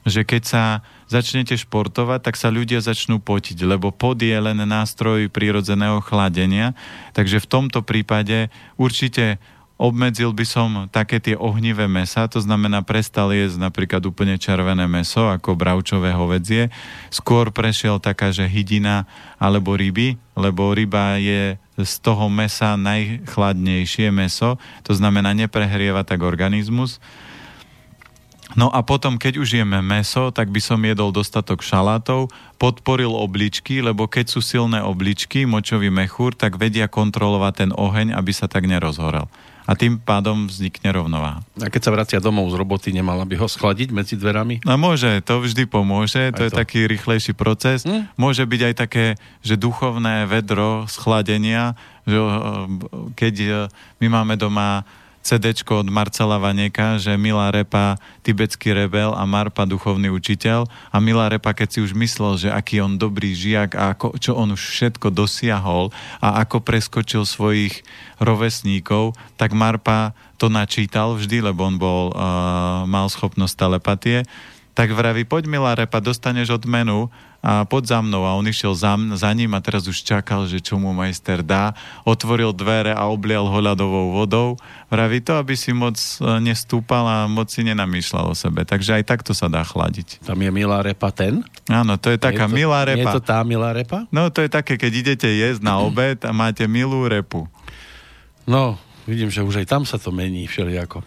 že 0.07 0.23
keď 0.23 0.43
sa 0.45 0.65
začnete 1.11 1.57
športovať, 1.59 2.23
tak 2.23 2.37
sa 2.39 2.53
ľudia 2.53 2.79
začnú 2.79 3.19
potiť, 3.19 3.59
lebo 3.67 3.91
pod 3.91 4.23
je 4.23 4.37
len 4.37 4.61
nástroj 4.63 5.33
prírodzeného 5.33 5.99
chladenia. 6.05 6.79
Takže 7.11 7.43
v 7.43 7.51
tomto 7.51 7.83
prípade 7.83 8.53
určite 8.79 9.43
obmedzil 9.77 10.33
by 10.33 10.47
som 10.49 10.69
také 10.89 11.21
tie 11.21 11.37
ohnivé 11.37 11.85
mesa, 11.85 12.25
to 12.29 12.41
znamená 12.41 12.81
prestal 12.81 13.33
jesť 13.33 13.61
napríklad 13.61 14.01
úplne 14.09 14.41
červené 14.41 14.89
meso, 14.89 15.29
ako 15.29 15.53
bravčové 15.53 16.17
hovedzie. 16.17 16.73
Skôr 17.13 17.53
prešiel 17.53 18.01
taká, 18.01 18.33
že 18.33 18.49
hydina 18.49 19.05
alebo 19.37 19.77
ryby, 19.77 20.17
lebo 20.33 20.73
ryba 20.73 21.21
je 21.21 21.61
z 21.77 21.95
toho 22.01 22.33
mesa 22.33 22.81
najchladnejšie 22.81 24.09
meso, 24.09 24.57
to 24.81 24.97
znamená 24.97 25.37
neprehrieva 25.37 26.09
tak 26.09 26.25
organizmus. 26.25 26.97
No 28.57 28.73
a 28.73 28.81
potom, 28.81 29.21
keď 29.21 29.43
už 29.43 29.61
jeme 29.61 29.85
meso, 29.85 30.33
tak 30.33 30.49
by 30.49 30.63
som 30.63 30.81
jedol 30.81 31.13
dostatok 31.13 31.61
šalátov, 31.61 32.33
podporil 32.57 33.13
obličky, 33.13 33.85
lebo 33.85 34.09
keď 34.09 34.33
sú 34.33 34.41
silné 34.41 34.81
obličky, 34.81 35.45
močový 35.45 35.93
mechúr, 35.93 36.33
tak 36.33 36.57
vedia 36.57 36.89
kontrolovať 36.89 37.53
ten 37.53 37.71
oheň, 37.77 38.17
aby 38.17 38.33
sa 38.33 38.49
tak 38.49 38.65
nerozhorel 38.65 39.29
a 39.67 39.73
tým 39.75 39.99
pádom 39.99 40.47
vznikne 40.47 40.95
rovnováha. 40.95 41.43
A 41.59 41.67
keď 41.67 41.83
sa 41.91 41.95
vracia 41.95 42.19
domov 42.23 42.55
z 42.55 42.59
roboty, 42.63 42.95
nemala 42.95 43.27
by 43.27 43.35
ho 43.35 43.51
schladiť 43.51 43.91
medzi 43.91 44.15
dverami? 44.15 44.63
No 44.63 44.79
môže, 44.79 45.19
to 45.27 45.43
vždy 45.43 45.67
pomôže, 45.67 46.31
to, 46.31 46.39
to 46.39 46.43
je 46.47 46.51
taký 46.55 46.87
rýchlejší 46.87 47.35
proces. 47.35 47.83
Hm? 47.83 48.07
Môže 48.15 48.47
byť 48.47 48.61
aj 48.63 48.75
také, 48.79 49.07
že 49.43 49.59
duchovné 49.59 50.31
vedro 50.31 50.87
schladenia, 50.87 51.75
že 52.07 52.15
eh, 52.15 52.31
keď 53.19 53.35
eh, 53.43 53.53
my 53.99 54.07
máme 54.23 54.39
doma 54.39 54.87
CD 55.27 55.51
od 55.67 55.91
Marcela 55.91 56.39
Vaneka, 56.39 57.03
že 57.03 57.19
Milá 57.19 57.51
Repa, 57.51 57.99
tibetský 58.23 58.71
rebel 58.71 59.11
a 59.11 59.27
Marpa, 59.27 59.67
duchovný 59.67 60.07
učiteľ. 60.07 60.71
A 60.95 61.03
Milá 61.03 61.27
Repa, 61.27 61.51
keď 61.51 61.69
si 61.75 61.79
už 61.83 61.99
myslel, 61.99 62.47
že 62.47 62.49
aký 62.55 62.79
on 62.79 62.95
dobrý 62.95 63.35
žiak 63.35 63.75
a 63.75 63.99
ako, 63.99 64.23
čo 64.23 64.39
on 64.39 64.55
už 64.55 64.63
všetko 64.63 65.11
dosiahol 65.11 65.91
a 66.23 66.47
ako 66.47 66.63
preskočil 66.63 67.27
svojich 67.27 67.83
rovesníkov, 68.23 69.19
tak 69.35 69.51
Marpa 69.51 70.15
to 70.39 70.47
načítal 70.47 71.19
vždy, 71.19 71.43
lebo 71.51 71.67
on 71.67 71.75
bol, 71.75 72.15
uh, 72.15 72.87
mal 72.87 73.11
schopnosť 73.11 73.59
telepatie. 73.59 74.23
Tak 74.79 74.95
vraví, 74.95 75.27
poď 75.27 75.51
Milá 75.51 75.75
Repa, 75.75 75.99
dostaneš 75.99 76.55
odmenu 76.55 77.11
a 77.47 77.63
pod 77.63 77.87
za 77.87 78.03
mnou 78.03 78.27
a 78.27 78.35
on 78.35 78.43
išiel 78.43 78.75
za, 78.75 78.99
za 79.15 79.31
ním 79.31 79.55
a 79.55 79.63
teraz 79.63 79.87
už 79.87 80.03
čakal, 80.03 80.51
že 80.51 80.59
čo 80.59 80.83
mu 80.83 80.91
majster 80.91 81.47
dá. 81.47 81.79
Otvoril 82.03 82.51
dvere 82.51 82.91
a 82.91 83.07
oblial 83.07 83.47
ho 83.47 83.59
ľadovou 83.63 84.19
vodou. 84.19 84.59
Vraví 84.91 85.23
to, 85.23 85.39
aby 85.39 85.55
si 85.55 85.71
moc 85.71 85.95
e, 85.95 86.43
nestúpal 86.43 87.07
a 87.07 87.19
moc 87.31 87.47
si 87.47 87.63
nenamýšľal 87.63 88.35
o 88.35 88.35
sebe. 88.35 88.67
Takže 88.67 88.99
aj 88.99 89.07
takto 89.07 89.31
sa 89.31 89.47
dá 89.47 89.63
chladiť. 89.63 90.27
Tam 90.27 90.43
je 90.43 90.51
milá 90.51 90.83
repa 90.83 91.15
ten? 91.15 91.47
Áno, 91.71 91.95
to 91.95 92.11
je 92.11 92.19
taká 92.19 92.51
je 92.51 92.51
to, 92.51 92.59
milá 92.59 92.83
repa. 92.83 93.15
Je 93.15 93.15
to 93.15 93.23
tá 93.23 93.39
milá 93.47 93.71
repa? 93.71 94.11
No, 94.11 94.27
to 94.27 94.43
je 94.43 94.51
také, 94.51 94.75
keď 94.75 94.93
idete 95.07 95.31
jesť 95.31 95.63
na 95.63 95.79
obed 95.79 96.19
a 96.27 96.35
máte 96.35 96.67
milú 96.67 97.07
repu. 97.07 97.47
No, 98.43 98.75
vidím, 99.07 99.31
že 99.31 99.47
už 99.47 99.63
aj 99.63 99.71
tam 99.71 99.83
sa 99.87 100.03
to 100.03 100.11
mení 100.11 100.51
všelijako. 100.51 101.07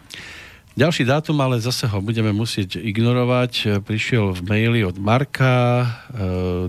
Ďalší 0.80 1.12
dátum, 1.12 1.36
ale 1.44 1.60
zase 1.60 1.92
ho 1.92 2.00
budeme 2.00 2.32
musieť 2.32 2.80
ignorovať. 2.80 3.84
Prišiel 3.84 4.32
v 4.32 4.42
maili 4.48 4.80
od 4.88 4.96
Marka. 4.96 5.84
E, 5.84 5.88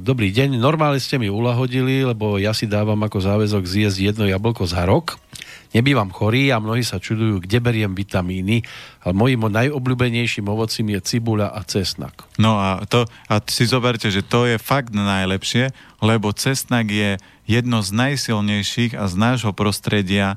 dobrý 0.03 0.35
deň, 0.35 0.59
normálne 0.59 0.99
ste 0.99 1.15
mi 1.15 1.31
ulahodili, 1.31 2.03
lebo 2.03 2.35
ja 2.35 2.51
si 2.51 2.66
dávam 2.66 2.99
ako 2.99 3.23
záväzok 3.23 3.62
zjesť 3.62 4.11
jedno 4.11 4.27
jablko 4.27 4.66
za 4.66 4.82
rok. 4.82 5.15
Nebývam 5.70 6.11
chorý 6.11 6.51
a 6.51 6.59
mnohí 6.59 6.82
sa 6.82 6.99
čudujú, 6.99 7.39
kde 7.39 7.62
beriem 7.62 7.95
vitamíny, 7.95 8.66
ale 9.07 9.15
mojim 9.15 9.47
najobľúbenejším 9.47 10.51
ovocím 10.51 10.99
je 10.99 11.07
cibuľa 11.07 11.55
a 11.55 11.62
cesnak. 11.62 12.27
No 12.35 12.59
a, 12.59 12.82
to, 12.91 13.07
a 13.31 13.39
si 13.47 13.62
zoberte, 13.62 14.11
že 14.11 14.27
to 14.27 14.43
je 14.43 14.59
fakt 14.59 14.91
najlepšie, 14.91 15.70
lebo 16.03 16.35
cesnak 16.35 16.91
je 16.91 17.15
jedno 17.47 17.78
z 17.78 17.95
najsilnejších 17.95 18.99
a 18.99 19.07
z 19.07 19.15
nášho 19.15 19.55
prostredia 19.55 20.35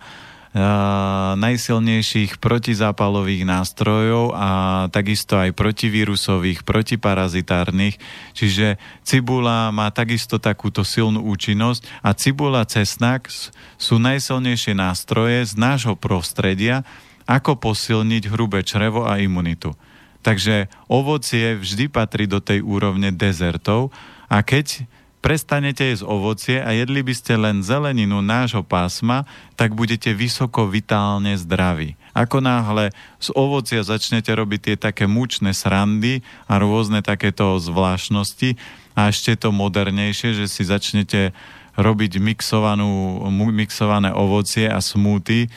najsilnejších 1.33 2.37
protizápalových 2.37 3.41
nástrojov 3.41 4.37
a 4.37 4.49
takisto 4.93 5.33
aj 5.41 5.49
protivírusových, 5.57 6.61
protiparazitárnych. 6.61 7.97
Čiže 8.37 8.77
cibula 9.01 9.73
má 9.73 9.89
takisto 9.89 10.37
takúto 10.37 10.85
silnú 10.85 11.25
účinnosť 11.25 12.05
a 12.05 12.13
cibula 12.13 12.61
cesnak 12.69 13.33
sú 13.81 13.97
najsilnejšie 13.97 14.77
nástroje 14.77 15.41
z 15.49 15.57
nášho 15.57 15.97
prostredia, 15.97 16.85
ako 17.25 17.57
posilniť 17.57 18.29
hrubé 18.29 18.61
črevo 18.61 19.09
a 19.09 19.17
imunitu. 19.17 19.73
Takže 20.21 20.69
ovocie 20.87 21.57
vždy 21.57 21.89
patrí 21.89 22.29
do 22.29 22.39
tej 22.39 22.61
úrovne 22.61 23.09
dezertov 23.09 23.89
a 24.29 24.39
keď 24.45 24.85
prestanete 25.23 25.87
jesť 25.87 26.03
ovocie 26.03 26.59
a 26.59 26.75
jedli 26.75 26.99
by 26.99 27.13
ste 27.15 27.39
len 27.39 27.63
zeleninu 27.63 28.19
nášho 28.19 28.59
pásma, 28.59 29.23
tak 29.55 29.71
budete 29.71 30.11
vysoko 30.11 30.67
vitálne 30.67 31.39
zdraví. 31.39 31.95
Ako 32.11 32.43
náhle 32.43 32.91
z 33.23 33.31
ovocia 33.31 33.81
začnete 33.87 34.35
robiť 34.35 34.59
tie 34.59 34.75
také 34.75 35.07
mučné 35.07 35.55
srandy 35.55 36.19
a 36.45 36.59
rôzne 36.59 36.99
takéto 36.99 37.55
zvláštnosti 37.55 38.59
a 38.99 39.09
ešte 39.09 39.39
to 39.39 39.55
modernejšie, 39.55 40.35
že 40.35 40.45
si 40.51 40.67
začnete 40.67 41.31
robiť 41.73 42.21
mixovanú, 42.21 43.23
mixované 43.49 44.13
ovocie 44.13 44.69
a 44.69 44.77
smúty, 44.77 45.49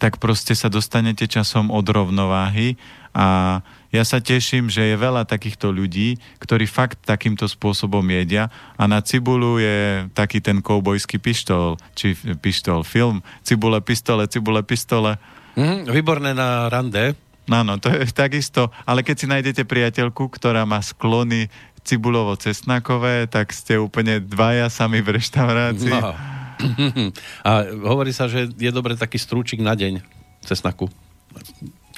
tak 0.00 0.16
proste 0.16 0.56
sa 0.56 0.72
dostanete 0.72 1.28
časom 1.28 1.68
od 1.68 1.84
rovnováhy 1.84 2.80
a 3.12 3.60
ja 3.92 4.08
sa 4.08 4.24
teším, 4.24 4.72
že 4.72 4.88
je 4.88 4.96
veľa 4.96 5.28
takýchto 5.28 5.68
ľudí, 5.68 6.16
ktorí 6.40 6.64
fakt 6.64 7.04
takýmto 7.04 7.44
spôsobom 7.44 8.02
jedia 8.08 8.48
a 8.80 8.88
na 8.88 9.04
cibulu 9.04 9.60
je 9.60 10.08
taký 10.16 10.40
ten 10.40 10.64
koubojský 10.64 11.20
pištol, 11.20 11.76
či 11.92 12.16
pištol, 12.16 12.88
film, 12.88 13.20
cibule, 13.44 13.84
pistole, 13.84 14.24
cibule, 14.32 14.64
pistole. 14.64 15.20
Mm, 15.60 15.92
výborné 15.92 16.32
na 16.32 16.72
rande. 16.72 17.12
Áno, 17.52 17.76
to 17.76 17.92
je 17.92 18.08
takisto, 18.24 18.72
ale 18.88 19.04
keď 19.04 19.16
si 19.20 19.26
nájdete 19.28 19.62
priateľku, 19.68 20.32
ktorá 20.32 20.64
má 20.64 20.80
sklony 20.80 21.52
cibulovo-cesnakové, 21.84 23.28
tak 23.28 23.52
ste 23.52 23.76
úplne 23.76 24.24
dvaja 24.24 24.72
sami 24.72 25.04
v 25.04 25.20
reštaurácii. 25.20 25.92
No. 25.92 26.16
A 27.48 27.50
hovorí 27.84 28.14
sa, 28.14 28.30
že 28.30 28.48
je 28.56 28.70
dobre 28.72 28.96
taký 28.96 29.20
strúčik 29.20 29.60
na 29.60 29.76
deň 29.76 30.00
cesnaku. 30.46 30.88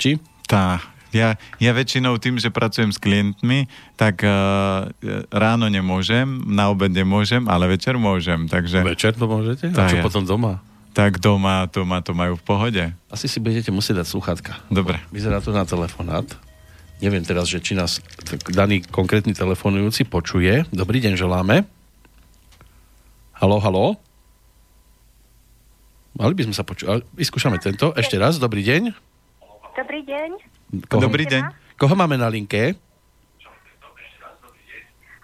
Či? 0.01 0.19
Tá, 0.49 0.81
ja, 1.15 1.39
ja 1.62 1.70
väčšinou 1.73 2.19
tým, 2.19 2.36
že 2.36 2.51
pracujem 2.51 2.91
s 2.91 2.99
klientmi, 2.99 3.70
tak 3.95 4.27
uh, 4.27 4.91
ráno 5.31 5.70
nemôžem, 5.70 6.27
na 6.45 6.69
obed 6.69 6.91
nemôžem, 6.91 7.47
ale 7.47 7.70
večer 7.70 7.95
môžem. 7.97 8.51
Takže... 8.51 8.82
Večer 8.82 9.15
to 9.15 9.31
môžete? 9.31 9.70
A 9.73 9.89
čo 9.89 9.99
ja. 9.99 10.05
potom 10.05 10.27
doma? 10.27 10.61
Tak 10.95 11.19
doma, 11.19 11.66
doma 11.70 11.99
to 12.03 12.15
majú 12.15 12.39
v 12.39 12.45
pohode. 12.47 12.85
Asi 13.11 13.27
si 13.27 13.43
budete 13.43 13.74
musieť 13.74 14.03
dať 14.03 14.07
sluchatka. 14.11 14.53
Dobre. 14.70 15.03
Vyzerá 15.11 15.43
to 15.43 15.51
na 15.51 15.66
telefonát. 15.66 16.27
Neviem 17.03 17.27
teraz, 17.27 17.51
že 17.51 17.59
či 17.59 17.74
nás 17.74 17.99
daný 18.47 18.86
konkrétny 18.86 19.35
telefonujúci 19.35 20.07
počuje. 20.07 20.62
Dobrý 20.70 21.03
deň, 21.03 21.19
želáme. 21.19 21.66
Halo, 23.35 23.59
halo. 23.59 23.99
Mali 26.15 26.32
by 26.39 26.47
sme 26.47 26.55
sa 26.55 26.62
počuť. 26.62 27.11
Vyskúšame 27.19 27.59
tento. 27.59 27.91
Ešte 27.99 28.15
raz. 28.15 28.39
Dobrý 28.39 28.62
deň. 28.62 28.95
Dobrý 29.74 30.07
deň. 30.07 30.53
Koho? 30.89 31.01
Dobrý 31.03 31.24
deň. 31.28 31.43
Koho 31.74 31.95
máme 31.99 32.16
na 32.16 32.31
linke? 32.31 32.78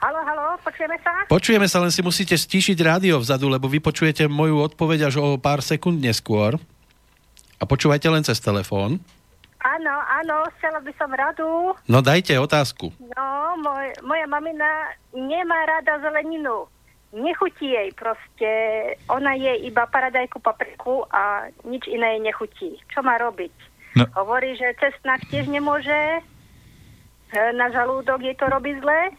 Halo, 0.00 0.16
halo, 0.24 0.56
počujeme 0.64 0.96
sa? 1.04 1.12
Počujeme 1.28 1.66
sa, 1.68 1.76
len 1.84 1.92
si 1.92 2.00
musíte 2.00 2.32
stíšiť 2.32 2.78
rádio 2.80 3.20
vzadu, 3.20 3.52
lebo 3.52 3.68
vy 3.68 3.84
počujete 3.84 4.24
moju 4.32 4.64
odpoveď 4.64 5.12
až 5.12 5.20
o 5.20 5.36
pár 5.36 5.60
sekúnd 5.60 6.00
neskôr. 6.00 6.56
A 7.60 7.68
počúvajte 7.68 8.08
len 8.08 8.24
cez 8.24 8.40
telefón. 8.40 8.96
Áno, 9.60 9.92
áno, 9.92 10.48
chcela 10.56 10.80
by 10.80 10.92
som 10.96 11.12
radu. 11.12 11.76
No 11.84 12.00
dajte 12.00 12.32
otázku. 12.40 12.96
No, 12.96 13.60
moj, 13.60 13.92
moja 14.00 14.24
mamina 14.24 14.96
nemá 15.12 15.68
rada 15.68 16.00
zeleninu. 16.00 16.64
Nechutí 17.12 17.68
jej 17.68 17.92
proste. 17.92 18.48
Ona 19.12 19.36
je 19.36 19.68
iba 19.68 19.84
paradajku, 19.84 20.40
papriku 20.40 21.04
a 21.12 21.52
nič 21.68 21.84
iné 21.92 22.16
jej 22.16 22.22
nechutí. 22.24 22.68
Čo 22.88 23.04
má 23.04 23.20
robiť? 23.20 23.52
No. 23.92 24.06
Hovorí, 24.14 24.54
že 24.54 24.70
cestnak 24.76 25.26
tiež 25.26 25.46
nemôže. 25.46 26.22
E, 27.28 27.40
Na 27.52 27.68
žalúdok 27.68 28.20
jej 28.20 28.34
to 28.34 28.46
robí 28.46 28.74
zle. 28.76 29.10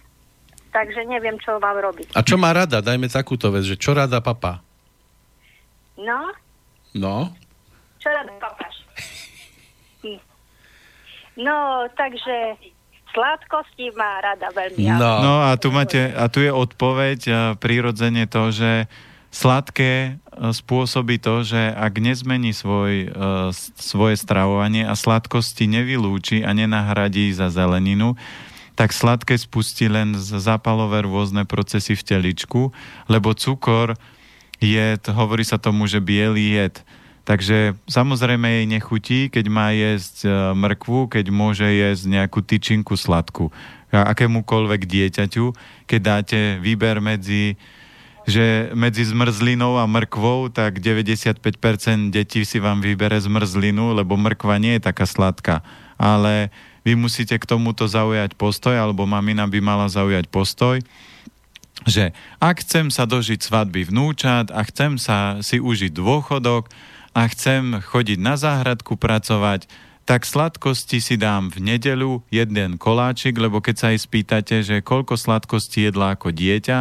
Takže 0.72 1.04
neviem, 1.04 1.36
čo 1.38 1.58
mám 1.58 1.76
robiť. 1.76 2.16
A 2.16 2.24
čo 2.24 2.36
má 2.36 2.50
rada? 2.50 2.80
Dajme 2.80 3.08
takúto 3.08 3.52
vec, 3.52 3.66
že 3.66 3.76
čo 3.76 3.92
rada 3.92 4.20
papa? 4.20 4.64
No, 5.96 6.32
No, 6.92 7.32
čo 7.98 8.08
rada 8.08 8.32
papáš? 8.38 8.76
No, 11.34 11.58
takže 11.90 12.60
sladkosti 13.08 13.92
má 13.92 14.20
rada 14.20 14.52
veľmi. 14.52 14.84
no. 14.84 15.14
No 15.24 15.34
a 15.42 15.56
tu 15.56 15.72
máte, 15.72 16.12
a 16.12 16.28
tu 16.28 16.40
je 16.40 16.52
odpoveď 16.52 17.20
a 17.28 17.40
prirodzene 17.56 18.28
to, 18.28 18.52
že 18.52 18.92
sladké 19.32 19.92
e, 19.92 20.52
spôsobí 20.52 21.18
to, 21.18 21.48
že 21.48 21.58
ak 21.58 22.04
nezmení 22.04 22.52
svoj, 22.52 23.08
e, 23.08 23.56
svoje 23.80 24.20
stravovanie 24.20 24.84
a 24.84 24.94
sladkosti 24.94 25.72
nevylúči 25.72 26.44
a 26.44 26.52
nenahradí 26.52 27.32
za 27.32 27.48
zeleninu, 27.48 28.20
tak 28.76 28.92
sladké 28.92 29.40
spustí 29.40 29.88
len 29.88 30.20
z- 30.20 30.38
zápalové 30.44 31.08
rôzne 31.08 31.48
procesy 31.48 31.96
v 31.96 32.04
teličku, 32.04 32.62
lebo 33.08 33.32
cukor 33.32 33.96
je, 34.60 35.00
hovorí 35.10 35.48
sa 35.48 35.58
tomu, 35.58 35.88
že 35.88 36.04
biely 36.04 36.60
jed. 36.60 36.84
Takže 37.22 37.78
samozrejme 37.88 38.50
jej 38.50 38.68
nechutí, 38.68 39.20
keď 39.32 39.46
má 39.48 39.72
jesť 39.72 40.28
e, 40.28 40.30
mrkvu, 40.52 41.08
keď 41.08 41.26
môže 41.32 41.66
jesť 41.72 42.04
nejakú 42.20 42.44
tyčinku 42.44 43.00
sladkú. 43.00 43.48
A 43.96 44.12
akémukoľvek 44.12 44.82
dieťaťu, 44.88 45.46
keď 45.88 46.00
dáte 46.00 46.40
výber 46.60 47.00
medzi 47.00 47.56
že 48.30 48.70
medzi 48.78 49.02
zmrzlinou 49.06 49.82
a 49.82 49.86
mrkvou, 49.90 50.54
tak 50.54 50.78
95% 50.78 51.42
detí 52.14 52.46
si 52.46 52.62
vám 52.62 52.80
vybere 52.80 53.18
zmrzlinu, 53.18 53.98
lebo 53.98 54.14
mrkva 54.18 54.62
nie 54.62 54.78
je 54.78 54.86
taká 54.86 55.10
sladká. 55.10 55.66
Ale 55.98 56.54
vy 56.86 56.98
musíte 56.98 57.38
k 57.38 57.46
tomuto 57.50 57.86
zaujať 57.86 58.38
postoj, 58.38 58.74
alebo 58.78 59.06
mamina 59.10 59.46
by 59.46 59.60
mala 59.62 59.90
zaujať 59.90 60.30
postoj, 60.30 60.82
že 61.86 62.14
ak 62.38 62.62
chcem 62.62 62.94
sa 62.94 63.10
dožiť 63.10 63.42
svadby 63.42 63.90
vnúčat 63.90 64.54
a 64.54 64.62
chcem 64.66 65.02
sa 65.02 65.42
si 65.42 65.58
užiť 65.58 65.98
dôchodok 65.98 66.70
a 67.18 67.22
chcem 67.26 67.82
chodiť 67.82 68.20
na 68.22 68.38
záhradku 68.38 68.98
pracovať, 69.02 69.66
tak 70.06 70.26
sladkosti 70.26 70.98
si 71.02 71.16
dám 71.18 71.54
v 71.54 71.74
nedelu 71.74 72.22
jeden 72.34 72.82
koláčik, 72.82 73.38
lebo 73.38 73.62
keď 73.62 73.76
sa 73.78 73.88
jej 73.94 74.02
spýtate, 74.02 74.56
že 74.66 74.86
koľko 74.86 75.18
sladkostí 75.18 75.90
jedla 75.90 76.18
ako 76.18 76.34
dieťa, 76.34 76.78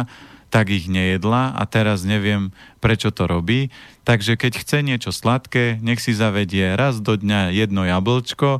tak 0.51 0.67
ich 0.67 0.91
nejedla 0.91 1.55
a 1.55 1.63
teraz 1.63 2.03
neviem, 2.03 2.51
prečo 2.83 3.09
to 3.09 3.25
robí. 3.25 3.71
Takže 4.03 4.35
keď 4.35 4.59
chce 4.59 4.77
niečo 4.83 5.15
sladké, 5.15 5.79
nech 5.79 6.03
si 6.03 6.11
zavedie 6.11 6.75
raz 6.75 6.99
do 6.99 7.15
dňa 7.15 7.55
jedno 7.55 7.87
jablčko 7.87 8.59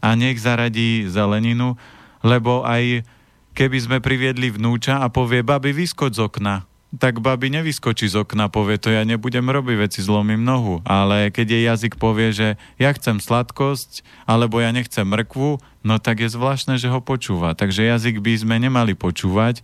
a 0.00 0.08
nech 0.16 0.40
zaradí 0.40 1.04
zeleninu, 1.06 1.76
lebo 2.24 2.64
aj 2.64 3.04
keby 3.52 3.78
sme 3.78 3.98
priviedli 4.00 4.48
vnúča 4.48 5.04
a 5.04 5.12
povie, 5.12 5.44
babi, 5.44 5.76
vyskoč 5.76 6.16
z 6.16 6.24
okna, 6.24 6.64
tak 6.96 7.20
babi 7.20 7.52
nevyskočí 7.52 8.08
z 8.08 8.24
okna, 8.24 8.48
povie 8.48 8.80
to, 8.80 8.88
ja 8.88 9.04
nebudem 9.04 9.44
robiť 9.44 9.76
veci, 9.76 10.00
zlomím 10.00 10.40
nohu. 10.40 10.80
Ale 10.88 11.28
keď 11.28 11.46
jej 11.52 11.64
jazyk 11.68 11.94
povie, 12.00 12.32
že 12.32 12.48
ja 12.80 12.90
chcem 12.96 13.20
sladkosť, 13.20 14.06
alebo 14.24 14.62
ja 14.62 14.72
nechcem 14.72 15.04
mrkvu, 15.04 15.60
no 15.84 15.94
tak 16.00 16.24
je 16.24 16.32
zvláštne, 16.32 16.80
že 16.80 16.88
ho 16.88 17.04
počúva. 17.04 17.52
Takže 17.52 17.84
jazyk 17.84 18.24
by 18.24 18.32
sme 18.40 18.56
nemali 18.56 18.96
počúvať, 18.96 19.60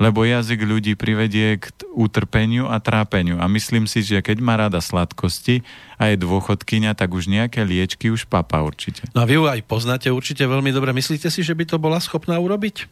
lebo 0.00 0.24
jazyk 0.24 0.62
ľudí 0.62 0.92
privedie 0.94 1.60
k 1.60 1.72
utrpeniu 1.92 2.68
a 2.68 2.78
trápeniu. 2.78 3.40
A 3.40 3.48
myslím 3.48 3.84
si, 3.84 4.04
že 4.04 4.20
keď 4.24 4.38
má 4.40 4.56
rada 4.56 4.80
sladkosti 4.80 5.64
a 6.00 6.12
je 6.12 6.16
dôchodkynia, 6.20 6.96
tak 6.96 7.12
už 7.12 7.28
nejaké 7.28 7.64
liečky 7.64 8.08
už 8.08 8.28
papa 8.28 8.60
určite. 8.62 9.04
No 9.12 9.22
a 9.22 9.28
vy 9.28 9.40
ju 9.40 9.44
aj 9.48 9.60
poznáte 9.64 10.08
určite 10.08 10.44
veľmi 10.44 10.72
dobre. 10.72 10.92
Myslíte 10.96 11.28
si, 11.28 11.40
že 11.44 11.56
by 11.56 11.64
to 11.68 11.76
bola 11.76 12.00
schopná 12.00 12.36
urobiť? 12.40 12.88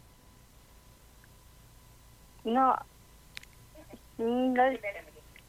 No, 2.41 2.73
no, 4.17 4.63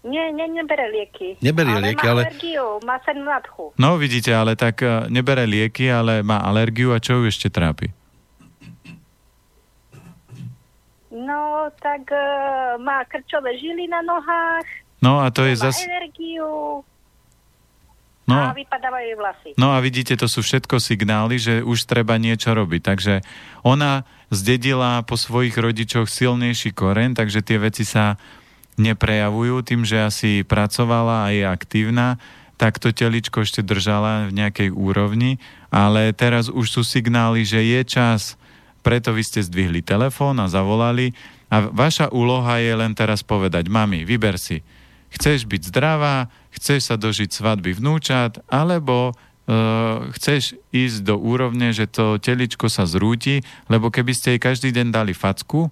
nie, 0.02 0.24
nie, 0.34 0.46
nebere 0.50 0.90
lieky. 0.90 1.38
Neberie 1.38 1.78
ale 1.78 1.94
lieky, 1.94 2.04
má 2.04 2.10
ale- 2.10 2.24
alergiu, 2.26 2.66
má 2.82 2.96
sen 3.06 3.18
nadchu. 3.22 3.64
No 3.78 3.94
vidíte, 4.02 4.34
ale 4.34 4.58
tak 4.58 4.82
eh, 4.82 5.06
nebere 5.06 5.46
lieky, 5.46 5.86
ale 5.86 6.26
má 6.26 6.42
alergiu 6.42 6.90
a 6.90 6.98
čo 6.98 7.22
ju 7.22 7.30
ešte 7.30 7.48
trápi? 7.48 7.94
No, 11.22 11.70
tak 11.78 12.10
uh, 12.10 12.76
má 12.82 13.06
krčové 13.06 13.54
žily 13.62 13.86
na 13.86 14.02
nohách, 14.02 14.66
No 15.02 15.18
a 15.18 15.34
to 15.34 15.42
je 15.42 15.58
má 15.58 15.62
zas... 15.66 15.82
energiu 15.82 16.86
No, 18.22 18.38
a 18.38 18.54
vypadávajú 18.54 19.18
vlasy. 19.18 19.48
no 19.58 19.74
a 19.74 19.82
vidíte, 19.82 20.14
to 20.14 20.30
sú 20.30 20.46
všetko 20.46 20.78
signály, 20.78 21.42
že 21.42 21.58
už 21.66 21.90
treba 21.90 22.14
niečo 22.22 22.54
robiť. 22.54 22.80
Takže 22.86 23.14
ona 23.66 24.06
zdedila 24.30 25.02
po 25.02 25.18
svojich 25.18 25.58
rodičoch 25.58 26.06
silnejší 26.06 26.70
koren, 26.70 27.18
takže 27.18 27.42
tie 27.42 27.58
veci 27.58 27.82
sa 27.82 28.14
neprejavujú 28.78 29.66
tým, 29.66 29.82
že 29.82 30.06
asi 30.06 30.46
pracovala 30.46 31.28
a 31.28 31.32
je 31.34 31.42
aktívna, 31.42 32.22
tak 32.62 32.78
to 32.78 32.94
teličko 32.94 33.42
ešte 33.42 33.58
držala 33.58 34.30
v 34.30 34.38
nejakej 34.38 34.70
úrovni, 34.70 35.42
ale 35.74 36.14
teraz 36.14 36.46
už 36.46 36.70
sú 36.70 36.82
signály, 36.86 37.42
že 37.42 37.58
je 37.58 37.82
čas, 37.82 38.38
preto 38.82 39.14
vy 39.14 39.22
ste 39.22 39.40
zdvihli 39.40 39.80
telefón 39.80 40.42
a 40.42 40.50
zavolali 40.50 41.14
a 41.48 41.70
vaša 41.70 42.10
úloha 42.10 42.58
je 42.58 42.72
len 42.74 42.92
teraz 42.92 43.22
povedať, 43.22 43.70
mami, 43.70 44.02
vyber 44.02 44.36
si, 44.36 44.60
chceš 45.12 45.44
byť 45.44 45.62
zdravá, 45.68 46.32
chceš 46.52 46.90
sa 46.90 46.96
dožiť 46.96 47.30
svadby 47.30 47.76
vnúčat, 47.76 48.40
alebo 48.48 49.12
uh, 49.12 50.08
chceš 50.16 50.56
ísť 50.72 51.04
do 51.04 51.20
úrovne, 51.20 51.70
že 51.76 51.84
to 51.88 52.16
teličko 52.16 52.72
sa 52.72 52.88
zrúti, 52.88 53.44
lebo 53.68 53.92
keby 53.92 54.12
ste 54.16 54.36
jej 54.36 54.40
každý 54.40 54.68
deň 54.72 54.88
dali 54.90 55.12
facku, 55.12 55.68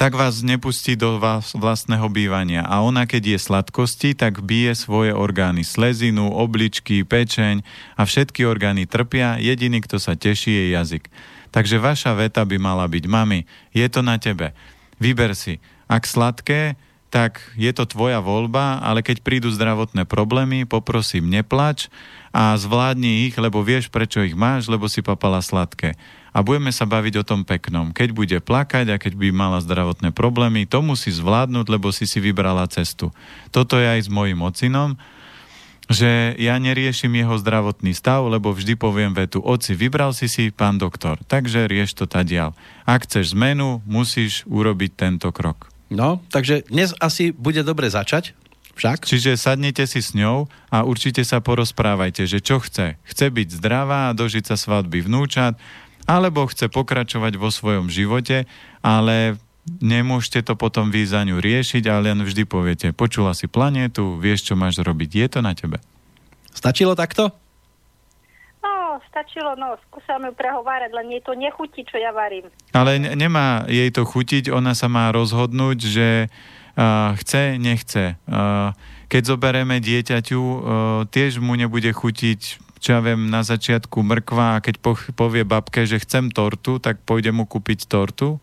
tak 0.00 0.16
vás 0.16 0.40
nepustí 0.40 0.96
do 0.96 1.20
vás 1.20 1.52
vlastného 1.52 2.08
bývania. 2.08 2.64
A 2.64 2.80
ona, 2.80 3.04
keď 3.04 3.36
je 3.36 3.38
sladkosti, 3.38 4.16
tak 4.16 4.40
bije 4.40 4.72
svoje 4.72 5.12
orgány, 5.12 5.62
slezinu, 5.62 6.32
obličky, 6.32 7.04
pečeň 7.04 7.60
a 7.94 8.02
všetky 8.08 8.48
orgány 8.48 8.88
trpia, 8.88 9.36
jediný, 9.36 9.84
kto 9.84 10.00
sa 10.00 10.16
teší, 10.16 10.50
je 10.50 10.64
jazyk. 10.72 11.04
Takže 11.52 11.76
vaša 11.76 12.16
veta 12.16 12.42
by 12.42 12.56
mala 12.56 12.88
byť, 12.88 13.04
mami, 13.04 13.44
je 13.76 13.86
to 13.92 14.00
na 14.00 14.16
tebe. 14.16 14.56
Vyber 14.96 15.36
si. 15.36 15.60
Ak 15.84 16.08
sladké, 16.08 16.80
tak 17.12 17.44
je 17.60 17.68
to 17.76 17.84
tvoja 17.84 18.24
voľba, 18.24 18.80
ale 18.80 19.04
keď 19.04 19.20
prídu 19.20 19.52
zdravotné 19.52 20.08
problémy, 20.08 20.64
poprosím, 20.64 21.28
neplač 21.28 21.92
a 22.32 22.56
zvládni 22.56 23.28
ich, 23.28 23.36
lebo 23.36 23.60
vieš, 23.60 23.92
prečo 23.92 24.24
ich 24.24 24.32
máš, 24.32 24.64
lebo 24.72 24.88
si 24.88 25.04
papala 25.04 25.44
sladké. 25.44 25.92
A 26.32 26.40
budeme 26.40 26.72
sa 26.72 26.88
baviť 26.88 27.20
o 27.20 27.26
tom 27.28 27.44
peknom. 27.44 27.92
Keď 27.92 28.08
bude 28.16 28.38
plakať 28.40 28.88
a 28.88 28.96
keď 28.96 29.20
by 29.20 29.28
mala 29.28 29.60
zdravotné 29.60 30.16
problémy, 30.16 30.64
to 30.64 30.80
musí 30.80 31.12
zvládnuť, 31.12 31.68
lebo 31.68 31.92
si 31.92 32.08
si 32.08 32.16
vybrala 32.16 32.64
cestu. 32.72 33.12
Toto 33.52 33.76
je 33.76 33.84
aj 33.84 34.08
s 34.08 34.10
mojim 34.10 34.40
ocinom, 34.40 34.96
že 35.90 36.38
ja 36.38 36.54
neriešim 36.62 37.10
jeho 37.10 37.34
zdravotný 37.38 37.92
stav, 37.96 38.22
lebo 38.30 38.54
vždy 38.54 38.78
poviem 38.78 39.12
vetu, 39.12 39.42
oci, 39.42 39.74
vybral 39.74 40.14
si 40.14 40.30
si, 40.30 40.54
pán 40.54 40.78
doktor, 40.78 41.18
takže 41.26 41.66
rieš 41.66 41.98
to 41.98 42.04
tadiaľ. 42.06 42.54
Ak 42.86 43.08
chceš 43.08 43.34
zmenu, 43.34 43.82
musíš 43.84 44.46
urobiť 44.46 44.90
tento 44.94 45.28
krok. 45.34 45.72
No, 45.92 46.24
takže 46.32 46.64
dnes 46.72 46.96
asi 47.02 47.34
bude 47.34 47.60
dobre 47.66 47.92
začať, 47.92 48.32
však? 48.78 49.04
Čiže 49.04 49.36
sadnete 49.36 49.84
si 49.84 50.00
s 50.00 50.16
ňou 50.16 50.48
a 50.72 50.86
určite 50.88 51.20
sa 51.26 51.44
porozprávajte, 51.44 52.24
že 52.24 52.40
čo 52.40 52.62
chce. 52.64 52.96
Chce 53.04 53.26
byť 53.28 53.48
zdravá 53.60 54.08
a 54.08 54.16
dožiť 54.16 54.48
sa 54.48 54.56
svadby 54.56 55.04
vnúčat, 55.04 55.60
alebo 56.08 56.48
chce 56.48 56.72
pokračovať 56.72 57.36
vo 57.36 57.52
svojom 57.52 57.92
živote, 57.92 58.48
ale 58.80 59.36
nemôžete 59.66 60.42
to 60.42 60.58
potom 60.58 60.90
vy 60.90 61.06
za 61.06 61.22
ňu 61.22 61.38
riešiť, 61.38 61.86
ale 61.86 62.10
len 62.10 62.26
vždy 62.26 62.42
poviete, 62.46 62.86
počula 62.90 63.30
si 63.34 63.46
planétu, 63.46 64.18
vieš, 64.18 64.50
čo 64.50 64.54
máš 64.58 64.82
robiť, 64.82 65.10
je 65.14 65.26
to 65.30 65.40
na 65.40 65.54
tebe. 65.54 65.78
Stačilo 66.50 66.98
takto? 66.98 67.30
No, 68.62 68.98
stačilo, 69.08 69.54
no, 69.54 69.78
skúsam 69.88 70.22
ju 70.26 70.32
prehovárať, 70.34 70.90
len 70.94 71.14
jej 71.14 71.22
to 71.22 71.32
nechutí, 71.38 71.86
čo 71.86 71.98
ja 71.98 72.10
varím. 72.10 72.50
Ale 72.74 72.98
ne- 72.98 73.14
nemá 73.14 73.64
jej 73.70 73.90
to 73.94 74.02
chutiť, 74.02 74.50
ona 74.50 74.74
sa 74.74 74.90
má 74.90 75.10
rozhodnúť, 75.14 75.78
že 75.78 76.08
uh, 76.28 77.14
chce, 77.22 77.58
nechce. 77.58 78.18
Uh, 78.26 78.74
keď 79.06 79.22
zoberieme 79.34 79.78
dieťaťu, 79.78 80.40
uh, 80.40 80.56
tiež 81.10 81.38
mu 81.38 81.54
nebude 81.54 81.90
chutiť, 81.90 82.40
čo 82.82 82.88
ja 82.98 83.00
viem, 83.00 83.30
na 83.30 83.46
začiatku 83.46 84.02
mrkva 84.02 84.58
a 84.58 84.62
keď 84.62 84.74
po- 84.82 85.10
povie 85.14 85.46
babke, 85.46 85.86
že 85.86 86.02
chcem 86.02 86.34
tortu, 86.34 86.82
tak 86.82 86.98
pôjde 87.06 87.30
mu 87.30 87.46
kúpiť 87.46 87.86
tortu? 87.86 88.42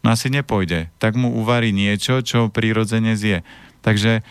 No 0.00 0.12
asi 0.12 0.32
nepôjde. 0.32 0.88
Tak 0.96 1.16
mu 1.16 1.32
uvarí 1.36 1.70
niečo, 1.70 2.24
čo 2.24 2.48
prirodzene 2.48 3.16
zje. 3.16 3.44
Takže 3.84 4.24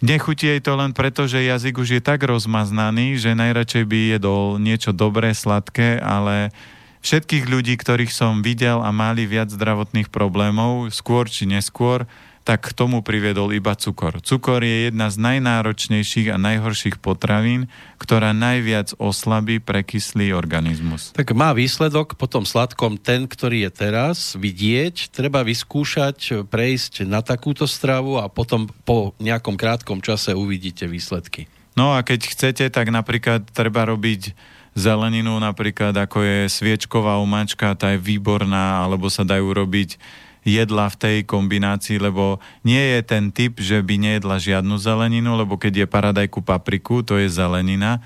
Nechutí 0.00 0.48
jej 0.48 0.64
to 0.64 0.80
len 0.80 0.96
preto, 0.96 1.28
že 1.28 1.44
jazyk 1.44 1.76
už 1.76 1.88
je 1.92 2.00
tak 2.00 2.24
rozmaznaný, 2.24 3.20
že 3.20 3.36
najradšej 3.36 3.84
by 3.84 3.98
jedol 4.16 4.56
niečo 4.56 4.96
dobré, 4.96 5.36
sladké, 5.36 6.00
ale 6.00 6.56
všetkých 7.04 7.44
ľudí, 7.44 7.76
ktorých 7.76 8.08
som 8.08 8.40
videl 8.40 8.80
a 8.80 8.88
mali 8.96 9.28
viac 9.28 9.52
zdravotných 9.52 10.08
problémov, 10.08 10.88
skôr 10.88 11.28
či 11.28 11.44
neskôr, 11.44 12.08
tak 12.44 12.72
k 12.72 12.76
tomu 12.76 13.04
priviedol 13.04 13.52
iba 13.52 13.76
cukor. 13.76 14.18
Cukor 14.24 14.64
je 14.64 14.88
jedna 14.88 15.12
z 15.12 15.20
najnáročnejších 15.20 16.32
a 16.32 16.40
najhorších 16.40 16.96
potravín, 16.98 17.68
ktorá 18.00 18.32
najviac 18.32 18.96
oslabí 18.96 19.60
prekyslý 19.60 20.32
organizmus. 20.32 21.12
Tak 21.12 21.36
má 21.36 21.52
výsledok 21.52 22.16
potom 22.16 22.48
sladkom 22.48 22.96
ten, 22.96 23.28
ktorý 23.28 23.68
je 23.68 23.70
teraz, 23.70 24.34
vidieť, 24.40 25.12
treba 25.12 25.44
vyskúšať, 25.44 26.48
prejsť 26.48 27.04
na 27.04 27.20
takúto 27.20 27.68
stravu 27.68 28.16
a 28.16 28.26
potom 28.32 28.72
po 28.88 29.12
nejakom 29.20 29.60
krátkom 29.60 30.00
čase 30.00 30.32
uvidíte 30.32 30.88
výsledky. 30.88 31.46
No 31.76 31.94
a 31.94 32.02
keď 32.02 32.20
chcete, 32.34 32.64
tak 32.72 32.90
napríklad 32.90 33.46
treba 33.52 33.86
robiť 33.86 34.34
zeleninu, 34.74 35.38
napríklad 35.38 35.94
ako 35.94 36.22
je 36.22 36.38
sviečková 36.50 37.18
umačka, 37.18 37.74
tá 37.74 37.94
je 37.94 38.00
výborná, 38.00 38.86
alebo 38.86 39.10
sa 39.10 39.26
dajú 39.26 39.50
robiť 39.50 39.98
jedla 40.44 40.88
v 40.88 40.96
tej 40.96 41.16
kombinácii, 41.28 42.00
lebo 42.00 42.40
nie 42.64 42.80
je 42.96 43.00
ten 43.04 43.28
typ, 43.34 43.60
že 43.60 43.84
by 43.84 44.00
nejedla 44.00 44.40
žiadnu 44.40 44.80
zeleninu, 44.80 45.36
lebo 45.36 45.60
keď 45.60 45.84
je 45.84 45.86
paradajku 45.86 46.40
papriku, 46.40 47.04
to 47.04 47.20
je 47.20 47.28
zelenina, 47.28 48.00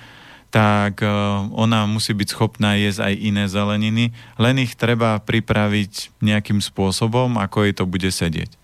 tak 0.55 1.03
e, 1.03 1.11
ona 1.51 1.87
musí 1.91 2.15
byť 2.15 2.29
schopná 2.31 2.79
jesť 2.79 3.11
aj 3.11 3.15
iné 3.19 3.45
zeleniny, 3.51 4.15
len 4.39 4.55
ich 4.63 4.79
treba 4.79 5.19
pripraviť 5.19 6.15
nejakým 6.23 6.63
spôsobom, 6.63 7.43
ako 7.43 7.67
jej 7.67 7.75
to 7.75 7.85
bude 7.91 8.07
sedieť. 8.07 8.55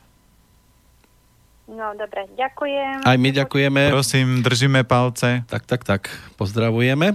No, 1.70 1.94
dobre, 1.94 2.26
ďakujem. 2.34 3.06
Aj 3.06 3.14
my 3.18 3.30
ďakujeme. 3.30 3.94
Prosím, 3.94 4.42
držíme 4.42 4.82
palce. 4.82 5.46
Tak, 5.46 5.70
tak, 5.70 5.86
tak, 5.86 6.10
pozdravujeme. 6.34 7.14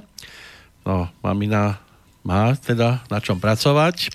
No, 0.87 1.11
mamina 1.19 1.79
má 2.23 2.55
teda 2.55 3.03
na 3.11 3.19
čom 3.19 3.39
pracovať. 3.39 4.09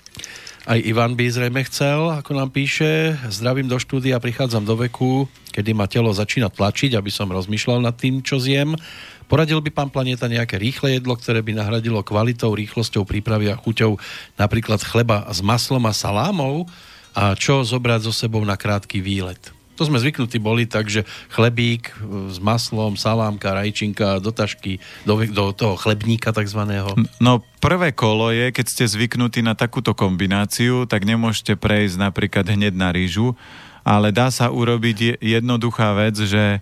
Aj 0.61 0.77
Ivan 0.77 1.17
by 1.17 1.25
zrejme 1.25 1.65
chcel, 1.65 2.13
ako 2.13 2.37
nám 2.37 2.53
píše. 2.53 3.17
Zdravím 3.33 3.65
do 3.65 3.81
štúdia, 3.81 4.21
prichádzam 4.21 4.61
do 4.61 4.77
veku, 4.77 5.25
kedy 5.49 5.73
ma 5.73 5.89
telo 5.89 6.13
začína 6.13 6.53
tlačiť, 6.53 6.93
aby 6.93 7.09
som 7.09 7.33
rozmýšľal 7.33 7.81
nad 7.81 7.97
tým, 7.97 8.21
čo 8.21 8.37
zjem. 8.37 8.77
Poradil 9.25 9.57
by 9.57 9.73
pán 9.73 9.89
Planeta 9.89 10.29
nejaké 10.29 10.61
rýchle 10.61 11.01
jedlo, 11.01 11.17
ktoré 11.17 11.41
by 11.41 11.57
nahradilo 11.57 12.05
kvalitou, 12.05 12.53
rýchlosťou 12.53 13.09
prípravy 13.09 13.49
a 13.49 13.57
chuťou 13.57 13.97
napríklad 14.37 14.85
chleba 14.85 15.25
s 15.33 15.41
maslom 15.41 15.81
a 15.89 15.97
salámou? 15.97 16.69
A 17.17 17.33
čo 17.33 17.65
zobrať 17.65 18.05
so 18.05 18.13
sebou 18.13 18.45
na 18.45 18.53
krátky 18.53 19.01
výlet? 19.01 19.60
To 19.79 19.87
sme 19.87 19.97
zvyknutí 19.97 20.37
boli, 20.37 20.67
takže 20.67 21.07
chlebík 21.31 21.89
e, 21.89 21.93
s 22.29 22.37
maslom, 22.37 22.99
salámka, 22.99 23.55
rajčinka 23.55 24.19
do 24.19 24.29
tašky, 24.29 24.83
do, 25.07 25.23
do 25.25 25.55
toho 25.55 25.75
chlebníka 25.79 26.35
takzvaného. 26.35 26.93
No 27.17 27.41
prvé 27.63 27.95
kolo 27.95 28.29
je, 28.29 28.51
keď 28.51 28.65
ste 28.67 28.85
zvyknutí 28.85 29.41
na 29.41 29.57
takúto 29.57 29.95
kombináciu, 29.97 30.85
tak 30.85 31.07
nemôžete 31.07 31.57
prejsť 31.57 31.95
napríklad 31.97 32.45
hneď 32.51 32.73
na 32.75 32.89
rýžu, 32.93 33.33
ale 33.81 34.13
dá 34.13 34.29
sa 34.29 34.53
urobiť 34.53 35.17
jednoduchá 35.17 35.97
vec, 35.97 36.13
že 36.21 36.61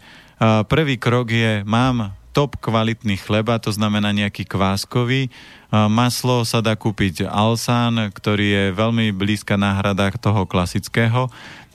prvý 0.71 0.95
krok 0.95 1.35
je, 1.35 1.67
mám 1.67 2.15
top 2.31 2.55
kvalitný 2.61 3.19
chleba, 3.19 3.59
to 3.59 3.73
znamená 3.73 4.15
nejaký 4.15 4.47
kváskový. 4.47 5.27
Maslo 5.69 6.47
sa 6.47 6.63
dá 6.63 6.77
kúpiť 6.77 7.27
Alsan, 7.27 8.09
ktorý 8.15 8.47
je 8.47 8.63
veľmi 8.71 9.11
blízka 9.11 9.59
náhrada 9.59 10.13
toho 10.15 10.47
klasického 10.47 11.27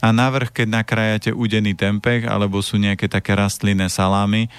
a 0.04 0.12
navrh, 0.12 0.52
keď 0.52 0.68
nakrájate 0.68 1.30
udený 1.32 1.72
tempeh 1.72 2.28
alebo 2.28 2.60
sú 2.60 2.76
nejaké 2.76 3.08
také 3.08 3.32
rastlinné 3.32 3.88
salámy, 3.88 4.52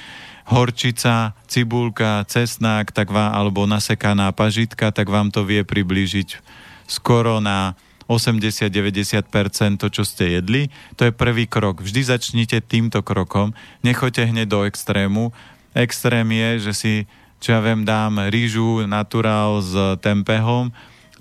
horčica, 0.49 1.37
cibulka, 1.45 2.25
cesnák, 2.25 2.89
tak 2.89 3.13
vám, 3.13 3.29
alebo 3.29 3.69
nasekaná 3.69 4.33
pažitka, 4.33 4.89
tak 4.89 5.05
vám 5.05 5.29
to 5.29 5.45
vie 5.45 5.61
priblížiť 5.61 6.41
skoro 6.89 7.37
na 7.37 7.77
80-90% 8.09 9.81
to, 9.81 9.87
čo 9.89 10.01
ste 10.05 10.41
jedli. 10.41 10.69
To 10.97 11.09
je 11.09 11.13
prvý 11.13 11.49
krok. 11.49 11.81
Vždy 11.81 12.01
začnite 12.05 12.57
týmto 12.65 13.01
krokom. 13.01 13.53
Nechoďte 13.81 14.29
hneď 14.29 14.47
do 14.49 14.59
extrému. 14.65 15.33
Extrém 15.73 16.25
je, 16.29 16.69
že 16.69 16.73
si, 16.73 16.93
čo 17.41 17.57
ja 17.57 17.61
viem, 17.61 17.81
dám 17.81 18.29
rýžu 18.29 18.85
naturál 18.85 19.61
s 19.65 19.73
tempehom, 20.01 20.69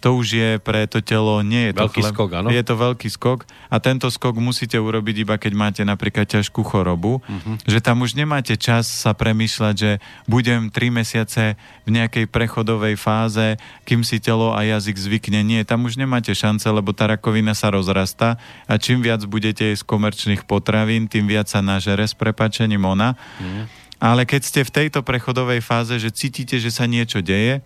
to 0.04 0.20
už 0.20 0.26
je 0.36 0.50
pre 0.60 0.84
to 0.84 1.00
telo, 1.00 1.40
nie 1.40 1.72
je 1.72 1.80
to 1.80 1.88
veľký 1.88 2.00
chleb, 2.04 2.12
skok, 2.12 2.30
áno? 2.36 2.48
Je 2.52 2.60
to 2.60 2.74
veľký 2.76 3.08
skok 3.08 3.40
a 3.72 3.76
tento 3.80 4.12
skok 4.12 4.36
musíte 4.36 4.76
urobiť 4.76 5.24
iba 5.24 5.40
keď 5.40 5.52
máte 5.56 5.80
napríklad 5.80 6.28
ťažkú 6.28 6.60
chorobu, 6.60 7.24
uh-huh. 7.24 7.56
že 7.64 7.80
tam 7.80 8.04
už 8.04 8.12
nemáte 8.12 8.52
čas 8.60 8.84
sa 8.84 9.16
premýšľať, 9.16 9.74
že 9.74 9.90
budem 10.28 10.68
3 10.68 11.00
mesiace 11.00 11.56
v 11.88 11.90
nejakej 11.96 12.28
prechodovej 12.28 13.00
fáze, 13.00 13.56
kým 13.88 14.04
si 14.04 14.20
telo 14.20 14.52
a 14.52 14.60
jazyk 14.60 15.00
zvykne. 15.00 15.40
Nie, 15.40 15.64
tam 15.64 15.88
už 15.88 15.96
nemáte 15.96 16.36
šance, 16.36 16.68
lebo 16.68 16.92
tá 16.92 17.08
rakovina 17.08 17.56
sa 17.56 17.72
rozrastá 17.72 18.36
a 18.68 18.76
čím 18.76 19.00
viac 19.00 19.24
budete 19.24 19.72
jesť 19.72 19.88
komerčných 19.88 20.44
potravín, 20.44 21.08
tým 21.08 21.24
viac 21.24 21.48
sa 21.48 21.64
nažere 21.64 22.04
s 22.04 22.12
prepačením 22.12 22.84
ona. 22.84 23.16
Uh-huh. 23.16 23.64
Ale 24.04 24.28
keď 24.28 24.42
ste 24.44 24.60
v 24.68 24.74
tejto 24.84 25.00
prechodovej 25.00 25.64
fáze, 25.64 25.96
že 25.96 26.12
cítite, 26.12 26.60
že 26.60 26.68
sa 26.68 26.84
niečo 26.84 27.24
deje, 27.24 27.64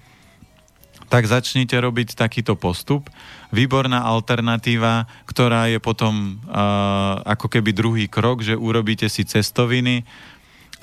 tak 1.08 1.24
začnite 1.24 1.74
robiť 1.74 2.14
takýto 2.14 2.54
postup. 2.54 3.08
Výborná 3.48 4.04
alternatíva, 4.04 5.08
ktorá 5.24 5.72
je 5.72 5.80
potom 5.80 6.36
uh, 6.44 7.24
ako 7.24 7.48
keby 7.48 7.72
druhý 7.72 8.06
krok, 8.06 8.44
že 8.44 8.52
urobíte 8.52 9.08
si 9.08 9.24
cestoviny 9.24 10.04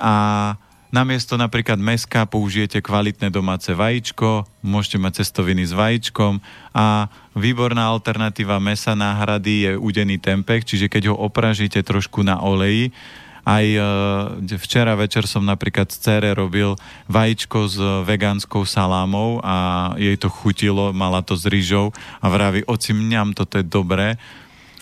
a 0.02 0.14
namiesto 0.90 1.38
napríklad 1.38 1.78
meska 1.78 2.26
použijete 2.26 2.82
kvalitné 2.82 3.30
domáce 3.30 3.70
vajíčko, 3.70 4.46
môžete 4.66 4.98
mať 4.98 5.22
cestoviny 5.22 5.62
s 5.66 5.72
vajíčkom 5.74 6.42
a 6.74 7.10
výborná 7.38 7.86
alternatíva 7.86 8.58
mesa 8.58 8.98
náhrady 8.98 9.54
je 9.66 9.72
udený 9.78 10.18
tempeh, 10.18 10.62
čiže 10.62 10.90
keď 10.90 11.14
ho 11.14 11.16
opražíte 11.16 11.82
trošku 11.82 12.26
na 12.26 12.42
oleji, 12.42 12.90
aj 13.46 13.66
e, 13.78 13.80
včera 14.58 14.98
večer 14.98 15.30
som 15.30 15.46
napríklad 15.46 15.86
z 15.94 16.02
cére 16.02 16.34
robil 16.34 16.74
vajíčko 17.06 17.70
s 17.70 17.78
vegánskou 18.02 18.66
salámou 18.66 19.38
a 19.46 19.94
jej 19.94 20.18
to 20.18 20.26
chutilo, 20.26 20.90
mala 20.90 21.22
to 21.22 21.38
s 21.38 21.46
rýžou 21.46 21.94
a 22.18 22.26
vraví, 22.26 22.66
oci 22.66 22.90
mňam, 22.90 23.38
toto 23.38 23.62
je 23.62 23.64
dobré. 23.64 24.18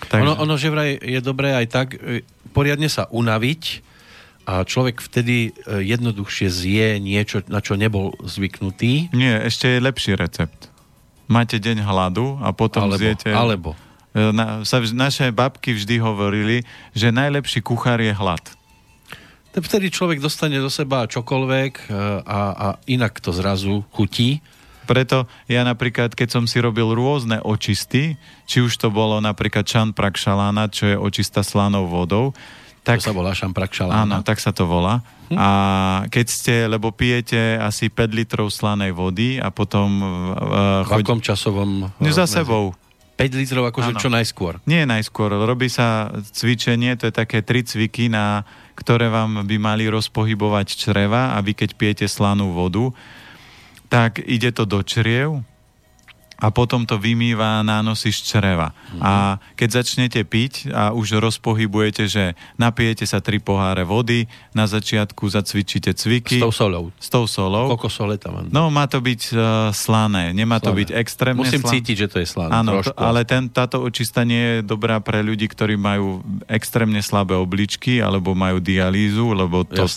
Takže... 0.09 0.25
Ono, 0.25 0.35
ono, 0.41 0.55
že 0.57 0.73
vraj 0.73 0.97
je 0.97 1.21
dobré 1.21 1.53
aj 1.53 1.67
tak, 1.69 1.89
e, 2.01 2.25
poriadne 2.57 2.89
sa 2.89 3.05
unaviť 3.13 3.85
a 4.49 4.65
človek 4.65 5.01
vtedy 5.01 5.53
e, 5.53 5.85
jednoduchšie 5.85 6.49
zje 6.49 6.89
niečo, 7.05 7.45
na 7.53 7.61
čo 7.61 7.77
nebol 7.77 8.17
zvyknutý. 8.25 9.13
Nie, 9.13 9.45
ešte 9.45 9.77
je 9.77 9.85
lepší 9.85 10.17
recept. 10.17 10.73
Máte 11.29 11.57
deň 11.57 11.85
hladu 11.85 12.41
a 12.41 12.53
potom 12.53 12.85
alebo, 12.85 13.01
zjete... 13.01 13.33
Alebo, 13.33 13.77
na, 14.15 14.63
sa, 14.63 14.79
naše 14.95 15.35
babky 15.35 15.75
vždy 15.75 15.99
hovorili, 15.99 16.63
že 16.95 17.11
najlepší 17.11 17.61
kuchár 17.67 17.99
je 17.99 18.15
hlad. 18.15 18.43
Vtedy 19.55 19.91
človek 19.91 20.19
dostane 20.19 20.59
do 20.59 20.67
seba 20.67 21.07
čokoľvek 21.07 21.73
e, 21.79 21.85
a, 22.27 22.41
a 22.55 22.67
inak 22.91 23.23
to 23.23 23.31
zrazu 23.31 23.87
chutí. 23.95 24.43
Preto 24.85 25.31
ja 25.47 25.63
napríklad, 25.63 26.13
keď 26.13 26.29
som 26.29 26.45
si 26.51 26.59
robil 26.59 26.91
rôzne 26.91 27.39
očisty, 27.39 28.19
či 28.51 28.59
už 28.61 28.75
to 28.77 28.91
bolo 28.91 29.23
napríklad 29.23 29.63
čan 29.63 29.95
prakšalána, 29.95 30.69
čo 30.69 30.91
je 30.91 30.97
očista 30.99 31.47
slanou 31.47 31.87
vodou, 31.87 32.35
tak, 32.85 33.01
to 33.01 33.09
sa 33.09 33.17
volá 33.17 33.33
šamprak 33.33 33.73
šalána. 33.73 34.05
Áno, 34.05 34.17
tak 34.21 34.37
sa 34.45 34.53
to 34.53 34.69
volá. 34.69 35.01
Hm. 35.33 35.41
A 35.41 35.49
keď 36.13 36.27
ste, 36.29 36.55
lebo 36.69 36.93
pijete 36.93 37.57
asi 37.57 37.89
5 37.89 38.13
litrov 38.13 38.53
slanej 38.53 38.93
vody 38.93 39.41
a 39.41 39.49
potom... 39.49 39.89
Uh, 40.37 40.85
v 40.85 41.01
akom 41.01 41.25
časovom... 41.25 41.89
Uh, 41.89 42.13
za 42.13 42.29
sebou. 42.29 42.77
5 43.15 43.41
litrov 43.41 43.71
akože 43.71 43.95
čo 44.03 44.11
najskôr. 44.11 44.59
Nie 44.67 44.83
najskôr, 44.91 45.31
robí 45.47 45.71
sa 45.71 46.11
cvičenie, 46.35 46.99
to 46.99 47.09
je 47.11 47.15
také 47.15 47.47
tri 47.47 47.63
cviky, 47.63 48.11
na, 48.11 48.43
ktoré 48.75 49.07
vám 49.07 49.47
by 49.47 49.57
mali 49.59 49.87
rozpohybovať 49.87 50.75
čreva 50.75 51.35
a 51.35 51.39
vy 51.39 51.55
keď 51.55 51.71
pijete 51.79 52.07
slanú 52.11 52.51
vodu, 52.51 52.91
tak 53.87 54.19
ide 54.19 54.51
to 54.51 54.67
do 54.67 54.83
čriev, 54.83 55.47
a 56.45 56.53
potom 56.53 56.85
to 56.85 57.01
vymýva 57.01 57.65
nánosy 57.65 58.13
z 58.13 58.37
čreva. 58.37 58.77
Mm-hmm. 58.77 59.01
A 59.01 59.41
keď 59.57 59.81
začnete 59.81 60.21
piť 60.29 60.69
a 60.69 60.93
už 60.93 61.17
rozpohybujete, 61.17 62.05
že 62.05 62.37
napijete 62.61 63.09
sa 63.09 63.25
tri 63.25 63.41
poháre 63.41 63.89
vody, 63.89 64.29
na 64.53 64.69
začiatku 64.69 65.25
zacvičíte 65.25 65.97
cviky. 65.97 66.37
S 66.37 66.45
tou 66.45 66.53
solou. 66.53 66.93
S 67.01 67.09
tou 67.09 67.25
solou. 67.25 67.73
Koľko 67.73 67.89
sole 67.89 68.21
tam? 68.21 68.45
No, 68.53 68.69
má 68.69 68.85
to 68.85 69.01
byť 69.01 69.23
uh, 69.33 69.41
slané, 69.73 70.37
nemá 70.37 70.61
slané. 70.61 70.69
to 70.69 70.73
byť 70.85 70.89
extrémne 71.01 71.41
Musím 71.41 71.65
slané. 71.65 71.73
cítiť, 71.81 71.97
že 71.97 72.09
to 72.13 72.17
je 72.21 72.29
slané. 72.29 72.53
Áno, 72.53 72.85
to, 72.85 72.93
ale 73.01 73.25
ten, 73.25 73.49
táto 73.49 73.81
očista 73.81 74.21
nie 74.29 74.61
je 74.61 74.69
dobrá 74.69 75.01
pre 75.01 75.25
ľudí, 75.25 75.49
ktorí 75.49 75.81
majú 75.81 76.21
extrémne 76.45 77.01
slabé 77.01 77.33
obličky 77.41 78.05
alebo 78.05 78.37
majú 78.37 78.61
dialýzu, 78.61 79.33
lebo 79.33 79.65
to, 79.65 79.89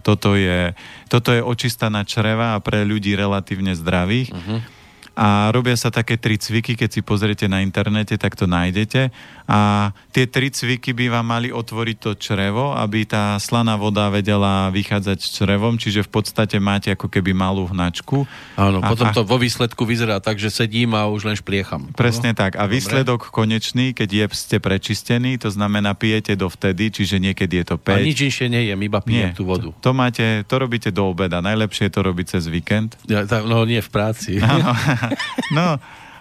toto, 0.00 0.32
je, 0.32 0.72
toto 1.12 1.28
je 1.36 1.44
očista 1.44 1.92
na 1.92 2.08
čreva 2.08 2.56
a 2.56 2.62
pre 2.64 2.88
ľudí 2.88 3.12
relatívne 3.12 3.76
zdravých. 3.76 4.32
Uh-huh 4.32 4.79
a 5.18 5.50
robia 5.50 5.74
sa 5.74 5.90
také 5.90 6.14
tri 6.16 6.38
cviky, 6.38 6.78
keď 6.78 6.90
si 6.90 7.00
pozriete 7.02 7.50
na 7.50 7.60
internete, 7.60 8.14
tak 8.14 8.38
to 8.38 8.46
nájdete. 8.46 9.10
A 9.50 9.90
tie 10.14 10.30
tri 10.30 10.46
cviky 10.54 10.94
by 10.94 11.10
vám 11.10 11.26
mali 11.26 11.48
otvoriť 11.50 11.96
to 11.98 12.10
črevo, 12.14 12.70
aby 12.78 13.02
tá 13.02 13.34
slaná 13.42 13.74
voda 13.74 14.06
vedela 14.06 14.70
vychádzať 14.70 15.18
s 15.18 15.28
črevom, 15.42 15.74
čiže 15.74 16.06
v 16.06 16.10
podstate 16.10 16.62
máte 16.62 16.94
ako 16.94 17.10
keby 17.10 17.34
malú 17.34 17.66
hnačku. 17.66 18.30
Áno, 18.54 18.78
a, 18.78 18.94
potom 18.94 19.10
to 19.10 19.26
vo 19.26 19.42
výsledku 19.42 19.82
vyzerá 19.82 20.22
tak, 20.22 20.38
že 20.38 20.54
sedím 20.54 20.94
a 20.94 21.10
už 21.10 21.26
len 21.26 21.34
špliecham. 21.34 21.90
Presne 21.98 22.30
no? 22.30 22.38
tak. 22.38 22.54
A 22.54 22.70
Dobre. 22.70 22.78
výsledok 22.78 23.34
konečný, 23.34 23.90
keď 23.90 24.08
je 24.08 24.24
ste 24.38 24.56
prečistení, 24.62 25.34
to 25.34 25.50
znamená 25.50 25.98
pijete 25.98 26.38
dovtedy, 26.38 26.94
čiže 26.94 27.18
niekedy 27.18 27.66
je 27.66 27.74
to 27.74 27.76
5. 27.76 27.90
A 27.90 28.06
nič 28.06 28.18
inšie 28.22 28.46
nejem, 28.46 28.78
iba 28.78 29.02
pijem 29.02 29.34
Nie, 29.34 29.36
tú 29.36 29.42
vodu. 29.42 29.74
To, 29.74 29.82
to, 29.82 29.90
máte, 29.90 30.46
to 30.46 30.54
robíte 30.62 30.94
do 30.94 31.10
obeda. 31.10 31.42
Najlepšie 31.42 31.90
je 31.90 31.92
to 31.92 32.00
robiť 32.06 32.26
cez 32.38 32.46
víkend. 32.46 32.94
Ja, 33.10 33.26
no 33.42 33.66
nie 33.66 33.82
v 33.82 33.90
práci. 33.90 34.38
Áno. 34.38 34.70
no, 35.56 35.80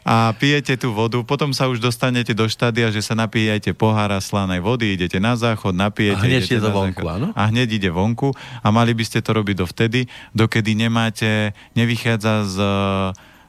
a 0.09 0.33
pijete 0.33 0.73
tú 0.79 0.95
vodu, 0.95 1.21
potom 1.21 1.53
sa 1.53 1.69
už 1.69 1.77
dostanete 1.83 2.33
do 2.33 2.47
štádia, 2.49 2.89
že 2.89 3.03
sa 3.03 3.13
napijete 3.13 3.75
pohára 3.75 4.17
slanej 4.17 4.63
vody, 4.63 4.97
idete 4.97 5.21
na 5.21 5.35
záchod, 5.35 5.75
napijete. 5.75 6.17
A 6.17 6.25
hneď 6.25 6.43
idete 6.49 6.63
to 6.63 6.71
vonku, 6.71 7.03
áno? 7.05 7.27
A 7.35 7.41
hneď 7.51 7.77
ide 7.77 7.89
vonku 7.93 8.33
a 8.63 8.67
mali 8.73 8.97
by 8.97 9.03
ste 9.05 9.19
to 9.21 9.35
robiť 9.35 9.55
dovtedy, 9.59 10.09
dokedy 10.33 10.73
nemáte, 10.73 11.53
nevychádza 11.75 12.33
z 12.47 12.57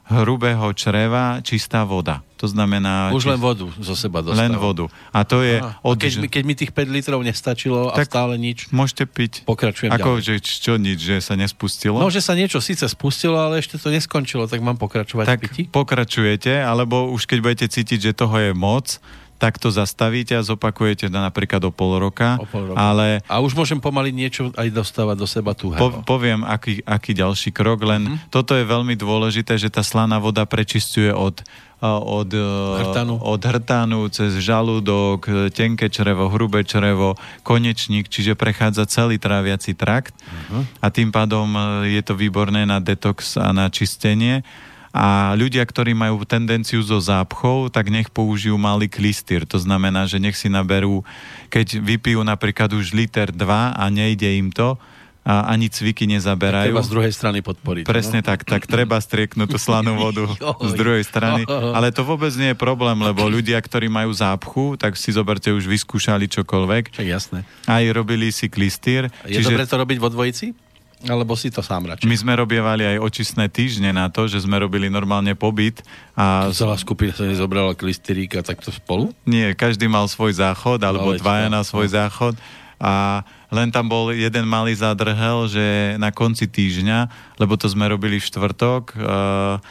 hrubého 0.09 0.65
čreva 0.73 1.39
čistá 1.45 1.85
voda. 1.85 2.25
To 2.41 2.49
znamená... 2.49 3.13
Už 3.13 3.29
len 3.29 3.37
vodu 3.37 3.69
zo 3.77 3.93
seba 3.93 4.25
dostávam. 4.25 4.49
Len 4.49 4.53
vodu. 4.57 4.85
A 5.13 5.21
to 5.21 5.45
je... 5.45 5.61
A, 5.61 5.77
od... 5.85 5.93
keď, 6.01 6.13
mi, 6.17 6.27
keď 6.27 6.43
mi 6.43 6.53
tých 6.57 6.73
5 6.73 6.89
litrov 6.89 7.21
nestačilo 7.21 7.93
a 7.93 8.01
stále 8.01 8.33
nič... 8.41 8.73
Môžete 8.73 9.05
piť. 9.05 9.45
Pokračujem 9.45 9.93
Ako, 9.93 10.17
ďalej. 10.17 10.25
že 10.25 10.33
čo 10.41 10.73
nič, 10.81 10.97
že 10.97 11.17
sa 11.21 11.37
nespustilo? 11.37 12.01
No, 12.01 12.09
že 12.09 12.17
sa 12.17 12.33
niečo 12.33 12.57
síce 12.57 12.89
spustilo, 12.89 13.37
ale 13.37 13.61
ešte 13.61 13.77
to 13.77 13.93
neskončilo, 13.93 14.49
tak 14.49 14.57
mám 14.65 14.81
pokračovať 14.81 15.25
tak 15.29 15.39
v 15.39 15.43
piti? 15.45 15.61
pokračujete, 15.69 16.65
alebo 16.65 17.13
už 17.13 17.29
keď 17.29 17.37
budete 17.45 17.67
cítiť, 17.69 18.09
že 18.09 18.11
toho 18.17 18.33
je 18.41 18.51
moc, 18.57 18.97
tak 19.41 19.57
to 19.57 19.73
zastavíte 19.73 20.37
a 20.37 20.45
zopakujete 20.45 21.09
na 21.09 21.25
napríklad 21.25 21.65
o 21.65 21.73
pol 21.73 21.97
roka. 21.97 22.37
O 22.37 22.45
pol 22.45 22.69
roka. 22.69 22.77
Ale... 22.77 23.25
A 23.25 23.41
už 23.41 23.57
môžem 23.57 23.81
pomaliť 23.81 24.13
niečo 24.13 24.43
aj 24.53 24.69
dostávať 24.69 25.17
do 25.17 25.25
seba 25.25 25.57
tu. 25.57 25.73
Po, 25.73 26.05
poviem, 26.05 26.45
aký, 26.45 26.85
aký 26.85 27.17
ďalší 27.17 27.49
krok, 27.49 27.81
len 27.81 28.05
mm-hmm. 28.05 28.29
toto 28.29 28.53
je 28.53 28.61
veľmi 28.61 28.93
dôležité, 28.93 29.57
že 29.57 29.73
tá 29.73 29.81
slaná 29.81 30.21
voda 30.21 30.45
prečistuje 30.45 31.09
od 31.09 31.41
od 31.81 32.29
hrtanu. 32.77 33.17
od 33.17 33.41
hrtanu 33.41 34.05
cez 34.13 34.37
žalúdok, 34.37 35.49
tenké 35.49 35.89
črevo, 35.89 36.29
hrubé 36.29 36.61
črevo, 36.61 37.17
konečník, 37.41 38.05
čiže 38.05 38.37
prechádza 38.37 38.85
celý 38.85 39.17
tráviaci 39.17 39.73
trakt 39.73 40.13
uh-huh. 40.13 40.61
a 40.77 40.93
tým 40.93 41.09
pádom 41.09 41.49
je 41.89 42.01
to 42.05 42.13
výborné 42.13 42.69
na 42.69 42.77
detox 42.77 43.33
a 43.33 43.49
na 43.49 43.65
čistenie 43.73 44.45
a 44.91 45.31
ľudia, 45.39 45.63
ktorí 45.63 45.95
majú 45.95 46.27
tendenciu 46.27 46.83
zo 46.83 46.99
zápchov, 46.99 47.71
tak 47.71 47.87
nech 47.87 48.11
použijú 48.11 48.59
malý 48.59 48.91
klistýr. 48.91 49.47
To 49.47 49.55
znamená, 49.55 50.03
že 50.03 50.19
nech 50.19 50.35
si 50.35 50.51
naberú, 50.51 51.07
keď 51.47 51.79
vypijú 51.79 52.19
napríklad 52.27 52.75
už 52.75 52.91
liter 52.91 53.31
2 53.31 53.39
a 53.75 53.83
nejde 53.87 54.27
im 54.35 54.51
to, 54.51 54.75
a 55.21 55.53
ani 55.53 55.69
cviky 55.69 56.09
nezaberajú. 56.09 56.73
Treba 56.73 56.81
z 56.81 56.93
druhej 56.97 57.13
strany 57.13 57.39
podporiť. 57.45 57.85
Presne 57.85 58.25
no? 58.25 58.27
tak, 58.27 58.41
tak 58.41 58.65
treba 58.65 58.97
strieknúť 58.97 59.53
tú 59.53 59.57
slanú 59.61 59.93
vodu 59.93 60.25
z 60.69 60.73
druhej 60.73 61.05
strany. 61.05 61.45
Ale 61.45 61.93
to 61.93 62.01
vôbec 62.01 62.33
nie 62.33 62.51
je 62.53 62.57
problém, 62.57 62.97
lebo 62.97 63.29
ľudia, 63.29 63.61
ktorí 63.61 63.85
majú 63.85 64.09
zápchu, 64.09 64.81
tak 64.81 64.97
si 64.97 65.13
zoberte, 65.13 65.53
už 65.53 65.69
vyskúšali 65.69 66.25
čokoľvek. 66.25 66.97
Čak 66.97 67.05
jasné. 67.05 67.45
Aj 67.69 67.85
robili 67.93 68.33
si 68.33 68.49
klistýr. 68.49 69.13
Je 69.29 69.37
čiže... 69.37 69.53
dobre 69.53 69.69
to 69.69 69.75
robiť 69.77 69.97
vo 70.01 70.09
dvojici? 70.09 70.70
Alebo 71.09 71.33
si 71.33 71.49
to 71.49 71.65
sám 71.65 71.89
radšej? 71.89 72.05
My 72.05 72.17
sme 72.17 72.33
robievali 72.37 72.85
aj 72.85 72.97
očistné 73.01 73.49
týždne 73.49 73.89
na 73.89 74.05
to, 74.11 74.29
že 74.29 74.45
sme 74.45 74.61
robili 74.61 74.85
normálne 74.85 75.33
pobyt. 75.33 75.81
A... 76.13 76.53
Celá 76.53 76.77
skupina 76.77 77.09
sa 77.15 77.25
nezobrala 77.25 77.73
klisteríka 77.73 78.45
takto 78.45 78.69
spolu? 78.69 79.09
Nie, 79.25 79.57
každý 79.57 79.89
mal 79.89 80.05
svoj 80.05 80.37
záchod, 80.37 80.77
alebo 80.85 81.17
dvaja 81.17 81.49
na 81.49 81.65
svoj 81.65 81.89
no. 81.89 81.93
záchod. 81.97 82.35
A 82.81 83.21
len 83.53 83.69
tam 83.69 83.85
bol 83.85 84.09
jeden 84.09 84.45
malý 84.49 84.73
zadrhel, 84.73 85.45
že 85.45 85.97
na 86.01 86.09
konci 86.09 86.49
týždňa, 86.49 87.09
lebo 87.37 87.53
to 87.53 87.69
sme 87.69 87.85
robili 87.85 88.17
v 88.17 88.25
štvrtok, 88.25 88.83
uh, 88.97 89.61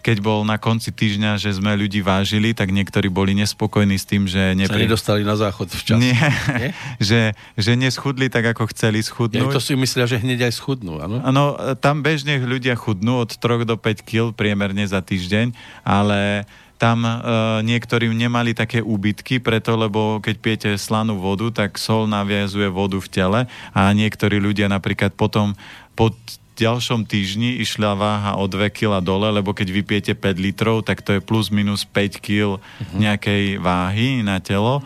keď 0.00 0.24
bol 0.24 0.42
na 0.42 0.56
konci 0.56 0.90
týždňa, 0.90 1.36
že 1.36 1.54
sme 1.54 1.76
ľudí 1.76 2.00
vážili, 2.00 2.56
tak 2.56 2.72
niektorí 2.72 3.12
boli 3.12 3.36
nespokojní 3.36 3.96
s 4.00 4.08
tým, 4.08 4.24
že... 4.24 4.56
Nepri... 4.56 4.82
Sa 4.82 4.86
nedostali 4.88 5.22
na 5.22 5.36
záchod 5.36 5.68
včas. 5.70 6.00
Nie, 6.00 6.16
Nie? 6.16 6.72
že, 7.08 7.20
že 7.54 7.72
neschudli 7.76 8.32
tak, 8.32 8.56
ako 8.56 8.72
chceli 8.72 9.04
schudnúť. 9.04 9.52
Ja, 9.52 9.56
to 9.56 9.62
si 9.62 9.76
myslia, 9.76 10.08
že 10.08 10.18
hneď 10.18 10.50
aj 10.50 10.52
schudnú, 10.56 10.98
áno? 10.98 11.20
Áno, 11.22 11.44
tam 11.78 12.00
bežne 12.00 12.40
ľudia 12.40 12.74
chudnú 12.74 13.22
od 13.22 13.36
3 13.36 13.68
do 13.68 13.76
5 13.76 14.08
kg 14.08 14.32
priemerne 14.32 14.82
za 14.88 15.04
týždeň, 15.04 15.52
ale 15.84 16.48
tam 16.80 17.04
e, 17.04 17.12
niektorí 17.60 18.08
nemali 18.08 18.56
také 18.56 18.80
úbytky, 18.80 19.36
preto 19.36 19.76
lebo 19.76 20.16
keď 20.24 20.34
pijete 20.40 20.70
slanú 20.80 21.20
vodu, 21.20 21.52
tak 21.52 21.76
sol 21.76 22.08
naviazuje 22.08 22.72
vodu 22.72 22.96
v 22.96 23.08
tele 23.12 23.40
a 23.76 23.92
niektorí 23.92 24.40
ľudia 24.40 24.72
napríklad 24.72 25.12
potom 25.12 25.52
pod 25.92 26.16
ďalšom 26.60 27.08
týždni 27.08 27.56
išla 27.64 27.96
váha 27.96 28.32
o 28.36 28.44
2 28.44 28.68
kg 28.68 29.00
dole, 29.00 29.32
lebo 29.32 29.56
keď 29.56 29.68
vypijete 29.72 30.12
5 30.12 30.36
litrov, 30.36 30.84
tak 30.84 31.00
to 31.00 31.16
je 31.16 31.24
plus 31.24 31.48
minus 31.48 31.88
5 31.88 32.20
kg 32.20 32.60
nejakej 32.92 33.56
váhy 33.56 34.20
na 34.20 34.36
telo. 34.44 34.84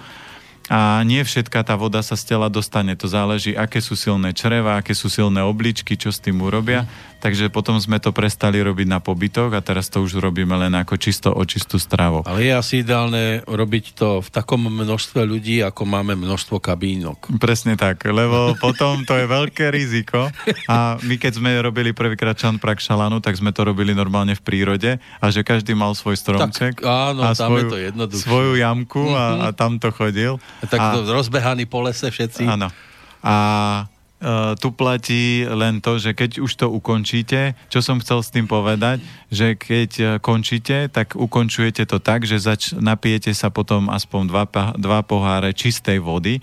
A 0.72 1.04
nie 1.04 1.20
všetká 1.20 1.60
tá 1.60 1.76
voda 1.76 2.00
sa 2.00 2.16
z 2.16 2.24
tela 2.24 2.48
dostane. 2.48 2.96
To 2.96 3.04
záleží, 3.04 3.52
aké 3.52 3.84
sú 3.84 4.00
silné 4.00 4.32
čreva, 4.32 4.80
aké 4.80 4.96
sú 4.96 5.12
silné 5.12 5.44
obličky, 5.44 5.92
čo 5.92 6.08
s 6.08 6.22
tým 6.24 6.40
urobia. 6.40 6.88
Takže 7.24 7.48
potom 7.48 7.80
sme 7.80 7.96
to 7.96 8.12
prestali 8.12 8.60
robiť 8.60 8.84
na 8.84 9.00
pobytoch 9.00 9.48
a 9.56 9.64
teraz 9.64 9.88
to 9.88 10.04
už 10.04 10.20
robíme 10.20 10.52
len 10.60 10.76
ako 10.76 11.00
čisto 11.00 11.32
očistú 11.32 11.80
stravu. 11.80 12.20
Ale 12.28 12.44
je 12.44 12.52
asi 12.52 12.74
ideálne 12.84 13.40
robiť 13.48 13.96
to 13.96 14.20
v 14.20 14.28
takom 14.28 14.68
množstve 14.68 15.24
ľudí, 15.24 15.64
ako 15.64 15.88
máme 15.88 16.20
množstvo 16.20 16.60
kabínok. 16.60 17.32
Presne 17.40 17.80
tak, 17.80 18.04
lebo 18.04 18.52
potom 18.60 19.08
to 19.08 19.16
je 19.16 19.24
veľké 19.24 19.72
riziko. 19.72 20.28
A 20.68 21.00
my 21.00 21.16
keď 21.16 21.40
sme 21.40 21.56
robili 21.64 21.96
prvýkrát 21.96 22.36
Čanprak 22.36 22.84
Šalanu, 22.84 23.24
tak 23.24 23.40
sme 23.40 23.56
to 23.56 23.64
robili 23.64 23.96
normálne 23.96 24.36
v 24.36 24.44
prírode 24.44 25.00
a 25.00 25.24
že 25.32 25.40
každý 25.40 25.72
mal 25.72 25.96
svoj 25.96 26.20
stromček. 26.20 26.84
Tak, 26.84 26.84
áno, 26.84 27.24
a 27.24 27.32
tam 27.32 27.56
svoju, 27.56 27.56
je 27.56 27.64
to 27.72 27.78
jednoduché. 27.88 28.24
Svoju 28.28 28.52
jamku 28.60 29.16
a, 29.16 29.48
a 29.48 29.56
tam 29.56 29.80
to 29.80 29.88
chodil. 29.96 30.36
Tak 30.68 30.76
a, 30.76 31.00
to 31.00 31.08
rozbehaní 31.08 31.64
po 31.64 31.80
lese 31.80 32.04
všetci. 32.12 32.44
Áno. 32.44 32.68
A 33.24 33.34
uh, 34.20 34.54
tu 34.58 34.70
platí 34.70 35.42
len 35.46 35.82
to, 35.82 35.98
že 35.98 36.14
keď 36.14 36.42
už 36.42 36.52
to 36.54 36.66
ukončíte, 36.70 37.58
čo 37.72 37.80
som 37.82 37.98
chcel 37.98 38.22
s 38.22 38.30
tým 38.30 38.46
povedať, 38.46 39.02
že 39.32 39.58
keď 39.58 39.90
uh, 39.98 40.08
končíte, 40.22 40.92
tak 40.92 41.18
ukončujete 41.18 41.88
to 41.88 41.98
tak, 41.98 42.28
že 42.28 42.38
zač- 42.38 42.74
napijete 42.76 43.34
sa 43.34 43.50
potom 43.50 43.90
aspoň 43.90 44.22
dva, 44.28 44.44
dva 44.76 45.00
poháre 45.02 45.50
čistej 45.56 45.98
vody. 45.98 46.38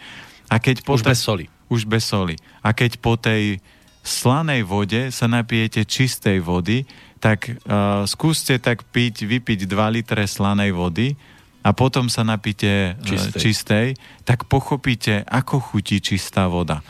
A 0.52 0.60
keď 0.60 0.84
po 0.84 1.00
už 1.00 1.06
te- 1.06 1.12
bez 1.16 1.22
soli. 1.24 1.46
Už 1.72 1.88
bez 1.88 2.04
soli. 2.04 2.36
A 2.60 2.76
keď 2.76 3.00
po 3.00 3.16
tej 3.16 3.64
slanej 4.02 4.66
vode 4.66 5.14
sa 5.14 5.30
napijete 5.30 5.86
čistej 5.86 6.42
vody, 6.42 6.84
tak 7.22 7.54
uh, 7.54 8.02
skúste 8.10 8.58
tak 8.58 8.82
piť, 8.90 9.30
vypiť 9.30 9.70
2 9.70 9.96
litre 9.96 10.26
slanej 10.26 10.74
vody 10.74 11.14
a 11.62 11.70
potom 11.78 12.10
sa 12.10 12.26
napíte 12.26 12.98
čistej. 13.06 13.38
čistej, 13.38 13.88
tak 14.26 14.50
pochopíte, 14.50 15.22
ako 15.30 15.62
chutí 15.62 16.02
čistá 16.02 16.50
voda. 16.50 16.82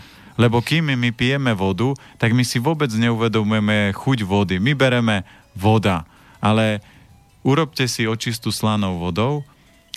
Lebo 0.41 0.65
kým 0.65 0.97
my 0.97 1.13
pijeme 1.13 1.53
vodu, 1.53 1.93
tak 2.18 2.34
my 2.34 2.41
si 2.41 2.57
vôbec 2.57 2.89
neuvedomujeme 2.89 3.93
chuť 3.93 4.26
vody. 4.26 4.57
My 4.57 4.73
bereme 4.73 5.22
voda, 5.53 6.09
ale 6.41 6.81
urobte 7.45 7.85
si 7.85 8.09
očistú 8.09 8.49
slanou 8.49 8.97
vodou 8.97 9.45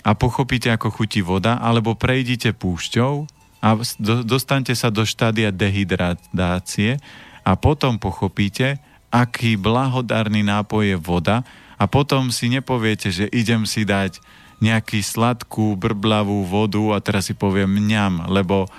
a 0.05 0.13
pochopíte, 0.13 0.69
ako 0.69 0.93
chutí 0.93 1.25
voda, 1.25 1.57
alebo 1.57 1.97
prejdite 1.97 2.53
púšťou 2.53 3.25
a 3.65 3.73
dostanete 4.21 4.77
sa 4.77 4.93
do 4.93 5.01
štádia 5.01 5.49
dehydratácie 5.49 7.01
a 7.41 7.51
potom 7.57 7.97
pochopíte, 7.97 8.77
aký 9.09 9.57
blahodárny 9.57 10.45
nápoj 10.45 10.93
je 10.93 10.97
voda 11.01 11.41
a 11.81 11.89
potom 11.89 12.29
si 12.29 12.53
nepoviete, 12.53 13.09
že 13.09 13.25
idem 13.33 13.65
si 13.65 13.81
dať 13.81 14.21
nejaký 14.61 15.01
sladkú, 15.01 15.73
brblavú 15.73 16.45
vodu 16.45 16.95
a 16.95 17.01
teraz 17.01 17.27
si 17.27 17.33
poviem 17.33 17.81
mňam, 17.81 18.29
lebo 18.29 18.69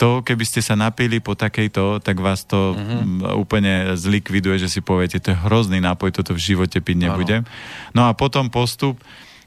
to, 0.00 0.24
keby 0.24 0.48
ste 0.48 0.64
sa 0.64 0.72
napili 0.80 1.20
po 1.20 1.36
takejto, 1.36 2.00
tak 2.00 2.16
vás 2.24 2.48
to 2.48 2.72
uh-huh. 2.72 3.36
úplne 3.36 3.92
zlikviduje, 4.00 4.56
že 4.56 4.72
si 4.72 4.80
poviete, 4.80 5.20
to 5.20 5.36
je 5.36 5.42
hrozný 5.44 5.76
nápoj, 5.84 6.16
toto 6.16 6.32
v 6.32 6.40
živote 6.40 6.80
piť 6.80 6.96
nebudem. 7.04 7.44
Ano. 7.44 7.52
No 7.92 8.02
a 8.08 8.16
potom 8.16 8.48
postup, 8.48 8.96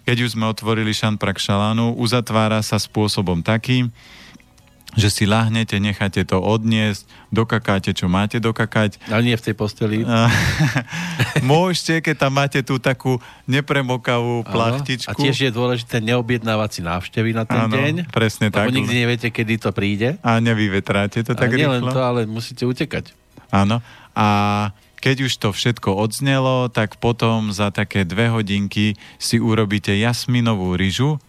keď 0.05 0.29
už 0.29 0.37
sme 0.37 0.45
otvorili 0.45 0.93
šanprak 0.93 1.41
šalánu, 1.41 1.97
uzatvára 1.97 2.61
sa 2.61 2.77
spôsobom 2.77 3.41
takým, 3.41 3.89
že 4.93 5.09
si 5.09 5.23
lahnete, 5.25 5.81
necháte 5.81 6.21
to 6.25 6.37
odniesť, 6.37 7.09
dokakáte, 7.33 7.93
čo 7.93 8.05
máte 8.05 8.37
dokakať. 8.37 9.01
Ale 9.09 9.25
nie 9.25 9.35
v 9.37 9.43
tej 9.43 9.55
posteli. 9.57 10.05
Môžete, 11.45 12.05
keď 12.05 12.15
tam 12.27 12.33
máte 12.37 12.59
tú 12.61 12.77
takú 12.77 13.17
nepremokavú 13.49 14.45
plachtičku. 14.45 15.09
A 15.09 15.17
tiež 15.17 15.49
je 15.49 15.51
dôležité 15.51 15.97
neobjednávať 16.01 16.69
si 16.69 16.81
návštevy 16.85 17.29
na 17.33 17.43
ten 17.45 17.65
ano, 17.65 17.73
deň. 17.73 18.13
presne 18.13 18.53
tak. 18.53 18.69
nikdy 18.69 18.93
neviete, 19.05 19.27
kedy 19.33 19.61
to 19.61 19.69
príde. 19.73 20.21
A 20.21 20.37
nevyvetráte 20.37 21.25
to 21.25 21.33
a 21.33 21.37
tak 21.37 21.53
nie 21.53 21.65
rýchlo. 21.65 21.73
len 21.73 21.83
to, 21.89 21.99
ale 22.01 22.19
musíte 22.29 22.63
utekať. 22.65 23.13
Áno. 23.53 23.81
A 24.13 24.27
keď 25.03 25.27
už 25.27 25.33
to 25.35 25.49
všetko 25.51 25.99
odznelo, 25.99 26.71
tak 26.71 26.95
potom 26.95 27.51
za 27.51 27.75
také 27.75 28.07
dve 28.07 28.31
hodinky 28.31 28.95
si 29.19 29.35
urobíte 29.35 29.91
jasminovú 29.99 30.79
ryžu, 30.79 31.19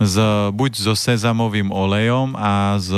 z, 0.00 0.16
buď 0.50 0.72
so 0.80 0.96
sezamovým 0.96 1.68
olejom 1.68 2.32
a 2.34 2.80
s 2.80 2.88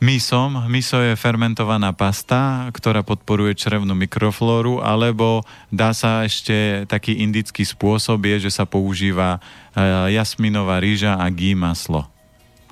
misom. 0.00 0.68
Miso 0.68 1.00
je 1.00 1.16
fermentovaná 1.16 1.92
pasta, 1.96 2.68
ktorá 2.72 3.00
podporuje 3.00 3.56
črevnú 3.56 3.96
mikroflóru, 3.96 4.84
alebo 4.84 5.44
dá 5.72 5.96
sa 5.96 6.24
ešte 6.24 6.84
taký 6.88 7.24
indický 7.24 7.64
spôsob, 7.64 8.20
je, 8.28 8.48
že 8.48 8.50
sa 8.52 8.68
používa 8.68 9.40
e, 9.72 10.12
jasminová 10.12 10.80
rýža 10.80 11.16
a 11.16 11.26
gí 11.32 11.56
maslo. 11.56 12.04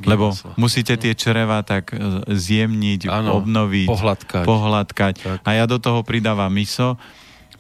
Lebo 0.03 0.35
musíte 0.59 0.99
tie 0.99 1.15
čreva 1.15 1.63
tak 1.63 1.95
e, 1.95 2.29
zjemniť, 2.29 3.09
ano, 3.09 3.41
obnoviť, 3.41 3.89
pohľadkať. 3.89 4.45
pohľadkať. 4.45 5.15
A 5.47 5.51
ja 5.57 5.65
do 5.65 5.81
toho 5.81 6.05
pridávam 6.05 6.53
miso. 6.53 7.01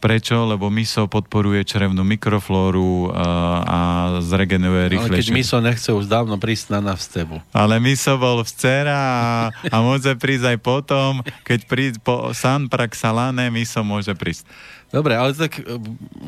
Prečo? 0.04 0.44
Lebo 0.44 0.68
miso 0.68 1.08
podporuje 1.08 1.64
črevnú 1.64 2.04
mikroflóru 2.04 3.08
a, 3.08 3.16
e, 3.16 3.24
a 3.64 3.78
zregeneruje 4.20 5.00
rýchlejšie. 5.00 5.16
Ale 5.16 5.24
keď 5.24 5.32
miso 5.32 5.56
nechce 5.64 5.88
už 5.96 6.04
dávno 6.04 6.36
prísť 6.36 6.76
na 6.76 6.92
navstevu. 6.92 7.40
Ale 7.56 7.80
miso 7.80 8.12
bol 8.20 8.44
včera 8.44 8.92
a, 8.92 9.24
a 9.48 9.76
môže 9.80 10.12
prísť 10.20 10.52
aj 10.52 10.58
potom. 10.60 11.24
Keď 11.48 11.60
prísť 11.64 11.98
po 12.04 12.36
San 12.36 12.68
Praxalane, 12.68 13.48
miso 13.48 13.80
môže 13.80 14.12
prísť. 14.12 14.44
Dobre, 14.94 15.18
ale 15.18 15.34
tak 15.34 15.58
e, 15.58 15.66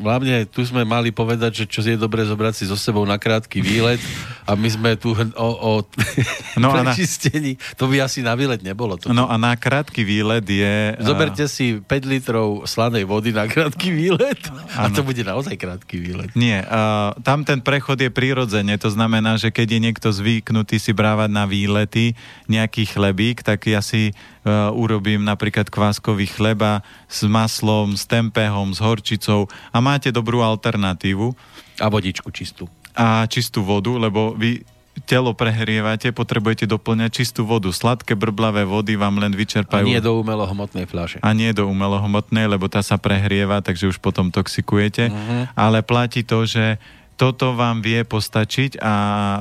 hlavne 0.03 0.43
tu 0.43 0.59
sme 0.67 0.83
mali 0.83 1.15
povedať, 1.15 1.63
že 1.63 1.65
čo 1.71 1.79
je 1.87 1.95
dobre 1.95 2.27
zobrať 2.27 2.51
si 2.51 2.63
so 2.67 2.75
sebou 2.75 3.07
na 3.07 3.15
krátky 3.15 3.63
výlet 3.63 3.95
a 4.43 4.59
my 4.59 4.67
sme 4.67 4.91
tu 4.99 5.15
o, 5.15 5.49
o 5.55 5.71
no 6.61 6.75
prečistení. 6.75 7.55
Na... 7.55 7.75
To 7.79 7.87
by 7.87 8.03
asi 8.03 8.19
na 8.19 8.35
výlet 8.35 8.59
nebolo. 8.59 8.99
Toto. 8.99 9.15
No 9.15 9.31
a 9.31 9.39
na 9.39 9.55
krátky 9.55 10.03
výlet 10.03 10.43
je... 10.43 10.99
Zoberte 10.99 11.47
si 11.47 11.79
5 11.79 11.87
litrov 12.11 12.67
slanej 12.67 13.07
vody 13.07 13.31
na 13.31 13.47
krátky 13.47 13.66
výlet 13.75 14.39
a 14.77 14.87
ano. 14.87 14.95
to 14.95 15.03
bude 15.03 15.19
naozaj 15.19 15.59
krátky 15.59 15.99
výlet. 15.99 16.29
Nie, 16.37 16.63
uh, 16.63 17.11
tam 17.25 17.43
ten 17.43 17.59
prechod 17.59 17.99
je 17.99 18.07
prirodzene, 18.07 18.79
to 18.79 18.87
znamená, 18.87 19.35
že 19.35 19.51
keď 19.51 19.67
je 19.75 19.79
niekto 19.83 20.07
zvyknutý 20.13 20.79
si 20.79 20.95
brávať 20.95 21.27
na 21.33 21.43
výlety 21.43 22.15
nejaký 22.47 22.87
chlebík, 22.87 23.43
tak 23.43 23.67
ja 23.67 23.83
si 23.83 24.15
uh, 24.15 24.71
urobím 24.71 25.27
napríklad 25.27 25.67
kváskový 25.67 26.31
chleba 26.31 26.85
s 27.11 27.27
maslom, 27.27 27.97
s 27.97 28.07
tempehom, 28.07 28.71
s 28.71 28.79
horčicou 28.79 29.51
a 29.75 29.77
máte 29.83 30.13
dobrú 30.13 30.39
alternatívu. 30.39 31.35
A 31.83 31.91
vodičku 31.91 32.31
čistú. 32.31 32.71
A 32.95 33.27
čistú 33.27 33.65
vodu, 33.65 33.91
lebo 33.97 34.37
vy 34.37 34.76
telo 35.05 35.37
prehrievate, 35.37 36.09
potrebujete 36.15 36.65
doplňať 36.65 37.21
čistú 37.21 37.45
vodu. 37.45 37.69
Sladké 37.69 38.17
brblavé 38.17 38.65
vody 38.65 38.97
vám 38.97 39.21
len 39.21 39.35
vyčerpajú. 39.35 39.85
A 39.85 39.93
nie 39.93 40.01
do 40.01 40.17
umelohmotnej 40.17 40.89
fľaše. 40.89 41.17
A 41.21 41.29
nie 41.37 41.53
do 41.53 41.69
umelohmotnej, 41.69 42.49
lebo 42.49 42.65
tá 42.71 42.81
sa 42.81 42.97
prehrieva, 42.97 43.61
takže 43.61 43.91
už 43.93 44.01
potom 44.01 44.33
toxikujete. 44.33 45.13
Uh-huh. 45.13 45.45
Ale 45.53 45.85
platí 45.85 46.25
to, 46.25 46.47
že 46.47 46.81
toto 47.17 47.57
vám 47.57 47.81
vie 47.81 48.05
postačiť 48.05 48.77
a 48.77 48.93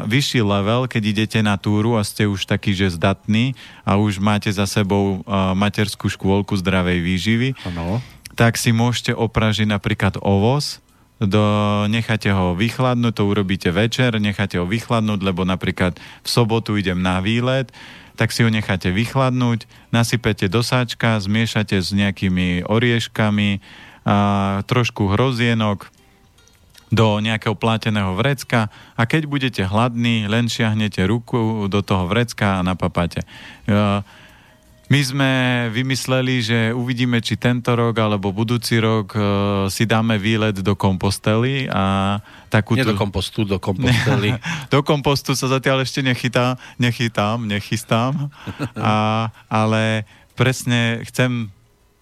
vyšší 0.08 0.40
level, 0.40 0.88
keď 0.88 1.02
idete 1.12 1.38
na 1.44 1.60
túru 1.60 2.00
a 2.00 2.02
ste 2.08 2.24
už 2.24 2.48
taký, 2.48 2.72
že 2.72 2.96
zdatný 2.96 3.52
a 3.84 4.00
už 4.00 4.16
máte 4.16 4.48
za 4.48 4.64
sebou 4.64 5.20
uh, 5.20 5.52
materskú 5.52 6.08
škôlku 6.08 6.56
zdravej 6.56 7.04
výživy, 7.04 7.48
ano. 7.68 8.00
tak 8.32 8.56
si 8.56 8.72
môžete 8.72 9.12
opražiť 9.12 9.68
napríklad 9.68 10.16
ovoz, 10.24 10.80
do, 11.20 11.44
necháte 11.88 12.28
ho 12.32 12.52
vychladnúť, 12.52 13.14
to 13.16 13.24
urobíte 13.24 13.70
večer, 13.72 14.20
necháte 14.20 14.60
ho 14.60 14.66
vychladnúť, 14.68 15.20
lebo 15.24 15.48
napríklad 15.48 15.96
v 15.96 16.28
sobotu 16.28 16.76
idem 16.76 17.00
na 17.00 17.24
výlet, 17.24 17.72
tak 18.16 18.32
si 18.32 18.44
ho 18.44 18.50
necháte 18.52 18.92
vychladnúť, 18.92 19.68
nasypete 19.92 20.48
do 20.48 20.64
sáčka, 20.64 21.20
zmiešate 21.20 21.80
s 21.80 21.92
nejakými 21.92 22.64
orieškami, 22.64 23.60
a 24.06 24.16
trošku 24.64 25.10
hrozienok, 25.10 25.90
do 26.86 27.18
nejakého 27.18 27.58
pláteného 27.58 28.14
vrecka 28.14 28.70
a 28.94 29.02
keď 29.10 29.26
budete 29.26 29.62
hladní, 29.66 30.30
len 30.30 30.46
šiahnete 30.46 31.02
ruku 31.02 31.66
do 31.66 31.82
toho 31.82 32.06
vrecka 32.06 32.62
a 32.62 32.64
napapate. 32.64 33.26
My 34.86 35.02
sme 35.02 35.30
vymysleli, 35.74 36.34
že 36.46 36.58
uvidíme, 36.70 37.18
či 37.18 37.34
tento 37.34 37.74
rok 37.74 37.98
alebo 37.98 38.30
budúci 38.30 38.78
rok 38.78 39.18
si 39.66 39.82
dáme 39.82 40.14
výlet 40.14 40.62
do 40.62 40.78
kompostely 40.78 41.66
a 41.66 42.16
takú... 42.46 42.78
Nie 42.78 42.86
do 42.86 42.94
kompostu, 42.94 43.42
do 43.42 43.58
kompostely. 43.58 44.38
do 44.74 44.86
kompostu 44.86 45.34
sa 45.34 45.50
zatiaľ 45.50 45.82
ešte 45.82 46.06
nechytá, 46.06 46.54
nechytám, 46.78 47.42
nechystám, 47.42 48.30
a, 48.78 49.26
ale 49.50 50.06
presne 50.38 51.02
chcem 51.10 51.50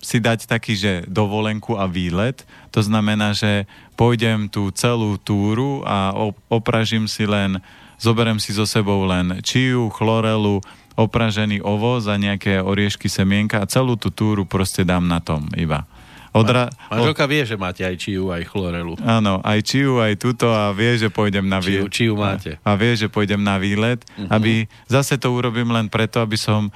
si 0.04 0.20
dať 0.20 0.44
taký, 0.44 0.76
že 0.76 0.92
dovolenku 1.08 1.80
a 1.80 1.88
výlet. 1.88 2.44
To 2.76 2.84
znamená, 2.84 3.32
že 3.32 3.64
pôjdem 3.96 4.52
tú 4.52 4.68
celú 4.76 5.16
túru 5.16 5.80
a 5.88 6.12
opražím 6.52 7.08
si 7.08 7.24
len, 7.24 7.56
zoberem 7.96 8.36
si 8.36 8.52
so 8.52 8.68
sebou 8.68 9.08
len 9.08 9.40
čiu, 9.40 9.88
chlorelu, 9.88 10.60
opražený 10.94 11.62
ovoz 11.62 12.06
a 12.06 12.14
nejaké 12.14 12.62
oriešky, 12.62 13.10
semienka 13.10 13.62
a 13.62 13.68
celú 13.68 13.98
tú 13.98 14.14
túru 14.14 14.46
proste 14.46 14.86
dám 14.86 15.06
na 15.06 15.18
tom 15.18 15.46
iba. 15.58 15.86
Odra... 16.34 16.66
Manželka 16.90 17.30
vie, 17.30 17.46
že 17.46 17.54
máte 17.54 17.86
aj 17.86 17.94
čiu, 17.94 18.34
aj 18.34 18.42
chlorelu. 18.50 18.98
Áno, 19.06 19.38
aj 19.46 19.58
čiu, 19.62 20.02
aj 20.02 20.18
túto 20.18 20.50
a 20.50 20.74
vie, 20.74 20.98
že 20.98 21.06
pôjdem 21.06 21.46
na 21.46 21.62
výlet. 21.62 21.86
Čiu, 21.86 22.10
čiu 22.10 22.12
máte. 22.18 22.58
A, 22.66 22.74
a 22.74 22.78
vie, 22.78 22.98
že 22.98 23.06
pôjdem 23.06 23.38
na 23.38 23.54
výlet, 23.54 24.02
uh-huh. 24.02 24.34
aby 24.34 24.66
zase 24.90 25.14
to 25.14 25.30
urobím 25.30 25.70
len 25.70 25.86
preto, 25.86 26.18
aby 26.18 26.34
som 26.34 26.74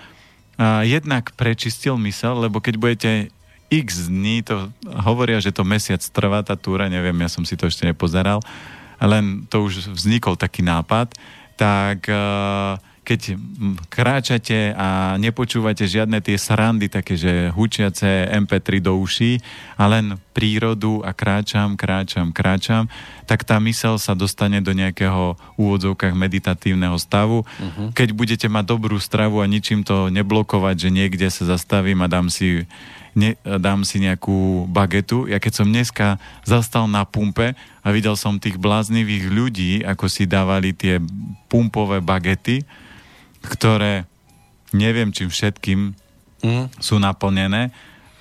a 0.58 0.82
jednak 0.82 1.30
prečistil 1.38 1.94
mysel, 2.02 2.34
lebo 2.42 2.58
keď 2.58 2.74
budete 2.82 3.10
x 3.70 4.10
dní, 4.10 4.42
to 4.42 4.74
hovoria, 5.06 5.38
že 5.38 5.54
to 5.54 5.62
mesiac 5.62 6.02
trvá 6.10 6.42
tá 6.42 6.58
túra, 6.58 6.90
neviem, 6.90 7.14
ja 7.22 7.30
som 7.30 7.46
si 7.46 7.54
to 7.54 7.70
ešte 7.70 7.86
nepozeral, 7.86 8.42
len 8.98 9.46
to 9.46 9.62
už 9.62 9.94
vznikol 9.94 10.34
taký 10.34 10.66
nápad, 10.66 11.14
tak 11.54 12.10
uh, 12.10 12.74
keď 13.08 13.40
kráčate 13.88 14.76
a 14.76 15.16
nepočúvate 15.16 15.88
žiadne 15.88 16.20
tie 16.20 16.36
srandy, 16.36 16.92
také, 16.92 17.16
že 17.16 17.48
hučiace 17.56 18.28
MP3 18.28 18.84
do 18.84 19.00
uší 19.00 19.40
a 19.80 19.88
len 19.88 20.20
prírodu 20.36 21.00
a 21.00 21.16
kráčam, 21.16 21.72
kráčam, 21.72 22.36
kráčam, 22.36 22.84
tak 23.24 23.48
tá 23.48 23.56
mysel 23.64 23.96
sa 23.96 24.12
dostane 24.12 24.60
do 24.60 24.76
nejakého 24.76 25.40
úvodzovkách 25.56 26.12
meditatívneho 26.12 27.00
stavu. 27.00 27.48
Uh-huh. 27.48 27.88
Keď 27.96 28.12
budete 28.12 28.46
mať 28.52 28.64
dobrú 28.68 29.00
stravu 29.00 29.40
a 29.40 29.48
ničím 29.48 29.88
to 29.88 30.12
neblokovať, 30.12 30.76
že 30.76 30.90
niekde 30.92 31.32
sa 31.32 31.48
zastavím 31.48 32.04
a 32.04 32.12
dám 32.12 32.28
si 32.28 32.68
ne, 33.16 33.40
dám 33.40 33.88
si 33.88 34.04
nejakú 34.04 34.68
bagetu. 34.68 35.24
Ja 35.26 35.40
keď 35.40 35.64
som 35.64 35.66
dneska 35.72 36.20
zastal 36.44 36.84
na 36.86 37.08
pumpe 37.08 37.56
a 37.80 37.88
videl 37.88 38.20
som 38.20 38.36
tých 38.36 38.60
bláznivých 38.60 39.24
ľudí, 39.32 39.72
ako 39.80 40.12
si 40.12 40.28
dávali 40.28 40.76
tie 40.76 41.00
pumpové 41.48 42.04
bagety, 42.04 42.68
ktoré 43.42 44.06
neviem 44.72 45.08
čím 45.14 45.32
všetkým 45.32 45.96
mm. 46.44 46.64
sú 46.78 47.00
naplnené, 47.00 47.72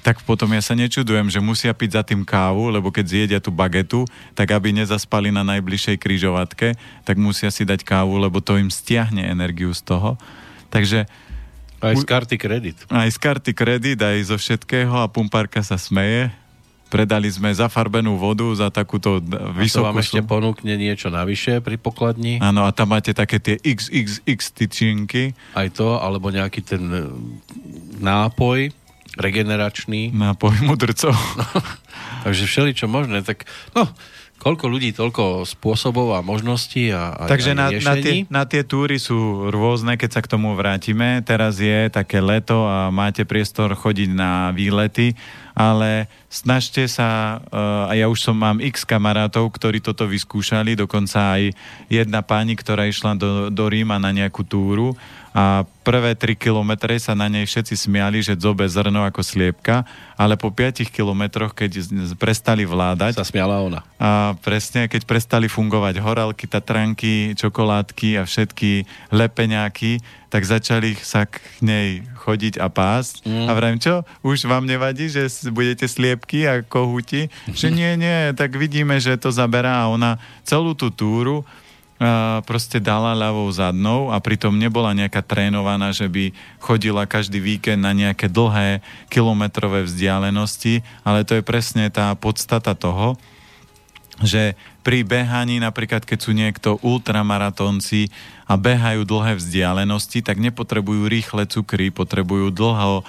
tak 0.06 0.23
potom 0.23 0.48
ja 0.56 0.64
sa 0.64 0.72
nečudujem, 0.72 1.27
že 1.27 1.44
musia 1.44 1.76
piť 1.76 1.99
za 1.99 2.03
tým 2.07 2.23
kávu, 2.23 2.72
lebo 2.72 2.95
keď 2.95 3.06
zjedia 3.11 3.39
tú 3.44 3.52
bagetu, 3.52 4.07
tak 4.31 4.56
aby 4.56 4.72
nezaspali 4.72 5.35
na 5.35 5.44
najbližšej 5.44 5.99
kryžovatke, 5.99 6.80
tak 7.03 7.15
musia 7.19 7.52
si 7.52 7.68
dať 7.68 7.84
kávu, 7.84 8.15
lebo 8.15 8.39
to 8.39 8.56
im 8.56 8.72
stiahne 8.72 9.19
energiu 9.27 9.76
z 9.76 9.84
toho. 9.84 10.15
Takže 10.72 11.11
aj 11.84 11.94
z 11.94 12.07
karty 12.07 12.35
kredit. 12.39 12.77
Aj 12.88 13.06
z 13.11 13.18
karty 13.19 13.52
kredit, 13.52 13.99
aj 13.99 14.31
zo 14.31 14.38
všetkého 14.39 14.95
a 14.95 15.11
pumpárka 15.11 15.60
sa 15.61 15.76
smeje. 15.76 16.31
Predali 16.88 17.27
sme 17.27 17.51
zafarbenú 17.51 18.15
vodu 18.15 18.47
za 18.55 18.72
takúto 18.72 19.19
vysokú... 19.59 19.84
A 19.84 19.88
to 19.88 19.88
vám 19.91 19.99
ešte 19.99 20.22
ponúkne 20.23 20.80
niečo 20.80 21.11
navyše 21.11 21.59
pri 21.59 21.76
pokladni. 21.76 22.39
Áno, 22.39 22.64
a 22.64 22.72
tam 22.72 22.95
máte 22.95 23.11
také 23.11 23.43
tie 23.43 23.59
XXX 23.59 24.39
tyčinky. 24.55 25.35
Aj 25.51 25.68
to, 25.68 25.99
alebo 25.99 26.31
nejaký 26.31 26.64
ten 26.64 26.84
e, 26.88 27.03
nápoj 27.99 28.72
regeneračný. 29.19 30.15
Nápoj 30.15 30.64
mudrcov. 30.64 31.11
Takže 32.26 32.43
všeličo 32.47 32.88
možné. 32.88 33.26
Tak, 33.26 33.43
no, 33.76 33.89
koľko 34.48 34.72
ľudí, 34.72 34.95
toľko 34.95 35.44
spôsobov 35.44 36.15
a 36.15 36.24
možností 36.24 36.88
a, 36.95 37.11
a 37.11 37.28
Takže 37.28 37.52
a 37.52 37.57
na, 37.60 37.68
na, 37.68 37.94
tie, 37.99 38.24
na 38.32 38.44
tie 38.48 38.64
túry 38.64 38.95
sú 38.95 39.52
rôzne, 39.52 39.99
keď 39.99 40.10
sa 40.15 40.22
k 40.24 40.32
tomu 40.32 40.56
vrátime. 40.56 41.19
Teraz 41.28 41.60
je 41.60 41.91
také 41.91 42.24
leto 42.24 42.64
a 42.64 42.88
máte 42.88 43.28
priestor 43.28 43.76
chodiť 43.76 44.10
na 44.15 44.56
výlety 44.56 45.11
ale 45.57 46.06
snažte 46.30 46.86
sa, 46.86 47.41
uh, 47.41 47.90
a 47.90 47.98
ja 47.98 48.06
už 48.06 48.22
som 48.22 48.38
mám 48.38 48.61
x 48.61 48.86
kamarátov, 48.86 49.49
ktorí 49.49 49.82
toto 49.82 50.06
vyskúšali, 50.06 50.78
dokonca 50.78 51.34
aj 51.34 51.49
jedna 51.90 52.22
pani, 52.22 52.53
ktorá 52.53 52.86
išla 52.86 53.18
do, 53.18 53.49
do 53.49 53.65
Ríma 53.65 53.98
na 53.98 54.14
nejakú 54.14 54.45
túru 54.45 54.94
a 55.38 55.69
prvé 55.85 56.18
3 56.18 56.34
kilometre 56.34 56.97
sa 56.97 57.14
na 57.14 57.30
nej 57.30 57.45
všetci 57.45 57.77
smiali, 57.77 58.26
že 58.26 58.34
zobe 58.34 58.65
zrno 58.65 59.05
ako 59.05 59.22
sliepka, 59.22 59.85
ale 60.18 60.34
po 60.34 60.49
5 60.49 60.89
kilometroch, 60.89 61.53
keď 61.53 61.93
prestali 62.18 62.65
vládať... 62.65 63.22
Sa 63.22 63.30
smiala 63.30 63.61
ona. 63.61 63.85
A 64.01 64.34
presne, 64.41 64.89
keď 64.89 65.05
prestali 65.05 65.45
fungovať 65.45 66.01
horálky, 66.01 66.49
tatranky, 66.49 67.38
čokoládky 67.38 68.18
a 68.18 68.26
všetky 68.26 68.89
lepeňáky, 69.14 70.01
tak 70.34 70.41
začali 70.41 70.97
sa 70.97 71.30
k 71.30 71.38
nej 71.61 72.01
chodiť 72.18 72.57
a 72.57 72.73
pásť. 72.73 73.30
Mm. 73.30 73.45
A 73.45 73.51
vrajím, 73.53 73.80
čo? 73.80 73.95
Už 74.26 74.49
vám 74.49 74.65
nevadí, 74.65 75.05
že 75.05 75.30
budete 75.53 75.85
sliepky 75.85 76.49
a 76.49 76.65
kohuti? 76.65 77.30
Že 77.45 77.77
nie, 77.77 77.93
nie, 77.93 78.34
tak 78.34 78.57
vidíme, 78.57 78.97
že 78.97 79.14
to 79.22 79.30
zaberá 79.30 79.85
a 79.85 79.93
ona 79.93 80.18
celú 80.41 80.73
tú 80.73 80.89
túru 80.89 81.45
proste 82.45 82.78
dala 82.78 83.18
ľavou 83.18 83.49
zadnou 83.49 84.14
a 84.14 84.22
pritom 84.22 84.53
nebola 84.53 84.94
nejaká 84.94 85.26
trénovaná, 85.26 85.90
že 85.90 86.06
by 86.06 86.30
chodila 86.61 87.10
každý 87.10 87.41
víkend 87.41 87.82
na 87.82 87.90
nejaké 87.94 88.30
dlhé 88.30 88.86
kilometrové 89.10 89.82
vzdialenosti, 89.90 90.86
ale 91.02 91.26
to 91.26 91.41
je 91.41 91.44
presne 91.44 91.90
tá 91.90 92.14
podstata 92.14 92.78
toho, 92.78 93.18
že 94.22 94.57
pri 94.86 95.06
behaní, 95.06 95.61
napríklad 95.61 96.06
keď 96.06 96.19
sú 96.22 96.32
niekto 96.34 96.82
ultramaratónci 96.86 98.10
a 98.45 98.57
behajú 98.57 99.06
dlhé 99.06 99.38
vzdialenosti, 99.38 100.22
tak 100.26 100.41
nepotrebujú 100.41 101.06
rýchle 101.10 101.49
cukry, 101.49 101.90
potrebujú 101.90 102.53
dlho 102.53 103.06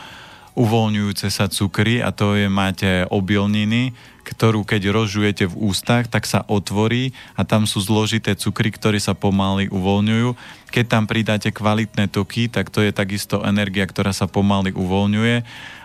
uvoľňujúce 0.59 1.31
sa 1.31 1.47
cukry 1.47 2.03
a 2.03 2.11
to 2.11 2.35
je, 2.35 2.51
máte 2.51 3.07
obilniny, 3.15 3.95
ktorú 4.29 4.67
keď 4.67 4.93
rozžujete 4.93 5.49
v 5.49 5.73
ústach, 5.73 6.05
tak 6.11 6.29
sa 6.29 6.45
otvorí 6.45 7.17
a 7.33 7.49
tam 7.49 7.65
sú 7.65 7.81
zložité 7.81 8.37
cukry, 8.37 8.69
ktoré 8.69 9.01
sa 9.01 9.17
pomaly 9.17 9.73
uvoľňujú. 9.73 10.37
Keď 10.69 10.85
tam 10.85 11.09
pridáte 11.09 11.49
kvalitné 11.49 12.13
toky, 12.13 12.53
tak 12.53 12.69
to 12.69 12.85
je 12.85 12.93
takisto 12.93 13.41
energia, 13.41 13.89
ktorá 13.89 14.13
sa 14.13 14.29
pomaly 14.29 14.77
uvoľňuje. 14.77 15.37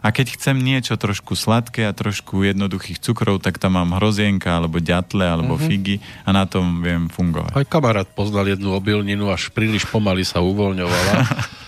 A 0.04 0.08
keď 0.12 0.36
chcem 0.36 0.60
niečo 0.60 1.00
trošku 1.00 1.40
sladké 1.40 1.88
a 1.88 1.96
trošku 1.96 2.44
jednoduchých 2.44 3.00
cukrov, 3.00 3.40
tak 3.40 3.64
tam 3.64 3.80
mám 3.80 3.96
hrozienka, 3.96 4.60
alebo 4.60 4.84
ďatle, 4.84 5.24
alebo 5.24 5.56
mm-hmm. 5.56 5.70
figy 5.72 5.96
a 6.28 6.36
na 6.36 6.44
tom 6.44 6.84
viem 6.84 7.08
fungovať. 7.08 7.56
Aj 7.56 7.64
kamarát 7.64 8.10
poznal 8.12 8.52
jednu 8.52 8.76
obilninu, 8.76 9.32
až 9.32 9.56
príliš 9.56 9.88
pomaly 9.88 10.28
sa 10.28 10.44
uvoľňovala. 10.44 11.16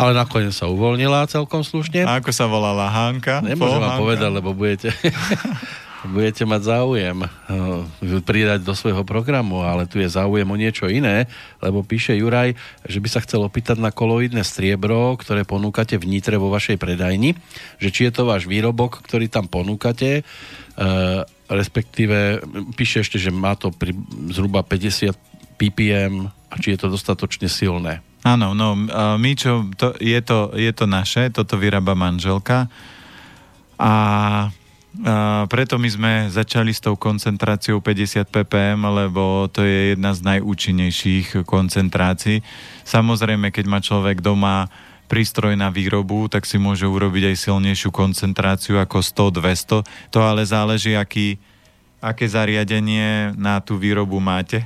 ale 0.00 0.16
nakoniec 0.16 0.56
sa 0.56 0.64
uvoľnila 0.72 1.28
celkom 1.28 1.60
slušne. 1.60 2.08
A 2.08 2.24
ako 2.24 2.32
sa 2.32 2.48
volala 2.48 2.88
Hánka? 2.88 3.44
Nemôžem 3.44 3.84
vám 3.84 4.00
povedať, 4.00 4.30
lebo 4.32 4.56
budete, 4.56 4.88
budete 6.16 6.48
mať 6.48 6.60
záujem 6.64 7.20
uh, 7.20 7.84
pridať 8.24 8.64
do 8.64 8.72
svojho 8.72 9.04
programu, 9.04 9.60
ale 9.60 9.84
tu 9.84 10.00
je 10.00 10.08
záujem 10.08 10.48
o 10.48 10.56
niečo 10.56 10.88
iné, 10.88 11.28
lebo 11.60 11.84
píše 11.84 12.16
Juraj, 12.16 12.56
že 12.88 12.98
by 13.04 13.08
sa 13.12 13.20
chcel 13.20 13.44
opýtať 13.44 13.76
na 13.76 13.92
koloidné 13.92 14.40
striebro, 14.40 15.20
ktoré 15.20 15.44
ponúkate 15.44 16.00
v 16.00 16.08
Nitre 16.08 16.40
vo 16.40 16.48
vašej 16.48 16.80
predajni, 16.80 17.36
že 17.76 17.92
či 17.92 18.08
je 18.08 18.12
to 18.16 18.24
váš 18.24 18.48
výrobok, 18.48 19.04
ktorý 19.04 19.28
tam 19.28 19.52
ponúkate, 19.52 20.24
uh, 20.24 21.28
respektíve 21.52 22.40
píše 22.72 23.04
ešte, 23.04 23.20
že 23.20 23.28
má 23.28 23.52
to 23.52 23.68
pri 23.68 23.92
zhruba 24.32 24.64
50 24.64 25.12
ppm 25.60 26.32
a 26.48 26.54
či 26.56 26.72
je 26.72 26.78
to 26.80 26.88
dostatočne 26.88 27.52
silné. 27.52 28.00
Áno, 28.20 28.52
no 28.52 28.76
my 29.16 29.32
čo, 29.32 29.64
to, 29.80 29.96
je, 29.96 30.20
to, 30.20 30.52
je 30.52 30.68
to 30.76 30.84
naše, 30.84 31.32
toto 31.32 31.56
vyrába 31.56 31.96
manželka 31.96 32.68
a, 33.80 33.88
a 33.88 33.94
preto 35.48 35.80
my 35.80 35.88
sme 35.88 36.12
začali 36.28 36.68
s 36.68 36.84
tou 36.84 37.00
koncentráciou 37.00 37.80
50 37.80 38.28
ppm, 38.28 38.80
lebo 38.92 39.48
to 39.48 39.64
je 39.64 39.96
jedna 39.96 40.12
z 40.12 40.20
najúčinnejších 40.36 41.48
koncentrácií. 41.48 42.44
Samozrejme, 42.84 43.48
keď 43.48 43.64
má 43.64 43.80
človek 43.80 44.20
doma 44.20 44.68
prístroj 45.08 45.56
na 45.56 45.72
výrobu, 45.72 46.28
tak 46.28 46.44
si 46.44 46.60
môže 46.60 46.84
urobiť 46.84 47.32
aj 47.32 47.36
silnejšiu 47.40 47.90
koncentráciu 47.90 48.76
ako 48.78 49.00
100-200. 49.00 50.12
To 50.12 50.18
ale 50.22 50.44
záleží, 50.44 50.92
aký, 50.92 51.40
aké 52.04 52.28
zariadenie 52.28 53.32
na 53.34 53.64
tú 53.64 53.80
výrobu 53.80 54.20
máte. 54.20 54.62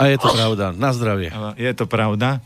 A 0.00 0.08
je 0.08 0.16
to 0.16 0.32
pravda. 0.32 0.72
Na 0.72 0.96
zdravie. 0.96 1.28
Je 1.60 1.72
to 1.76 1.84
pravda, 1.84 2.40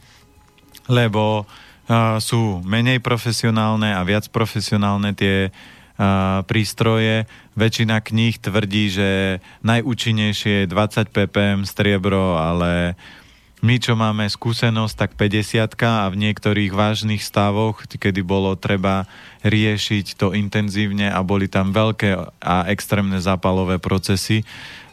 lebo 0.90 1.46
uh, 1.46 2.18
sú 2.18 2.58
menej 2.66 2.98
profesionálne 2.98 3.94
a 3.94 4.02
viac 4.02 4.26
profesionálne 4.34 5.14
tie 5.14 5.54
uh, 5.54 6.42
prístroje. 6.50 7.30
Väčšina 7.54 8.02
kníh 8.02 8.42
tvrdí, 8.42 8.90
že 8.90 9.08
najúčinnejšie 9.62 10.66
je 10.66 10.72
20 10.72 11.14
ppm 11.14 11.62
striebro, 11.62 12.34
ale 12.34 12.98
my, 13.64 13.80
čo 13.80 13.96
máme 13.96 14.28
skúsenosť, 14.28 14.94
tak 14.98 15.10
50 15.16 15.78
a 15.88 16.10
v 16.12 16.20
niektorých 16.20 16.68
vážnych 16.68 17.24
stavoch, 17.24 17.80
kedy 17.88 18.20
bolo 18.20 18.58
treba 18.60 19.08
riešiť 19.40 20.20
to 20.20 20.36
intenzívne 20.36 21.08
a 21.08 21.22
boli 21.24 21.48
tam 21.48 21.72
veľké 21.72 22.42
a 22.44 22.68
extrémne 22.68 23.16
zápalové 23.24 23.80
procesy, 23.80 24.44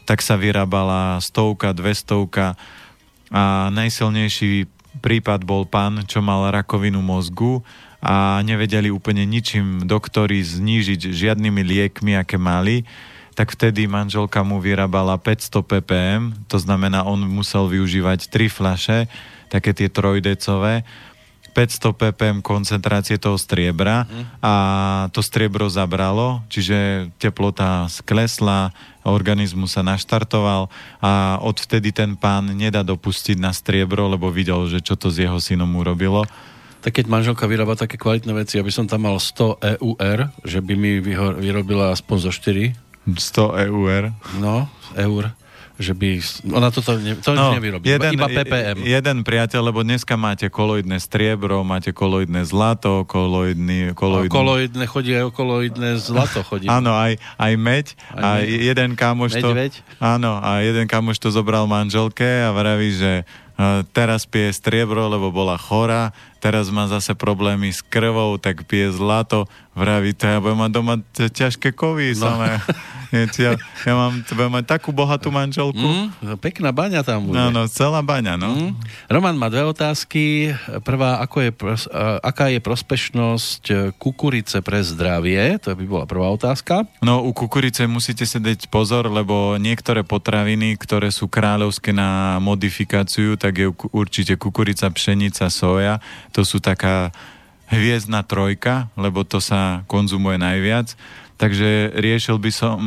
tak 0.04 0.20
sa 0.20 0.34
vyrábala 0.38 1.18
stovka, 1.22 1.74
dvestovka 1.76 2.58
a 3.32 3.72
najsilnejší 3.72 4.68
prípad 5.00 5.48
bol 5.48 5.64
pán, 5.64 6.04
čo 6.04 6.20
mal 6.20 6.52
rakovinu 6.52 7.00
mozgu 7.00 7.64
a 8.02 8.42
nevedeli 8.44 8.90
úplne 8.90 9.24
ničím 9.24 9.86
doktori 9.86 10.42
znížiť 10.42 11.14
žiadnymi 11.14 11.62
liekmi, 11.62 12.18
aké 12.18 12.36
mali, 12.36 12.84
tak 13.32 13.56
vtedy 13.56 13.88
manželka 13.88 14.44
mu 14.44 14.60
vyrábala 14.60 15.16
500 15.16 15.64
ppm, 15.64 16.22
to 16.50 16.60
znamená, 16.60 17.06
on 17.08 17.24
musel 17.24 17.70
využívať 17.70 18.28
tri 18.28 18.52
flaše, 18.52 19.08
také 19.48 19.72
tie 19.72 19.88
trojdecové 19.88 20.84
500 21.52 21.92
ppm 21.92 22.36
koncentrácie 22.40 23.20
toho 23.20 23.36
striebra 23.36 24.08
mm. 24.08 24.24
a 24.40 24.52
to 25.12 25.20
striebro 25.20 25.68
zabralo, 25.68 26.40
čiže 26.48 27.08
teplota 27.20 27.86
sklesla, 27.92 28.72
organizmus 29.06 29.74
sa 29.74 29.82
naštartoval 29.82 30.70
a 31.02 31.38
odvtedy 31.42 31.90
ten 31.90 32.14
pán 32.14 32.50
nedá 32.54 32.86
dopustiť 32.86 33.38
na 33.38 33.50
striebro, 33.50 34.06
lebo 34.10 34.30
videl, 34.30 34.66
že 34.70 34.82
čo 34.82 34.94
to 34.94 35.10
s 35.10 35.18
jeho 35.18 35.38
synom 35.42 35.70
urobilo. 35.74 36.26
Tak 36.82 36.98
keď 36.98 37.06
manželka 37.06 37.46
vyrába 37.46 37.78
také 37.78 37.94
kvalitné 37.94 38.34
veci, 38.34 38.58
aby 38.58 38.74
som 38.74 38.90
tam 38.90 39.06
mal 39.06 39.18
100 39.22 39.78
EUR, 39.78 40.18
že 40.42 40.58
by 40.58 40.74
mi 40.74 40.98
vyrobila 41.38 41.94
aspoň 41.94 42.16
zo 42.26 42.30
4. 42.34 42.74
100 43.06 43.70
EUR? 43.70 44.10
No, 44.42 44.66
eur 44.98 45.30
že 45.82 45.92
by... 45.98 46.22
Ona 46.54 46.70
toto 46.70 46.94
ne, 46.96 47.18
to 47.18 47.34
no, 47.34 47.58
nevyrobí, 47.58 47.84
jeden, 47.84 48.14
iba 48.14 48.30
PPM. 48.30 48.86
Jeden 48.86 49.16
priateľ, 49.26 49.74
lebo 49.74 49.82
dneska 49.82 50.14
máte 50.14 50.46
koloidné 50.46 51.02
striebro, 51.02 51.66
máte 51.66 51.90
koloidné 51.90 52.46
zlato, 52.46 53.02
koloidný... 53.04 53.92
koloidný... 53.98 54.30
koloidné 54.30 54.84
chodí 54.86 55.12
aj 55.18 55.34
koloidné 55.34 55.98
zlato 55.98 56.46
chodí. 56.46 56.70
áno, 56.70 56.94
aj, 56.94 57.18
aj 57.36 57.52
meď. 57.58 57.86
Aj 58.14 58.22
a 58.22 58.28
meď. 58.40 58.72
jeden 58.72 58.90
kamoš 58.94 59.32
to... 59.42 59.50
Áno, 59.98 60.38
a 60.38 60.62
jeden 60.62 60.86
kamoš 60.86 61.18
to 61.18 61.28
zobral 61.34 61.66
manželke 61.66 62.46
a 62.46 62.54
vraví, 62.54 62.94
že 62.94 63.26
teraz 63.92 64.24
pije 64.24 64.52
striebro, 64.52 65.06
lebo 65.06 65.28
bola 65.30 65.60
chora, 65.60 66.10
teraz 66.40 66.72
má 66.72 66.88
zase 66.88 67.14
problémy 67.14 67.70
s 67.70 67.84
krvou, 67.84 68.40
tak 68.40 68.64
pije 68.66 68.90
zlato, 68.96 69.46
vraví, 69.72 70.12
to 70.12 70.28
ja 70.28 70.38
budem 70.40 70.58
mať 70.60 70.70
doma 70.72 70.94
ťažké 71.16 71.72
kovy 71.72 72.12
no. 72.16 72.28
samé. 72.28 72.50
Ja, 73.12 73.60
ja 73.60 73.92
mám, 73.92 74.24
budem 74.24 74.52
mať 74.56 74.64
takú 74.64 74.88
bohatú 74.88 75.28
manželku. 75.28 75.76
Mm, 75.76 76.40
pekná 76.40 76.72
baňa 76.72 77.04
tam 77.04 77.28
bude. 77.28 77.36
No, 77.36 77.52
no, 77.52 77.68
celá 77.68 78.00
baňa, 78.00 78.40
no. 78.40 78.56
Mm. 78.56 78.72
Roman 79.12 79.36
má 79.36 79.52
dve 79.52 79.68
otázky. 79.68 80.56
Prvá, 80.80 81.20
ako 81.20 81.44
je, 81.44 81.50
aká 82.24 82.48
je 82.48 82.64
prospešnosť 82.64 83.62
e, 83.68 83.74
kukurice 84.00 84.64
pre 84.64 84.80
zdravie? 84.80 85.60
To 85.60 85.76
by 85.76 85.84
bola 85.84 86.08
prvá 86.08 86.32
otázka. 86.32 86.88
No, 87.04 87.20
u 87.20 87.36
kukurice 87.36 87.84
musíte 87.84 88.24
si 88.24 88.40
dať 88.40 88.72
pozor, 88.72 89.12
lebo 89.12 89.60
niektoré 89.60 90.08
potraviny, 90.08 90.80
ktoré 90.80 91.12
sú 91.12 91.28
kráľovské 91.28 91.92
na 91.92 92.40
modifikáciu, 92.40 93.36
tak 93.36 93.60
je 93.60 93.68
určite 93.92 94.40
kukurica, 94.40 94.88
pšenica, 94.88 95.52
soja. 95.52 96.00
To 96.32 96.48
sú 96.48 96.64
taká 96.64 97.12
hviezdna 97.72 98.20
trojka, 98.22 98.92
lebo 99.00 99.24
to 99.24 99.40
sa 99.40 99.82
konzumuje 99.88 100.36
najviac. 100.36 100.92
Takže 101.40 101.96
riešil 101.98 102.38
by 102.38 102.50
som 102.54 102.78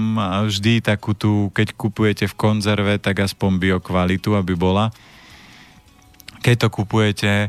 vždy 0.48 0.80
takú 0.80 1.12
tú, 1.12 1.52
keď 1.52 1.76
kupujete 1.76 2.26
v 2.32 2.38
konzerve, 2.40 2.95
tak 3.02 3.20
aspoň 3.20 3.60
biokvalitu, 3.60 4.38
aby 4.38 4.56
bola. 4.56 4.95
Keď 6.40 6.56
to 6.64 6.68
kupujete 6.72 7.32
e, 7.36 7.48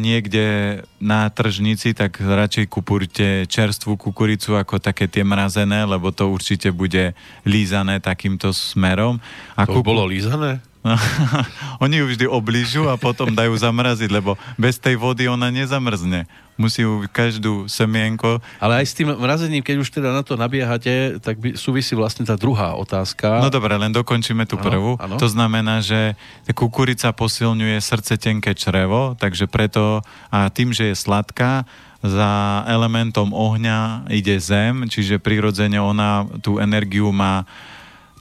niekde 0.00 0.78
na 1.02 1.28
tržnici, 1.28 1.92
tak 1.92 2.16
radšej 2.16 2.64
kupujte 2.70 3.28
čerstvú 3.44 4.00
kukuricu 4.00 4.56
ako 4.56 4.80
také 4.80 5.04
tie 5.04 5.26
mrazené, 5.26 5.84
lebo 5.84 6.14
to 6.14 6.32
určite 6.32 6.72
bude 6.72 7.12
lízané 7.44 8.00
takýmto 8.00 8.56
smerom. 8.56 9.20
A 9.58 9.68
to 9.68 9.84
kupu... 9.84 9.92
bolo 9.92 10.08
lízané? 10.08 10.64
Oni 11.78 12.02
ju 12.02 12.10
vždy 12.10 12.26
obližu 12.26 12.90
a 12.90 12.98
potom 12.98 13.30
dajú 13.30 13.54
zamraziť, 13.54 14.10
lebo 14.10 14.34
bez 14.58 14.82
tej 14.82 14.98
vody 14.98 15.30
ona 15.30 15.46
nezamrzne. 15.54 16.26
Musí 16.58 16.84
ju 16.84 17.06
každú 17.08 17.70
semienko... 17.70 18.42
Ale 18.58 18.82
aj 18.82 18.86
s 18.90 18.94
tým 18.98 19.14
mrazením, 19.14 19.64
keď 19.64 19.76
už 19.78 19.88
teda 19.88 20.10
na 20.12 20.20
to 20.26 20.34
nabiehate, 20.36 21.22
tak 21.22 21.38
by 21.40 21.54
súvisí 21.56 21.96
vlastne 21.96 22.26
tá 22.28 22.36
druhá 22.36 22.76
otázka. 22.76 23.40
No 23.40 23.48
dobre, 23.48 23.78
len 23.78 23.94
dokončíme 23.94 24.44
tú 24.44 24.60
prvú. 24.60 24.98
Ano, 25.00 25.16
ano. 25.16 25.22
To 25.22 25.28
znamená, 25.30 25.80
že 25.80 26.18
kukurica 26.52 27.14
posilňuje 27.14 27.78
srdce 27.80 28.20
tenké 28.20 28.52
črevo, 28.52 29.16
takže 29.16 29.48
preto 29.48 30.04
a 30.28 30.50
tým, 30.52 30.74
že 30.74 30.92
je 30.92 30.96
sladká, 30.98 31.64
za 32.02 32.66
elementom 32.66 33.30
ohňa 33.30 34.10
ide 34.10 34.34
zem, 34.42 34.90
čiže 34.90 35.22
prirodzene 35.22 35.78
ona 35.78 36.26
tú 36.42 36.58
energiu 36.58 37.14
má 37.14 37.46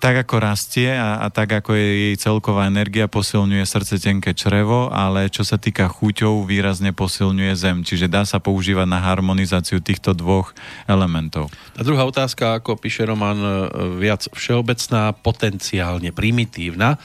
tak 0.02 0.26
ako 0.26 0.42
rastie 0.42 0.90
a, 0.98 1.22
a 1.22 1.30
tak 1.30 1.62
ako 1.62 1.78
je 1.78 1.88
jej 2.10 2.16
celková 2.18 2.66
energia, 2.66 3.06
posilňuje 3.06 3.62
srdce 3.70 4.02
tenké 4.02 4.34
črevo, 4.34 4.90
ale 4.90 5.30
čo 5.30 5.46
sa 5.46 5.62
týka 5.62 5.86
chuťov, 5.86 6.50
výrazne 6.50 6.90
posilňuje 6.90 7.54
zem. 7.54 7.86
Čiže 7.86 8.10
dá 8.10 8.26
sa 8.26 8.42
používať 8.42 8.90
na 8.90 8.98
harmonizáciu 8.98 9.78
týchto 9.78 10.18
dvoch 10.18 10.58
elementov. 10.90 11.54
A 11.78 11.86
druhá 11.86 12.02
otázka, 12.10 12.58
ako 12.58 12.82
píše 12.82 13.06
Roman, 13.06 13.38
e, 13.38 13.54
viac 14.02 14.26
všeobecná, 14.34 15.14
potenciálne 15.14 16.10
primitívna. 16.10 16.98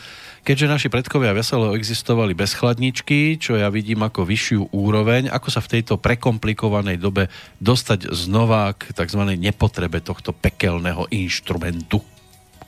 Keďže 0.47 0.73
naši 0.73 0.89
predkovia 0.89 1.37
veselo 1.37 1.77
existovali 1.77 2.33
bez 2.33 2.57
chladničky, 2.57 3.37
čo 3.37 3.61
ja 3.61 3.69
vidím 3.69 4.07
ako 4.07 4.25
vyššiu 4.25 4.73
úroveň, 4.73 5.29
ako 5.29 5.49
sa 5.53 5.61
v 5.61 5.79
tejto 5.79 6.01
prekomplikovanej 6.01 6.97
dobe 6.97 7.29
dostať 7.61 8.15
znova 8.15 8.73
k 8.73 8.95
tzv. 8.95 9.37
nepotrebe 9.37 10.01
tohto 10.01 10.33
pekelného 10.33 11.11
inštrumentu? 11.11 12.16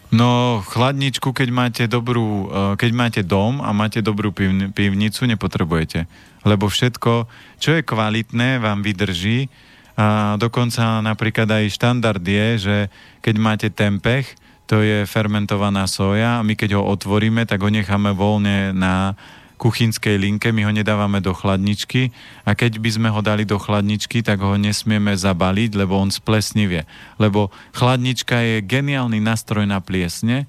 No, 0.09 0.65
chladničku, 0.65 1.37
keď 1.37 1.49
máte 1.53 1.85
dobrú, 1.85 2.49
eh, 2.49 2.75
keď 2.81 2.91
máte 2.97 3.21
dom 3.21 3.61
a 3.61 3.77
máte 3.77 4.01
dobrú 4.01 4.33
pivnicu, 4.73 5.29
nepotrebujete. 5.29 6.09
Lebo 6.49 6.73
všetko, 6.73 7.29
čo 7.61 7.71
je 7.77 7.85
kvalitné, 7.85 8.57
vám 8.57 8.81
vydrží. 8.81 9.53
A 9.99 10.39
dokonca 10.39 11.03
napríklad 11.03 11.51
aj 11.51 11.75
štandard 11.75 12.23
je, 12.23 12.49
že 12.57 12.77
keď 13.21 13.35
máte 13.37 13.69
tempeh, 13.69 14.25
to 14.71 14.85
je 14.85 15.09
fermentovaná 15.09 15.89
soja 15.91 16.39
a 16.39 16.45
my 16.47 16.55
keď 16.55 16.79
ho 16.79 16.87
otvoríme, 16.87 17.49
tak 17.49 17.65
ho 17.65 17.73
necháme 17.73 18.15
voľne 18.15 18.77
na 18.77 19.19
kuchynskej 19.59 20.17
linke, 20.17 20.55
my 20.55 20.63
ho 20.65 20.73
nedávame 20.73 21.19
do 21.19 21.35
chladničky 21.35 22.15
a 22.47 22.55
keď 22.55 22.79
by 22.79 22.91
sme 22.95 23.09
ho 23.11 23.19
dali 23.19 23.43
do 23.43 23.59
chladničky, 23.59 24.23
tak 24.23 24.39
ho 24.39 24.55
nesmieme 24.55 25.19
zabaliť, 25.19 25.75
lebo 25.75 25.99
on 25.99 26.15
splesnivie. 26.15 26.87
Lebo 27.19 27.51
chladnička 27.75 28.39
je 28.39 28.57
geniálny 28.63 29.19
nástroj 29.19 29.67
na 29.67 29.83
pliesne, 29.83 30.47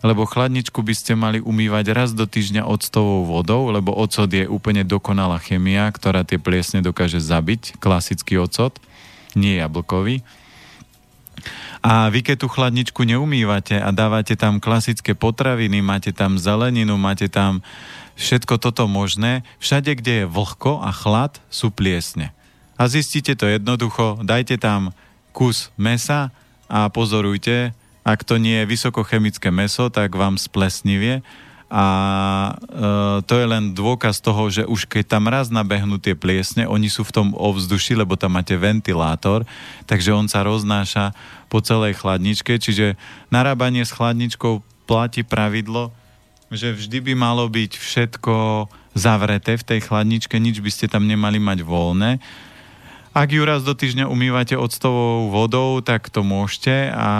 lebo 0.00 0.28
chladničku 0.28 0.80
by 0.80 0.94
ste 0.96 1.12
mali 1.16 1.40
umývať 1.40 1.92
raz 1.92 2.10
do 2.12 2.24
týždňa 2.24 2.64
octovou 2.64 3.24
vodou, 3.24 3.68
lebo 3.68 3.92
ocot 3.92 4.28
je 4.28 4.48
úplne 4.48 4.84
dokonalá 4.84 5.40
chemia, 5.40 5.88
ktorá 5.92 6.24
tie 6.24 6.40
pliesne 6.40 6.80
dokáže 6.84 7.20
zabiť, 7.20 7.80
klasický 7.80 8.40
ocot, 8.40 8.76
nie 9.36 9.60
jablkový. 9.60 10.24
A 11.80 12.12
vy 12.12 12.20
keď 12.20 12.44
tú 12.44 12.48
chladničku 12.52 13.08
neumývate 13.08 13.80
a 13.80 13.88
dávate 13.88 14.36
tam 14.36 14.60
klasické 14.60 15.16
potraviny, 15.16 15.80
máte 15.80 16.12
tam 16.12 16.36
zeleninu, 16.36 17.00
máte 17.00 17.32
tam 17.32 17.64
všetko 18.20 18.60
toto 18.60 18.84
možné, 18.84 19.42
všade, 19.58 19.96
kde 19.96 20.12
je 20.22 20.30
vlhko 20.30 20.84
a 20.84 20.92
chlad, 20.92 21.40
sú 21.48 21.72
pliesne. 21.72 22.36
A 22.76 22.86
zistíte 22.86 23.32
to 23.32 23.48
jednoducho, 23.48 24.20
dajte 24.20 24.60
tam 24.60 24.92
kus 25.32 25.72
mesa 25.80 26.28
a 26.68 26.92
pozorujte, 26.92 27.72
ak 28.04 28.24
to 28.24 28.36
nie 28.36 28.60
je 28.60 28.70
vysokochemické 28.70 29.48
meso, 29.48 29.88
tak 29.88 30.12
vám 30.12 30.36
splesnivie 30.36 31.24
a 31.70 31.86
e, 32.50 32.52
to 33.30 33.38
je 33.38 33.46
len 33.46 33.70
dôkaz 33.70 34.18
toho, 34.18 34.50
že 34.50 34.66
už 34.66 34.90
keď 34.90 35.04
tam 35.06 35.30
raz 35.30 35.54
nabehnú 35.54 36.02
tie 36.02 36.18
pliesne, 36.18 36.66
oni 36.66 36.90
sú 36.90 37.06
v 37.06 37.14
tom 37.14 37.28
ovzduši, 37.38 37.94
lebo 37.94 38.18
tam 38.18 38.34
máte 38.34 38.58
ventilátor, 38.58 39.46
takže 39.86 40.10
on 40.10 40.26
sa 40.26 40.42
roznáša 40.42 41.14
po 41.46 41.62
celej 41.62 42.02
chladničke, 42.02 42.58
čiže 42.58 42.98
narábanie 43.30 43.86
s 43.86 43.94
chladničkou 43.94 44.66
platí 44.90 45.22
pravidlo, 45.22 45.94
že 46.50 46.74
vždy 46.74 46.98
by 47.10 47.12
malo 47.14 47.46
byť 47.46 47.78
všetko 47.78 48.66
zavreté 48.98 49.54
v 49.54 49.66
tej 49.66 49.80
chladničke, 49.86 50.34
nič 50.36 50.58
by 50.58 50.70
ste 50.70 50.90
tam 50.90 51.06
nemali 51.06 51.38
mať 51.38 51.62
voľné. 51.62 52.18
Ak 53.10 53.30
ju 53.30 53.42
raz 53.42 53.66
do 53.66 53.74
týždňa 53.74 54.06
umývate 54.06 54.54
octovou 54.54 55.30
vodou, 55.30 55.82
tak 55.82 56.10
to 56.10 56.22
môžete 56.22 56.94
a 56.94 57.10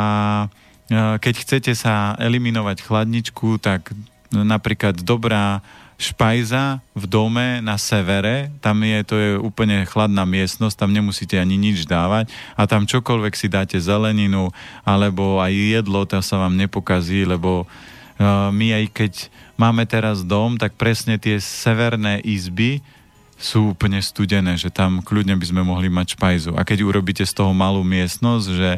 e, 0.87 1.19
keď 1.19 1.35
chcete 1.43 1.73
sa 1.75 2.15
eliminovať 2.19 2.87
chladničku, 2.87 3.59
tak 3.59 3.91
napríklad 4.31 5.03
dobrá 5.03 5.63
špajza 6.01 6.81
v 6.97 7.05
dome 7.05 7.61
na 7.61 7.77
severe, 7.77 8.49
tam 8.65 8.81
je, 8.81 8.99
to 9.05 9.15
je 9.21 9.31
úplne 9.37 9.85
chladná 9.85 10.25
miestnosť, 10.25 10.81
tam 10.81 10.97
nemusíte 10.97 11.37
ani 11.37 11.61
nič 11.61 11.85
dávať 11.85 12.33
a 12.57 12.65
tam 12.65 12.89
čokoľvek 12.89 13.35
si 13.37 13.53
dáte 13.53 13.77
zeleninu 13.77 14.49
alebo 14.81 15.45
aj 15.45 15.53
jedlo, 15.53 16.09
to 16.09 16.25
sa 16.25 16.41
vám 16.41 16.57
nepokazí, 16.57 17.29
lebo 17.29 17.69
my 18.29 18.67
aj 18.77 18.85
keď 18.93 19.13
máme 19.57 19.89
teraz 19.89 20.21
dom, 20.23 20.61
tak 20.61 20.77
presne 20.77 21.17
tie 21.17 21.41
severné 21.41 22.21
izby 22.21 22.85
sú 23.41 23.73
úplne 23.73 23.97
studené, 24.05 24.61
že 24.61 24.69
tam 24.69 25.01
kľudne 25.01 25.33
by 25.41 25.47
sme 25.49 25.65
mohli 25.65 25.89
mať 25.89 26.21
špajzu. 26.21 26.53
A 26.61 26.63
keď 26.63 26.85
urobíte 26.85 27.25
z 27.25 27.33
toho 27.33 27.57
malú 27.57 27.81
miestnosť, 27.81 28.47
že 28.53 28.71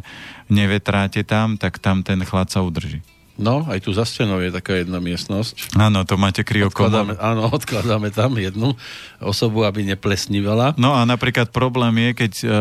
nevetráte 0.46 1.26
tam, 1.26 1.58
tak 1.58 1.82
tam 1.82 2.06
ten 2.06 2.22
chlad 2.22 2.46
sa 2.46 2.62
udrží. 2.62 3.02
No, 3.42 3.66
aj 3.66 3.82
tu 3.82 3.90
za 3.90 4.06
stenou 4.06 4.38
je 4.38 4.54
taká 4.54 4.78
jedna 4.78 5.02
miestnosť. 5.02 5.74
Áno, 5.74 6.06
to 6.06 6.14
máte 6.14 6.46
kryokomor. 6.46 7.18
Áno, 7.18 7.50
odkladáme 7.50 8.14
tam 8.14 8.38
jednu 8.38 8.78
osobu, 9.18 9.66
aby 9.66 9.82
neplesnivala. 9.82 10.78
No 10.78 10.94
a 10.94 11.02
napríklad 11.02 11.50
problém 11.50 11.90
je, 11.98 12.10
keď 12.14 12.32
uh, 12.46 12.52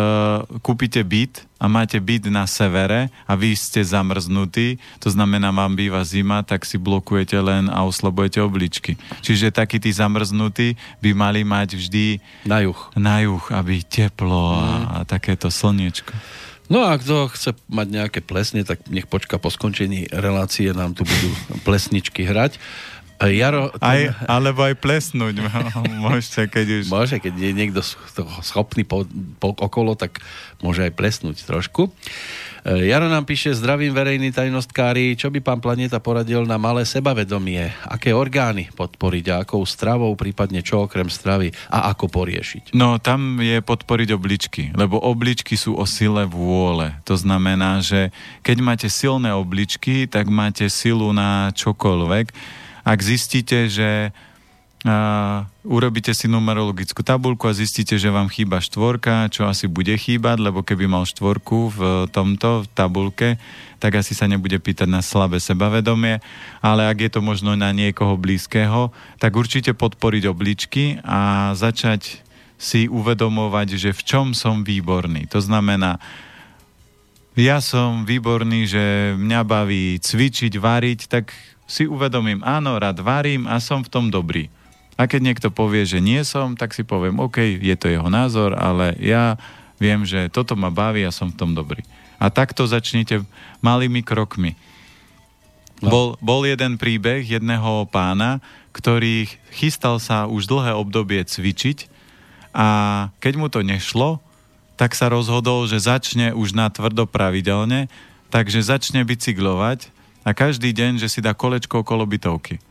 kúpite 0.66 0.98
byt 1.06 1.46
a 1.62 1.70
máte 1.70 2.02
byt 2.02 2.34
na 2.34 2.50
severe 2.50 3.14
a 3.30 3.38
vy 3.38 3.54
ste 3.54 3.86
zamrznutí, 3.86 4.82
to 4.98 5.14
znamená, 5.14 5.54
vám 5.54 5.78
býva 5.78 6.02
zima, 6.02 6.42
tak 6.42 6.66
si 6.66 6.82
blokujete 6.82 7.38
len 7.38 7.70
a 7.70 7.86
oslabujete 7.86 8.42
obličky. 8.42 8.98
Čiže 9.22 9.54
takí 9.54 9.78
tí 9.78 9.94
zamrznutí 9.94 10.74
by 11.06 11.14
mali 11.14 11.46
mať 11.46 11.78
vždy 11.78 12.18
na 12.50 12.66
juh, 12.66 12.80
na 12.98 13.22
juh 13.22 13.46
aby 13.54 13.86
teplo 13.86 14.58
mm. 14.58 14.62
a, 14.66 14.70
a 14.90 14.98
takéto 15.06 15.54
slniečko. 15.54 16.18
No 16.72 16.88
a 16.88 16.96
kto 16.96 17.28
chce 17.28 17.52
mať 17.68 17.88
nejaké 17.92 18.20
plesne, 18.24 18.64
tak 18.64 18.88
nech 18.88 19.12
počka 19.12 19.36
po 19.36 19.52
skončení 19.52 20.08
relácie, 20.08 20.72
nám 20.72 20.96
tu 20.96 21.04
budú 21.04 21.30
plesničky 21.68 22.24
hrať. 22.24 22.56
Jaro... 23.22 23.70
Ten... 23.76 23.86
Aj, 23.86 24.02
alebo 24.26 24.66
aj 24.66 24.80
plesnúť 24.82 25.36
môžete, 26.08 26.48
keď 26.48 26.66
už... 26.82 26.86
Môže, 26.90 27.20
keď 27.20 27.34
je 27.38 27.52
niekto 27.52 27.82
schopný 28.42 28.88
po, 28.88 29.06
po, 29.38 29.54
okolo, 29.54 29.94
tak 29.94 30.24
môže 30.64 30.88
aj 30.88 30.96
plesnúť 30.96 31.44
trošku. 31.46 31.92
E, 32.62 32.94
Jaro 32.94 33.10
nám 33.10 33.26
píše, 33.26 33.58
zdravím 33.58 33.90
verejný 33.90 34.30
tajnostkári, 34.30 35.18
čo 35.18 35.34
by 35.34 35.42
pán 35.42 35.58
Planeta 35.58 35.98
poradil 35.98 36.46
na 36.46 36.62
malé 36.62 36.86
sebavedomie? 36.86 37.74
Aké 37.90 38.14
orgány 38.14 38.70
podporiť 38.78 39.26
a 39.34 39.36
akou 39.42 39.66
stravou, 39.66 40.14
prípadne 40.14 40.62
čo 40.62 40.86
okrem 40.86 41.10
stravy 41.10 41.50
a 41.74 41.90
ako 41.90 42.14
poriešiť? 42.14 42.78
No, 42.78 43.02
tam 43.02 43.42
je 43.42 43.66
podporiť 43.66 44.10
obličky, 44.14 44.64
lebo 44.78 45.02
obličky 45.02 45.58
sú 45.58 45.74
o 45.74 45.90
sile 45.90 46.30
vôle. 46.30 46.94
To 47.10 47.18
znamená, 47.18 47.82
že 47.82 48.14
keď 48.46 48.58
máte 48.62 48.88
silné 48.94 49.34
obličky, 49.34 50.06
tak 50.06 50.30
máte 50.30 50.70
silu 50.70 51.10
na 51.18 51.50
čokoľvek. 51.58 52.30
Ak 52.86 53.00
zistíte, 53.02 53.70
že 53.74 54.14
a 54.82 55.46
urobíte 55.62 56.10
si 56.10 56.26
numerologickú 56.26 57.06
tabulku 57.06 57.46
a 57.46 57.54
zistíte, 57.54 58.02
že 58.02 58.10
vám 58.10 58.34
chýba 58.34 58.58
štvorka, 58.58 59.30
čo 59.30 59.46
asi 59.46 59.70
bude 59.70 59.94
chýbať, 59.94 60.42
lebo 60.42 60.66
keby 60.66 60.90
mal 60.90 61.06
štvorku 61.06 61.70
v 61.70 61.80
tomto 62.10 62.66
v 62.66 62.68
tabulke, 62.74 63.30
tak 63.78 64.02
asi 64.02 64.18
sa 64.18 64.26
nebude 64.26 64.58
pýtať 64.58 64.90
na 64.90 65.06
slabé 65.06 65.38
sebavedomie, 65.38 66.18
ale 66.66 66.90
ak 66.90 66.98
je 66.98 67.12
to 67.14 67.22
možno 67.22 67.54
na 67.54 67.70
niekoho 67.70 68.18
blízkeho, 68.18 68.90
tak 69.22 69.38
určite 69.38 69.78
podporiť 69.78 70.24
obličky 70.26 70.98
a 71.06 71.54
začať 71.54 72.26
si 72.58 72.90
uvedomovať, 72.90 73.78
že 73.78 73.90
v 73.94 74.02
čom 74.02 74.34
som 74.34 74.66
výborný. 74.66 75.30
To 75.30 75.46
znamená, 75.46 76.02
ja 77.38 77.62
som 77.62 78.02
výborný, 78.02 78.66
že 78.66 79.14
mňa 79.14 79.42
baví 79.46 80.02
cvičiť, 80.02 80.58
variť, 80.58 81.06
tak 81.06 81.38
si 81.70 81.86
uvedomím, 81.86 82.42
áno, 82.42 82.82
rád 82.82 83.06
varím 83.06 83.46
a 83.46 83.62
som 83.62 83.86
v 83.86 83.94
tom 83.94 84.10
dobrý 84.10 84.50
a 85.02 85.10
keď 85.10 85.22
niekto 85.34 85.50
povie, 85.50 85.82
že 85.82 85.98
nie 85.98 86.22
som, 86.22 86.54
tak 86.54 86.78
si 86.78 86.86
poviem, 86.86 87.18
OK, 87.18 87.42
je 87.42 87.74
to 87.74 87.90
jeho 87.90 88.06
názor, 88.06 88.54
ale 88.54 88.94
ja 89.02 89.34
viem, 89.82 90.06
že 90.06 90.30
toto 90.30 90.54
ma 90.54 90.70
baví 90.70 91.02
a 91.02 91.10
som 91.10 91.34
v 91.34 91.40
tom 91.42 91.58
dobrý. 91.58 91.82
A 92.22 92.30
takto 92.30 92.70
začnite 92.70 93.26
malými 93.66 94.06
krokmi. 94.06 94.54
No. 95.82 95.90
Bol, 95.90 96.08
bol 96.22 96.46
jeden 96.46 96.78
príbeh 96.78 97.26
jedného 97.26 97.90
pána, 97.90 98.46
ktorý 98.78 99.26
chystal 99.50 99.98
sa 99.98 100.30
už 100.30 100.46
dlhé 100.46 100.78
obdobie 100.78 101.26
cvičiť 101.26 101.90
a 102.54 103.10
keď 103.18 103.34
mu 103.42 103.50
to 103.50 103.66
nešlo, 103.66 104.22
tak 104.78 104.94
sa 104.94 105.10
rozhodol, 105.10 105.66
že 105.66 105.82
začne 105.82 106.38
už 106.38 106.54
na 106.54 106.70
tvrdo 106.70 107.10
pravidelne, 107.10 107.90
takže 108.30 108.62
začne 108.62 109.02
bicyklovať 109.02 109.90
a 110.22 110.38
každý 110.38 110.70
deň, 110.78 111.02
že 111.02 111.10
si 111.10 111.26
dá 111.26 111.34
kolečko 111.34 111.82
okolo 111.82 112.06
bytovky. 112.06 112.62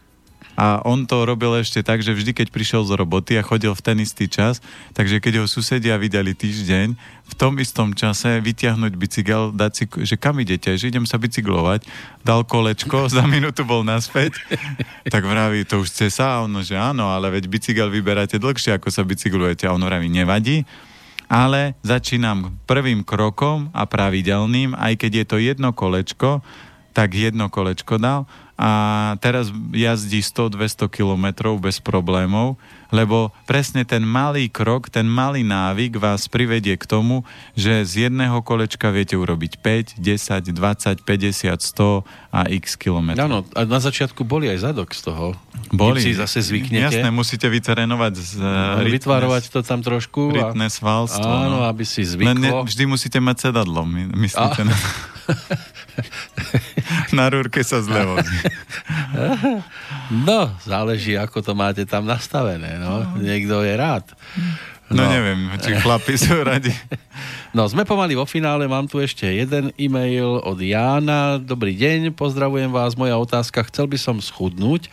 A 0.61 0.85
on 0.85 1.09
to 1.09 1.25
robil 1.25 1.57
ešte 1.57 1.81
tak, 1.81 2.05
že 2.05 2.13
vždy, 2.13 2.37
keď 2.37 2.53
prišiel 2.53 2.85
z 2.85 2.93
roboty 2.93 3.41
a 3.41 3.47
chodil 3.47 3.73
v 3.73 3.81
ten 3.81 3.97
istý 3.97 4.29
čas, 4.29 4.61
takže 4.93 5.17
keď 5.17 5.41
ho 5.41 5.47
susedia 5.49 5.97
videli 5.97 6.37
týždeň, 6.37 7.01
v 7.01 7.35
tom 7.41 7.57
istom 7.57 7.97
čase 7.97 8.45
vytiahnuť 8.45 8.93
bicykel, 8.93 9.57
dať 9.57 9.73
si, 9.73 9.85
že 10.05 10.21
kam 10.21 10.37
idete, 10.37 10.77
že 10.77 10.93
idem 10.93 11.09
sa 11.09 11.17
bicyklovať, 11.17 11.89
dal 12.21 12.45
kolečko, 12.45 13.09
za 13.17 13.25
minútu 13.25 13.65
bol 13.65 13.89
naspäť, 13.89 14.37
tak 15.15 15.25
vraví, 15.25 15.65
to 15.65 15.81
už 15.81 15.89
chce 15.89 16.13
sa, 16.13 16.37
a 16.37 16.45
ono, 16.45 16.61
že 16.61 16.77
áno, 16.77 17.09
ale 17.09 17.33
veď 17.33 17.49
bicykel 17.49 17.89
vyberáte 17.89 18.37
dlhšie, 18.37 18.77
ako 18.77 18.93
sa 18.93 19.01
bicyklujete. 19.01 19.65
A 19.65 19.73
on 19.73 19.81
vraví, 19.81 20.13
nevadí, 20.13 20.69
ale 21.31 21.73
začínam 21.81 22.53
prvým 22.69 23.01
krokom 23.01 23.73
a 23.73 23.89
pravidelným, 23.89 24.77
aj 24.77 24.93
keď 25.01 25.13
je 25.15 25.25
to 25.25 25.37
jedno 25.41 25.73
kolečko, 25.73 26.45
tak 26.93 27.15
jedno 27.15 27.49
kolečko 27.49 27.99
dal 27.99 28.27
a 28.61 28.71
teraz 29.25 29.49
jazdí 29.73 30.21
100-200 30.21 30.93
kilometrov 30.93 31.57
bez 31.57 31.81
problémov, 31.81 32.61
lebo 32.93 33.33
presne 33.49 33.89
ten 33.89 34.05
malý 34.05 34.53
krok, 34.53 34.93
ten 34.93 35.09
malý 35.09 35.41
návyk 35.41 35.97
vás 35.97 36.29
privedie 36.29 36.77
k 36.77 36.85
tomu, 36.85 37.25
že 37.57 37.89
z 37.89 38.13
jedného 38.13 38.45
kolečka 38.45 38.93
viete 38.93 39.17
urobiť 39.17 39.65
5, 39.97 39.97
10, 39.97 40.53
20, 40.53 41.01
50, 41.01 41.57
100 41.57 42.05
a 42.37 42.41
x 42.53 42.77
kilometrov. 42.77 43.25
Áno, 43.25 43.49
a 43.57 43.65
na 43.65 43.81
začiatku 43.81 44.29
boli 44.29 44.53
aj 44.53 44.69
zadok 44.69 44.93
z 44.93 45.09
toho. 45.09 45.33
Boli. 45.73 46.05
Si 46.05 46.13
zase 46.13 46.45
zvyknete. 46.45 47.01
Jasné, 47.01 47.09
musíte 47.09 47.49
vyterenovať 47.49 48.13
z 48.13 48.33
uh, 48.45 48.85
Vytvárovať 48.85 49.49
to 49.49 49.65
tam 49.65 49.81
trošku. 49.81 50.37
Rytné 50.37 50.69
svalstvo. 50.69 51.25
Áno, 51.25 51.65
no. 51.65 51.69
aby 51.71 51.89
si 51.89 52.05
zvyklo. 52.05 52.29
Len 52.29 52.39
ne, 52.45 52.51
vždy 52.61 52.85
musíte 52.85 53.25
mať 53.25 53.49
sedadlo, 53.49 53.89
my, 53.89 54.13
myslíte 54.21 54.61
a... 54.61 54.69
na... 54.69 54.77
na 57.19 57.31
rúrke 57.31 57.61
sa 57.63 57.83
zle 57.83 58.03
vozí. 58.07 58.39
No, 60.11 60.51
záleží, 60.67 61.15
ako 61.15 61.43
to 61.43 61.53
máte 61.55 61.87
tam 61.87 62.07
nastavené. 62.07 62.79
No. 62.79 63.05
Niekto 63.19 63.63
je 63.63 63.75
rád. 63.79 64.05
No, 64.91 65.07
no 65.07 65.15
neviem, 65.15 65.55
či 65.63 65.71
chlapi 65.79 66.19
sú 66.19 66.35
radi. 66.51 66.75
No, 67.55 67.63
sme 67.71 67.87
pomaly 67.87 68.19
vo 68.19 68.27
finále, 68.27 68.67
mám 68.67 68.91
tu 68.91 68.99
ešte 68.99 69.23
jeden 69.23 69.71
e-mail 69.79 70.43
od 70.43 70.59
Jána. 70.59 71.39
Dobrý 71.39 71.79
deň, 71.79 72.11
pozdravujem 72.19 72.75
vás, 72.75 72.99
moja 72.99 73.15
otázka. 73.15 73.63
Chcel 73.71 73.87
by 73.87 73.99
som 74.03 74.19
schudnúť, 74.19 74.91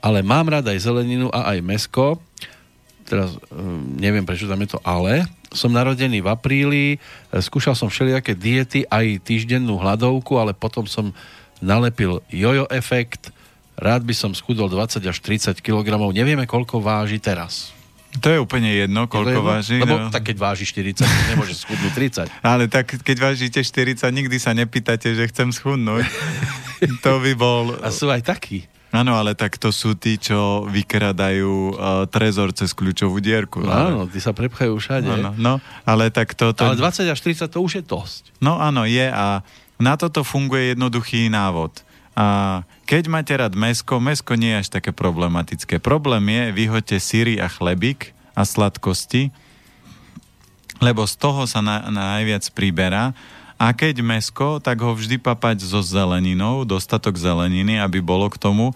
ale 0.00 0.24
mám 0.24 0.48
rád 0.48 0.72
aj 0.72 0.88
zeleninu 0.88 1.28
a 1.28 1.52
aj 1.52 1.60
mesko. 1.60 2.16
Teraz 3.04 3.36
um, 3.52 3.84
neviem, 4.00 4.24
prečo 4.24 4.48
tam 4.48 4.64
je 4.64 4.72
to 4.72 4.80
ale. 4.80 5.28
Som 5.54 5.70
narodený 5.72 6.20
v 6.20 6.28
apríli, 6.28 6.86
skúšal 7.30 7.78
som 7.78 7.86
všelijaké 7.86 8.34
diety, 8.34 8.84
aj 8.90 9.22
týždennú 9.22 9.78
hladovku, 9.78 10.34
ale 10.36 10.52
potom 10.52 10.84
som 10.84 11.14
nalepil 11.62 12.20
jojo 12.28 12.66
efekt. 12.68 13.30
Rád 13.74 14.06
by 14.06 14.14
som 14.14 14.30
schudol 14.34 14.70
20 14.70 15.02
až 15.02 15.18
30 15.22 15.58
kg. 15.62 15.86
Nevieme, 16.14 16.46
koľko 16.46 16.82
váži 16.82 17.18
teraz. 17.18 17.74
To 18.22 18.30
je 18.30 18.38
úplne 18.38 18.70
jedno, 18.70 19.10
koľko 19.10 19.42
jedno? 19.42 19.50
váži. 19.50 19.76
Lebo 19.82 20.06
no. 20.06 20.10
tak 20.14 20.30
keď 20.30 20.36
váži 20.38 20.62
40, 20.70 21.02
nemôže 21.34 21.58
schudnúť 21.58 21.92
30. 22.30 22.30
Ale 22.46 22.70
tak 22.70 22.94
keď 23.02 23.16
vážite 23.18 23.60
40, 23.66 24.06
nikdy 24.14 24.36
sa 24.38 24.54
nepýtate, 24.54 25.18
že 25.18 25.26
chcem 25.34 25.50
schudnúť. 25.50 26.06
to 27.04 27.12
by 27.18 27.32
bol... 27.34 27.74
A 27.82 27.90
sú 27.90 28.06
aj 28.14 28.22
takí. 28.22 28.70
Áno, 28.94 29.18
ale 29.18 29.34
tak 29.34 29.58
to 29.58 29.74
sú 29.74 29.98
tí, 29.98 30.14
čo 30.22 30.70
vykradajú 30.70 31.74
uh, 31.74 32.06
trezor 32.06 32.54
cez 32.54 32.70
kľúčovú 32.70 33.18
dierku. 33.18 33.66
No, 33.66 33.74
áno, 33.74 34.00
tí 34.06 34.22
sa 34.22 34.30
prepchajú 34.30 34.78
všade. 34.78 35.10
Áno, 35.10 35.34
no, 35.34 35.58
ale 35.82 36.14
tak 36.14 36.38
to, 36.38 36.54
to... 36.54 36.62
Ale 36.62 36.78
20 36.78 37.10
až 37.10 37.18
30 37.18 37.50
to 37.50 37.58
už 37.58 37.82
je 37.82 37.82
dosť. 37.82 38.30
No 38.38 38.62
áno, 38.62 38.86
je 38.86 39.10
a 39.10 39.42
na 39.82 39.98
toto 39.98 40.22
funguje 40.22 40.78
jednoduchý 40.78 41.26
návod. 41.26 41.82
A 42.14 42.62
keď 42.86 43.10
máte 43.10 43.34
rád 43.34 43.58
mesko, 43.58 43.98
mesko 43.98 44.38
nie 44.38 44.54
je 44.54 44.60
až 44.62 44.68
také 44.70 44.94
problematické. 44.94 45.82
Problém 45.82 46.22
je, 46.30 46.42
vyhoďte 46.54 47.02
síry 47.02 47.34
a 47.42 47.50
chlebík 47.50 48.14
a 48.38 48.46
sladkosti, 48.46 49.34
lebo 50.78 51.02
z 51.02 51.14
toho 51.18 51.50
sa 51.50 51.58
na, 51.58 51.90
najviac 51.90 52.46
priberá. 52.54 53.10
A 53.54 53.70
keď 53.70 54.02
mesko, 54.02 54.58
tak 54.58 54.82
ho 54.82 54.92
vždy 54.92 55.16
papať 55.22 55.62
so 55.62 55.80
zeleninou, 55.80 56.66
dostatok 56.66 57.14
zeleniny, 57.14 57.78
aby 57.78 58.02
bolo 58.02 58.26
k 58.26 58.36
tomu. 58.36 58.74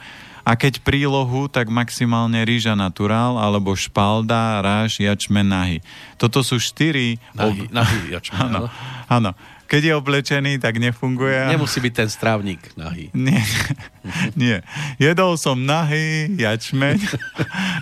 A 0.49 0.57
keď 0.57 0.81
prílohu, 0.81 1.45
tak 1.45 1.69
maximálne 1.69 2.41
rýža 2.41 2.73
naturál, 2.73 3.37
alebo 3.37 3.77
špalda, 3.77 4.65
ráž, 4.65 4.97
jačmen, 4.97 5.45
nahy. 5.45 5.85
Toto 6.17 6.41
sú 6.41 6.57
štyri... 6.57 7.21
Nahy, 7.37 7.69
ob... 7.69 7.75
nahy 7.75 8.17
jačmen, 8.17 8.49
áno. 8.49 8.73
áno. 9.13 9.33
Keď 9.69 9.83
je 9.85 9.93
oblečený, 9.93 10.53
tak 10.57 10.81
nefunguje. 10.81 11.53
Nemusí 11.53 11.85
byť 11.85 11.93
ten 11.93 12.09
strávnik 12.09 12.73
nahý. 12.73 13.13
Nie, 13.29 13.45
nie. 14.33 14.57
Jedol 14.97 15.37
som 15.37 15.61
nahý 15.61 16.33
jačmeň 16.41 16.97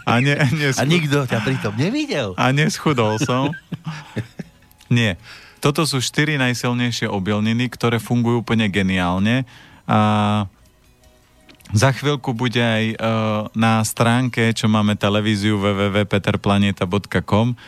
a, 0.02 0.18
ne, 0.18 0.34
neschud... 0.50 0.82
a 0.82 0.82
nikto 0.82 1.22
ťa 1.22 1.38
pritom 1.46 1.78
nevidel. 1.78 2.34
A 2.34 2.50
neschudol 2.50 3.22
som. 3.22 3.54
Nie. 4.90 5.14
Toto 5.60 5.88
sú 5.88 5.98
štyri 5.98 6.36
najsilnejšie 6.36 7.08
obilniny, 7.08 7.72
ktoré 7.72 7.98
fungujú 7.98 8.44
úplne 8.44 8.68
geniálne. 8.68 9.48
A 9.88 10.44
za 11.74 11.90
chvíľku 11.90 12.30
bude 12.30 12.62
aj 12.62 12.84
uh, 12.94 13.50
na 13.58 13.82
stránke, 13.82 14.54
čo 14.54 14.70
máme 14.70 14.94
televíziu 14.94 15.58
www.peterplaneta.com 15.58 17.58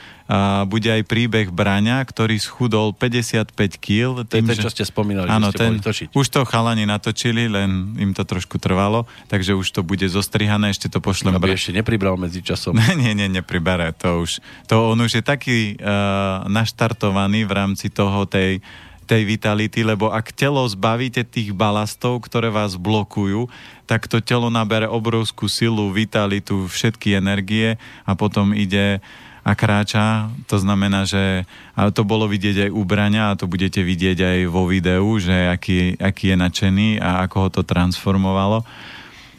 bude 0.68 0.92
aj 0.92 1.08
príbeh 1.08 1.48
Braňa, 1.48 2.04
ktorý 2.04 2.36
schudol 2.36 2.92
55 2.92 3.48
kg. 3.80 4.28
To 4.28 4.34
je 4.36 4.44
to, 4.44 4.68
čo 4.68 4.68
ste 4.68 4.84
spomínali, 4.84 5.24
áno, 5.24 5.48
ste 5.48 5.56
ten, 5.56 5.80
točiť. 5.80 6.12
Už 6.12 6.28
to 6.28 6.44
chalani 6.44 6.84
natočili, 6.84 7.48
len 7.48 7.96
im 7.96 8.12
to 8.12 8.28
trošku 8.28 8.60
trvalo, 8.60 9.08
takže 9.32 9.56
už 9.56 9.72
to 9.72 9.80
bude 9.80 10.04
zostrihané, 10.04 10.68
ešte 10.68 10.92
to 10.92 11.00
pošlem. 11.00 11.32
Aby 11.32 11.56
ešte 11.56 11.72
nepribral 11.72 12.20
medzi 12.20 12.44
časom. 12.44 12.76
nie, 13.00 13.16
nie, 13.16 13.32
nepribere, 13.32 13.96
to 13.96 14.20
už. 14.20 14.44
To 14.68 14.92
on 14.92 15.00
už 15.00 15.16
je 15.16 15.24
taký 15.24 15.80
uh, 15.80 16.44
naštartovaný 16.44 17.48
v 17.48 17.52
rámci 17.56 17.88
toho 17.88 18.28
tej 18.28 18.60
tej 19.08 19.24
vitality, 19.24 19.80
lebo 19.80 20.12
ak 20.12 20.36
telo 20.36 20.60
zbavíte 20.68 21.24
tých 21.24 21.56
balastov, 21.56 22.20
ktoré 22.20 22.52
vás 22.52 22.76
blokujú, 22.76 23.48
tak 23.88 24.04
to 24.04 24.20
telo 24.20 24.52
nabere 24.52 24.84
obrovskú 24.84 25.48
silu, 25.48 25.88
vitalitu, 25.88 26.68
všetky 26.68 27.16
energie 27.16 27.80
a 28.04 28.12
potom 28.12 28.52
ide 28.52 29.00
a 29.44 29.52
kráča. 29.54 30.32
To 30.50 30.56
znamená, 30.56 31.04
že 31.04 31.46
a 31.74 31.90
to 31.90 32.02
bolo 32.02 32.26
vidieť 32.26 32.68
aj 32.68 32.70
u 32.74 32.82
Braňa 32.82 33.24
a 33.32 33.38
to 33.38 33.50
budete 33.50 33.82
vidieť 33.82 34.18
aj 34.18 34.38
vo 34.50 34.66
videu, 34.66 35.06
že 35.18 35.50
aký, 35.50 35.98
aký 35.98 36.32
je 36.32 36.36
nadšený 36.36 36.88
a 36.98 37.26
ako 37.26 37.36
ho 37.46 37.48
to 37.48 37.62
transformovalo. 37.62 38.66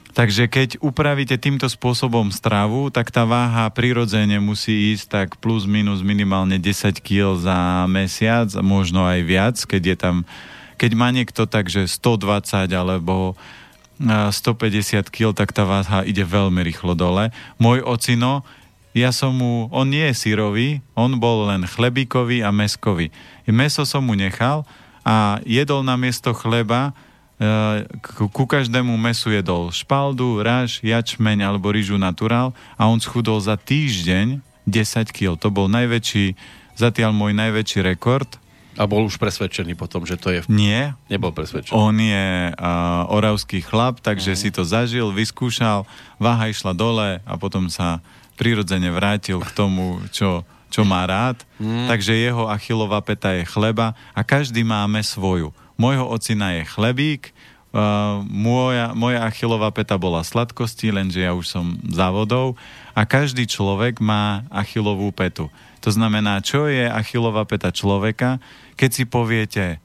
Takže 0.09 0.49
keď 0.51 0.69
upravíte 0.83 1.37
týmto 1.39 1.69
spôsobom 1.69 2.33
stravu, 2.33 2.91
tak 2.91 3.07
tá 3.13 3.23
váha 3.23 3.69
prirodzene 3.71 4.41
musí 4.41 4.91
ísť 4.91 5.05
tak 5.07 5.27
plus 5.39 5.63
minus 5.69 6.03
minimálne 6.03 6.59
10 6.59 6.99
kg 6.99 7.39
za 7.39 7.85
mesiac, 7.87 8.49
možno 8.59 9.05
aj 9.05 9.19
viac, 9.23 9.55
keď 9.63 9.81
je 9.85 9.95
tam, 9.95 10.15
keď 10.75 10.91
má 10.97 11.13
niekto 11.13 11.47
takže 11.47 11.87
120 11.87 12.67
alebo 12.73 13.39
150 13.99 15.11
kg, 15.11 15.35
tak 15.35 15.51
tá 15.51 15.67
váha 15.67 16.07
ide 16.07 16.23
veľmi 16.23 16.63
rýchlo 16.63 16.95
dole. 16.95 17.35
Môj 17.59 17.83
ocino, 17.83 18.47
ja 18.97 19.13
som 19.13 19.35
mu, 19.35 19.69
on 19.69 19.89
nie 19.89 20.09
je 20.09 20.15
sírový, 20.17 20.81
on 20.97 21.21
bol 21.21 21.45
len 21.49 21.65
chlebíkový 21.69 22.41
a 22.41 22.49
meskový. 22.49 23.13
Meso 23.45 23.85
som 23.85 24.01
mu 24.01 24.17
nechal 24.17 24.65
a 25.05 25.41
jedol 25.45 25.85
na 25.85 25.93
miesto 25.95 26.33
chleba 26.33 26.93
ku 28.35 28.43
každému 28.43 28.99
mesu 28.99 29.31
jedol 29.31 29.71
špaldu, 29.71 30.43
ráž, 30.43 30.83
jačmeň 30.83 31.47
alebo 31.47 31.71
rýžu 31.71 31.95
naturál 31.95 32.51
a 32.75 32.91
on 32.91 32.99
schudol 32.99 33.39
za 33.39 33.55
týždeň 33.55 34.43
10 34.67 35.15
kg. 35.15 35.39
To 35.39 35.47
bol 35.47 35.71
najväčší, 35.71 36.35
zatiaľ 36.75 37.15
môj 37.15 37.31
najväčší 37.31 37.79
rekord. 37.79 38.27
A 38.75 38.87
bol 38.87 39.07
už 39.07 39.19
presvedčený 39.19 39.75
potom, 39.75 40.03
že 40.03 40.19
to 40.19 40.35
je... 40.35 40.39
Nie. 40.51 40.99
Nebol 41.07 41.31
presvedčený. 41.31 41.75
On 41.75 41.95
je 41.95 42.51
uh, 42.51 43.07
oravský 43.11 43.63
chlap, 43.63 43.99
takže 44.03 44.35
mm. 44.35 44.39
si 44.39 44.49
to 44.51 44.63
zažil, 44.67 45.11
vyskúšal, 45.11 45.87
váha 46.19 46.51
išla 46.51 46.75
dole 46.75 47.23
a 47.23 47.33
potom 47.39 47.71
sa 47.71 48.03
prirodzene 48.39 48.87
vrátil 48.95 49.43
k 49.43 49.51
tomu, 49.51 49.99
čo, 50.15 50.47
čo 50.71 50.87
má 50.87 51.03
rád. 51.03 51.43
Mm. 51.59 51.91
Takže 51.91 52.15
jeho 52.15 52.47
achilová 52.47 53.03
peta 53.03 53.35
je 53.35 53.43
chleba 53.43 53.91
a 54.15 54.23
každý 54.23 54.63
máme 54.63 55.03
svoju 55.03 55.51
môjho 55.79 56.03
ocina 56.11 56.59
je 56.59 56.67
chlebík, 56.67 57.31
uh, 57.71 58.19
moja, 58.27 58.91
moja 58.91 59.23
achilová 59.23 59.71
peta 59.71 59.95
bola 59.95 60.27
sladkosti, 60.27 60.91
lenže 60.91 61.23
ja 61.23 61.31
už 61.31 61.47
som 61.47 61.79
závodov 61.87 62.59
a 62.91 63.07
každý 63.07 63.47
človek 63.47 64.03
má 64.03 64.43
achilovú 64.51 65.15
petu. 65.15 65.47
To 65.79 65.89
znamená, 65.95 66.43
čo 66.43 66.67
je 66.67 66.83
achilová 66.83 67.47
peta 67.47 67.71
človeka, 67.71 68.43
keď 68.75 68.89
si 68.91 69.03
poviete 69.07 69.79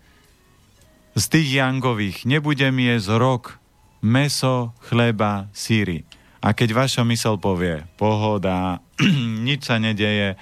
z 1.14 1.24
tých 1.30 1.62
jangových 1.62 2.26
nebudem 2.26 2.74
jesť 2.74 3.14
rok 3.14 3.62
meso, 4.02 4.74
chleba, 4.90 5.46
síry. 5.54 6.02
A 6.44 6.52
keď 6.52 6.76
vaša 6.76 7.08
mysel 7.08 7.40
povie 7.40 7.88
pohoda, 7.96 8.84
nič 9.48 9.64
sa 9.64 9.80
nedeje, 9.80 10.36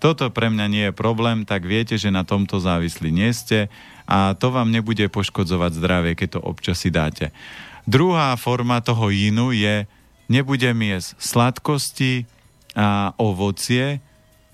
toto 0.00 0.32
pre 0.32 0.48
mňa 0.48 0.66
nie 0.72 0.84
je 0.88 0.96
problém, 0.96 1.44
tak 1.44 1.68
viete, 1.68 2.00
že 2.00 2.08
na 2.08 2.24
tomto 2.24 2.60
závislí 2.60 3.12
nie 3.12 3.28
ste 3.36 3.68
a 4.08 4.32
to 4.36 4.48
vám 4.52 4.72
nebude 4.72 5.04
poškodzovať 5.12 5.80
zdravie, 5.80 6.12
keď 6.16 6.28
to 6.36 6.40
občas 6.40 6.80
si 6.80 6.88
dáte. 6.88 7.28
Druhá 7.84 8.32
forma 8.40 8.80
toho 8.80 9.12
inu 9.12 9.52
je 9.52 9.84
nebudem 10.32 10.76
jesť 10.80 11.20
sladkosti 11.20 12.24
a 12.72 13.12
ovocie, 13.20 14.00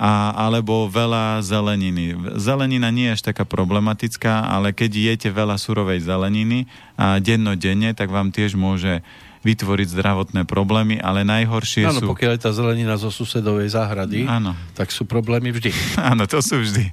a, 0.00 0.32
alebo 0.32 0.88
veľa 0.88 1.44
zeleniny. 1.44 2.16
Zelenina 2.40 2.88
nie 2.88 3.12
je 3.12 3.20
až 3.20 3.22
taká 3.30 3.44
problematická, 3.44 4.48
ale 4.48 4.72
keď 4.72 5.12
jete 5.12 5.28
veľa 5.28 5.60
surovej 5.60 6.00
zeleniny 6.00 6.64
a 6.96 7.20
dennodenne, 7.20 7.92
tak 7.92 8.08
vám 8.08 8.32
tiež 8.32 8.56
môže 8.56 9.04
vytvoriť 9.40 9.88
zdravotné 9.96 10.44
problémy, 10.44 11.00
ale 11.00 11.24
najhoršie 11.24 11.88
Áno, 11.88 12.00
sú... 12.04 12.06
pokiaľ 12.12 12.36
je 12.36 12.40
tá 12.44 12.52
zelenina 12.52 13.00
zo 13.00 13.08
susedovej 13.08 13.72
záhrady, 13.72 14.28
Áno. 14.28 14.52
tak 14.76 14.92
sú 14.92 15.08
problémy 15.08 15.48
vždy. 15.50 15.72
Áno, 16.12 16.28
to 16.28 16.44
sú 16.44 16.60
vždy. 16.60 16.92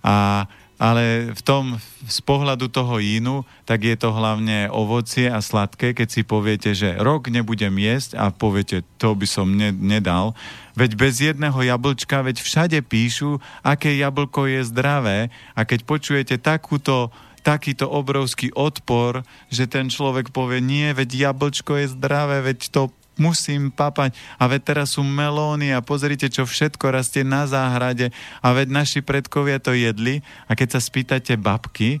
A 0.00 0.44
ale 0.82 1.30
v 1.30 1.42
tom, 1.46 1.78
z 2.10 2.18
pohľadu 2.26 2.66
toho 2.66 2.98
jínu, 2.98 3.46
tak 3.62 3.86
je 3.86 3.94
to 3.94 4.10
hlavne 4.10 4.66
ovocie 4.74 5.30
a 5.30 5.38
sladké, 5.38 5.94
keď 5.94 6.08
si 6.10 6.26
poviete, 6.26 6.74
že 6.74 6.98
rok 6.98 7.30
nebudem 7.30 7.70
jesť 7.78 8.18
a 8.18 8.34
poviete, 8.34 8.82
to 8.98 9.14
by 9.14 9.22
som 9.22 9.54
ne, 9.54 9.70
nedal. 9.70 10.34
Veď 10.74 10.98
bez 10.98 11.22
jedného 11.22 11.54
jablčka, 11.54 12.26
veď 12.26 12.42
všade 12.42 12.82
píšu, 12.82 13.38
aké 13.62 13.94
jablko 13.94 14.50
je 14.50 14.66
zdravé 14.66 15.30
a 15.54 15.62
keď 15.62 15.86
počujete 15.86 16.34
takúto 16.42 17.14
takýto 17.42 17.90
obrovský 17.90 18.54
odpor, 18.54 19.26
že 19.50 19.66
ten 19.66 19.90
človek 19.90 20.30
povie, 20.30 20.62
nie, 20.62 20.94
veď 20.94 21.30
jablčko 21.30 21.78
je 21.82 21.94
zdravé, 21.94 22.42
veď 22.42 22.70
to 22.70 22.82
musím 23.20 23.68
papať. 23.68 24.16
A 24.40 24.48
veď 24.48 24.74
teraz 24.74 24.96
sú 24.96 25.04
melóny 25.04 25.74
a 25.74 25.84
pozrite, 25.84 26.30
čo 26.32 26.48
všetko 26.48 26.94
rastie 26.94 27.26
na 27.26 27.44
záhrade. 27.44 28.14
A 28.40 28.56
veď 28.56 28.72
naši 28.72 29.00
predkovia 29.04 29.60
to 29.60 29.76
jedli. 29.76 30.24
A 30.48 30.56
keď 30.56 30.78
sa 30.78 30.80
spýtate 30.80 31.36
babky, 31.36 32.00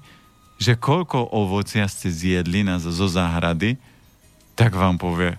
že 0.56 0.78
koľko 0.78 1.34
ovocia 1.34 1.84
ste 1.90 2.08
zjedli 2.08 2.62
na, 2.62 2.78
zo 2.78 3.08
záhrady, 3.10 3.76
tak 4.54 4.78
vám 4.78 4.94
povie, 4.94 5.34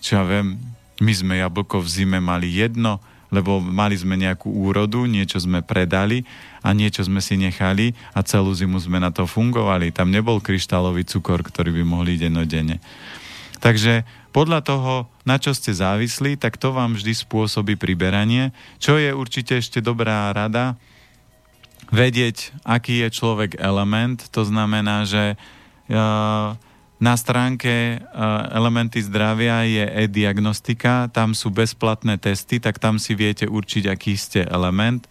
čo 0.00 0.22
ja 0.22 0.24
viem, 0.24 0.56
my 1.02 1.12
sme 1.12 1.34
jablko 1.42 1.82
v 1.82 1.88
zime 1.92 2.18
mali 2.22 2.48
jedno, 2.48 3.02
lebo 3.32 3.58
mali 3.58 3.96
sme 3.96 4.20
nejakú 4.20 4.52
úrodu, 4.52 5.08
niečo 5.08 5.40
sme 5.40 5.64
predali 5.64 6.28
a 6.60 6.76
niečo 6.76 7.02
sme 7.02 7.24
si 7.24 7.40
nechali 7.40 7.96
a 8.12 8.20
celú 8.20 8.52
zimu 8.52 8.76
sme 8.76 9.00
na 9.00 9.08
to 9.08 9.24
fungovali. 9.24 9.90
Tam 9.90 10.12
nebol 10.12 10.38
kryštálový 10.38 11.08
cukor, 11.08 11.40
ktorý 11.40 11.72
by 11.80 11.82
mohli 11.82 12.20
dennodenne. 12.20 12.78
Takže 13.64 14.04
podľa 14.36 14.60
toho, 14.60 14.92
na 15.24 15.40
čo 15.40 15.56
ste 15.56 15.72
závislí, 15.72 16.36
tak 16.36 16.60
to 16.60 16.76
vám 16.76 16.96
vždy 16.98 17.16
spôsobí 17.16 17.80
priberanie, 17.80 18.52
čo 18.76 19.00
je 19.00 19.16
určite 19.16 19.56
ešte 19.56 19.80
dobrá 19.80 20.28
rada, 20.36 20.76
vedieť, 21.92 22.56
aký 22.64 23.04
je 23.04 23.08
človek 23.12 23.60
element, 23.60 24.16
to 24.32 24.48
znamená, 24.48 25.04
že 25.04 25.36
uh, 25.92 26.56
na 27.02 27.18
stránke 27.18 27.98
uh, 27.98 28.46
Elementy 28.54 29.02
zdravia 29.02 29.66
je 29.66 29.82
e-diagnostika, 30.06 31.10
tam 31.10 31.34
sú 31.34 31.50
bezplatné 31.50 32.22
testy, 32.22 32.62
tak 32.62 32.78
tam 32.78 33.02
si 33.02 33.18
viete 33.18 33.50
určiť, 33.50 33.90
aký 33.90 34.14
ste 34.14 34.46
element, 34.46 35.02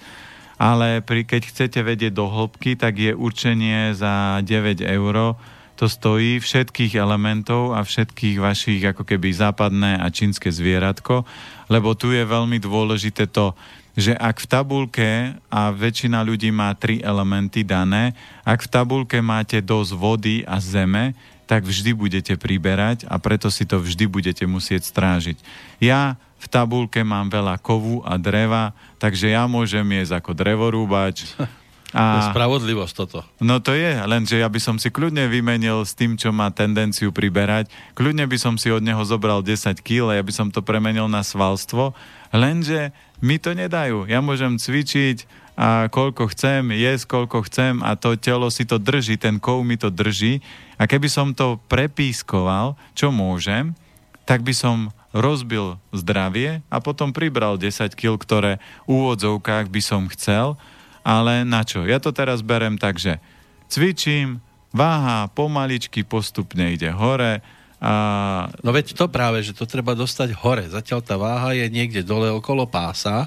ale 0.56 1.04
pri, 1.04 1.28
keď 1.28 1.52
chcete 1.52 1.84
vedieť 1.84 2.16
do 2.16 2.32
hĺbky, 2.32 2.80
tak 2.80 2.96
je 2.96 3.12
určenie 3.12 3.92
za 3.92 4.40
9 4.40 4.80
eur 4.80 5.36
to 5.76 5.90
stojí 5.90 6.38
všetkých 6.38 6.94
elementov 6.94 7.74
a 7.74 7.82
všetkých 7.82 8.38
vašich 8.38 8.86
ako 8.94 9.02
keby 9.02 9.34
západné 9.34 9.98
a 9.98 10.08
čínske 10.14 10.54
zvieratko, 10.54 11.26
lebo 11.74 11.98
tu 11.98 12.14
je 12.14 12.22
veľmi 12.22 12.62
dôležité 12.62 13.26
to, 13.34 13.58
že 13.98 14.14
ak 14.16 14.46
v 14.46 14.48
tabulke, 14.48 15.10
a 15.52 15.62
väčšina 15.74 16.24
ľudí 16.24 16.54
má 16.54 16.72
tri 16.78 17.04
elementy 17.04 17.66
dané, 17.66 18.16
ak 18.46 18.70
v 18.70 18.72
tabulke 18.72 19.20
máte 19.20 19.60
dosť 19.60 19.92
vody 19.98 20.36
a 20.48 20.62
zeme, 20.62 21.18
tak 21.52 21.68
vždy 21.68 21.92
budete 21.92 22.40
priberať 22.40 23.04
a 23.12 23.20
preto 23.20 23.52
si 23.52 23.68
to 23.68 23.84
vždy 23.84 24.08
budete 24.08 24.48
musieť 24.48 24.88
strážiť. 24.88 25.36
Ja 25.84 26.16
v 26.40 26.48
tabulke 26.48 27.04
mám 27.04 27.28
veľa 27.28 27.60
kovu 27.60 28.00
a 28.08 28.16
dreva, 28.16 28.72
takže 29.04 29.36
ja 29.36 29.44
môžem 29.52 29.84
jesť 30.00 30.24
ako 30.24 30.32
drevorúbač, 30.32 31.28
A... 31.92 32.24
To 32.24 32.32
spravodlivosť 32.32 32.94
toto. 32.96 33.20
No 33.44 33.60
to 33.60 33.76
je, 33.76 34.00
lenže 34.08 34.40
ja 34.40 34.48
by 34.48 34.64
som 34.64 34.80
si 34.80 34.88
kľudne 34.88 35.28
vymenil 35.28 35.84
s 35.84 35.92
tým, 35.92 36.16
čo 36.16 36.32
má 36.32 36.48
tendenciu 36.48 37.12
priberať. 37.12 37.68
Kľudne 38.00 38.24
by 38.32 38.38
som 38.40 38.56
si 38.56 38.72
od 38.72 38.80
neho 38.80 39.04
zobral 39.04 39.44
10 39.44 39.76
kg, 39.84 40.16
ja 40.16 40.24
by 40.24 40.32
som 40.32 40.48
to 40.56 40.64
premenil 40.64 41.12
na 41.12 41.20
svalstvo, 41.20 41.92
lenže 42.32 42.96
mi 43.20 43.44
to 43.44 43.52
nedajú. 43.52 44.08
Ja 44.08 44.24
môžem 44.24 44.56
cvičiť 44.56 45.28
a 45.62 45.86
koľko 45.94 46.34
chcem, 46.34 46.74
jesť 46.74 47.06
koľko 47.06 47.46
chcem 47.46 47.86
a 47.86 47.94
to 47.94 48.18
telo 48.18 48.50
si 48.50 48.66
to 48.66 48.82
drží, 48.82 49.22
ten 49.22 49.38
kov 49.38 49.62
mi 49.62 49.78
to 49.78 49.94
drží. 49.94 50.42
A 50.82 50.90
keby 50.90 51.06
som 51.06 51.38
to 51.38 51.62
prepískoval, 51.70 52.74
čo 52.98 53.14
môžem, 53.14 53.78
tak 54.26 54.42
by 54.42 54.58
som 54.58 54.90
rozbil 55.14 55.78
zdravie 55.94 56.66
a 56.66 56.82
potom 56.82 57.14
pribral 57.14 57.62
10 57.62 57.94
kg, 57.94 58.18
ktoré 58.18 58.58
v 58.90 59.06
úvodzovkách 59.06 59.70
by 59.70 59.82
som 59.86 60.10
chcel, 60.10 60.58
ale 61.06 61.46
na 61.46 61.62
čo? 61.62 61.86
Ja 61.86 62.02
to 62.02 62.10
teraz 62.10 62.42
berem 62.42 62.82
tak, 62.82 62.98
že 62.98 63.22
cvičím, 63.70 64.42
váha 64.74 65.30
pomaličky 65.30 66.02
postupne 66.02 66.74
ide 66.74 66.90
hore, 66.90 67.46
a... 67.82 67.94
No 68.62 68.70
veď 68.70 68.94
to 68.94 69.10
práve, 69.10 69.42
že 69.42 69.58
to 69.58 69.66
treba 69.66 69.98
dostať 69.98 70.38
hore. 70.38 70.70
Zatiaľ 70.70 71.02
tá 71.02 71.18
váha 71.18 71.58
je 71.58 71.66
niekde 71.66 72.06
dole 72.06 72.30
okolo 72.30 72.70
pása 72.70 73.26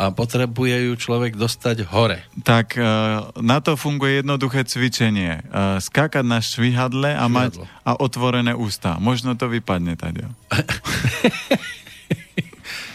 a 0.00 0.08
potrebuje 0.16 0.88
ju 0.88 0.96
človek 0.96 1.36
dostať 1.36 1.84
hore. 1.92 2.24
Tak 2.40 2.72
e, 2.72 2.82
na 3.44 3.60
to 3.60 3.76
funguje 3.76 4.24
jednoduché 4.24 4.64
cvičenie. 4.64 5.44
E, 5.44 5.76
skákať 5.76 6.24
na 6.24 6.40
švihadle 6.40 7.12
a 7.12 7.28
mať 7.28 7.60
a 7.84 8.00
otvorené 8.00 8.56
ústa. 8.56 8.96
Možno 8.96 9.36
to 9.36 9.52
vypadne 9.52 10.00
tady. 10.00 10.24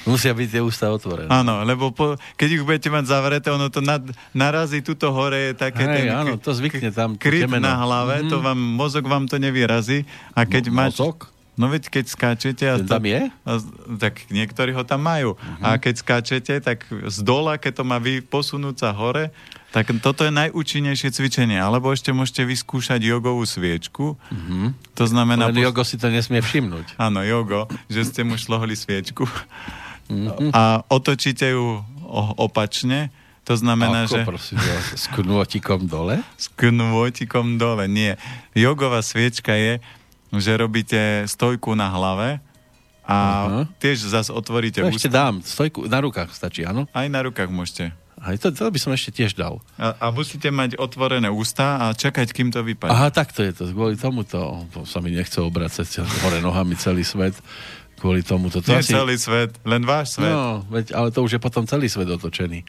Musia 0.09 0.37
byť 0.37 0.49
tie 0.49 0.61
ústa 0.61 0.89
otvorené. 0.93 1.29
Áno, 1.33 1.65
lebo 1.65 1.89
po, 1.89 2.13
keď 2.37 2.49
ich 2.57 2.63
budete 2.65 2.89
mať 2.93 3.09
zavreté, 3.09 3.49
ono 3.49 3.73
to 3.73 3.81
nad, 3.81 4.05
narazí 4.37 4.85
tuto 4.85 5.09
hore, 5.09 5.49
je 5.49 5.53
také 5.57 5.81
Hej, 5.81 5.93
ten 5.97 6.05
áno, 6.13 6.37
to 6.37 6.53
zvykne 6.53 6.93
tam. 6.93 7.17
kryt 7.17 7.49
na 7.49 7.73
hlave, 7.81 8.21
mm. 8.21 8.29
to 8.29 8.37
vám, 8.37 8.57
mozog 8.57 9.09
vám 9.09 9.25
to 9.25 9.41
nevyrazí. 9.41 10.05
A 10.37 10.45
keď 10.45 10.69
Mo- 10.69 10.77
máš... 10.77 11.01
Mozog? 11.01 11.34
No 11.55 11.71
veď 11.71 11.87
keď 11.87 12.05
skáčete... 12.11 12.63
A 12.67 12.83
tam 12.83 13.03
je? 13.07 13.31
A, 13.31 13.51
tak 13.95 14.27
niektorí 14.27 14.75
ho 14.75 14.83
tam 14.83 15.07
majú. 15.07 15.39
Uh-huh. 15.39 15.63
A 15.63 15.79
keď 15.79 16.03
skáčete, 16.03 16.53
tak 16.59 16.83
z 16.91 17.17
dola, 17.23 17.55
keď 17.55 17.79
to 17.79 17.83
má 17.87 17.95
vy 17.95 18.19
posunúť 18.19 18.75
sa 18.83 18.89
hore, 18.91 19.31
tak 19.71 19.91
toto 20.03 20.23
je 20.23 20.31
najúčinnejšie 20.31 21.11
cvičenie. 21.15 21.59
Alebo 21.59 21.91
ešte 21.91 22.11
môžete 22.11 22.43
vyskúšať 22.43 22.99
jogovú 23.03 23.47
sviečku. 23.47 24.19
Uh-huh. 24.19 24.75
To 24.99 25.03
znamená... 25.07 25.47
Len 25.51 25.63
jogo 25.63 25.87
si 25.87 25.95
to 25.95 26.11
nesmie 26.11 26.43
všimnúť. 26.43 26.95
Áno, 27.07 27.23
jogo, 27.23 27.71
že 27.87 28.03
ste 28.03 28.27
mu 28.27 28.35
šlohli 28.35 28.75
sviečku. 28.75 29.23
Uh-huh. 29.25 30.51
A 30.51 30.83
otočíte 30.91 31.55
ju 31.55 31.79
opačne. 32.35 33.15
To 33.45 33.53
znamená, 33.53 34.09
Ako, 34.09 34.17
že... 34.17 34.21
prosím 34.25 34.57
vás, 34.57 34.85
s 34.97 35.05
knôtikom 35.13 35.85
dole? 35.85 36.17
S 36.33 36.49
knôtikom 36.49 37.61
dole, 37.61 37.85
nie. 37.85 38.17
Jogová 38.57 39.05
sviečka 39.05 39.53
je, 39.53 39.77
že 40.33 40.51
robíte 40.57 41.27
stojku 41.29 41.75
na 41.77 41.91
hlave 41.91 42.41
a 43.05 43.17
uh-huh. 43.17 43.65
tiež 43.77 44.01
zase 44.09 44.33
otvoríte 44.33 44.81
to 44.81 44.89
ešte 44.89 45.13
dám, 45.13 45.45
stojku 45.45 45.85
na 45.85 46.01
rukách 46.01 46.33
stačí, 46.33 46.65
áno? 46.65 46.89
Aj 46.89 47.05
na 47.05 47.21
rukách 47.21 47.53
môžete. 47.53 47.93
Aj 48.15 48.33
to, 48.41 48.49
to 48.49 48.71
by 48.71 48.79
som 48.81 48.95
ešte 48.95 49.21
tiež 49.21 49.37
dal. 49.37 49.61
A, 49.77 49.93
a 49.99 50.05
musíte 50.09 50.49
mať 50.49 50.81
otvorené 50.81 51.29
ústa 51.29 51.77
a 51.77 51.85
čakať, 51.93 52.33
kým 52.33 52.49
to 52.49 52.65
vypadne. 52.65 52.89
Aha, 52.89 53.13
tak 53.13 53.29
to 53.35 53.45
je 53.45 53.53
to. 53.53 53.63
Kvôli 53.69 53.99
tomuto 53.99 54.65
to 54.73 54.87
sa 54.87 55.03
mi 55.03 55.13
nechce 55.13 55.37
obracať 55.37 56.01
hore 56.25 56.41
nohami 56.41 56.73
celý 56.79 57.05
svet. 57.05 57.37
Kvôli 58.01 58.25
tomuto. 58.25 58.65
To 58.65 58.71
Nie 58.73 58.81
asi... 58.81 58.95
celý 58.95 59.15
svet, 59.21 59.55
len 59.61 59.85
váš 59.85 60.17
svet. 60.17 60.31
No, 60.31 60.65
veď, 60.67 60.97
ale 60.97 61.13
to 61.13 61.21
už 61.21 61.37
je 61.37 61.41
potom 61.43 61.69
celý 61.69 61.85
svet 61.85 62.09
otočený. 62.09 62.65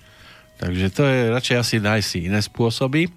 Takže 0.56 0.86
to 0.92 1.02
je 1.04 1.18
radšej 1.32 1.56
asi 1.56 1.74
nájsť 1.80 2.06
si 2.06 2.18
iné 2.28 2.40
spôsoby. 2.40 3.08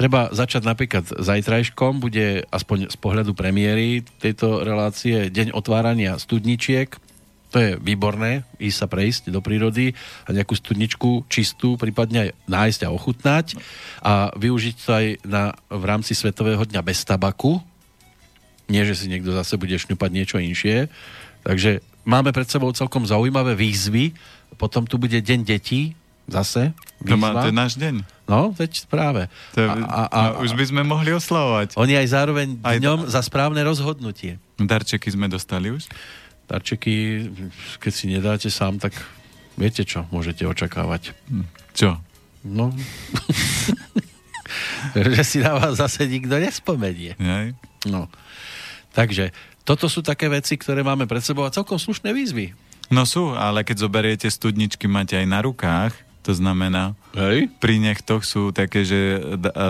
Treba 0.00 0.32
začať 0.32 0.64
napríklad 0.64 1.04
zajtrajškom, 1.12 2.00
bude 2.00 2.48
aspoň 2.48 2.88
z 2.88 2.96
pohľadu 2.96 3.36
premiéry 3.36 4.00
tejto 4.16 4.64
relácie 4.64 5.28
deň 5.28 5.52
otvárania 5.52 6.16
studničiek. 6.16 6.88
To 7.52 7.56
je 7.60 7.70
výborné, 7.76 8.48
ísť 8.56 8.78
sa 8.80 8.88
prejsť 8.88 9.28
do 9.28 9.44
prírody 9.44 9.92
a 10.24 10.32
nejakú 10.32 10.56
studničku 10.56 11.28
čistú, 11.28 11.76
prípadne 11.76 12.24
aj 12.24 12.30
nájsť 12.48 12.80
a 12.88 12.94
ochutnať 12.96 13.60
a 14.00 14.32
využiť 14.40 14.74
to 14.80 14.88
aj 14.88 15.06
na, 15.28 15.52
v 15.68 15.84
rámci 15.84 16.16
Svetového 16.16 16.64
dňa 16.64 16.80
bez 16.80 17.04
tabaku. 17.04 17.60
Nie, 18.72 18.88
že 18.88 18.96
si 18.96 19.04
niekto 19.04 19.36
zase 19.36 19.60
bude 19.60 19.76
šňupať 19.76 20.10
niečo 20.16 20.40
inšie. 20.40 20.88
Takže 21.44 21.84
máme 22.08 22.32
pred 22.32 22.48
sebou 22.48 22.72
celkom 22.72 23.04
zaujímavé 23.04 23.52
výzvy. 23.52 24.16
Potom 24.56 24.88
tu 24.88 24.96
bude 24.96 25.20
Deň 25.20 25.44
detí, 25.44 25.92
zase. 26.30 26.72
To, 27.04 27.16
má, 27.18 27.42
to 27.42 27.50
je 27.50 27.56
náš 27.56 27.74
deň. 27.76 28.06
No, 28.30 28.54
veď 28.54 28.86
práve. 28.86 29.26
To 29.58 29.66
a, 29.66 29.74
a, 29.74 30.02
a, 30.06 30.20
a, 30.38 30.38
už 30.38 30.54
by 30.54 30.64
sme 30.70 30.86
mohli 30.86 31.10
oslavovať. 31.10 31.74
Oni 31.74 31.98
aj 31.98 32.06
zároveň 32.14 32.62
aj 32.62 32.78
dňom 32.78 32.98
to... 33.02 33.10
za 33.10 33.26
správne 33.26 33.58
rozhodnutie. 33.66 34.38
Darčeky 34.54 35.10
sme 35.10 35.26
dostali 35.26 35.74
už? 35.74 35.90
Darčeky, 36.46 37.26
keď 37.82 37.92
si 37.92 38.06
nedáte 38.06 38.46
sám, 38.46 38.78
tak 38.78 38.94
viete 39.58 39.82
čo 39.82 40.06
môžete 40.14 40.46
očakávať. 40.46 41.10
Čo? 41.74 41.98
No, 42.46 42.70
že 44.94 45.22
si 45.26 45.42
na 45.42 45.58
vás 45.58 45.76
zase 45.76 46.06
nikto 46.06 46.38
nespomenie. 46.38 47.18
Aj. 47.18 47.50
No. 47.84 48.06
Takže 48.94 49.34
Toto 49.66 49.86
sú 49.86 50.02
také 50.02 50.26
veci, 50.26 50.58
ktoré 50.58 50.80
máme 50.82 51.06
pred 51.06 51.22
sebou 51.22 51.46
a 51.46 51.54
celkom 51.54 51.78
slušné 51.78 52.10
výzvy. 52.10 52.56
No 52.90 53.06
sú, 53.06 53.38
ale 53.38 53.62
keď 53.62 53.86
zoberiete 53.86 54.26
studničky, 54.26 54.90
máte 54.90 55.14
aj 55.14 55.26
na 55.30 55.38
rukách, 55.46 55.94
to 56.20 56.32
znamená, 56.36 56.92
Hej. 57.16 57.48
pri 57.58 57.80
nechtoch 57.80 58.22
sú 58.24 58.52
také, 58.52 58.84
že 58.84 59.20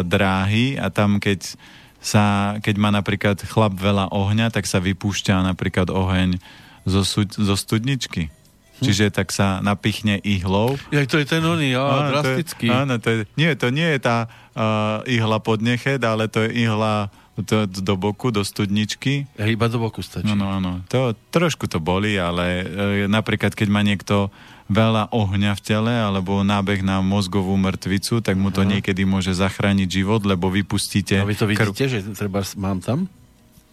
dráhy 0.06 0.74
a 0.74 0.90
tam 0.90 1.22
keď 1.22 1.55
sa, 2.01 2.56
keď 2.64 2.74
má 2.81 2.90
napríklad 2.90 3.36
chlap 3.44 3.77
veľa 3.77 4.09
ohňa, 4.10 4.48
tak 4.51 4.64
sa 4.64 4.81
vypúšťa 4.81 5.44
napríklad 5.44 5.93
oheň 5.93 6.40
zo, 6.89 7.05
zo 7.20 7.56
studničky. 7.56 8.32
Hm. 8.81 8.85
Čiže 8.89 9.05
tak 9.12 9.28
sa 9.28 9.60
napichne 9.60 10.16
ihlou. 10.24 10.81
Jak 10.89 11.06
to 11.12 11.20
je 11.20 11.28
ten 11.28 11.44
oný, 11.44 11.77
á, 11.77 11.85
Áno, 11.85 12.09
drastický. 12.16 12.66
To 12.66 12.72
je, 12.72 12.81
áno, 12.81 12.94
to 12.97 13.09
je, 13.12 13.16
nie, 13.36 13.51
to 13.52 13.68
nie 13.68 13.89
je 13.97 14.01
tá 14.01 14.18
uh, 14.27 15.05
ihla 15.05 15.36
pod 15.44 15.60
nechet, 15.60 16.01
ale 16.01 16.32
to 16.32 16.48
je 16.48 16.64
ihla 16.64 17.12
to, 17.44 17.68
do 17.68 17.94
boku, 17.97 18.32
do 18.32 18.44
studničky. 18.44 19.28
Ja 19.36 19.48
iba 19.48 19.68
do 19.68 19.81
boku 19.81 20.01
stačí. 20.01 20.28
No, 20.28 20.36
no, 20.36 20.48
áno. 20.48 20.85
To, 20.93 21.12
trošku 21.32 21.68
to 21.68 21.81
boli, 21.81 22.20
ale 22.20 22.64
e, 22.64 23.09
napríklad, 23.09 23.56
keď 23.56 23.68
má 23.72 23.81
niekto 23.81 24.28
veľa 24.71 25.11
ohňa 25.11 25.53
v 25.59 25.63
tele 25.67 25.91
alebo 25.91 26.47
nábeh 26.47 26.87
na 26.87 27.03
mozgovú 27.03 27.59
mŕtvicu, 27.59 28.23
tak 28.23 28.39
mu 28.39 28.55
to 28.55 28.63
niekedy 28.63 29.03
môže 29.03 29.35
zachrániť 29.35 29.89
život, 29.91 30.23
lebo 30.23 30.47
vypustíte... 30.47 31.19
A 31.19 31.27
vy 31.27 31.35
to 31.35 31.51
vidíte, 31.51 31.91
že 31.91 32.07
treba 32.15 32.47
mám 32.55 32.79
tam? 32.79 33.11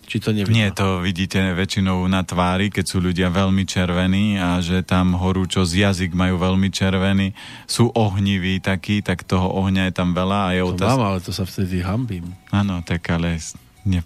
Či 0.08 0.24
to 0.24 0.32
nevidíte? 0.32 0.56
Nie, 0.56 0.72
to 0.72 1.04
vidíte 1.04 1.38
väčšinou 1.54 2.08
na 2.08 2.24
tvári, 2.24 2.72
keď 2.72 2.86
sú 2.88 2.98
ľudia 3.04 3.28
veľmi 3.28 3.68
červení 3.68 4.40
a 4.40 4.58
že 4.64 4.82
tam 4.82 5.20
horúčo 5.20 5.68
z 5.68 5.84
jazyk 5.84 6.16
majú 6.16 6.40
veľmi 6.40 6.72
červený, 6.72 7.36
sú 7.68 7.92
ohniví 7.92 8.64
takí, 8.64 9.04
tak 9.04 9.28
toho 9.28 9.52
ohňa 9.52 9.92
je 9.92 9.94
tam 9.94 10.16
veľa 10.16 10.40
a 10.48 10.50
je 10.56 10.64
To 10.64 10.72
otázka... 10.74 10.96
mám, 10.96 11.04
ale 11.12 11.20
to 11.20 11.32
sa 11.36 11.44
vtedy 11.44 11.84
hambím. 11.84 12.34
Áno, 12.56 12.80
tak 12.88 13.04
ale 13.12 13.38
nie, 13.84 14.00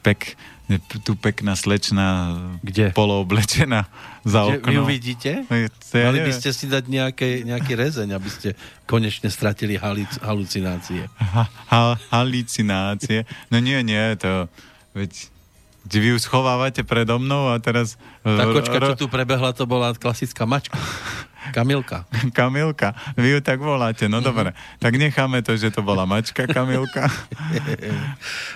nie, 0.71 0.79
tu 0.79 1.19
pekná 1.19 1.59
slečna 1.59 2.39
Kde? 2.63 2.95
polooblečená 2.95 3.91
za 4.23 4.39
Že 4.47 4.51
vy 4.55 4.57
oknom. 4.63 4.83
uvidíte? 4.87 5.31
No, 5.51 5.55
to 5.67 5.95
ja 5.99 6.07
Mali 6.07 6.23
by 6.23 6.31
ste 6.31 6.49
si 6.55 6.65
dať 6.71 6.87
nejaké, 6.87 7.43
nejaký 7.43 7.75
rezeň, 7.75 8.15
aby 8.15 8.29
ste 8.31 8.49
konečne 8.87 9.27
stratili 9.27 9.75
halic, 9.75 10.07
halucinácie. 10.23 11.11
Ha, 11.19 11.43
ha, 11.67 11.81
halucinácie. 12.09 13.27
No 13.51 13.59
nie, 13.59 13.83
nie, 13.83 14.15
to... 14.15 14.47
Veď, 14.91 15.11
vy 15.87 16.07
ju 16.13 16.17
schovávate 16.21 16.85
predo 16.85 17.17
mnou 17.17 17.51
a 17.51 17.59
teraz... 17.59 17.97
Tá 18.21 18.45
ro- 18.45 18.53
kočka, 18.53 18.77
čo 18.77 18.95
tu 18.95 19.07
prebehla, 19.09 19.51
to 19.51 19.65
bola 19.65 19.91
klasická 19.91 20.45
mačka. 20.47 20.77
Kamilka. 21.49 22.05
Kamilka, 22.37 22.93
vy 23.17 23.33
ju 23.33 23.39
tak 23.41 23.57
voláte, 23.57 24.05
no 24.05 24.21
dobre. 24.21 24.53
Tak 24.77 24.93
necháme 24.93 25.41
to, 25.41 25.57
že 25.57 25.73
to 25.73 25.81
bola 25.81 26.05
mačka 26.05 26.45
Kamilka. 26.45 27.09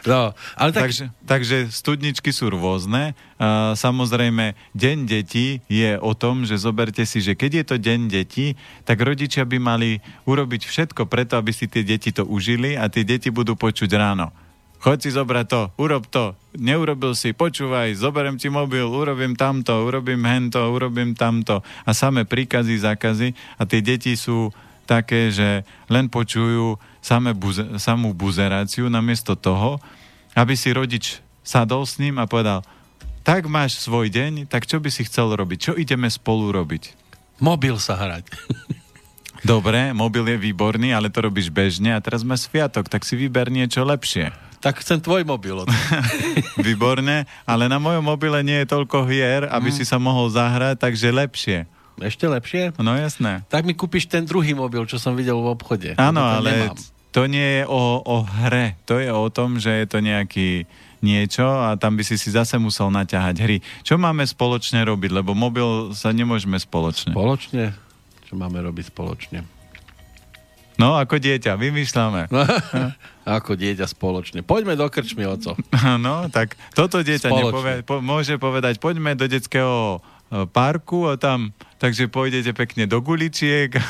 No, 0.05 0.37
ale 0.53 0.69
tak, 0.69 0.85
takže, 0.85 1.05
takže 1.25 1.57
studničky 1.73 2.29
sú 2.29 2.53
rôzne. 2.53 3.17
Uh, 3.41 3.73
samozrejme, 3.73 4.53
deň 4.77 4.97
detí 5.09 5.65
je 5.65 5.97
o 5.97 6.13
tom, 6.13 6.45
že 6.45 6.61
zoberte 6.61 7.01
si, 7.09 7.25
že 7.25 7.33
keď 7.33 7.51
je 7.51 7.63
to 7.65 7.75
deň 7.81 7.99
detí, 8.05 8.53
tak 8.85 9.01
rodičia 9.01 9.41
by 9.49 9.57
mali 9.57 9.97
urobiť 10.29 10.61
všetko 10.69 11.09
preto, 11.09 11.41
aby 11.41 11.49
si 11.49 11.65
tie 11.65 11.81
deti 11.81 12.13
to 12.13 12.21
užili 12.21 12.77
a 12.77 12.85
tie 12.85 13.01
deti 13.01 13.33
budú 13.33 13.57
počuť 13.57 13.89
ráno. 13.97 14.29
Choď 14.85 14.97
si 15.01 15.09
zobrať 15.17 15.45
to, 15.49 15.61
urob 15.81 16.05
to, 16.05 16.37
neurobil 16.53 17.17
si, 17.17 17.33
počúvaj, 17.33 17.97
zoberiem 17.97 18.37
ti 18.37 18.53
mobil, 18.53 18.85
urobím 18.85 19.33
tamto, 19.33 19.73
urobím 19.81 20.21
hento, 20.21 20.61
urobím 20.61 21.17
tamto. 21.17 21.65
A 21.89 21.91
samé 21.97 22.21
príkazy, 22.21 22.85
zákazy 22.85 23.33
a 23.57 23.65
tie 23.65 23.81
deti 23.81 24.13
sú 24.13 24.53
také, 24.85 25.33
že 25.33 25.65
len 25.89 26.05
počujú 26.05 26.77
samé 27.01 27.33
buze, 27.33 27.65
samú 27.81 28.13
buzeráciu 28.13 28.85
namiesto 28.85 29.33
toho, 29.33 29.81
aby 30.37 30.53
si 30.53 30.69
rodič 30.69 31.17
sadol 31.41 31.89
s 31.89 31.97
ním 31.97 32.21
a 32.21 32.29
povedal, 32.29 32.61
tak 33.25 33.49
máš 33.49 33.81
svoj 33.81 34.13
deň, 34.13 34.45
tak 34.45 34.69
čo 34.69 34.77
by 34.77 34.93
si 34.93 35.01
chcel 35.09 35.33
robiť? 35.33 35.57
Čo 35.57 35.73
ideme 35.81 36.13
spolu 36.13 36.53
robiť? 36.53 36.93
mobil 37.41 37.75
sa 37.81 37.97
hrať. 37.97 38.29
Dobre, 39.45 39.93
mobil 39.93 40.25
je 40.25 40.37
výborný, 40.41 40.93
ale 40.93 41.09
to 41.09 41.25
robíš 41.25 41.53
bežne 41.53 41.93
a 41.93 42.01
teraz 42.01 42.25
máš 42.25 42.49
sviatok, 42.49 42.89
tak 42.89 43.05
si 43.05 43.13
vyber 43.13 43.53
niečo 43.53 43.85
lepšie. 43.85 44.33
Tak 44.65 44.81
chcem 44.81 44.97
tvoj 44.97 45.21
mobil. 45.21 45.61
Výborné, 46.65 47.29
ale 47.45 47.69
na 47.69 47.77
mojom 47.77 48.01
mobile 48.01 48.41
nie 48.41 48.65
je 48.65 48.73
toľko 48.73 49.05
hier, 49.05 49.45
aby 49.53 49.69
si 49.69 49.85
sa 49.85 50.01
mohol 50.01 50.25
zahrať, 50.33 50.81
takže 50.81 51.13
lepšie. 51.13 51.69
Ešte 52.01 52.25
lepšie? 52.25 52.73
No 52.81 52.97
jasné. 52.97 53.45
Tak 53.45 53.61
mi 53.61 53.77
kúpiš 53.77 54.09
ten 54.09 54.25
druhý 54.25 54.57
mobil, 54.57 54.81
čo 54.89 54.97
som 54.97 55.13
videl 55.13 55.37
v 55.37 55.53
obchode. 55.53 55.93
Áno, 56.01 56.25
ale 56.25 56.73
nemám. 56.73 56.81
to 57.13 57.21
nie 57.29 57.61
je 57.61 57.63
o, 57.69 58.01
o 58.01 58.17
hre. 58.25 58.73
To 58.89 58.97
je 58.97 59.13
o 59.13 59.29
tom, 59.29 59.61
že 59.61 59.69
je 59.69 59.85
to 59.85 60.01
nejaký 60.01 60.65
niečo 61.05 61.45
a 61.45 61.77
tam 61.77 61.93
by 61.93 62.01
si 62.01 62.17
si 62.17 62.33
zase 62.33 62.57
musel 62.57 62.89
naťahať 62.89 63.35
hry. 63.45 63.57
Čo 63.85 64.01
máme 64.01 64.25
spoločne 64.25 64.81
robiť? 64.81 65.11
Lebo 65.13 65.37
mobil 65.37 65.93
sa 65.93 66.09
nemôžeme 66.09 66.57
spoločne. 66.57 67.13
Spoločne? 67.13 67.77
Čo 68.25 68.33
máme 68.33 68.59
robiť 68.65 68.89
spoločne? 68.89 69.45
No, 70.75 70.99
ako 70.99 71.19
dieťa, 71.19 71.55
vymýšľame. 71.55 72.27
No, 72.31 72.43
ako 73.37 73.55
dieťa 73.55 73.87
spoločne. 73.87 74.43
Poďme 74.43 74.75
do 74.75 74.87
krčmy, 74.91 75.23
oco. 75.23 75.55
No, 76.05 76.27
tak 76.27 76.59
toto 76.75 76.99
dieťa 77.01 77.31
nepovie, 77.31 77.81
po, 77.81 78.03
môže 78.03 78.35
povedať, 78.35 78.77
poďme 78.83 79.15
do 79.15 79.25
detského 79.25 79.97
e, 79.97 80.43
parku 80.51 81.07
a 81.07 81.15
tam, 81.15 81.55
takže 81.79 82.11
pôjdete 82.11 82.51
pekne 82.51 82.83
do 82.85 82.99
guličiek. 82.99 83.71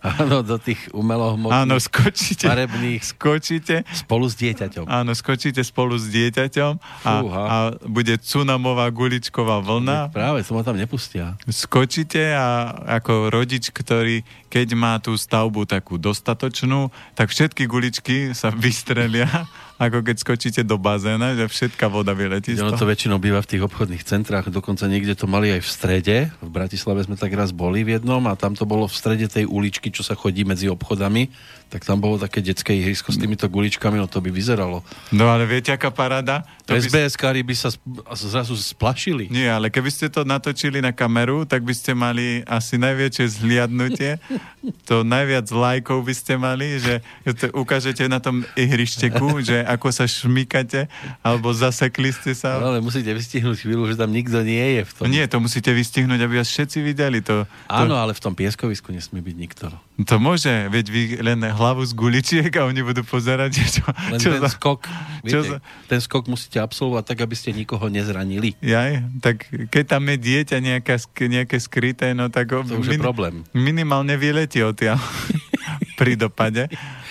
Áno, 0.00 0.40
do 0.40 0.56
tých 0.56 0.88
umelohmotných, 0.90 1.60
Áno, 1.60 1.76
skočíte. 1.76 2.48
farebných, 2.48 3.04
Skočíte. 3.04 3.84
spolu 3.86 4.26
s 4.26 4.34
dieťaťom. 4.34 4.88
Áno, 4.88 5.12
skočíte 5.12 5.60
spolu 5.60 6.00
s 6.00 6.08
dieťaťom 6.08 6.72
a, 7.04 7.12
Fúha. 7.20 7.42
a 7.44 7.56
bude 7.84 8.16
tsunamová 8.16 8.88
guličková 8.88 9.60
vlna. 9.60 10.08
Práve, 10.08 10.40
to 10.40 10.52
ma 10.52 10.62
tam 10.62 10.74
nepustia. 10.74 11.36
Skočíte 11.44 12.32
a 12.32 12.72
ako 12.96 13.28
rodič, 13.28 13.68
ktorý 13.68 14.24
keď 14.48 14.68
má 14.72 14.98
tú 14.98 15.14
stavbu 15.14 15.62
takú 15.62 15.94
dostatočnú, 15.94 16.88
tak 17.14 17.28
všetky 17.28 17.68
guličky 17.68 18.16
sa 18.32 18.50
vystrelia, 18.50 19.46
ako 19.80 20.04
keď 20.04 20.16
skočíte 20.20 20.60
do 20.60 20.76
bazéna, 20.76 21.32
že 21.32 21.48
všetká 21.48 21.88
voda 21.88 22.12
vyletí 22.12 22.52
Ono 22.60 22.76
to 22.76 22.84
väčšinou 22.84 23.16
býva 23.16 23.40
v 23.40 23.56
tých 23.56 23.64
obchodných 23.64 24.04
centrách, 24.04 24.52
dokonca 24.52 24.84
niekde 24.84 25.16
to 25.16 25.24
mali 25.24 25.56
aj 25.56 25.64
v 25.64 25.70
strede. 25.72 26.16
V 26.44 26.50
Bratislave 26.52 27.00
sme 27.00 27.16
tak 27.16 27.32
raz 27.32 27.48
boli 27.48 27.80
v 27.80 27.96
jednom 27.96 28.20
a 28.28 28.36
tam 28.36 28.52
to 28.52 28.68
bolo 28.68 28.84
v 28.84 28.92
strede 28.92 29.24
tej 29.24 29.48
uličky, 29.48 29.88
čo 29.88 30.04
sa 30.04 30.12
chodí 30.12 30.44
medzi 30.44 30.68
obchodami. 30.68 31.32
Tak 31.70 31.86
tam 31.86 32.02
bolo 32.02 32.18
také 32.18 32.42
detské 32.42 32.74
ihrisko 32.74 33.14
s 33.14 33.16
týmito 33.16 33.46
guličkami, 33.46 33.94
no 33.94 34.10
to 34.10 34.18
by 34.18 34.34
vyzeralo. 34.34 34.82
No 35.14 35.30
ale 35.30 35.46
viete, 35.46 35.70
aká 35.70 35.94
paráda? 35.94 36.42
To 36.66 36.74
by 36.74 36.82
SBS-kári 36.82 37.46
by 37.46 37.54
sa 37.54 37.70
zrazu 38.18 38.58
splašili. 38.58 39.30
Nie, 39.30 39.54
ale 39.54 39.70
keby 39.70 39.86
ste 39.86 40.10
to 40.10 40.26
natočili 40.26 40.82
na 40.82 40.90
kameru, 40.90 41.46
tak 41.46 41.62
by 41.62 41.70
ste 41.70 41.94
mali 41.94 42.42
asi 42.42 42.74
najväčšie 42.74 43.24
zhliadnutie. 43.38 44.18
To 44.92 45.00
najviac 45.00 45.48
lajkov 45.48 46.04
by 46.04 46.12
ste 46.12 46.36
mali, 46.36 46.76
že 46.76 47.00
to 47.24 47.48
ukážete 47.56 48.04
na 48.12 48.20
tom 48.20 48.44
ihrišteku, 48.58 49.40
že 49.40 49.64
ako 49.64 49.88
sa 49.88 50.04
šmíkate, 50.04 50.84
alebo 51.24 51.48
zasekli 51.56 52.12
ste 52.12 52.36
sa. 52.36 52.60
Ale 52.60 52.84
musíte 52.84 53.08
vystihnúť 53.08 53.64
chvíľu, 53.64 53.88
že 53.88 53.96
tam 53.96 54.12
nikto 54.12 54.44
nie 54.44 54.76
je 54.76 54.82
v 54.84 54.92
tom. 54.92 55.04
Nie, 55.08 55.24
to 55.32 55.40
musíte 55.40 55.72
vystihnúť, 55.72 56.20
aby 56.20 56.44
vás 56.44 56.50
všetci 56.52 56.78
videli. 56.84 57.24
To, 57.24 57.48
to, 57.48 57.72
Áno, 57.72 57.96
ale 57.96 58.12
v 58.12 58.20
tom 58.20 58.36
pieskovisku 58.36 58.92
nesmie 58.92 59.24
byť 59.24 59.36
nikto. 59.40 59.64
to 60.04 60.16
môže, 60.20 60.52
veď 60.68 60.84
vy 60.92 61.02
len 61.24 61.40
hlavu 61.60 61.82
z 61.82 61.92
guličiek 61.92 62.48
a 62.50 62.64
oni 62.64 62.80
budú 62.80 63.02
pozerať, 63.02 63.60
čo, 63.74 63.84
Len 64.08 64.16
čo 64.16 64.28
ten 64.30 64.40
za... 64.40 64.48
skok, 64.48 64.80
čo 65.22 65.38
viete, 65.38 65.50
za- 65.52 65.60
ten 65.84 66.00
skok 66.00 66.24
musíte 66.26 66.56
absolvovať 66.56 67.04
tak, 67.04 67.18
aby 67.20 67.34
ste 67.34 67.52
nikoho 67.52 67.86
nezranili. 67.86 68.56
Jaj, 68.58 69.20
tak 69.20 69.36
keď 69.68 69.84
tam 69.86 70.02
je 70.06 70.16
dieťa 70.18 70.56
nejaká, 70.58 70.96
nejaké 71.20 71.56
skryté, 71.58 72.10
no 72.10 72.26
tak... 72.26 72.48
To 72.50 72.64
už 72.74 72.88
je 72.88 72.98
problém. 72.98 73.44
Minimálne 73.52 74.16
vyletí 74.16 74.58
odtiaľ 74.58 74.96
pri 76.00 76.16
dopade. 76.16 76.66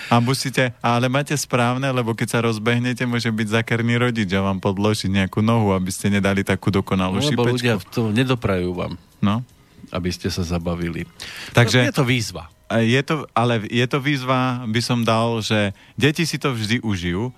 A 0.06 0.18
musíte, 0.18 0.74
ale 0.80 1.06
máte 1.06 1.30
správne, 1.32 1.86
lebo 1.86 2.10
keď 2.12 2.28
sa 2.28 2.38
rozbehnete, 2.42 3.06
môže 3.06 3.30
byť 3.30 3.62
zakerný 3.62 3.94
rodič 3.96 4.26
a 4.32 4.42
vám 4.42 4.58
podložiť 4.58 5.06
nejakú 5.08 5.38
nohu, 5.38 5.70
aby 5.70 5.86
ste 5.86 6.10
nedali 6.10 6.42
takú 6.42 6.68
dokonalú 6.68 7.22
Lebo 7.22 7.30
šipečku. 7.46 7.54
ľudia 7.54 7.74
to 7.86 8.10
nedoprajú 8.10 8.74
vám, 8.74 8.98
No. 9.22 9.46
aby 9.88 10.10
ste 10.10 10.26
sa 10.26 10.42
zabavili. 10.42 11.06
Takže- 11.54 11.86
je 11.86 11.94
to 11.94 12.02
výzva. 12.02 12.50
A 12.70 12.86
Je 12.86 13.02
to, 13.02 13.26
ale 13.34 13.66
je 13.66 13.82
to 13.90 13.98
výzva, 13.98 14.62
by 14.62 14.78
som 14.78 15.02
dal, 15.02 15.42
že 15.42 15.74
deti 15.98 16.22
si 16.22 16.38
to 16.38 16.54
vždy 16.54 16.78
užijú. 16.86 17.34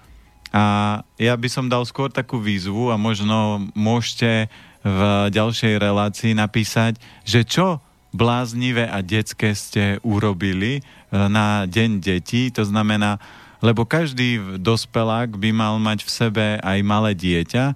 A 0.53 1.01
ja 1.17 1.33
by 1.33 1.49
som 1.49 1.73
dal 1.73 1.89
skôr 1.89 2.13
takú 2.13 2.37
výzvu 2.37 2.93
a 2.93 3.01
možno 3.01 3.65
môžete 3.73 4.53
v 4.85 5.01
ďalšej 5.33 5.81
relácii 5.81 6.37
napísať, 6.37 7.01
že 7.25 7.49
čo 7.49 7.81
bláznivé 8.13 8.85
a 8.93 9.01
detské 9.01 9.57
ste 9.57 9.97
urobili 10.05 10.79
e, 10.79 10.83
na 11.17 11.65
deň 11.65 12.05
detí, 12.05 12.53
to 12.53 12.69
znamená, 12.69 13.17
lebo 13.65 13.89
každý 13.89 14.61
dospelák 14.61 15.33
by 15.41 15.51
mal 15.57 15.81
mať 15.81 16.05
v 16.05 16.11
sebe 16.11 16.47
aj 16.61 16.79
malé 16.85 17.17
dieťa, 17.17 17.73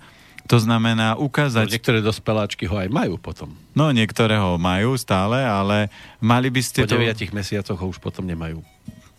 to 0.47 0.62
znamená 0.62 1.18
ukázať 1.18 1.74
Niektoré 1.74 1.98
dospeláčky 2.01 2.70
ho 2.70 2.78
aj 2.78 2.89
majú 2.89 3.18
potom. 3.18 3.51
No, 3.74 3.90
niektoré 3.90 4.39
ho 4.39 4.55
majú 4.56 4.94
stále, 4.94 5.43
ale 5.43 5.90
mali 6.23 6.48
by 6.48 6.62
ste 6.62 6.86
Po 6.86 6.90
to... 6.90 6.98
9 6.98 7.35
mesiacoch 7.35 7.78
ho 7.78 7.86
už 7.90 7.98
potom 7.98 8.23
nemajú. 8.24 8.62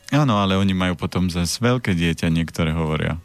Áno, 0.07 0.39
ale 0.39 0.55
oni 0.55 0.71
majú 0.71 0.95
potom 0.95 1.27
zase 1.27 1.59
veľké 1.59 1.91
dieťa, 1.91 2.31
niektoré 2.31 2.71
hovoria. 2.71 3.19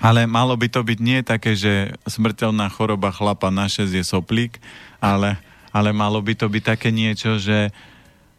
Ale 0.00 0.24
malo 0.24 0.56
by 0.56 0.68
to 0.72 0.80
byť 0.80 0.98
nie 1.00 1.20
také, 1.20 1.52
že 1.56 1.92
smrteľná 2.08 2.68
choroba 2.72 3.12
chlapa 3.12 3.52
na 3.52 3.68
6 3.68 3.88
je 3.92 4.04
soplík, 4.04 4.56
ale, 5.00 5.36
ale 5.68 5.92
malo 5.92 6.20
by 6.20 6.32
to 6.32 6.48
byť 6.48 6.62
také 6.64 6.88
niečo, 6.88 7.36
že 7.36 7.72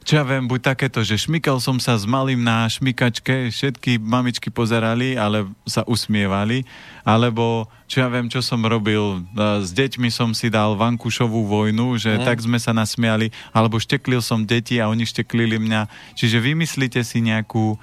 čo 0.05 0.21
ja 0.21 0.23
viem, 0.23 0.45
buď 0.45 0.61
takéto, 0.77 1.01
že 1.01 1.17
šmykal 1.17 1.57
som 1.57 1.81
sa 1.81 1.97
s 1.97 2.05
malým 2.05 2.45
na 2.45 2.69
šmykačke, 2.69 3.49
všetky 3.49 3.97
mamičky 3.97 4.53
pozerali, 4.53 5.17
ale 5.17 5.49
sa 5.65 5.81
usmievali, 5.89 6.61
alebo 7.01 7.65
čo 7.89 8.05
ja 8.05 8.07
viem, 8.13 8.29
čo 8.29 8.45
som 8.45 8.61
robil, 8.61 9.01
e, 9.01 9.65
s 9.65 9.73
deťmi 9.73 10.13
som 10.13 10.37
si 10.37 10.53
dal 10.53 10.77
vankušovú 10.77 11.49
vojnu, 11.49 11.97
že 11.97 12.21
mm. 12.21 12.23
tak 12.23 12.37
sme 12.37 12.61
sa 12.61 12.69
nasmiali, 12.69 13.33
alebo 13.49 13.81
šteklil 13.81 14.21
som 14.21 14.45
deti 14.45 14.77
a 14.77 14.93
oni 14.93 15.09
šteklili 15.09 15.57
mňa. 15.57 16.13
Čiže 16.13 16.37
vymyslíte 16.37 17.01
si 17.01 17.25
nejakú 17.25 17.73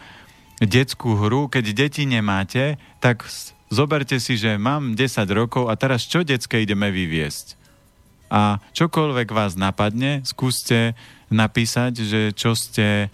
detskú 0.62 1.18
hru, 1.18 1.50
keď 1.50 1.74
deti 1.74 2.06
nemáte, 2.06 2.78
tak 3.02 3.26
zoberte 3.66 4.22
si, 4.22 4.38
že 4.38 4.62
mám 4.62 4.94
10 4.94 5.26
rokov 5.34 5.66
a 5.66 5.74
teraz 5.74 6.06
čo 6.06 6.22
detské 6.22 6.62
ideme 6.62 6.86
vyviesť? 6.94 7.61
A 8.32 8.64
čokoľvek 8.72 9.28
vás 9.28 9.60
napadne, 9.60 10.24
skúste 10.24 10.96
napísať, 11.28 12.00
že 12.00 12.20
čo 12.32 12.56
ste 12.56 13.12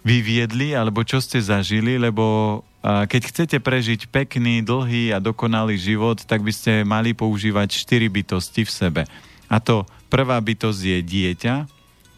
vyviedli 0.00 0.72
alebo 0.72 1.04
čo 1.04 1.20
ste 1.20 1.44
zažili, 1.44 2.00
lebo 2.00 2.60
keď 2.84 3.22
chcete 3.28 3.56
prežiť 3.60 4.08
pekný, 4.12 4.60
dlhý 4.64 5.12
a 5.12 5.20
dokonalý 5.20 5.76
život, 5.76 6.20
tak 6.24 6.44
by 6.44 6.52
ste 6.52 6.84
mali 6.84 7.16
používať 7.16 7.84
štyri 7.84 8.12
bytosti 8.12 8.64
v 8.64 8.70
sebe. 8.72 9.02
A 9.48 9.56
to 9.60 9.88
prvá 10.12 10.36
bytosť 10.40 10.80
je 10.80 10.98
dieťa, 11.00 11.54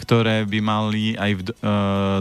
ktoré 0.02 0.42
by 0.42 0.58
mali 0.62 1.14
aj 1.14 1.32
v, 1.38 1.40
e, 1.42 1.52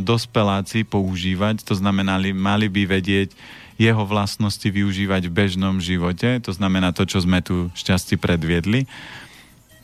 dospeláci 0.05 0.85
používať, 0.85 1.65
to 1.65 1.73
znamená, 1.73 2.21
mali 2.37 2.69
by 2.69 2.85
vedieť 2.85 3.33
jeho 3.75 4.05
vlastnosti 4.07 4.63
využívať 4.63 5.27
v 5.27 5.35
bežnom 5.35 5.81
živote, 5.81 6.39
to 6.39 6.53
znamená 6.53 6.95
to, 6.95 7.03
čo 7.03 7.25
sme 7.25 7.41
tu 7.41 7.73
šťastí 7.73 8.15
predviedli 8.21 8.87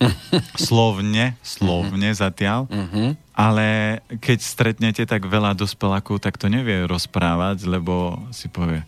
slovne, 0.70 1.38
slovne 1.46 2.10
uh-huh. 2.12 2.22
zatiaľ, 2.22 2.62
uh-huh. 2.68 3.14
ale 3.36 4.00
keď 4.22 4.40
stretnete 4.42 5.04
tak 5.06 5.26
veľa 5.30 5.54
dospelákov, 5.54 6.22
tak 6.22 6.38
to 6.42 6.50
nevie 6.50 6.86
rozprávať, 6.90 7.70
lebo 7.70 8.18
si 8.34 8.50
povie, 8.50 8.82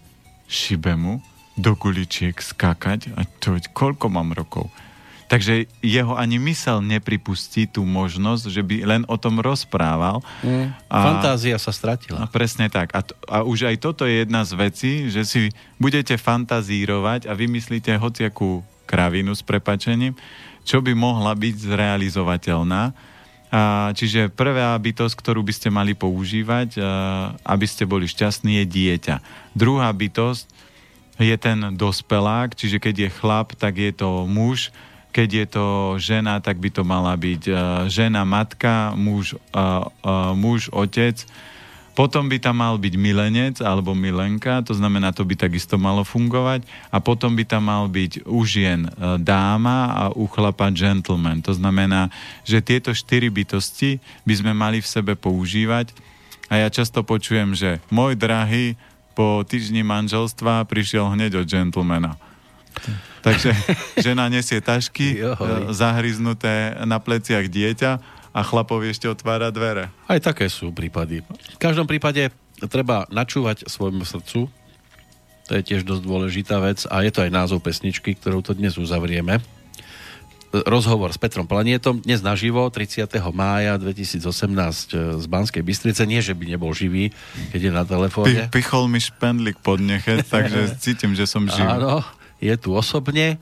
šibe 0.50 0.94
mu 0.98 1.22
do 1.54 1.78
guličiek 1.78 2.34
skákať 2.34 3.14
a 3.14 3.26
to 3.40 3.62
koľko 3.74 4.10
mám 4.10 4.34
rokov. 4.34 4.74
Takže 5.34 5.66
jeho 5.82 6.14
ani 6.14 6.38
mysel 6.38 6.78
nepripustí 6.86 7.66
tú 7.66 7.82
možnosť, 7.90 8.54
že 8.54 8.62
by 8.62 8.76
len 8.86 9.02
o 9.10 9.18
tom 9.18 9.42
rozprával. 9.42 10.22
Mm, 10.46 10.70
a, 10.86 10.98
fantázia 11.10 11.58
sa 11.58 11.74
stratila. 11.74 12.22
A 12.22 12.30
presne 12.30 12.70
tak. 12.70 12.94
A, 12.94 13.02
t- 13.02 13.18
a 13.26 13.42
už 13.42 13.66
aj 13.66 13.82
toto 13.82 14.06
je 14.06 14.22
jedna 14.22 14.46
z 14.46 14.54
vecí, 14.54 14.92
že 15.10 15.26
si 15.26 15.50
budete 15.82 16.22
fantazírovať 16.22 17.26
a 17.26 17.34
vymyslíte 17.34 17.98
hociakú 17.98 18.62
kravinu 18.86 19.34
s 19.34 19.42
prepačením, 19.42 20.14
čo 20.64 20.84
by 20.84 20.96
mohla 20.96 21.36
byť 21.36 21.56
zrealizovateľná. 21.70 22.96
A, 23.54 23.94
čiže 23.94 24.34
prvá 24.34 24.74
bytosť, 24.80 25.14
ktorú 25.14 25.46
by 25.46 25.54
ste 25.54 25.70
mali 25.70 25.94
používať, 25.94 26.80
a, 26.80 26.82
aby 27.46 27.66
ste 27.70 27.86
boli 27.86 28.10
šťastní, 28.10 28.64
je 28.64 28.66
dieťa. 28.66 29.16
Druhá 29.54 29.94
bytosť 29.94 30.50
je 31.22 31.36
ten 31.38 31.78
dospelák, 31.78 32.58
čiže 32.58 32.82
keď 32.82 32.96
je 33.06 33.16
chlap, 33.22 33.54
tak 33.54 33.78
je 33.78 33.94
to 33.94 34.26
muž, 34.26 34.74
keď 35.14 35.30
je 35.30 35.46
to 35.46 35.66
žena, 36.02 36.42
tak 36.42 36.58
by 36.58 36.74
to 36.74 36.82
mala 36.82 37.14
byť 37.14 37.46
žena, 37.86 38.26
matka, 38.26 38.98
muž, 38.98 39.38
muž 40.34 40.74
otec, 40.74 41.22
potom 41.94 42.26
by 42.26 42.42
tam 42.42 42.58
mal 42.58 42.82
byť 42.82 42.94
milenec 42.98 43.56
alebo 43.62 43.94
milenka, 43.94 44.66
to 44.66 44.74
znamená, 44.74 45.14
to 45.14 45.22
by 45.22 45.38
takisto 45.38 45.78
malo 45.78 46.02
fungovať. 46.02 46.66
A 46.90 46.98
potom 46.98 47.38
by 47.38 47.46
tam 47.46 47.70
mal 47.70 47.86
byť 47.86 48.26
u 48.26 48.42
žien 48.42 48.90
e, 48.90 49.22
dáma 49.22 49.94
a 49.94 50.04
u 50.10 50.26
chlapa 50.26 50.74
gentleman. 50.74 51.46
To 51.46 51.54
znamená, 51.54 52.10
že 52.42 52.66
tieto 52.66 52.98
štyri 52.98 53.30
bytosti 53.30 54.02
by 54.26 54.34
sme 54.34 54.52
mali 54.58 54.82
v 54.82 54.90
sebe 54.90 55.14
používať. 55.14 55.94
A 56.50 56.66
ja 56.66 56.68
často 56.74 57.06
počujem, 57.06 57.54
že 57.54 57.78
môj 57.94 58.18
drahý 58.18 58.74
po 59.14 59.46
týždni 59.46 59.86
manželstva 59.86 60.66
prišiel 60.66 61.14
hneď 61.14 61.46
od 61.46 61.46
gentlemana. 61.46 62.18
Takže 63.22 63.54
žena 64.06 64.34
nesie 64.34 64.58
tašky. 64.66 65.22
E, 65.22 65.38
zahryznuté 65.70 66.74
na 66.90 66.98
pleciach 66.98 67.46
dieťa 67.46 68.23
a 68.34 68.42
chlapovi 68.42 68.90
ešte 68.90 69.06
otvára 69.06 69.54
dvere. 69.54 69.94
Aj 70.10 70.18
také 70.18 70.50
sú 70.50 70.74
prípady. 70.74 71.22
V 71.54 71.60
každom 71.62 71.86
prípade 71.86 72.34
treba 72.66 73.06
načúvať 73.14 73.70
svojmu 73.70 74.04
srdcu. 74.04 74.50
To 75.44 75.52
je 75.54 75.62
tiež 75.62 75.86
dosť 75.86 76.02
dôležitá 76.02 76.58
vec 76.58 76.84
a 76.90 77.06
je 77.06 77.12
to 77.14 77.22
aj 77.22 77.32
názov 77.32 77.62
pesničky, 77.62 78.18
ktorou 78.18 78.42
to 78.42 78.58
dnes 78.58 78.74
uzavrieme. 78.80 79.38
Rozhovor 80.54 81.10
s 81.10 81.18
Petrom 81.18 81.50
Planietom 81.50 81.98
dnes 81.98 82.22
naživo 82.22 82.70
30. 82.70 83.10
mája 83.34 83.74
2018 83.82 85.18
z 85.18 85.26
Banskej 85.26 85.66
Bystrice. 85.66 86.06
Nie, 86.06 86.22
že 86.22 86.38
by 86.38 86.46
nebol 86.46 86.70
živý, 86.78 87.10
keď 87.50 87.60
je 87.60 87.72
na 87.74 87.84
telefóne. 87.86 88.40
pichol 88.54 88.86
mi 88.86 89.02
špendlik 89.02 89.58
pod 89.58 89.82
nechet, 89.82 90.30
takže 90.34 90.78
cítim, 90.78 91.18
že 91.18 91.26
som 91.26 91.50
živý. 91.50 91.82
Áno, 91.82 92.06
je 92.38 92.54
tu 92.54 92.70
osobne, 92.78 93.42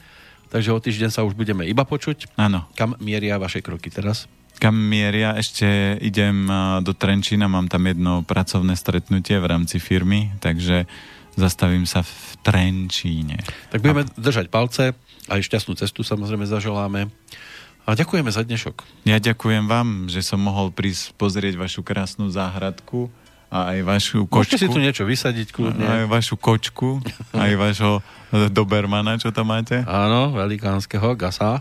takže 0.55 0.71
o 0.71 0.79
týždeň 0.79 1.11
sa 1.11 1.27
už 1.27 1.35
budeme 1.35 1.67
iba 1.67 1.83
počuť. 1.83 2.31
Áno. 2.39 2.63
Kam 2.79 2.95
mieria 3.03 3.35
vaše 3.35 3.59
kroky 3.59 3.91
teraz? 3.91 4.31
Kam 4.61 4.77
mieria. 4.77 5.33
Ešte 5.33 5.97
idem 5.97 6.45
do 6.85 6.93
Trenčína, 6.93 7.49
mám 7.49 7.65
tam 7.65 7.89
jedno 7.89 8.21
pracovné 8.21 8.77
stretnutie 8.77 9.41
v 9.41 9.49
rámci 9.49 9.81
firmy, 9.81 10.29
takže 10.37 10.85
zastavím 11.33 11.89
sa 11.89 12.05
v 12.05 12.13
Trenčíne. 12.45 13.41
Tak 13.73 13.81
budeme 13.81 14.05
a... 14.05 14.11
držať 14.21 14.53
palce, 14.53 14.93
aj 15.25 15.41
šťastnú 15.41 15.73
cestu 15.73 16.05
samozrejme 16.05 16.45
zaželáme. 16.45 17.09
A 17.89 17.97
ďakujeme 17.97 18.29
za 18.29 18.45
dnešok. 18.45 18.85
Ja 19.09 19.17
ďakujem 19.17 19.65
vám, 19.65 20.05
že 20.05 20.21
som 20.21 20.37
mohol 20.37 20.69
prísť 20.69 21.17
pozrieť 21.17 21.57
vašu 21.57 21.81
krásnu 21.81 22.29
záhradku 22.29 23.09
a 23.51 23.75
aj 23.75 23.79
vašu 23.83 24.19
kočku. 24.31 24.55
Môžete 24.55 24.63
si 24.63 24.67
tu 24.71 24.79
niečo 24.79 25.03
vysadiť 25.03 25.51
kľudne. 25.51 25.83
Aj 25.83 26.05
vašu 26.07 26.39
kočku, 26.39 27.03
aj 27.35 27.51
vašho 27.59 27.99
Dobermana, 28.31 29.19
čo 29.19 29.35
tam 29.35 29.51
máte? 29.51 29.83
Áno, 29.83 30.31
velikánskeho 30.31 31.19
gasa. 31.19 31.59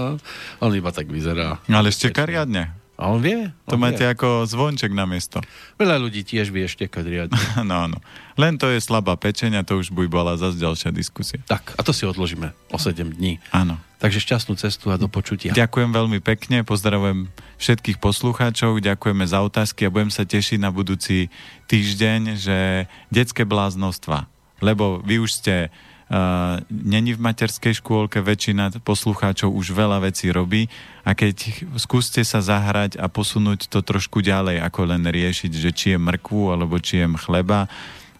on 0.62 0.70
iba 0.70 0.94
tak 0.94 1.10
vyzerá. 1.10 1.58
Ale 1.66 1.90
ešte 1.90 2.14
kariadne. 2.14 2.70
A 2.94 3.10
on 3.10 3.18
vie. 3.18 3.50
To 3.66 3.74
on 3.74 3.82
máte 3.82 4.06
vie. 4.06 4.14
ako 4.14 4.46
zvonček 4.46 4.94
na 4.94 5.02
miesto. 5.02 5.42
Veľa 5.82 5.98
ľudí 5.98 6.22
tiež 6.22 6.54
vie 6.54 6.70
štekať 6.70 7.04
riadne. 7.10 7.42
no, 7.70 7.90
no. 7.90 7.98
Len 8.40 8.56
to 8.56 8.72
je 8.72 8.80
slabá 8.80 9.16
pečenia, 9.20 9.64
to 9.64 9.80
už 9.80 9.92
by 9.92 10.08
bola 10.08 10.40
zase 10.40 10.56
ďalšia 10.56 10.90
diskusia. 10.94 11.40
Tak, 11.44 11.76
a 11.76 11.80
to 11.84 11.92
si 11.92 12.08
odložíme 12.08 12.52
o 12.72 12.78
7 12.80 13.04
dní. 13.12 13.42
Áno. 13.52 13.76
Takže 14.02 14.18
šťastnú 14.18 14.58
cestu 14.58 14.90
a 14.90 14.98
do 14.98 15.06
počutia. 15.06 15.54
Ďakujem 15.54 15.94
veľmi 15.94 16.18
pekne, 16.18 16.66
pozdravujem 16.66 17.30
všetkých 17.62 18.02
poslucháčov, 18.02 18.82
ďakujeme 18.82 19.22
za 19.22 19.38
otázky 19.46 19.86
a 19.86 19.94
budem 19.94 20.10
sa 20.10 20.26
tešiť 20.26 20.58
na 20.58 20.74
budúci 20.74 21.30
týždeň, 21.70 22.34
že 22.34 22.90
detské 23.14 23.46
bláznostva, 23.46 24.26
lebo 24.58 24.98
vy 25.06 25.22
už 25.22 25.30
ste 25.38 25.70
Uh, 26.12 26.60
není 26.68 27.16
v 27.16 27.24
materskej 27.24 27.80
škôlke, 27.80 28.20
väčšina 28.20 28.68
poslucháčov 28.84 29.48
už 29.48 29.72
veľa 29.72 30.04
vecí 30.04 30.28
robí 30.28 30.68
a 31.08 31.16
keď 31.16 31.64
skúste 31.80 32.20
sa 32.20 32.44
zahrať 32.44 33.00
a 33.00 33.08
posunúť 33.08 33.72
to 33.72 33.80
trošku 33.80 34.20
ďalej, 34.20 34.60
ako 34.60 34.92
len 34.92 35.08
riešiť, 35.08 35.48
že 35.48 35.70
či 35.72 35.86
je 35.96 35.98
mrkvu 36.02 36.52
alebo 36.52 36.76
či 36.76 37.00
je 37.00 37.08
chleba, 37.16 37.64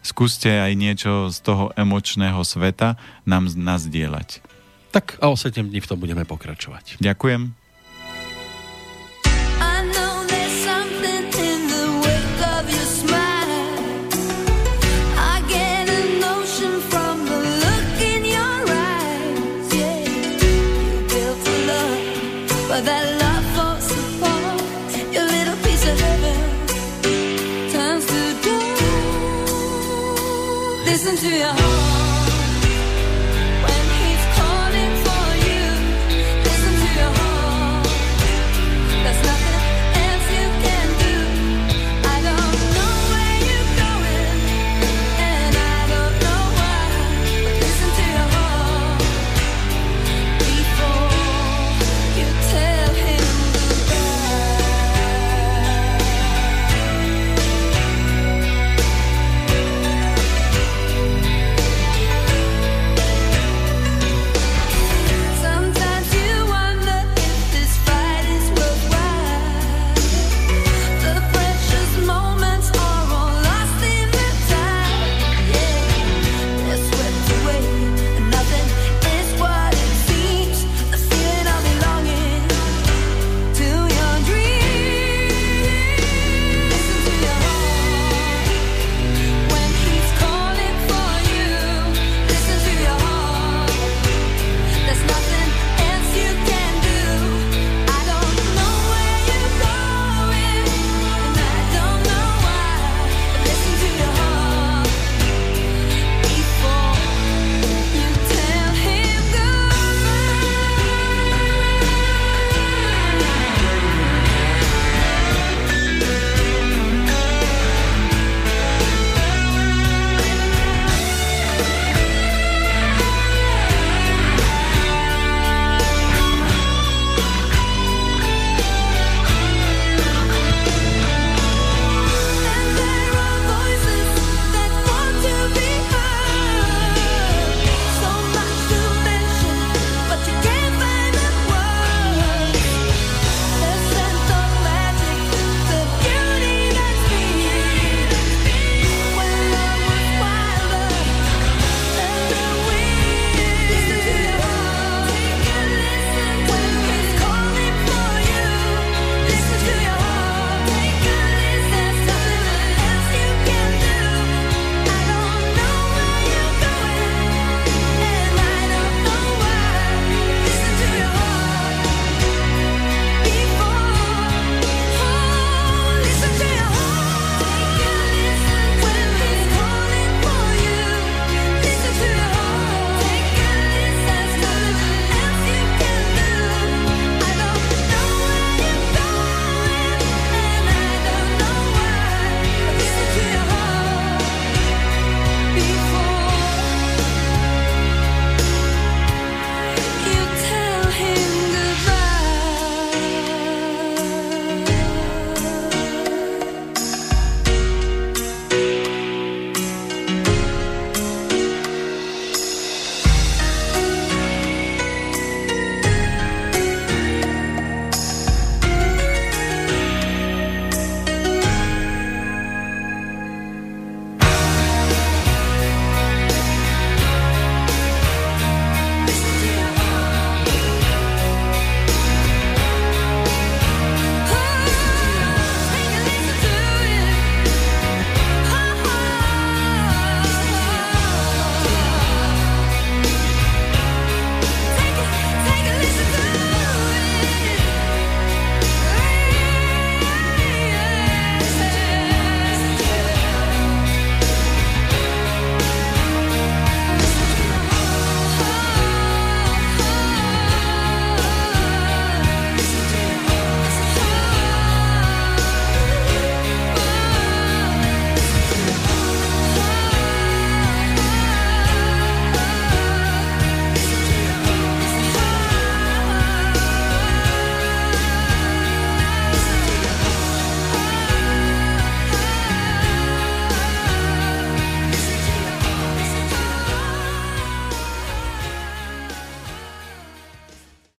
skúste 0.02 0.50
aj 0.50 0.72
niečo 0.74 1.30
z 1.30 1.38
toho 1.40 1.70
emočného 1.78 2.42
sveta 2.42 2.98
nám 3.24 3.48
nazdieľať. 3.48 4.42
Tak 4.92 5.22
a 5.24 5.32
o 5.32 5.36
7 5.38 5.72
dní 5.72 5.80
v 5.80 5.88
tom 5.88 5.96
budeme 5.96 6.28
pokračovať. 6.28 7.00
Ďakujem. 7.00 7.61
into 31.12 31.28
your 31.28 31.48
heart. 31.48 31.91